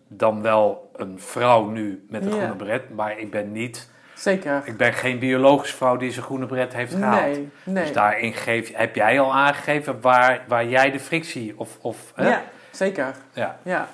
[0.07, 2.35] dan wel een vrouw nu met een Ja.
[2.35, 4.61] groene bret, maar ik ben niet, zeker.
[4.65, 7.21] ik ben geen biologische vrouw die zijn groene bret heeft gehaald.
[7.25, 7.83] Nee, nee.
[7.83, 12.29] Dus daarin geef, heb jij al aangegeven waar, waar jij de frictie of, of hè?
[12.29, 13.15] Ja, zeker.
[13.33, 13.59] Ja.
[13.63, 13.87] Ja.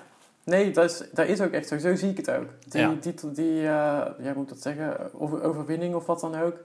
[0.43, 1.77] Nee, dat is, dat is ook echt zo.
[1.77, 2.47] Zo zie ik het ook.
[2.69, 2.93] Die, Ja.
[3.01, 6.55] die, die eh, ja, hoe moet ik dat zeggen, over, overwinning of wat dan ook,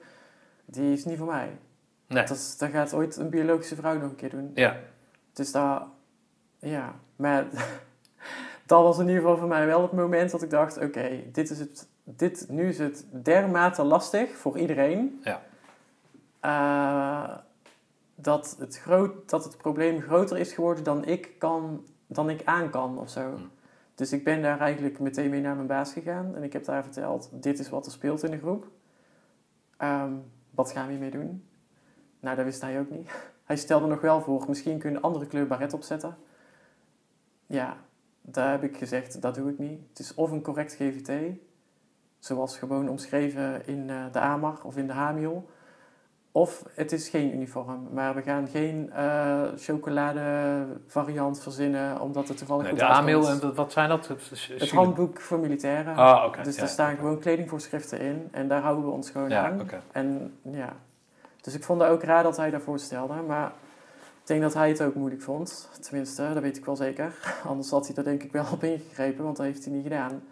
[0.65, 1.57] die is niet voor mij.
[2.07, 2.25] Nee.
[2.27, 4.51] Dat, is- dat gaat ooit een biologische vrouw nog een keer doen.
[4.55, 4.77] Ja.
[5.33, 5.83] Dus dat,
[6.59, 7.47] ja, maar
[8.67, 11.51] dat was in ieder geval voor mij wel het moment dat ik dacht, oké, dit
[11.51, 15.21] is het, dit, nu is het dermate lastig voor iedereen.
[15.23, 15.43] Ja.
[16.41, 17.37] eh,
[18.15, 22.71] dat, het groot, dat het probleem groter is geworden dan ik, kan, dan ik aan
[22.71, 23.21] kan of zo.
[23.35, 23.43] Hm.
[23.97, 26.83] Dus ik ben daar eigenlijk meteen mee naar mijn baas gegaan en ik heb daar
[26.83, 28.71] verteld, dit is wat er speelt in de groep.
[29.77, 30.13] Ehm,
[30.51, 31.49] wat gaan we hiermee doen?
[32.21, 33.11] Nou, dat wist hij ook niet.
[33.45, 36.17] Hij stelde nog wel voor, misschien kun je een andere kleur baret opzetten.
[37.47, 37.77] Ja,
[38.21, 39.81] daar heb ik gezegd, dat doe ik niet.
[39.89, 41.39] Het is of een correct GVT,
[42.19, 45.49] zoals gewoon omschreven in eh, de AMAR of in de HAMIL.
[46.37, 50.21] Of het is geen uniform, maar we gaan geen eh chocolade
[50.87, 53.43] variant verzinnen, omdat het toevallig Nee, goed de uitkomt.
[53.43, 54.09] en wat- zijn dat?
[54.09, 55.95] Het, handboek voor militairen.
[55.97, 56.43] Ah, oké.
[56.43, 59.61] dus ja, daar staan gewoon kledingvoorschriften in en daar houden we ons gewoon Ja, aan.
[59.61, 59.81] oké.
[59.93, 60.73] En ja,
[61.41, 63.15] dus ik vond het ook raar dat hij daarvoor stelde.
[63.27, 63.47] Maar
[64.21, 65.69] ik denk dat hij het ook moeilijk vond.
[65.81, 67.15] Tenminste, dat weet ik wel zeker.
[67.49, 70.23] Anders had hij er denk ik wel op ingegrepen, want dat heeft hij niet gedaan.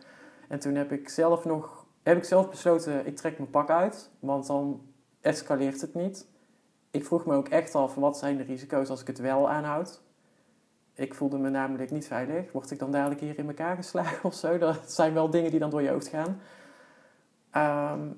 [0.49, 4.10] En toen heb ik zelf nog, heb ik zelf besloten, ik trek mijn pak uit.
[4.18, 4.81] Want dan
[5.24, 6.26] escaleert het niet.
[6.90, 10.02] Ik vroeg me ook echt af, wat zijn de risico's als ik het wel aanhoud?
[10.94, 12.52] Ik voelde me namelijk niet veilig.
[12.52, 14.58] Word ik dan dadelijk hier in elkaar geslagen of zo?
[14.58, 16.40] Dat zijn wel dingen die dan door je hoofd gaan.
[17.50, 18.08] Ehm,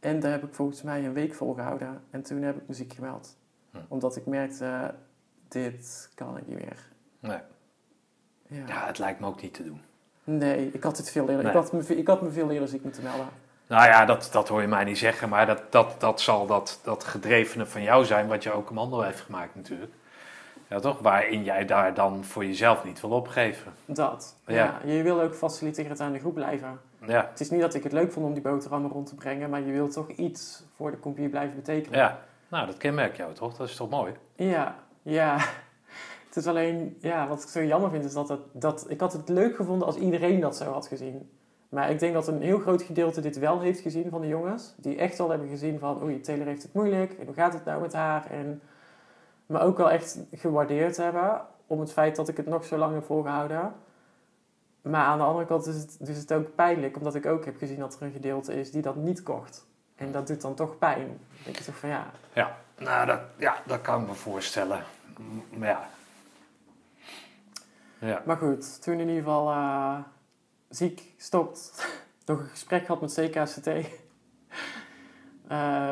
[0.00, 2.02] en daar heb ik volgens mij een week volgehouden.
[2.10, 3.36] En toen heb ik muziek gemeld.
[3.70, 3.78] Hm.
[3.88, 4.94] Omdat ik merkte,
[5.48, 6.88] dit kan ik niet meer.
[7.20, 7.38] Nee.
[8.46, 8.66] Ja.
[8.66, 9.80] Ja, het lijkt me ook niet te doen.
[10.24, 11.44] Nee, ik had het veel eerder.
[11.44, 11.52] Nee.
[11.52, 13.28] Ik, had me, ik had me veel eerder ziek moeten melden.
[13.74, 16.80] Nou ja, dat, dat hoor je mij niet zeggen, maar dat, dat, dat zal dat,
[16.82, 19.92] dat gedrevene van jou zijn, wat je ook commando heeft gemaakt natuurlijk.
[20.68, 20.98] Ja, toch?
[20.98, 23.72] Waarin jij daar dan voor jezelf niet wil opgeven.
[23.84, 24.36] Dat.
[24.46, 24.54] Ja.
[24.54, 24.92] Ja.
[24.92, 26.80] Je wil ook faciliterend aan de groep blijven.
[27.06, 29.50] Ja, Het is niet dat ik het leuk vond om die boterhammen rond te brengen,
[29.50, 31.98] maar je wilt toch iets voor de compagnie blijven betekenen.
[31.98, 32.18] ja.
[32.48, 33.56] Nou, dat kenmerkt jou toch?
[33.56, 34.12] Dat is toch mooi?
[34.36, 35.36] Ja, ja.
[36.26, 39.12] Het is alleen, ja, wat ik zo jammer vind is dat, het, dat ik had
[39.12, 41.30] het leuk gevonden als iedereen dat zo had gezien.
[41.74, 44.74] Maar ik denk dat een heel groot gedeelte dit wel heeft gezien van de jongens.
[44.76, 47.12] Die echt al hebben gezien van, oei, Taylor heeft het moeilijk.
[47.12, 48.30] En hoe gaat het nou met haar?
[48.30, 48.62] En
[49.46, 52.94] me ook wel echt gewaardeerd hebben om het feit dat ik het nog zo lang
[52.94, 53.72] heb volgehouden.
[54.82, 57.56] Maar aan de andere kant is het, dus het ook pijnlijk, omdat ik ook heb
[57.56, 59.66] gezien dat er een gedeelte is die dat niet kocht.
[59.96, 61.06] En dat doet dan toch pijn.
[61.06, 64.82] Dan denk je toch van ja, Ja, nou, dat, ja, dat kan ik me voorstellen.
[65.56, 65.88] Maar ja.
[67.98, 69.96] Ja, Maar goed, toen in ieder geval eh,
[70.74, 71.86] ziek, stopt.
[72.26, 73.66] Nog een gesprek gehad met CKCT.
[73.68, 73.88] eh,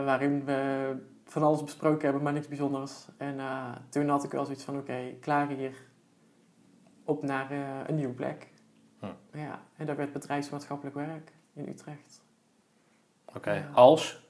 [0.04, 0.94] waarin we
[1.24, 3.06] van alles besproken hebben, maar niks bijzonders.
[3.16, 5.74] En eh, toen had ik wel zoiets van, oké, klaar hier.
[7.04, 8.48] Op naar eh, een nieuwe plek.
[8.98, 9.06] Hm.
[9.32, 12.22] Ja, en dat werd bedrijfsmaatschappelijk werk in Utrecht.
[13.34, 13.68] oké.
[13.74, 14.20] Als?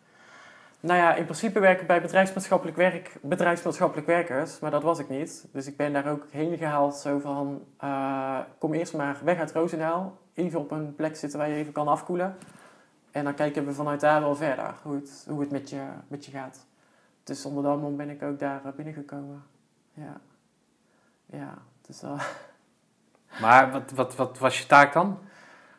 [0.81, 5.09] Nou ja, in principe werk ik bij bedrijfsmaatschappelijk werk, bedrijfsmaatschappelijk werkers, maar dat was ik
[5.09, 5.49] niet.
[5.53, 7.65] Dus ik ben daar ook heen gehaald, zo van,
[8.59, 11.89] kom eerst maar weg uit Roosendaal, even op een plek zitten waar je even kan
[11.89, 12.37] afkoelen.
[13.11, 16.25] En dan kijken we vanuit daar wel verder, hoe het, hoe het met, je, met
[16.25, 16.67] je gaat.
[17.25, 19.43] Dus onder dat mom ben ik ook daar eh, binnengekomen.
[19.95, 20.21] Ja.
[21.27, 21.55] Ja,
[21.87, 22.23] dus uh,
[23.41, 25.19] Maar wat, wat, wat was je taak dan?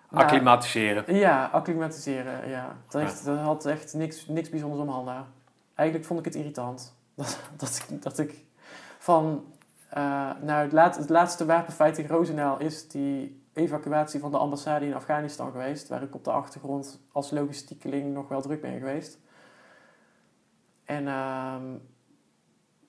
[0.09, 1.15] Nou, Acclimatiseren.
[1.15, 2.75] Ja, acclimatiseren, ja.
[2.90, 5.25] Dat, had echt niks, niks bijzonders om handen.
[5.75, 6.95] Eigenlijk vond ik het irritant.
[7.15, 8.43] Dat, dat, ik, dat ik
[8.98, 9.45] van...
[9.90, 14.85] eh, nou, het, laat, het laatste wapenfeit in Roosendaal is die evacuatie van de ambassade
[14.85, 15.88] in Afghanistan geweest.
[15.88, 19.19] Waar ik op de achtergrond als logistiekeling nog wel druk ben geweest.
[20.85, 21.75] En ehm,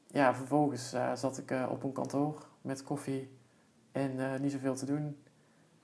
[0.06, 3.30] ja, vervolgens eh, zat ik eh, op een kantoor met koffie
[3.92, 5.16] en eh, niet zoveel te doen.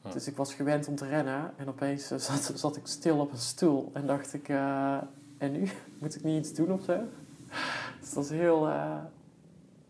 [0.02, 0.10] Hm.
[0.10, 3.38] Dus ik was gewend om te rennen en opeens zat, zat ik stil op een
[3.38, 5.68] stoel en dacht ik, en nu?
[6.00, 7.00] Moet ik niet iets doen of zo?
[8.00, 9.10] Dus dat is heel, ja,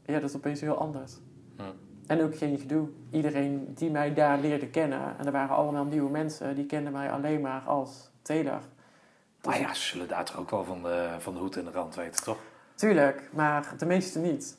[0.04, 1.16] dat is opeens heel anders.
[2.10, 2.88] En ook geen gedoe.
[3.10, 7.10] Iedereen die mij daar leerde kennen, en er waren allemaal nieuwe mensen, die kenden mij
[7.10, 8.60] alleen maar als Taylor.
[8.60, 11.64] Dus Maar ja, ze zullen daar toch ook wel van de, van de hoed en
[11.64, 12.38] de rand weten, toch?
[12.74, 14.58] Tuurlijk, maar de meeste niet.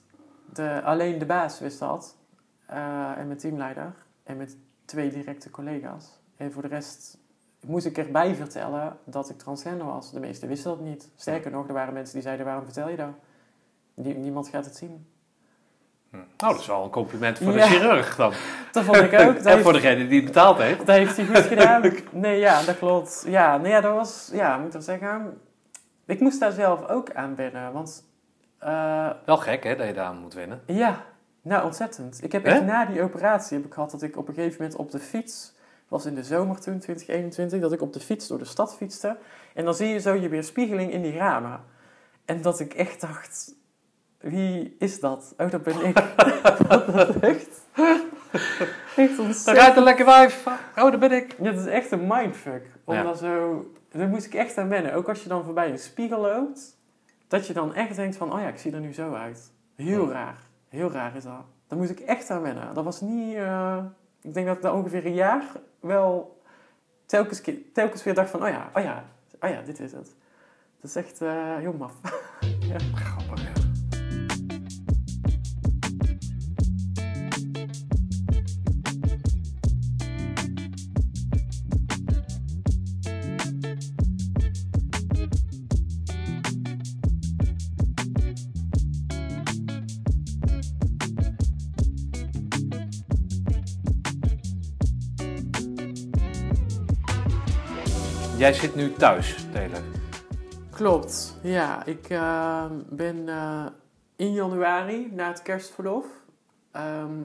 [0.53, 2.17] De, alleen de baas wist dat.
[2.65, 3.93] eh, en mijn teamleider.
[4.23, 6.19] En met twee directe collega's.
[6.37, 7.17] En voor de rest
[7.65, 10.11] moest ik erbij vertellen dat ik transgender was.
[10.11, 11.09] De meesten wisten dat niet.
[11.15, 13.13] Sterker nog, er waren mensen die zeiden, waarom vertel je dat?
[13.93, 15.07] Nie- niemand gaat het zien.
[16.11, 17.67] Nou, dat is wel een compliment voor Ja.
[17.67, 18.33] de chirurg dan.
[18.71, 19.35] Dat vond ik ook.
[19.43, 20.77] Dat en voor degene die het betaald heeft.
[20.77, 21.91] dat heeft hij goed gedaan.
[22.11, 23.23] Nee, ja, dat klopt.
[23.27, 25.41] Ja, nee, ja, dat was, ja, moet ik wel zeggen.
[26.05, 27.71] Ik moest daar zelf ook aan wennen.
[27.73, 28.03] Want
[28.59, 30.61] eh, Wel gek, hè, dat je daar aan moet winnen.
[30.65, 31.03] Ja,
[31.41, 32.23] nou ontzettend.
[32.23, 34.79] Ik heb echt na die operatie heb ik gehad dat ik op een gegeven moment
[34.79, 35.53] op de fiets,
[35.87, 39.17] was in de zomer toen, 2021, dat ik op de fiets door de stad fietste.
[39.53, 41.59] En dan zie je zo je weerspiegeling in die ramen.
[42.25, 43.53] En dat ik echt dacht,
[44.21, 45.33] wie is dat?
[45.37, 45.95] Oh, dat ben ik.
[46.67, 47.61] dat is echt,
[48.95, 49.57] echt ontzettend.
[49.57, 50.45] rijdt een lekker wijf.
[50.47, 51.35] Oh, daar ben ik.
[51.41, 52.65] Ja, dat is echt een mindfuck.
[52.83, 53.03] Om Ja.
[53.03, 53.65] dan zo...
[53.91, 54.93] Daar moest ik echt aan wennen.
[54.93, 56.77] Ook als je dan voorbij een spiegel loopt.
[57.27, 58.33] Dat je dan echt denkt van...
[58.33, 59.51] Oh ja, ik zie er nu zo uit.
[59.75, 60.11] Heel Ja.
[60.13, 60.37] raar.
[60.69, 61.43] Heel raar is dat.
[61.67, 62.73] Daar moest ik echt aan wennen.
[62.73, 63.35] Dat was niet...
[63.35, 63.77] eh,
[64.21, 65.43] ik denk dat ik daar ongeveer een jaar
[65.79, 66.39] wel...
[67.05, 68.43] Telkens, keer- telkens weer dacht van...
[68.43, 69.03] Oh ja, oh ja,
[69.39, 70.15] oh ja, dit is het.
[70.81, 71.93] Dat is echt eh, heel maf.
[72.71, 72.77] Ja.
[98.41, 99.81] Jij zit nu thuis, Taylor.
[100.69, 101.85] Klopt, ja.
[101.85, 103.65] Ik eh, ben eh,
[104.15, 106.05] in januari, na het kerstverlof,
[106.71, 107.21] ehm,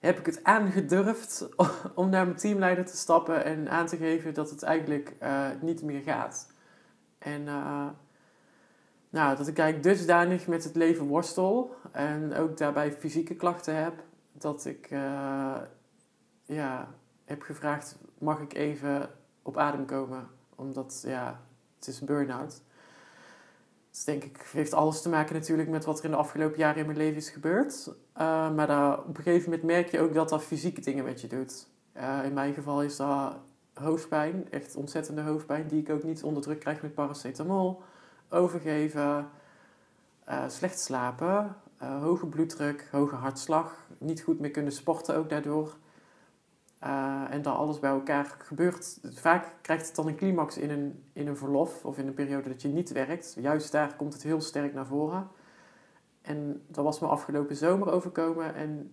[0.00, 1.48] heb ik het aangedurfd
[1.94, 5.82] om naar mijn teamleider te stappen en aan te geven dat het eigenlijk eh, niet
[5.82, 6.52] meer gaat.
[7.18, 7.44] En
[9.10, 13.94] nou, dat ik eigenlijk dusdanig met het leven worstel en ook daarbij fysieke klachten heb,
[14.32, 14.88] dat ik
[16.44, 16.94] ja,
[17.24, 19.10] heb gevraagd, mag ik even
[19.44, 20.28] op adem komen?
[20.54, 21.40] Omdat, ja,
[21.78, 22.62] het is een burn-out.
[23.90, 26.80] Dus denk ik, heeft alles te maken natuurlijk met wat er in de afgelopen jaren
[26.80, 27.86] in mijn leven is gebeurd.
[27.86, 31.26] Uh, maar op een gegeven moment merk je ook dat dat fysieke dingen met je
[31.26, 31.66] doet.
[31.96, 33.36] Uh, in mijn geval is dat
[33.74, 37.82] hoofdpijn, echt ontzettende hoofdpijn, die ik ook niet onder druk krijg met paracetamol.
[38.28, 39.28] Overgeven,
[40.28, 45.76] uh, slecht slapen, hoge bloeddruk, hoge hartslag, niet goed meer kunnen sporten ook daardoor.
[46.84, 48.98] Uh, en dat alles bij elkaar gebeurt.
[49.02, 52.48] Vaak krijgt het dan een climax in een, in een verlof of in een periode
[52.48, 53.36] dat je niet werkt.
[53.40, 55.28] Juist daar komt het heel sterk naar voren.
[56.22, 58.92] En dat was me afgelopen zomer overkomen en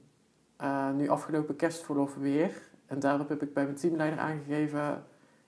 [0.61, 2.52] uh, nu afgelopen kerstverlof weer.
[2.86, 5.03] En daarop heb ik bij mijn teamleider aangegeven,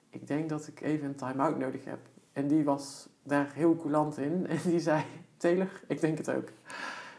[0.10, 2.00] ik denk dat ik even een time-out nodig heb.
[2.34, 5.04] En die was daar heel coulant in en die zei,
[5.38, 6.50] Taylor, ik denk het ook.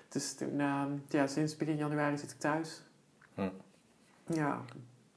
[0.09, 2.83] Dus toen, uh, ja, sinds begin januari zit ik thuis.
[3.35, 3.49] Hm.
[4.27, 4.61] Ja,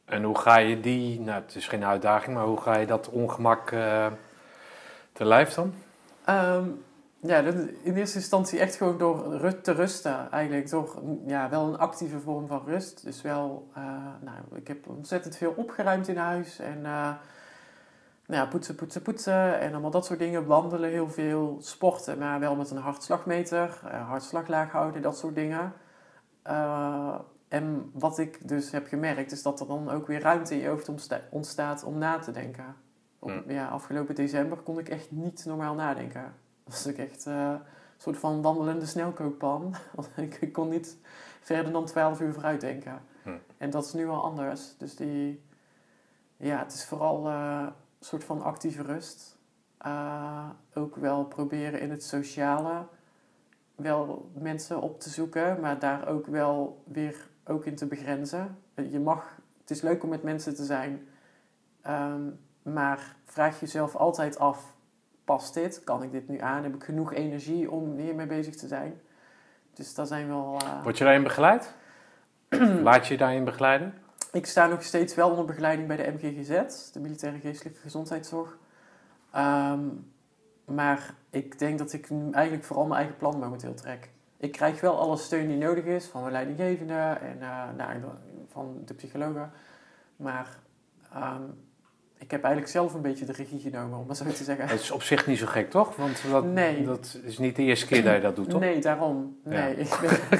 [0.08, 3.10] en hoe ga je die, nou het is geen uitdaging, maar hoe ga je dat
[3.10, 4.06] ongemak uh,
[5.12, 5.74] te lijf dan?
[6.30, 6.86] Um,
[7.20, 7.40] ja,
[7.84, 10.70] in eerste instantie echt gewoon door te rusten eigenlijk.
[10.70, 13.04] Door ja, wel een actieve vorm van rust.
[13.04, 13.84] Dus wel, uh,
[14.22, 16.60] nou, ik heb ontzettend veel opgeruimd in huis.
[16.60, 17.10] En uh,
[18.26, 19.60] nou ja, poetsen, poetsen, poetsen.
[19.60, 20.46] En allemaal dat soort dingen.
[20.46, 21.58] Wandelen heel veel.
[21.60, 23.80] Sporten, maar wel met een hartslagmeter.
[23.86, 25.74] Uh, hartslag laag houden, dat soort dingen.
[27.48, 30.68] En wat ik dus heb gemerkt, is dat er dan ook weer ruimte in je
[30.68, 30.90] hoofd
[31.30, 32.76] ontstaat om na te denken.
[33.20, 33.52] Op, Hm.
[33.52, 36.34] ja, afgelopen december kon ik echt niet normaal nadenken.
[36.64, 37.60] Was ik echt uh, een
[37.98, 39.76] soort van wandelende snelkookpan.
[40.16, 40.98] ik, ik kon niet
[41.42, 43.02] verder dan 12 uur vooruit denken.
[43.24, 43.30] Hm.
[43.58, 44.78] En dat is nu al anders.
[44.78, 45.44] Dus die,
[46.38, 47.60] ja, het is vooral uh,
[48.00, 49.38] een soort van actieve rust.
[49.86, 52.86] Uh, ook wel proberen in het sociale
[53.76, 58.58] wel mensen op te zoeken, maar daar ook wel weer ook in te begrenzen.
[58.76, 61.08] Je mag, het is leuk om met mensen te zijn,
[61.88, 64.76] um, maar vraag jezelf altijd af,
[65.26, 65.84] past dit?
[65.84, 66.64] Kan ik dit nu aan?
[66.64, 69.02] Heb ik genoeg energie om hiermee bezig te zijn?
[69.74, 70.60] Dus daar zijn wel...
[70.64, 70.84] Uh...
[70.84, 71.74] Word je daarin begeleid?
[72.84, 73.94] Laat je je daarin begeleiden?
[74.32, 78.58] Ik sta nog steeds wel onder begeleiding bij de MGGZ, de Militaire Geestelijke Gezondheidszorg.
[79.36, 80.12] Um,
[80.66, 84.10] maar ik denk dat ik eigenlijk vooral mijn eigen plan momenteel trek.
[84.40, 88.02] Ik krijg wel alle steun die nodig is van mijn leidinggevende en uh, nou,
[88.48, 89.52] van de psychologen.
[90.16, 90.58] Maar
[91.14, 91.42] ehm,
[92.18, 94.68] ik heb eigenlijk zelf een beetje de regie genomen, om maar zo te zeggen.
[94.68, 95.96] Het is op zich niet zo gek, toch?
[95.96, 96.84] Want dat, nee.
[96.86, 98.60] dat is niet de eerste keer dat je dat doet, toch?
[98.60, 99.40] Nee, daarom.
[99.44, 100.40] Nee, ik ben...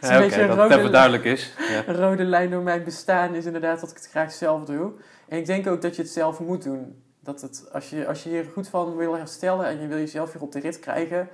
[0.00, 1.54] een dat het even duidelijk is.
[1.58, 1.82] Ja.
[1.86, 4.92] Een rode lijn door mijn bestaan is inderdaad dat ik het graag zelf doe.
[5.28, 7.02] En ik denk ook dat je het zelf moet doen.
[7.20, 10.32] Dat het, als, je, als je hier goed van wil herstellen en je wil jezelf
[10.32, 11.28] weer op de rit krijgen,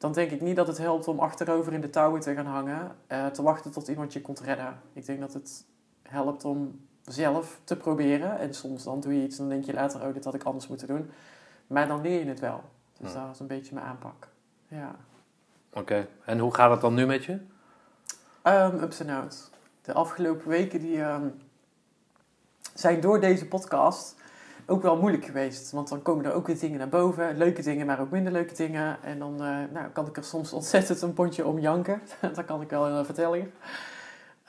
[0.00, 2.96] dan denk ik niet dat het helpt om achterover in de touwen te gaan hangen,
[3.08, 4.80] uh, te wachten tot iemand je komt redden.
[4.92, 5.64] Ik denk dat het
[6.02, 8.38] helpt om zelf te proberen.
[8.38, 10.42] En soms dan doe je iets en dan denk je later, oh, dit had ik
[10.42, 11.10] anders moeten doen.
[11.66, 12.62] Maar dan leer je het wel.
[12.98, 14.28] Dus dat is een beetje mijn aanpak.
[14.68, 14.96] Ja.
[15.72, 17.32] Oké, en hoe gaat het dan nu met je?
[18.44, 19.50] Um, ups en downs.
[19.82, 21.28] De afgelopen weken die, ehm,
[22.74, 24.19] zijn door deze podcast
[24.70, 25.70] ook wel moeilijk geweest.
[25.70, 27.36] Want dan komen er ook weer dingen naar boven.
[27.36, 29.02] Leuke dingen, maar ook minder leuke dingen.
[29.02, 32.02] En dan uh, nou, kan ik er soms ontzettend een pondje om janken.
[32.34, 33.52] dat kan ik wel uh, vertellen.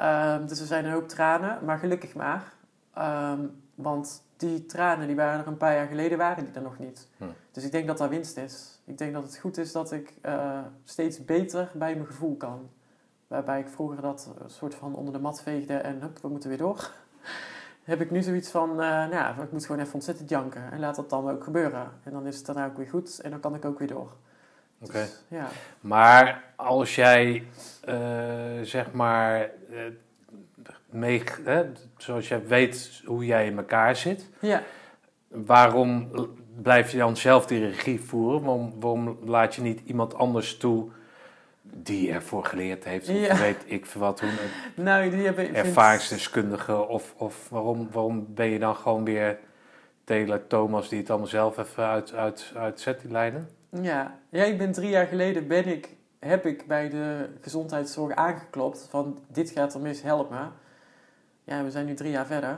[0.01, 2.53] Um, dus er zijn een hoop tranen, maar gelukkig maar.
[2.98, 6.80] Um, want die tranen die waren er een paar jaar geleden, waren die er nog
[6.80, 7.08] niet.
[7.17, 7.25] Hm.
[7.51, 8.80] Dus ik denk dat dat winst is.
[8.85, 12.69] Ik denk dat het goed is dat ik uh, steeds beter bij mijn gevoel kan.
[13.27, 16.58] Waarbij ik vroeger dat soort van onder de mat veegde en hup, we moeten weer
[16.58, 16.91] door.
[17.84, 20.72] Heb ik nu zoiets van, uh, nou ja, ik moet gewoon even ontzettend janken.
[20.72, 21.92] En laat dat dan ook gebeuren.
[22.03, 24.11] En dan is het daarna ook weer goed en dan kan ik ook weer door.
[24.82, 24.92] Oké.
[24.92, 25.48] Dus, ja.
[25.82, 27.48] Maar als jij,
[27.90, 27.95] uh,
[28.61, 29.80] zeg maar, uh,
[30.90, 31.24] mee,
[31.98, 34.61] zoals jij weet hoe jij in elkaar zit, ja.
[35.27, 36.11] waarom
[36.61, 38.43] blijf je dan zelf die regie voeren?
[38.43, 40.92] Waarom, waarom laat je niet iemand anders toe
[41.74, 43.38] die ervoor geleerd heeft, of ja.
[43.38, 44.30] weet ik wat, hoe
[44.75, 49.40] nou, die hebben, ervaringsdeskundige, of, of waarom, waarom ben je dan gewoon weer
[50.03, 53.50] Taylor Thomas die het allemaal zelf even uit, uit, uitzet, die lijnen?
[53.82, 54.19] Ja.
[54.30, 59.19] ja, ik ben drie jaar geleden ben ik, heb ik bij de gezondheidszorg aangeklopt van
[59.27, 60.45] dit gaat er mis, help me.
[61.43, 62.58] Ja, we zijn nu drie jaar verder.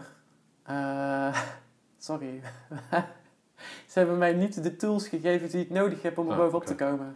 [0.70, 1.38] Uh,
[1.98, 2.42] sorry.
[3.92, 6.66] Ze hebben mij niet de tools gegeven die ik nodig heb om er oh, bovenop
[6.66, 7.16] te komen.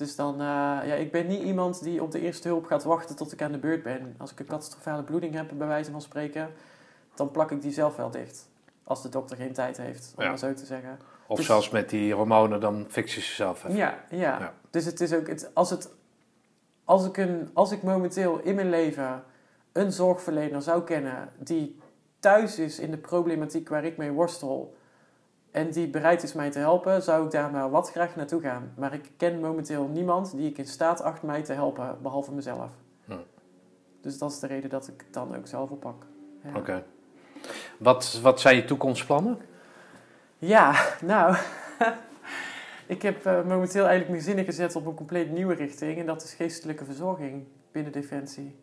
[0.00, 0.46] Dus dan, uh,
[0.84, 3.52] ja, ik ben niet iemand die op de eerste hulp gaat wachten tot ik aan
[3.52, 4.14] de beurt ben.
[4.18, 6.50] Als ik een catastrofale bloeding heb, bij wijze van spreken,
[7.14, 8.48] dan plak ik die zelf wel dicht.
[8.84, 10.28] Als de dokter geen tijd heeft, om ja.
[10.28, 10.98] maar zo te zeggen.
[11.26, 13.76] Of dus, zelfs met die hormonen, dan fix je zelf even.
[13.76, 14.54] Ja, ja, ja.
[14.70, 15.90] Dus het is ook, het, als, het,
[16.84, 19.24] als, ik een, als ik momenteel in mijn leven
[19.72, 21.78] een zorgverlener zou kennen die
[22.18, 24.76] thuis is in de problematiek waar ik mee worstel
[25.50, 28.72] en die bereid is mij te helpen, zou ik daar maar wat graag naartoe gaan.
[28.76, 32.70] Maar ik ken momenteel niemand die ik in staat acht mij te helpen, behalve mezelf.
[33.04, 33.12] Hm.
[34.00, 36.06] Dus dat is de reden dat ik het dan ook zelf oppak.
[36.42, 36.50] Ja.
[36.56, 36.84] Oké.
[37.78, 39.38] Wat, wat zijn je toekomstplannen?
[40.38, 41.36] Ja, nou,
[42.86, 45.98] ik heb uh, momenteel eigenlijk mijn zinnen gezet op een compleet nieuwe richting.
[45.98, 48.56] En dat is geestelijke verzorging binnen Defensie.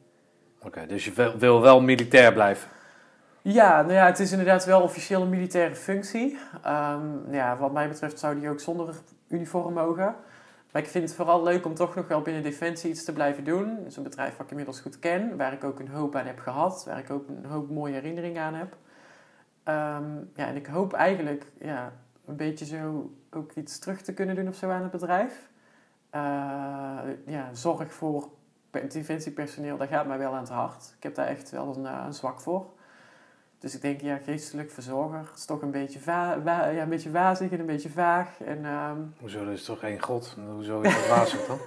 [0.62, 2.70] Oké, dus je wil, wil wel militair blijven?
[3.50, 6.38] Ja, nou ja, het is inderdaad wel officieel militaire functie.
[6.66, 8.96] Um, ja, wat mij betreft zou die ook zonder
[9.28, 10.16] uniform mogen.
[10.72, 13.44] Maar ik vind het vooral leuk om toch nog wel binnen Defensie iets te blijven
[13.44, 13.70] doen.
[13.70, 16.26] Het is een bedrijf wat ik inmiddels goed ken, waar ik ook een hoop aan
[16.26, 18.72] heb gehad, waar ik ook een hoop mooie herinneringen aan heb.
[19.66, 21.92] Um, ja, en ik hoop eigenlijk ja,
[22.26, 25.50] een beetje zo ook iets terug te kunnen doen of zo aan het bedrijf.
[26.16, 26.22] Uh,
[27.26, 28.30] ja, zorg voor
[28.72, 30.94] defensiepersoneel, dat gaat mij wel aan het hart.
[30.98, 32.76] Ik heb daar echt wel een, uh, een zwak voor.
[33.60, 37.52] Dus ik denk, ja, geestelijk verzorger is toch een beetje, va ja, een beetje wazig
[37.52, 38.42] en een beetje vaag.
[38.42, 39.14] En, um...
[39.20, 40.38] Hoezo, er is toch één God?
[40.54, 41.58] Hoezo is dat wazig dan?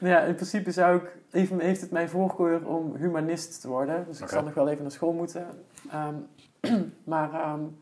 [0.00, 4.04] nou ja, in principe zou ik, even, heeft het mijn voorkeur om humanist te worden.
[4.06, 5.46] Dus ik zal nog wel even naar school moeten.
[5.94, 6.26] Um,
[7.04, 7.78] maar, um,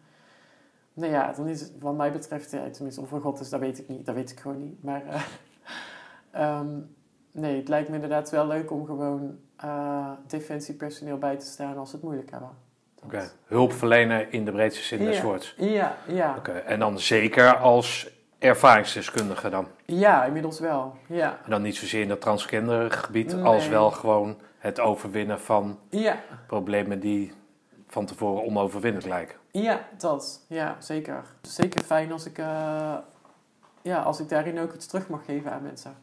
[0.92, 3.60] nou ja, dan is het, wat mij betreft, ja, tenminste of er God is, dat
[3.60, 4.06] weet ik niet.
[4.06, 4.82] Dat weet ik gewoon niet.
[4.82, 5.02] Maar,
[6.34, 6.60] uh,
[7.42, 11.92] nee, het lijkt me inderdaad wel leuk om gewoon uh, defensiepersoneel bij te staan als
[11.92, 12.66] het moeilijk hebben.
[13.04, 13.28] Oké, okay.
[13.46, 15.54] hulpverlener in de breedste zin des woords.
[15.56, 16.34] Ja, ja.
[16.38, 19.68] Oké, en dan zeker als ervaringsdeskundige dan?
[19.84, 21.38] Ja, inmiddels wel, ja.
[21.44, 26.16] En dan niet zozeer in dat transgender gebied, als wel gewoon het overwinnen van ja.
[26.46, 27.32] problemen die
[27.88, 29.36] van tevoren onoverwinnelijk lijken.
[29.50, 30.44] Ja, dat.
[30.48, 31.24] Ja, zeker.
[31.42, 32.94] Zeker fijn als ik, uh,
[33.82, 35.94] ja, als ik daarin ook iets terug mag geven aan mensen.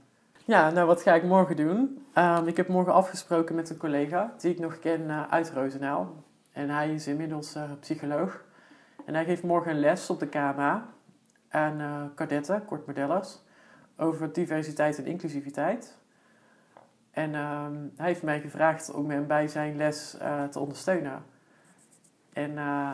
[0.46, 2.06] Ja, nou wat ga ik morgen doen?
[2.14, 6.14] Um, ik heb morgen afgesproken met een collega die ik nog ken uh, uit Roosendaal.
[6.56, 8.44] En hij is inmiddels uh, psycholoog.
[9.06, 10.90] En hij geeft morgen een les op de KMA
[11.50, 13.42] aan uh, kadetten, kortmodellers,
[13.98, 15.98] over diversiteit en inclusiviteit.
[17.12, 21.24] En um, hij heeft mij gevraagd om hem bij zijn les uh, te ondersteunen.
[22.34, 22.54] En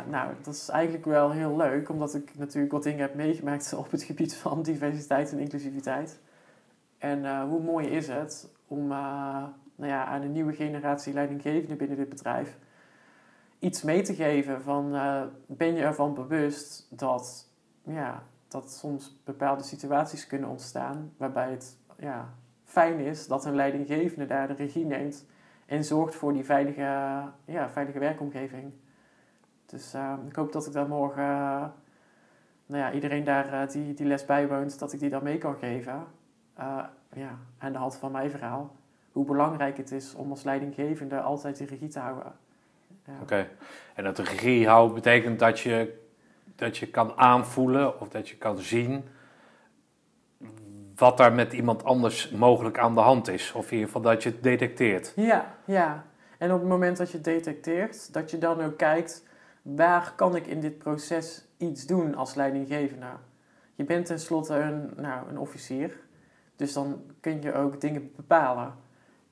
[0.09, 3.91] nou, dat is eigenlijk wel heel leuk, omdat ik natuurlijk wat dingen heb meegemaakt op
[3.91, 6.19] het gebied van diversiteit en inclusiviteit.
[6.97, 11.97] En eh, hoe mooi is het om nou ja, aan een nieuwe generatie leidinggevenden binnen
[11.97, 12.57] dit bedrijf
[13.61, 17.49] iets mee te geven van uh, ben je ervan bewust dat,
[17.83, 22.33] ja, dat soms bepaalde situaties kunnen ontstaan waarbij het ja,
[22.63, 25.25] fijn is dat een leidinggevende daar de regie neemt
[25.65, 26.81] en zorgt voor die veilige,
[27.45, 28.71] ja, veilige werkomgeving.
[29.65, 29.95] Dus
[30.27, 31.23] ik hoop dat ik dan morgen
[32.65, 36.05] nou ja, iedereen daar die, die les bijwoont, dat ik die dan mee kan geven
[37.13, 38.75] ja, aan de hand van mijn verhaal,
[39.11, 42.33] hoe belangrijk het is om als leidinggevende altijd die regie te houden.
[43.05, 43.13] Ja.
[43.21, 43.47] Oké,
[43.95, 45.99] en dat regie houden betekent dat je,
[46.55, 49.03] dat je kan aanvoelen of dat je kan zien
[50.95, 53.51] wat daar met iemand anders mogelijk aan de hand is.
[53.51, 55.13] Of in ieder geval dat je het detecteert.
[55.15, 56.05] Ja, ja.
[56.37, 59.25] En op het moment dat je het detecteert, dat je dan ook kijkt,
[59.61, 63.05] waar kan ik in dit proces iets doen als leidinggevende?
[63.75, 65.97] Je bent tenslotte een, nou, een officier.
[66.55, 68.73] Dus dan kun je ook dingen bepalen.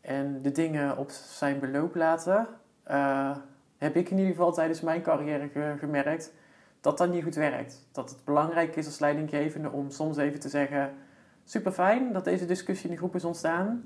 [0.01, 2.47] En de dingen op zijn beloop laten,
[2.91, 3.35] uh,
[3.79, 6.33] heb ik in ieder geval tijdens mijn carrière gemerkt
[6.81, 7.87] dat dat niet goed werkt.
[7.91, 10.93] Dat het belangrijk is als leidinggevende om soms even te zeggen:
[11.43, 13.83] super fijn dat deze discussie in de groep is ontstaan.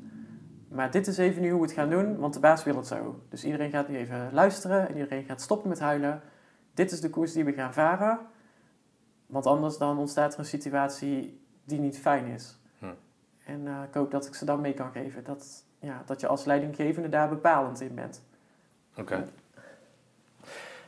[0.68, 2.88] Maar dit is even nu hoe we het gaan doen, want de baas wil het
[2.88, 3.24] zo.
[3.30, 6.22] Dus iedereen gaat nu even luisteren en iedereen gaat stoppen met huilen.
[6.74, 8.20] Dit is de koers die we gaan varen.
[9.26, 12.58] Want anders dan ontstaat er een situatie die niet fijn is.
[13.46, 15.24] En uh, ik hoop dat ik ze dan mee kan geven.
[15.24, 18.24] Dat, ja, dat je als leidinggevende daar bepalend in bent.
[18.96, 19.28] Oké.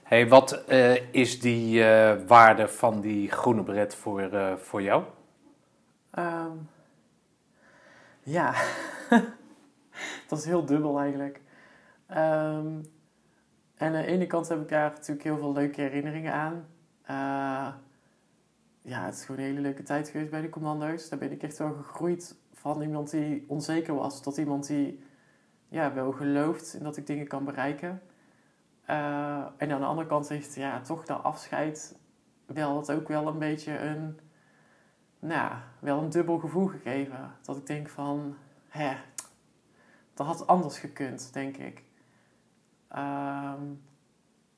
[0.06, 5.04] Hey, wat uh, is die uh, waarde van die groene bret voor, voor jou?
[6.20, 6.70] Um,
[8.24, 8.54] ja,
[10.30, 11.42] dat is heel dubbel eigenlijk.
[12.10, 12.86] Um,
[13.78, 16.66] en aan de ene kant heb ik daar natuurlijk heel veel leuke herinneringen aan
[18.86, 21.10] ja, het is gewoon een hele leuke tijd geweest bij de commando's.
[21.10, 25.04] Daar ben ik echt wel gegroeid van iemand die onzeker was tot iemand die
[25.70, 28.02] ja, wel gelooft in dat ik dingen kan bereiken.
[28.90, 32.00] Uh, en aan de andere kant heeft ja, toch dat afscheid
[32.46, 34.20] wel het ook wel een beetje een,
[35.20, 37.32] nou, wel een dubbel gevoel gegeven.
[37.42, 38.36] Dat ik denk van,
[38.68, 38.96] hè,
[40.14, 41.84] dat had anders gekund, denk ik.
[42.98, 43.82] Um,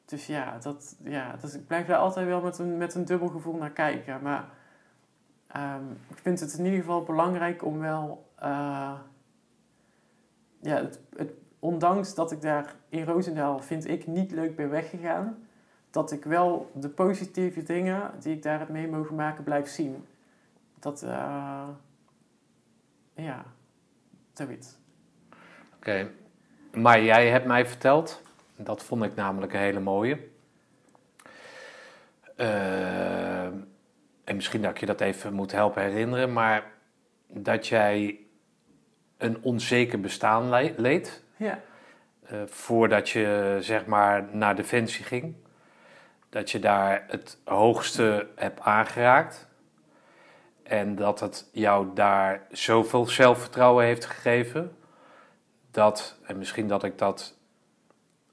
[0.06, 3.28] dus ja, dat, ja dus ik blijf daar altijd wel met een, met een dubbel
[3.28, 4.22] gevoel naar kijken.
[4.22, 4.50] Maar
[5.56, 8.32] um, ik vind het in ieder geval belangrijk om wel...
[8.44, 9.00] Uh,
[10.62, 15.48] ja, het, het, ondanks dat ik daar in Roosendaal, vind ik, niet leuk ben weggegaan...
[15.92, 20.06] dat ik wel de positieve dingen die ik daar heb mee mogen maken blijf zien.
[20.80, 21.68] Dat, uh,
[23.14, 23.46] ja,
[24.34, 24.76] zoiets.
[25.76, 26.10] Oké,
[26.74, 28.22] maar jij hebt mij verteld
[28.56, 30.20] dat vond ik namelijk een hele mooie.
[32.38, 33.44] Uh,
[34.24, 36.72] en misschien dat ik je dat even moet helpen herinneren, maar
[37.28, 38.20] dat jij
[39.18, 41.24] een onzeker bestaan leed.
[41.38, 41.60] Ja.
[42.32, 45.36] Uh, voordat je zeg maar naar Defensie ging.
[46.30, 49.48] Dat je daar het hoogste hebt aangeraakt.
[50.64, 54.78] En dat het jou daar zoveel zelfvertrouwen heeft gegeven.
[55.72, 57.38] Dat, en misschien dat ik dat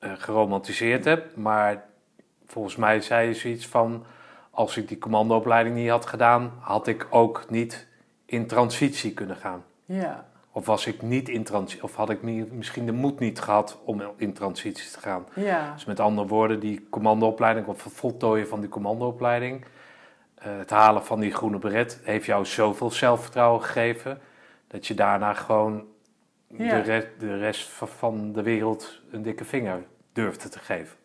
[0.00, 1.36] uh, geromantiseerd heb.
[1.36, 1.84] Maar
[2.46, 4.06] volgens mij zei je zoiets van:
[4.50, 7.86] als ik die commandoopleiding niet had gedaan, had ik ook niet
[8.26, 9.64] in transitie kunnen gaan.
[9.84, 10.26] Ja.
[10.56, 14.02] Of was ik niet in transitie, of had ik misschien de moed niet gehad om
[14.16, 15.26] in transitie te gaan.
[15.34, 15.72] Ja.
[15.72, 21.04] Dus met andere woorden, die commandoopleiding of het voltooien van die commandoopleiding, uh, het halen
[21.04, 24.20] van die groene beret, heeft jou zoveel zelfvertrouwen gegeven
[24.66, 25.84] dat je daarna gewoon
[26.46, 30.96] de, rest, de rest van de wereld een dikke vinger durfde te geven.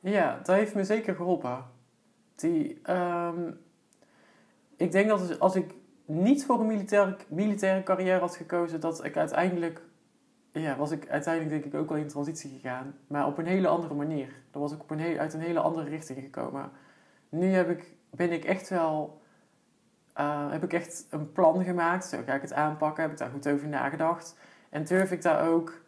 [0.00, 1.64] Ja, dat heeft me zeker geholpen.
[2.34, 3.60] Die, um,
[4.76, 5.74] ik denk dat als ik
[6.04, 9.82] niet voor een militaire, militaire carrière had gekozen, dat ik uiteindelijk,
[10.52, 12.94] ja, was ik uiteindelijk denk ik ook wel in transitie gegaan.
[13.06, 14.34] Maar op een hele andere manier.
[14.50, 16.70] Dan was ik op een uit een hele andere richting gekomen.
[17.28, 19.22] Nu heb ik, ben ik echt wel,
[20.20, 22.04] uh, heb ik echt een plan gemaakt.
[22.04, 24.36] Zo ga ik het aanpakken, heb ik daar goed over nagedacht.
[24.68, 25.82] En durf ik daar ook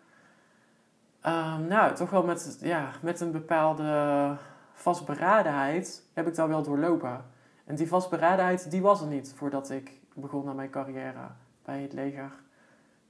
[1.26, 4.36] Um, nou, toch wel met, ja, met een bepaalde
[4.72, 7.24] vastberadenheid heb ik dat wel doorlopen.
[7.64, 11.28] En die vastberadenheid, die was er niet voordat ik begon aan mijn carrière
[11.64, 12.32] bij het leger.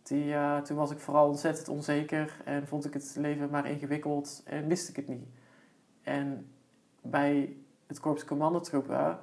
[0.02, 4.42] Die, uh, toen was ik vooral ontzettend onzeker en vond ik het leven maar ingewikkeld
[4.44, 5.28] en wist ik het niet.
[6.02, 6.50] En
[7.02, 9.18] bij het korps commandotroepen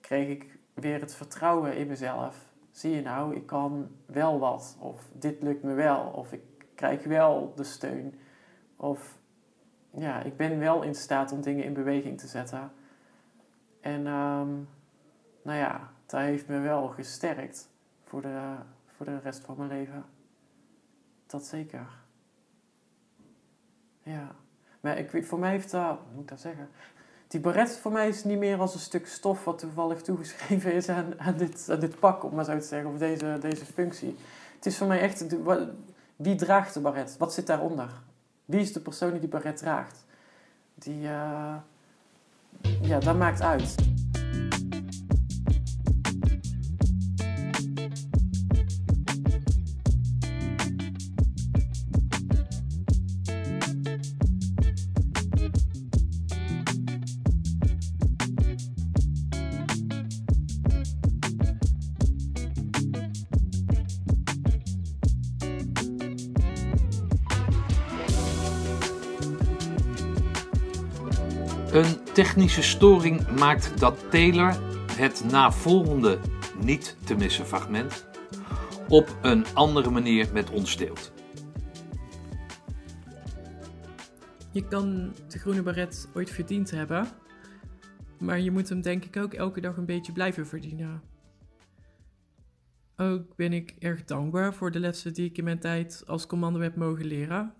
[0.00, 2.52] kreeg ik weer het vertrouwen in mezelf.
[2.70, 4.76] Zie je nou, ik kan wel wat.
[4.80, 6.00] Of dit lukt me wel.
[6.00, 6.42] Of ik
[6.74, 8.18] krijg wel de steun.
[8.76, 9.18] Of
[9.90, 12.72] ja, ik ben wel in staat om dingen in beweging te zetten.
[13.80, 14.68] En um,
[15.42, 17.68] nou ja, dat heeft me wel gesterkt
[18.04, 18.54] voor de,
[18.96, 20.04] voor de rest van mijn leven.
[21.26, 21.86] Dat zeker.
[24.02, 24.34] Ja.
[24.80, 26.68] Maar ik, voor mij heeft dat, hoe moet ik dat zeggen?
[27.28, 30.88] Die baret voor mij is niet meer als een stuk stof wat toevallig toegeschreven is
[30.88, 34.16] aan, aan, dit, aan dit pak, om maar zo te zeggen, of deze, deze functie.
[34.54, 35.26] Het is voor mij echt,
[36.16, 37.16] wie draagt de baret?
[37.16, 38.02] Wat zit daaronder?
[38.44, 40.04] Wie is de persoon die die baret draagt?
[40.74, 41.56] Die, eh,
[42.80, 43.74] ja, dat maakt uit.
[72.24, 74.56] Technische storing maakt dat Taylor
[74.92, 76.18] het navolgende
[76.60, 78.06] niet te missen fragment
[78.88, 81.12] op een andere manier met ons deelt.
[84.52, 87.06] Je kan de groene baret ooit verdiend hebben,
[88.18, 91.02] maar je moet hem denk ik ook elke dag een beetje blijven verdienen.
[92.96, 96.60] Ook ben ik erg dankbaar voor de lessen die ik in mijn tijd als commando
[96.60, 97.54] heb mogen leren.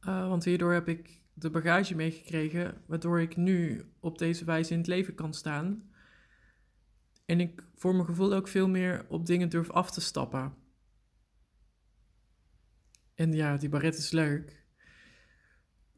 [0.00, 4.78] Uh, want hierdoor heb ik de bagage meegekregen, waardoor ik nu op deze wijze in
[4.78, 5.90] het leven kan staan.
[7.26, 10.54] En ik voor mijn gevoel ook veel meer op dingen durf af te stappen.
[13.14, 14.66] En ja, die baret is leuk.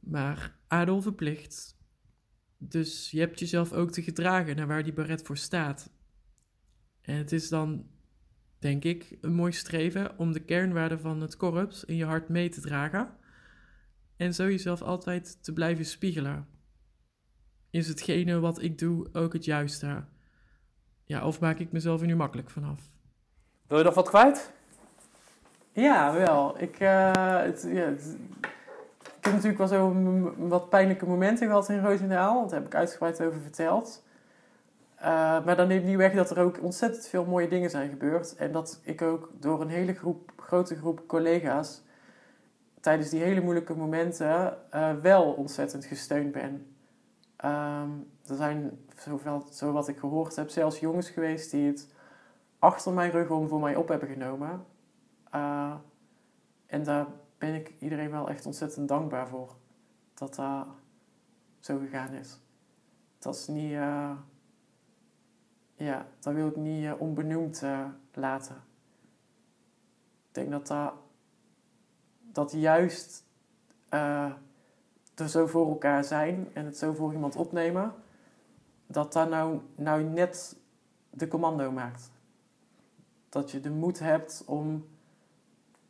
[0.01, 1.79] Maar adel verplicht.
[2.57, 5.91] Dus je hebt jezelf ook te gedragen naar waar die baret voor staat.
[7.01, 7.91] En het is dan,
[8.59, 12.49] denk ik, een mooi streven om de kernwaarden van het korps in je hart mee
[12.49, 13.19] te dragen.
[14.21, 16.47] En zo jezelf altijd te blijven spiegelen.
[17.71, 20.05] Is hetgene wat ik doe ook het juiste?
[21.05, 22.81] Ja, of maak ik mezelf er nu makkelijk vanaf?
[23.67, 24.53] Wil je nog wat kwijt?
[25.73, 26.61] Ja, wel.
[26.63, 28.17] Ik, eh, het, ja, het-
[29.03, 29.93] ik heb natuurlijk wel zo
[30.37, 32.47] wat pijnlijke momenten gehad in Roosendaal.
[32.49, 34.05] Daar heb ik uitgebreid over verteld.
[34.97, 38.35] Eh, maar dan neemt niet weg dat er ook ontzettend veel mooie dingen zijn gebeurd.
[38.37, 41.83] En dat ik ook door een hele groep, grote groep collega's
[42.81, 46.75] tijdens die hele moeilijke momenten eh, wel ontzettend gesteund ben.
[47.37, 47.91] Ehm,
[48.27, 51.89] er zijn, zoveel, zo wat ik gehoord heb, zelfs jongens geweest die het
[52.59, 54.65] achter mijn rug om voor mij op hebben genomen.
[55.35, 55.75] Uh,
[56.67, 57.07] en daar
[57.39, 59.57] ben ik iedereen wel echt ontzettend dankbaar voor.
[60.15, 60.67] Dat dat
[61.61, 62.39] zo gegaan is.
[63.19, 63.73] Dat is niet...
[63.73, 64.13] eh,
[65.75, 67.85] ja, dat wil ik niet eh, onbenoemd eh,
[68.15, 68.57] laten.
[70.29, 70.93] Ik denk dat dat...
[72.33, 73.25] Dat juist
[73.89, 74.33] eh,
[75.15, 77.95] er zo voor elkaar zijn en het zo voor iemand opnemen...
[78.87, 80.57] Dat dat nou, nou net
[81.11, 82.11] de commando maakt.
[83.29, 84.87] Dat je de moed hebt om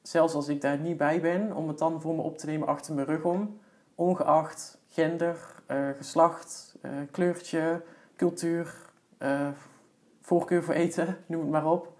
[0.02, 2.68] zelfs als ik daar niet bij ben, om het dan voor me op te nemen
[2.68, 3.60] achter mijn rug om.
[3.94, 7.82] Ongeacht gender, eh, geslacht, eh, kleurtje,
[8.16, 8.74] cultuur,
[10.20, 11.92] voorkeur voor eten, noem het maar op.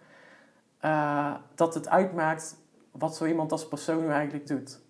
[1.54, 2.56] Dat het uitmaakt
[3.00, 4.80] wat zo iemand als persoon nu eigenlijk doet.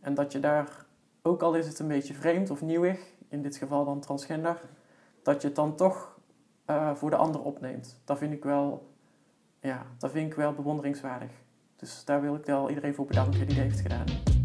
[0.00, 0.86] En dat je daar,
[1.22, 4.60] ook al is het een beetje vreemd of nieuwig, in dit geval dan transgender,
[5.22, 6.18] dat je het dan toch
[6.64, 8.00] eh, voor de ander opneemt.
[8.04, 8.94] Dat vind ik wel,
[9.60, 11.30] ja, dat vind ik wel bewonderingswaardig.
[11.76, 14.37] Dus daar wil ik wel iedereen voor bedanken die dat heeft gedaan.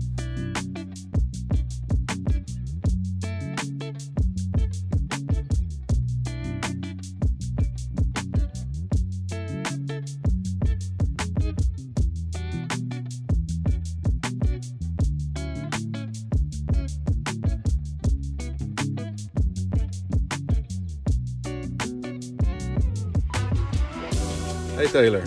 [24.94, 25.22] Taylor,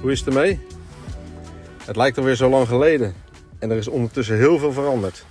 [0.00, 0.60] hoe is het ermee?
[1.84, 3.14] Het lijkt alweer zo lang geleden
[3.58, 5.24] en er is ondertussen heel veel veranderd.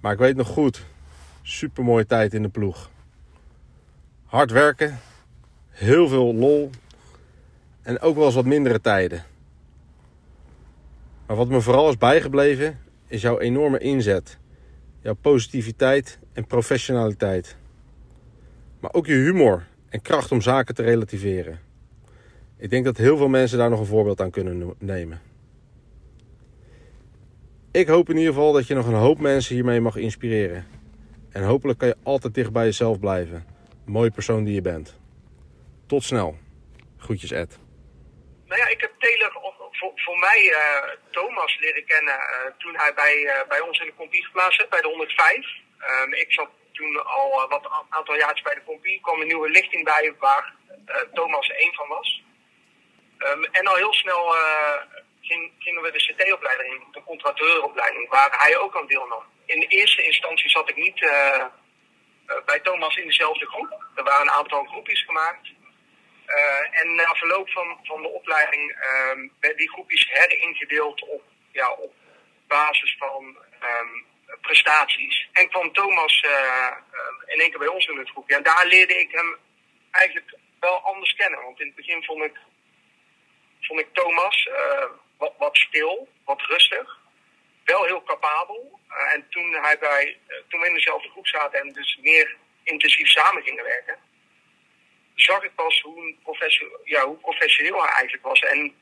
[0.00, 0.84] Maar ik weet nog goed,
[1.42, 2.90] super mooie tijd in de ploeg.
[4.24, 4.98] Hard werken,
[5.70, 6.70] heel veel lol
[7.82, 9.24] en ook wel eens wat mindere tijden.
[11.26, 14.38] Maar wat me vooral is bijgebleven is jouw enorme inzet,
[15.00, 17.56] jouw positiviteit en professionaliteit.
[18.80, 21.65] Maar ook je humor en kracht om zaken te relativeren.
[22.58, 25.22] Ik denk dat heel veel mensen daar nog een voorbeeld aan kunnen nemen.
[27.72, 30.66] Ik hoop in ieder geval dat je nog een hoop mensen hiermee mag inspireren.
[31.32, 33.46] En hopelijk kan je altijd dicht bij jezelf blijven.
[33.84, 34.98] Mooie persoon die je bent.
[35.86, 36.38] Tot snel.
[36.98, 37.58] Groetjes Ed.
[38.46, 39.30] Nou ja, ik heb Taylor
[40.04, 43.94] voor, mij eh, Thomas leren kennen eh, toen hij bij, eh, bij ons in de
[43.96, 45.46] compie geplaatst bij de 105.
[45.78, 49.00] Ehm, ik zat toen al wat a- aantal jaartjes bij de compie.
[49.00, 50.54] Kwam een nieuwe lichting bij waar
[51.12, 52.22] Thomas één van was.
[53.18, 54.34] Ehm, en al heel snel
[55.20, 59.22] ging, gingen we de CT-opleiding in, de contracteuropleiding, waar hij ook aan deelnam.
[59.44, 61.00] In de eerste instantie zat ik niet
[62.44, 63.84] bij Thomas in dezelfde groep.
[63.94, 65.48] Er waren een aantal groepjes gemaakt.
[66.70, 71.22] en na verloop van, van de opleiding ehm, werden die groepjes heringedeeld op,
[71.52, 71.92] ja, op
[72.46, 74.02] basis van ehm,
[74.40, 75.28] prestaties.
[75.32, 76.24] En kwam Thomas
[77.26, 78.34] in één keer bij ons in het groepje.
[78.34, 79.36] En daar leerde ik hem
[79.90, 81.42] eigenlijk wel anders kennen.
[81.42, 82.36] Want in het begin vond ik,
[83.66, 84.84] vond ik Thomas uh,
[85.18, 86.98] wat, wat stil, wat rustig.
[87.64, 88.80] Wel heel capabel.
[88.90, 93.08] Uh, en toen, hij bij, toen we in dezelfde groep zaten en dus meer intensief
[93.08, 93.98] samen gingen werken,
[95.14, 98.40] zag ik pas hoe, professioneel, ja, hoe professioneel hij eigenlijk was.
[98.40, 98.74] En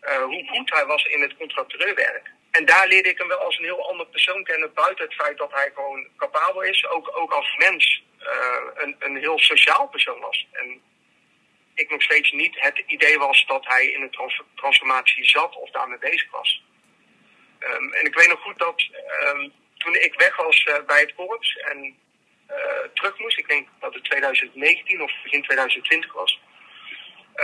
[0.00, 2.30] hoe goed hij was in het contracteurwerk.
[2.50, 5.38] En daar leerde ik hem wel als een heel ander persoon kennen, buiten het feit
[5.38, 8.02] dat hij gewoon capabel is, ook, ook als mens
[8.74, 10.46] een, een heel sociaal persoon was.
[10.52, 10.82] En
[11.74, 15.70] ik nog steeds niet het idee was dat hij in een trans transformatie zat of
[15.70, 16.62] daarmee bezig was.
[17.60, 18.88] Um, en ik weet nog goed dat
[19.22, 21.96] um, toen ik weg was uh, bij het korps en
[22.50, 22.56] uh,
[22.94, 26.40] terug moest, ik denk dat het 2019 of begin 2020 was,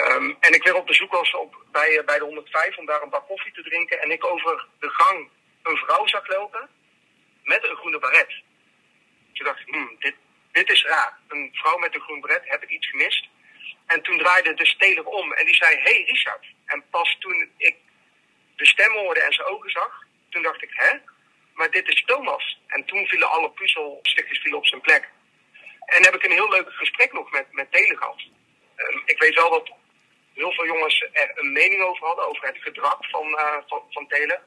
[0.04, 3.10] Um, en ik weer op bezoek was op, bij, bij de 105 om daar een
[3.10, 4.00] bak koffie te drinken.
[4.00, 5.28] En ik over de gang
[5.62, 6.68] een vrouw zag lopen
[7.42, 8.42] met een groene baret.
[9.32, 10.14] Toen dacht hmm, dit,
[10.52, 11.18] dit is raar.
[11.28, 13.28] Een vrouw met een groen baret, heb ik iets gemist?
[13.86, 16.46] En toen draaide de steler om en die zei, hey Richard.
[16.66, 17.76] En pas toen ik
[18.56, 20.98] de stem hoorde en zijn ogen zag, toen dacht ik, hè?
[21.54, 22.58] Maar dit is Thomas.
[22.66, 25.08] En toen vielen alle puzzelstukjes vielen op zijn plek.
[25.86, 28.22] En heb ik een heel leuk gesprek nog met, met Taylor gehad.
[29.04, 29.70] Ik weet wel dat
[30.34, 34.06] heel veel jongens er een mening over hadden, over het gedrag van, uh, van, van
[34.08, 34.42] Telen.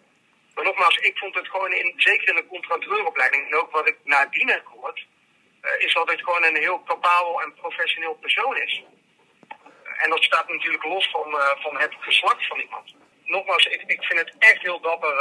[0.53, 3.97] Maar nogmaals, ik vond het gewoon, in, zeker in de contracteuropleiding, en ook wat ik
[4.03, 5.05] nadien heb gehoord,
[5.61, 8.83] uh, is dat het gewoon een heel capabel en professioneel persoon is.
[10.03, 12.95] En dat staat natuurlijk los van, uh, van het geslacht van iemand.
[13.23, 15.13] Nogmaals, ik, ik vind het echt heel dapper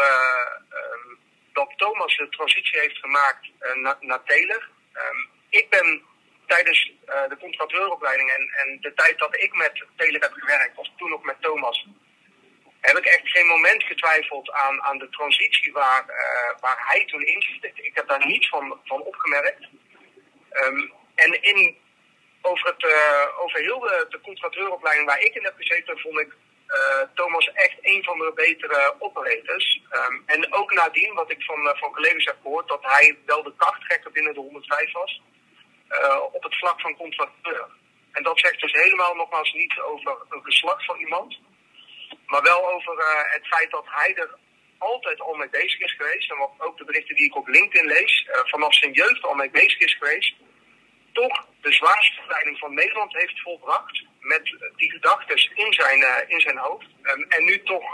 [0.71, 1.19] um,
[1.53, 4.69] dat Thomas de transitie heeft gemaakt naar, naar Taylor.
[4.93, 6.03] Um, ik ben
[6.47, 6.93] tijdens
[7.29, 11.23] de contracteuropleiding en, en de tijd dat ik met Taylor heb gewerkt, was toen nog
[11.23, 11.87] met Thomas,
[12.81, 16.05] heb ik echt geen moment getwijfeld aan, aan de transitie waar,
[16.61, 17.73] waar hij toen in zit.
[17.75, 19.69] Ik heb daar niets van, van opgemerkt.
[20.65, 21.77] Um, en in,
[22.51, 26.33] over, het, uh, over heel de, de contracteuropleiding waar ik in heb gezeten, vond ik
[27.15, 29.81] Thomas echt een van de betere operators.
[29.91, 33.53] Um, en ook nadien, wat ik van, van collega's heb gehoord, dat hij wel de
[33.57, 35.23] krachttrekker binnen de 105 was
[36.33, 37.67] op het vlak van contracteur.
[38.13, 41.39] En dat zegt dus helemaal nogmaals niet over een geslacht van iemand,
[42.27, 42.95] maar wel over
[43.31, 44.31] het feit dat hij er
[44.79, 46.31] altijd al mee bezig is geweest.
[46.31, 49.51] En wat ook de berichten die ik op LinkedIn lees, vanaf zijn jeugd al mee
[49.51, 50.35] bezig is geweest.
[51.23, 54.05] Toch de zwaarste verleiding van Nederland heeft volbracht.
[54.21, 54.45] Met
[54.77, 56.87] die gedachten in zijn, in zijn hoofd.
[57.03, 57.87] Um, en nu toch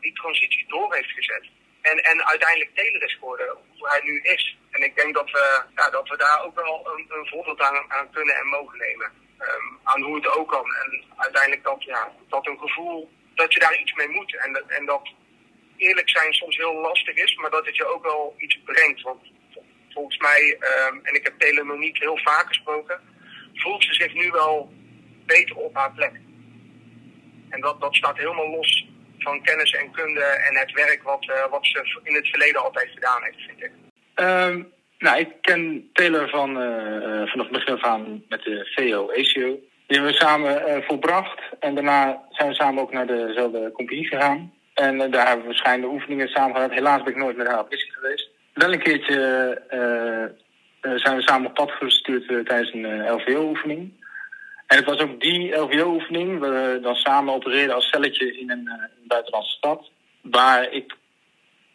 [0.00, 1.44] die transitie door heeft gezet.
[1.80, 3.46] En, en uiteindelijk Taylor is geworden
[3.78, 4.56] hoe hij nu is.
[4.70, 8.10] En ik denk dat we, ja, dat we daar ook wel een, voorbeeld aan, aan,
[8.10, 9.12] kunnen en mogen nemen.
[9.38, 10.74] Um, aan hoe het ook kan.
[10.74, 14.36] En uiteindelijk dat, ja, dat een gevoel dat je daar iets mee moet.
[14.36, 15.10] En, dat, en dat
[15.76, 19.02] eerlijk zijn soms heel lastig is, maar dat het je ook wel iets brengt.
[19.02, 19.31] Want
[19.94, 23.00] volgens mij, um, en ik heb niet heel vaak gesproken,
[23.54, 24.72] voelt ze zich nu wel
[25.26, 26.12] beter op haar plek.
[27.48, 28.86] En dat, dat staat helemaal los
[29.18, 32.90] van kennis en kunde en het werk wat, uh, wat ze in het verleden altijd
[32.94, 33.70] gedaan heeft, vind ik.
[34.14, 39.10] Um, nou, ik ken Taylor van, uh, vanaf het begin af aan met de VO
[39.10, 39.60] ACO.
[39.86, 44.08] Die hebben we samen uh, volbracht en daarna zijn we samen ook naar dezelfde compagnie
[44.08, 44.52] gegaan.
[44.74, 46.70] En daar hebben we verschillende oefeningen samen gehad.
[46.70, 48.30] Helaas ben ik nooit met haar op missie geweest.
[48.52, 49.62] Wel een keertje
[50.80, 53.92] zijn we samen op pad gestuurd tijdens een LVO-oefening.
[54.66, 58.70] En het was ook die LVO-oefening, we dan samen opereerden als celletje in een,
[59.06, 59.90] buitenlandse stad.
[60.20, 60.94] Waar ik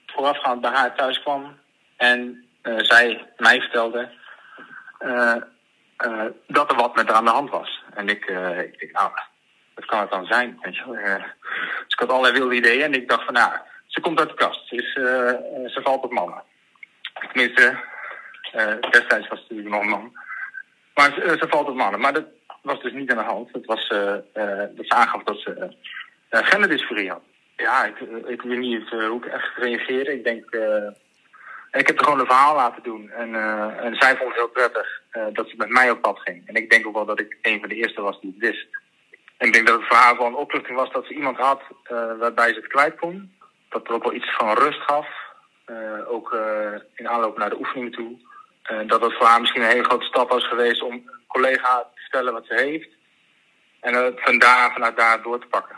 [0.05, 1.57] voorafgaand bij haar thuis kwam
[1.97, 2.45] en
[2.77, 4.09] zij mij vertelde
[6.47, 7.83] dat er wat met haar aan de hand was.
[7.93, 8.25] En ik,
[8.77, 9.27] ik dacht, nou,
[9.75, 10.57] wat kan het dan zijn?
[10.61, 13.51] Weet dus ik had allerlei wilde ideeën en ik dacht van, nou,
[13.87, 14.67] ze komt uit de kast.
[14.67, 16.43] Ze valt op mannen.
[17.19, 17.77] Tenminste,
[18.89, 20.17] destijds was ze natuurlijk nog een man.
[20.93, 21.99] Maar ze, ze, valt op mannen.
[21.99, 22.25] Maar dat
[22.61, 23.49] was dus niet aan de hand.
[23.51, 25.75] Het was dat ze aangaf dat ze
[26.29, 27.21] genderdysforie had.
[27.55, 30.13] Ja, ik, ik weet niet hoe ik echt reageerde.
[30.13, 30.55] Ik denk
[31.71, 33.09] ik heb er gewoon een verhaal laten doen.
[33.09, 33.35] En,
[33.79, 35.01] en zij vond het heel prettig
[35.33, 36.47] dat ze met mij op pad ging.
[36.47, 38.67] En ik denk ook wel dat ik een van de eerste was die het wist.
[39.37, 41.61] En ik denk dat het verhaal wel een opluchting was dat ze iemand had
[42.19, 43.35] waarbij ze het kwijt kon.
[43.69, 45.07] Dat er ook wel iets van rust gaf.
[46.07, 46.37] Ook
[46.95, 48.17] in aanloop naar de oefening toe.
[48.87, 52.01] dat het voor haar misschien een hele grote stap was geweest om een collega te
[52.01, 52.89] vertellen wat ze heeft.
[53.79, 55.75] En het van daar vanuit daar door te pakken.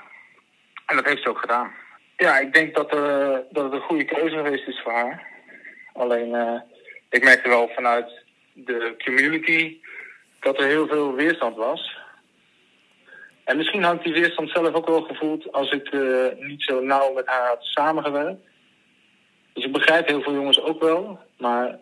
[0.86, 1.72] En dat heeft ze ook gedaan.
[2.18, 2.90] Ja, ik denk dat,
[3.52, 5.28] dat het een goede keuze geweest is voor haar.
[5.94, 6.62] Alleen,
[7.10, 9.78] ik merkte wel vanuit de community
[10.40, 11.98] dat er heel veel weerstand was.
[13.44, 15.92] En misschien had ik die weerstand zelf ook wel gevoeld als ik
[16.40, 18.42] niet zo nauw met haar had samengewerkt.
[19.60, 21.80] Dus ik begrijp heel veel jongens ook wel, maar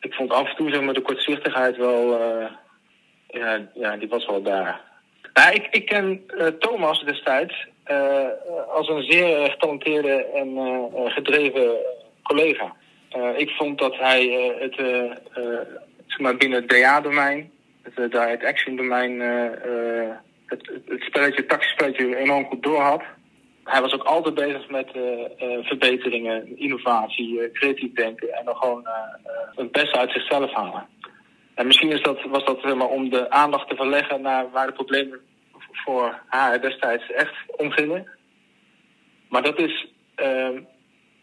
[0.00, 2.20] ik vond af en toe zeg maar, de kortzichtigheid wel,
[3.26, 4.80] ja, ja, die was wel daar.
[5.34, 6.22] Nou, ik, ik ken
[6.58, 7.66] Thomas destijds
[8.68, 10.48] als een zeer getalenteerde en
[11.10, 11.76] gedreven
[12.22, 12.74] collega.
[13.36, 14.26] Ik vond dat hij
[14.58, 14.74] het
[16.06, 17.50] zeg maar binnen het DA-domein,
[17.82, 19.20] het Direct Action-domein,
[20.46, 23.02] het, het spelletje, het taxispelletje enorm goed doorhad.
[23.70, 24.90] Hij was ook altijd bezig met
[25.62, 28.88] verbeteringen, innovatie, creatief denken en dan gewoon
[29.54, 30.86] het beste uit zichzelf halen.
[31.54, 34.72] En misschien is dat, was dat zeg om de aandacht te verleggen naar waar de
[34.72, 35.20] problemen
[35.84, 38.08] voor haar destijds echt omgingen.
[39.28, 40.48] Maar dat is uh,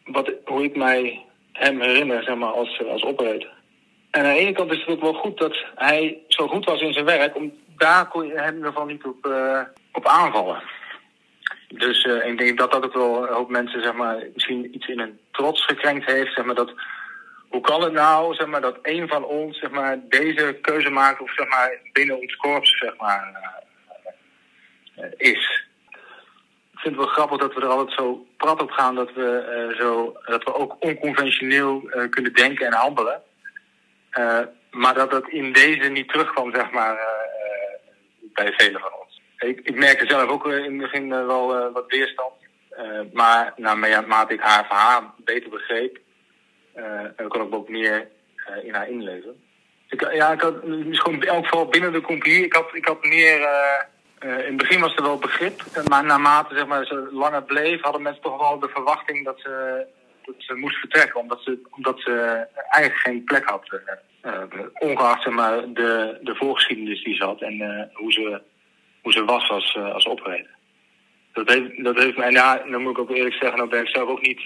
[0.04, 3.50] wat, hoe ik mij hem herinner, zeg maar, als, als operator.
[4.12, 6.82] En aan de ene kant is het ook wel goed dat hij zo goed was
[6.82, 9.62] in zijn werk, om daar kon je hem in niet op, uh,
[9.92, 10.62] op aanvallen.
[11.68, 14.88] Dus uh, ik denk dat dat ook wel een hoop mensen, zeg maar, misschien iets
[14.88, 16.74] in een trots gekrenkt heeft, zeg maar, dat
[17.50, 21.22] hoe kan het nou, zeg maar, dat een van ons, zeg maar, deze keuze maakt,
[21.22, 23.32] of zeg maar, binnen ons korps, zeg maar,
[24.98, 25.66] uh, is.
[26.72, 29.76] Ik vind het wel grappig dat we er altijd zo prat op gaan dat we,
[29.80, 33.22] zo, dat we ook onconventioneel kunnen denken en handelen.
[34.72, 36.98] Maar dat dat in deze niet terugkwam, zeg maar,
[38.34, 39.07] bij velen van ons.
[39.38, 42.34] Ik, ik merkte zelf ook in het begin wel wat weerstand.
[43.14, 46.00] maar naarmate ik haar verhaal beter begreep,
[47.28, 48.08] kon ik ook meer
[48.64, 49.44] in haar inleven.
[50.14, 50.56] Ja, ik had
[50.92, 53.48] gewoon in elk geval binnen de compagnie, ik had, ik had meer
[54.20, 58.02] in het begin was er wel begrip, maar naarmate zeg maar, ze langer bleef, hadden
[58.02, 59.86] mensen toch wel de verwachting dat ze,
[60.26, 63.70] dat ze moest vertrekken, omdat ze, omdat ze eigenlijk geen plek had.
[64.74, 68.42] Ongeacht maar, de, de voorgeschiedenis die ze had en hoe, ze,
[69.08, 70.56] hoe ze was als, als operator.
[71.34, 73.88] Dat heeft, dat heeft en ja, dan moet ik ook eerlijk zeggen, dan ben ik
[73.88, 74.42] zelf ook niet.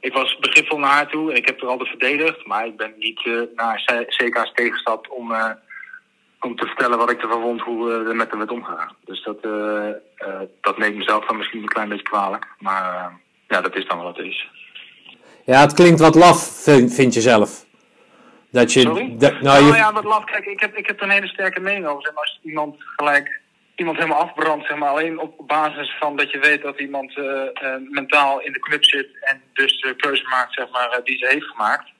[0.00, 2.94] Ik was begripvol naar haar toe en ik heb er altijd verdedigd, maar ik ben
[2.98, 5.34] niet naar CK's tegengestapt om
[6.40, 8.96] om te vertellen wat ik ervan vond, hoe we er met hem werd omgegaan.
[9.04, 9.42] Dus dat,
[10.60, 12.46] dat neemt mezelf dan misschien een klein beetje kwalijk.
[12.58, 13.12] Maar
[13.48, 14.48] ja, dat is dan wat het is.
[15.44, 17.66] Ja, het klinkt wat laf, vind, vind je zelf.
[18.50, 19.16] Dat je, Sorry?
[19.18, 19.72] Dat, nou, nou je...
[19.72, 20.24] ja, wat laf.
[20.24, 22.02] Kijk, ik heb, ik heb er een hele sterke mening over.
[22.02, 23.40] Zeg maar, als iemand gelijk
[23.78, 27.16] iemand helemaal afbrandt, zeg maar, alleen op basis van dat je weet dat iemand
[27.90, 31.46] mentaal in de club zit en dus de keuze maakt, zeg maar, die ze heeft
[31.46, 31.90] gemaakt.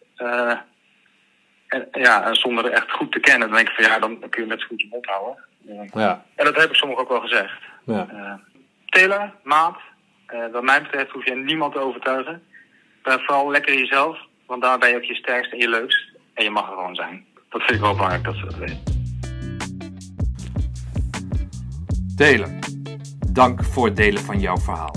[1.69, 4.43] En, ja, zonder er echt goed te kennen, dan denk ik van ja, dan kun
[4.43, 5.45] je net zo goed je mond houden.
[5.93, 6.25] Ja.
[6.35, 7.63] En dat heb ik sommigen ook wel gezegd.
[7.85, 8.41] Ja.
[9.43, 9.77] Maat,
[10.53, 12.43] wat mij betreft hoef je niemand te overtuigen.
[13.03, 16.09] Ben vooral lekker jezelf, want daar ben je ook je sterkste en je leukst.
[16.35, 17.27] En je mag er gewoon zijn.
[17.49, 18.98] Dat vind ik wel belangrijk dat ze dat weten.
[22.19, 22.49] Taylor,
[23.33, 24.95] dank voor het delen van jouw verhaal.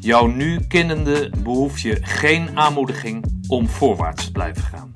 [0.00, 4.92] Jouw nu kennende behoef je geen aanmoediging om voorwaarts te blijven gaan.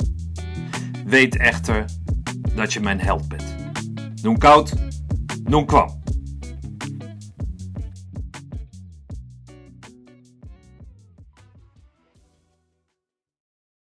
[1.06, 1.84] Weet echter
[2.54, 3.56] dat je mijn held bent.
[4.22, 4.72] Noem koud,
[5.44, 6.02] noem kwam.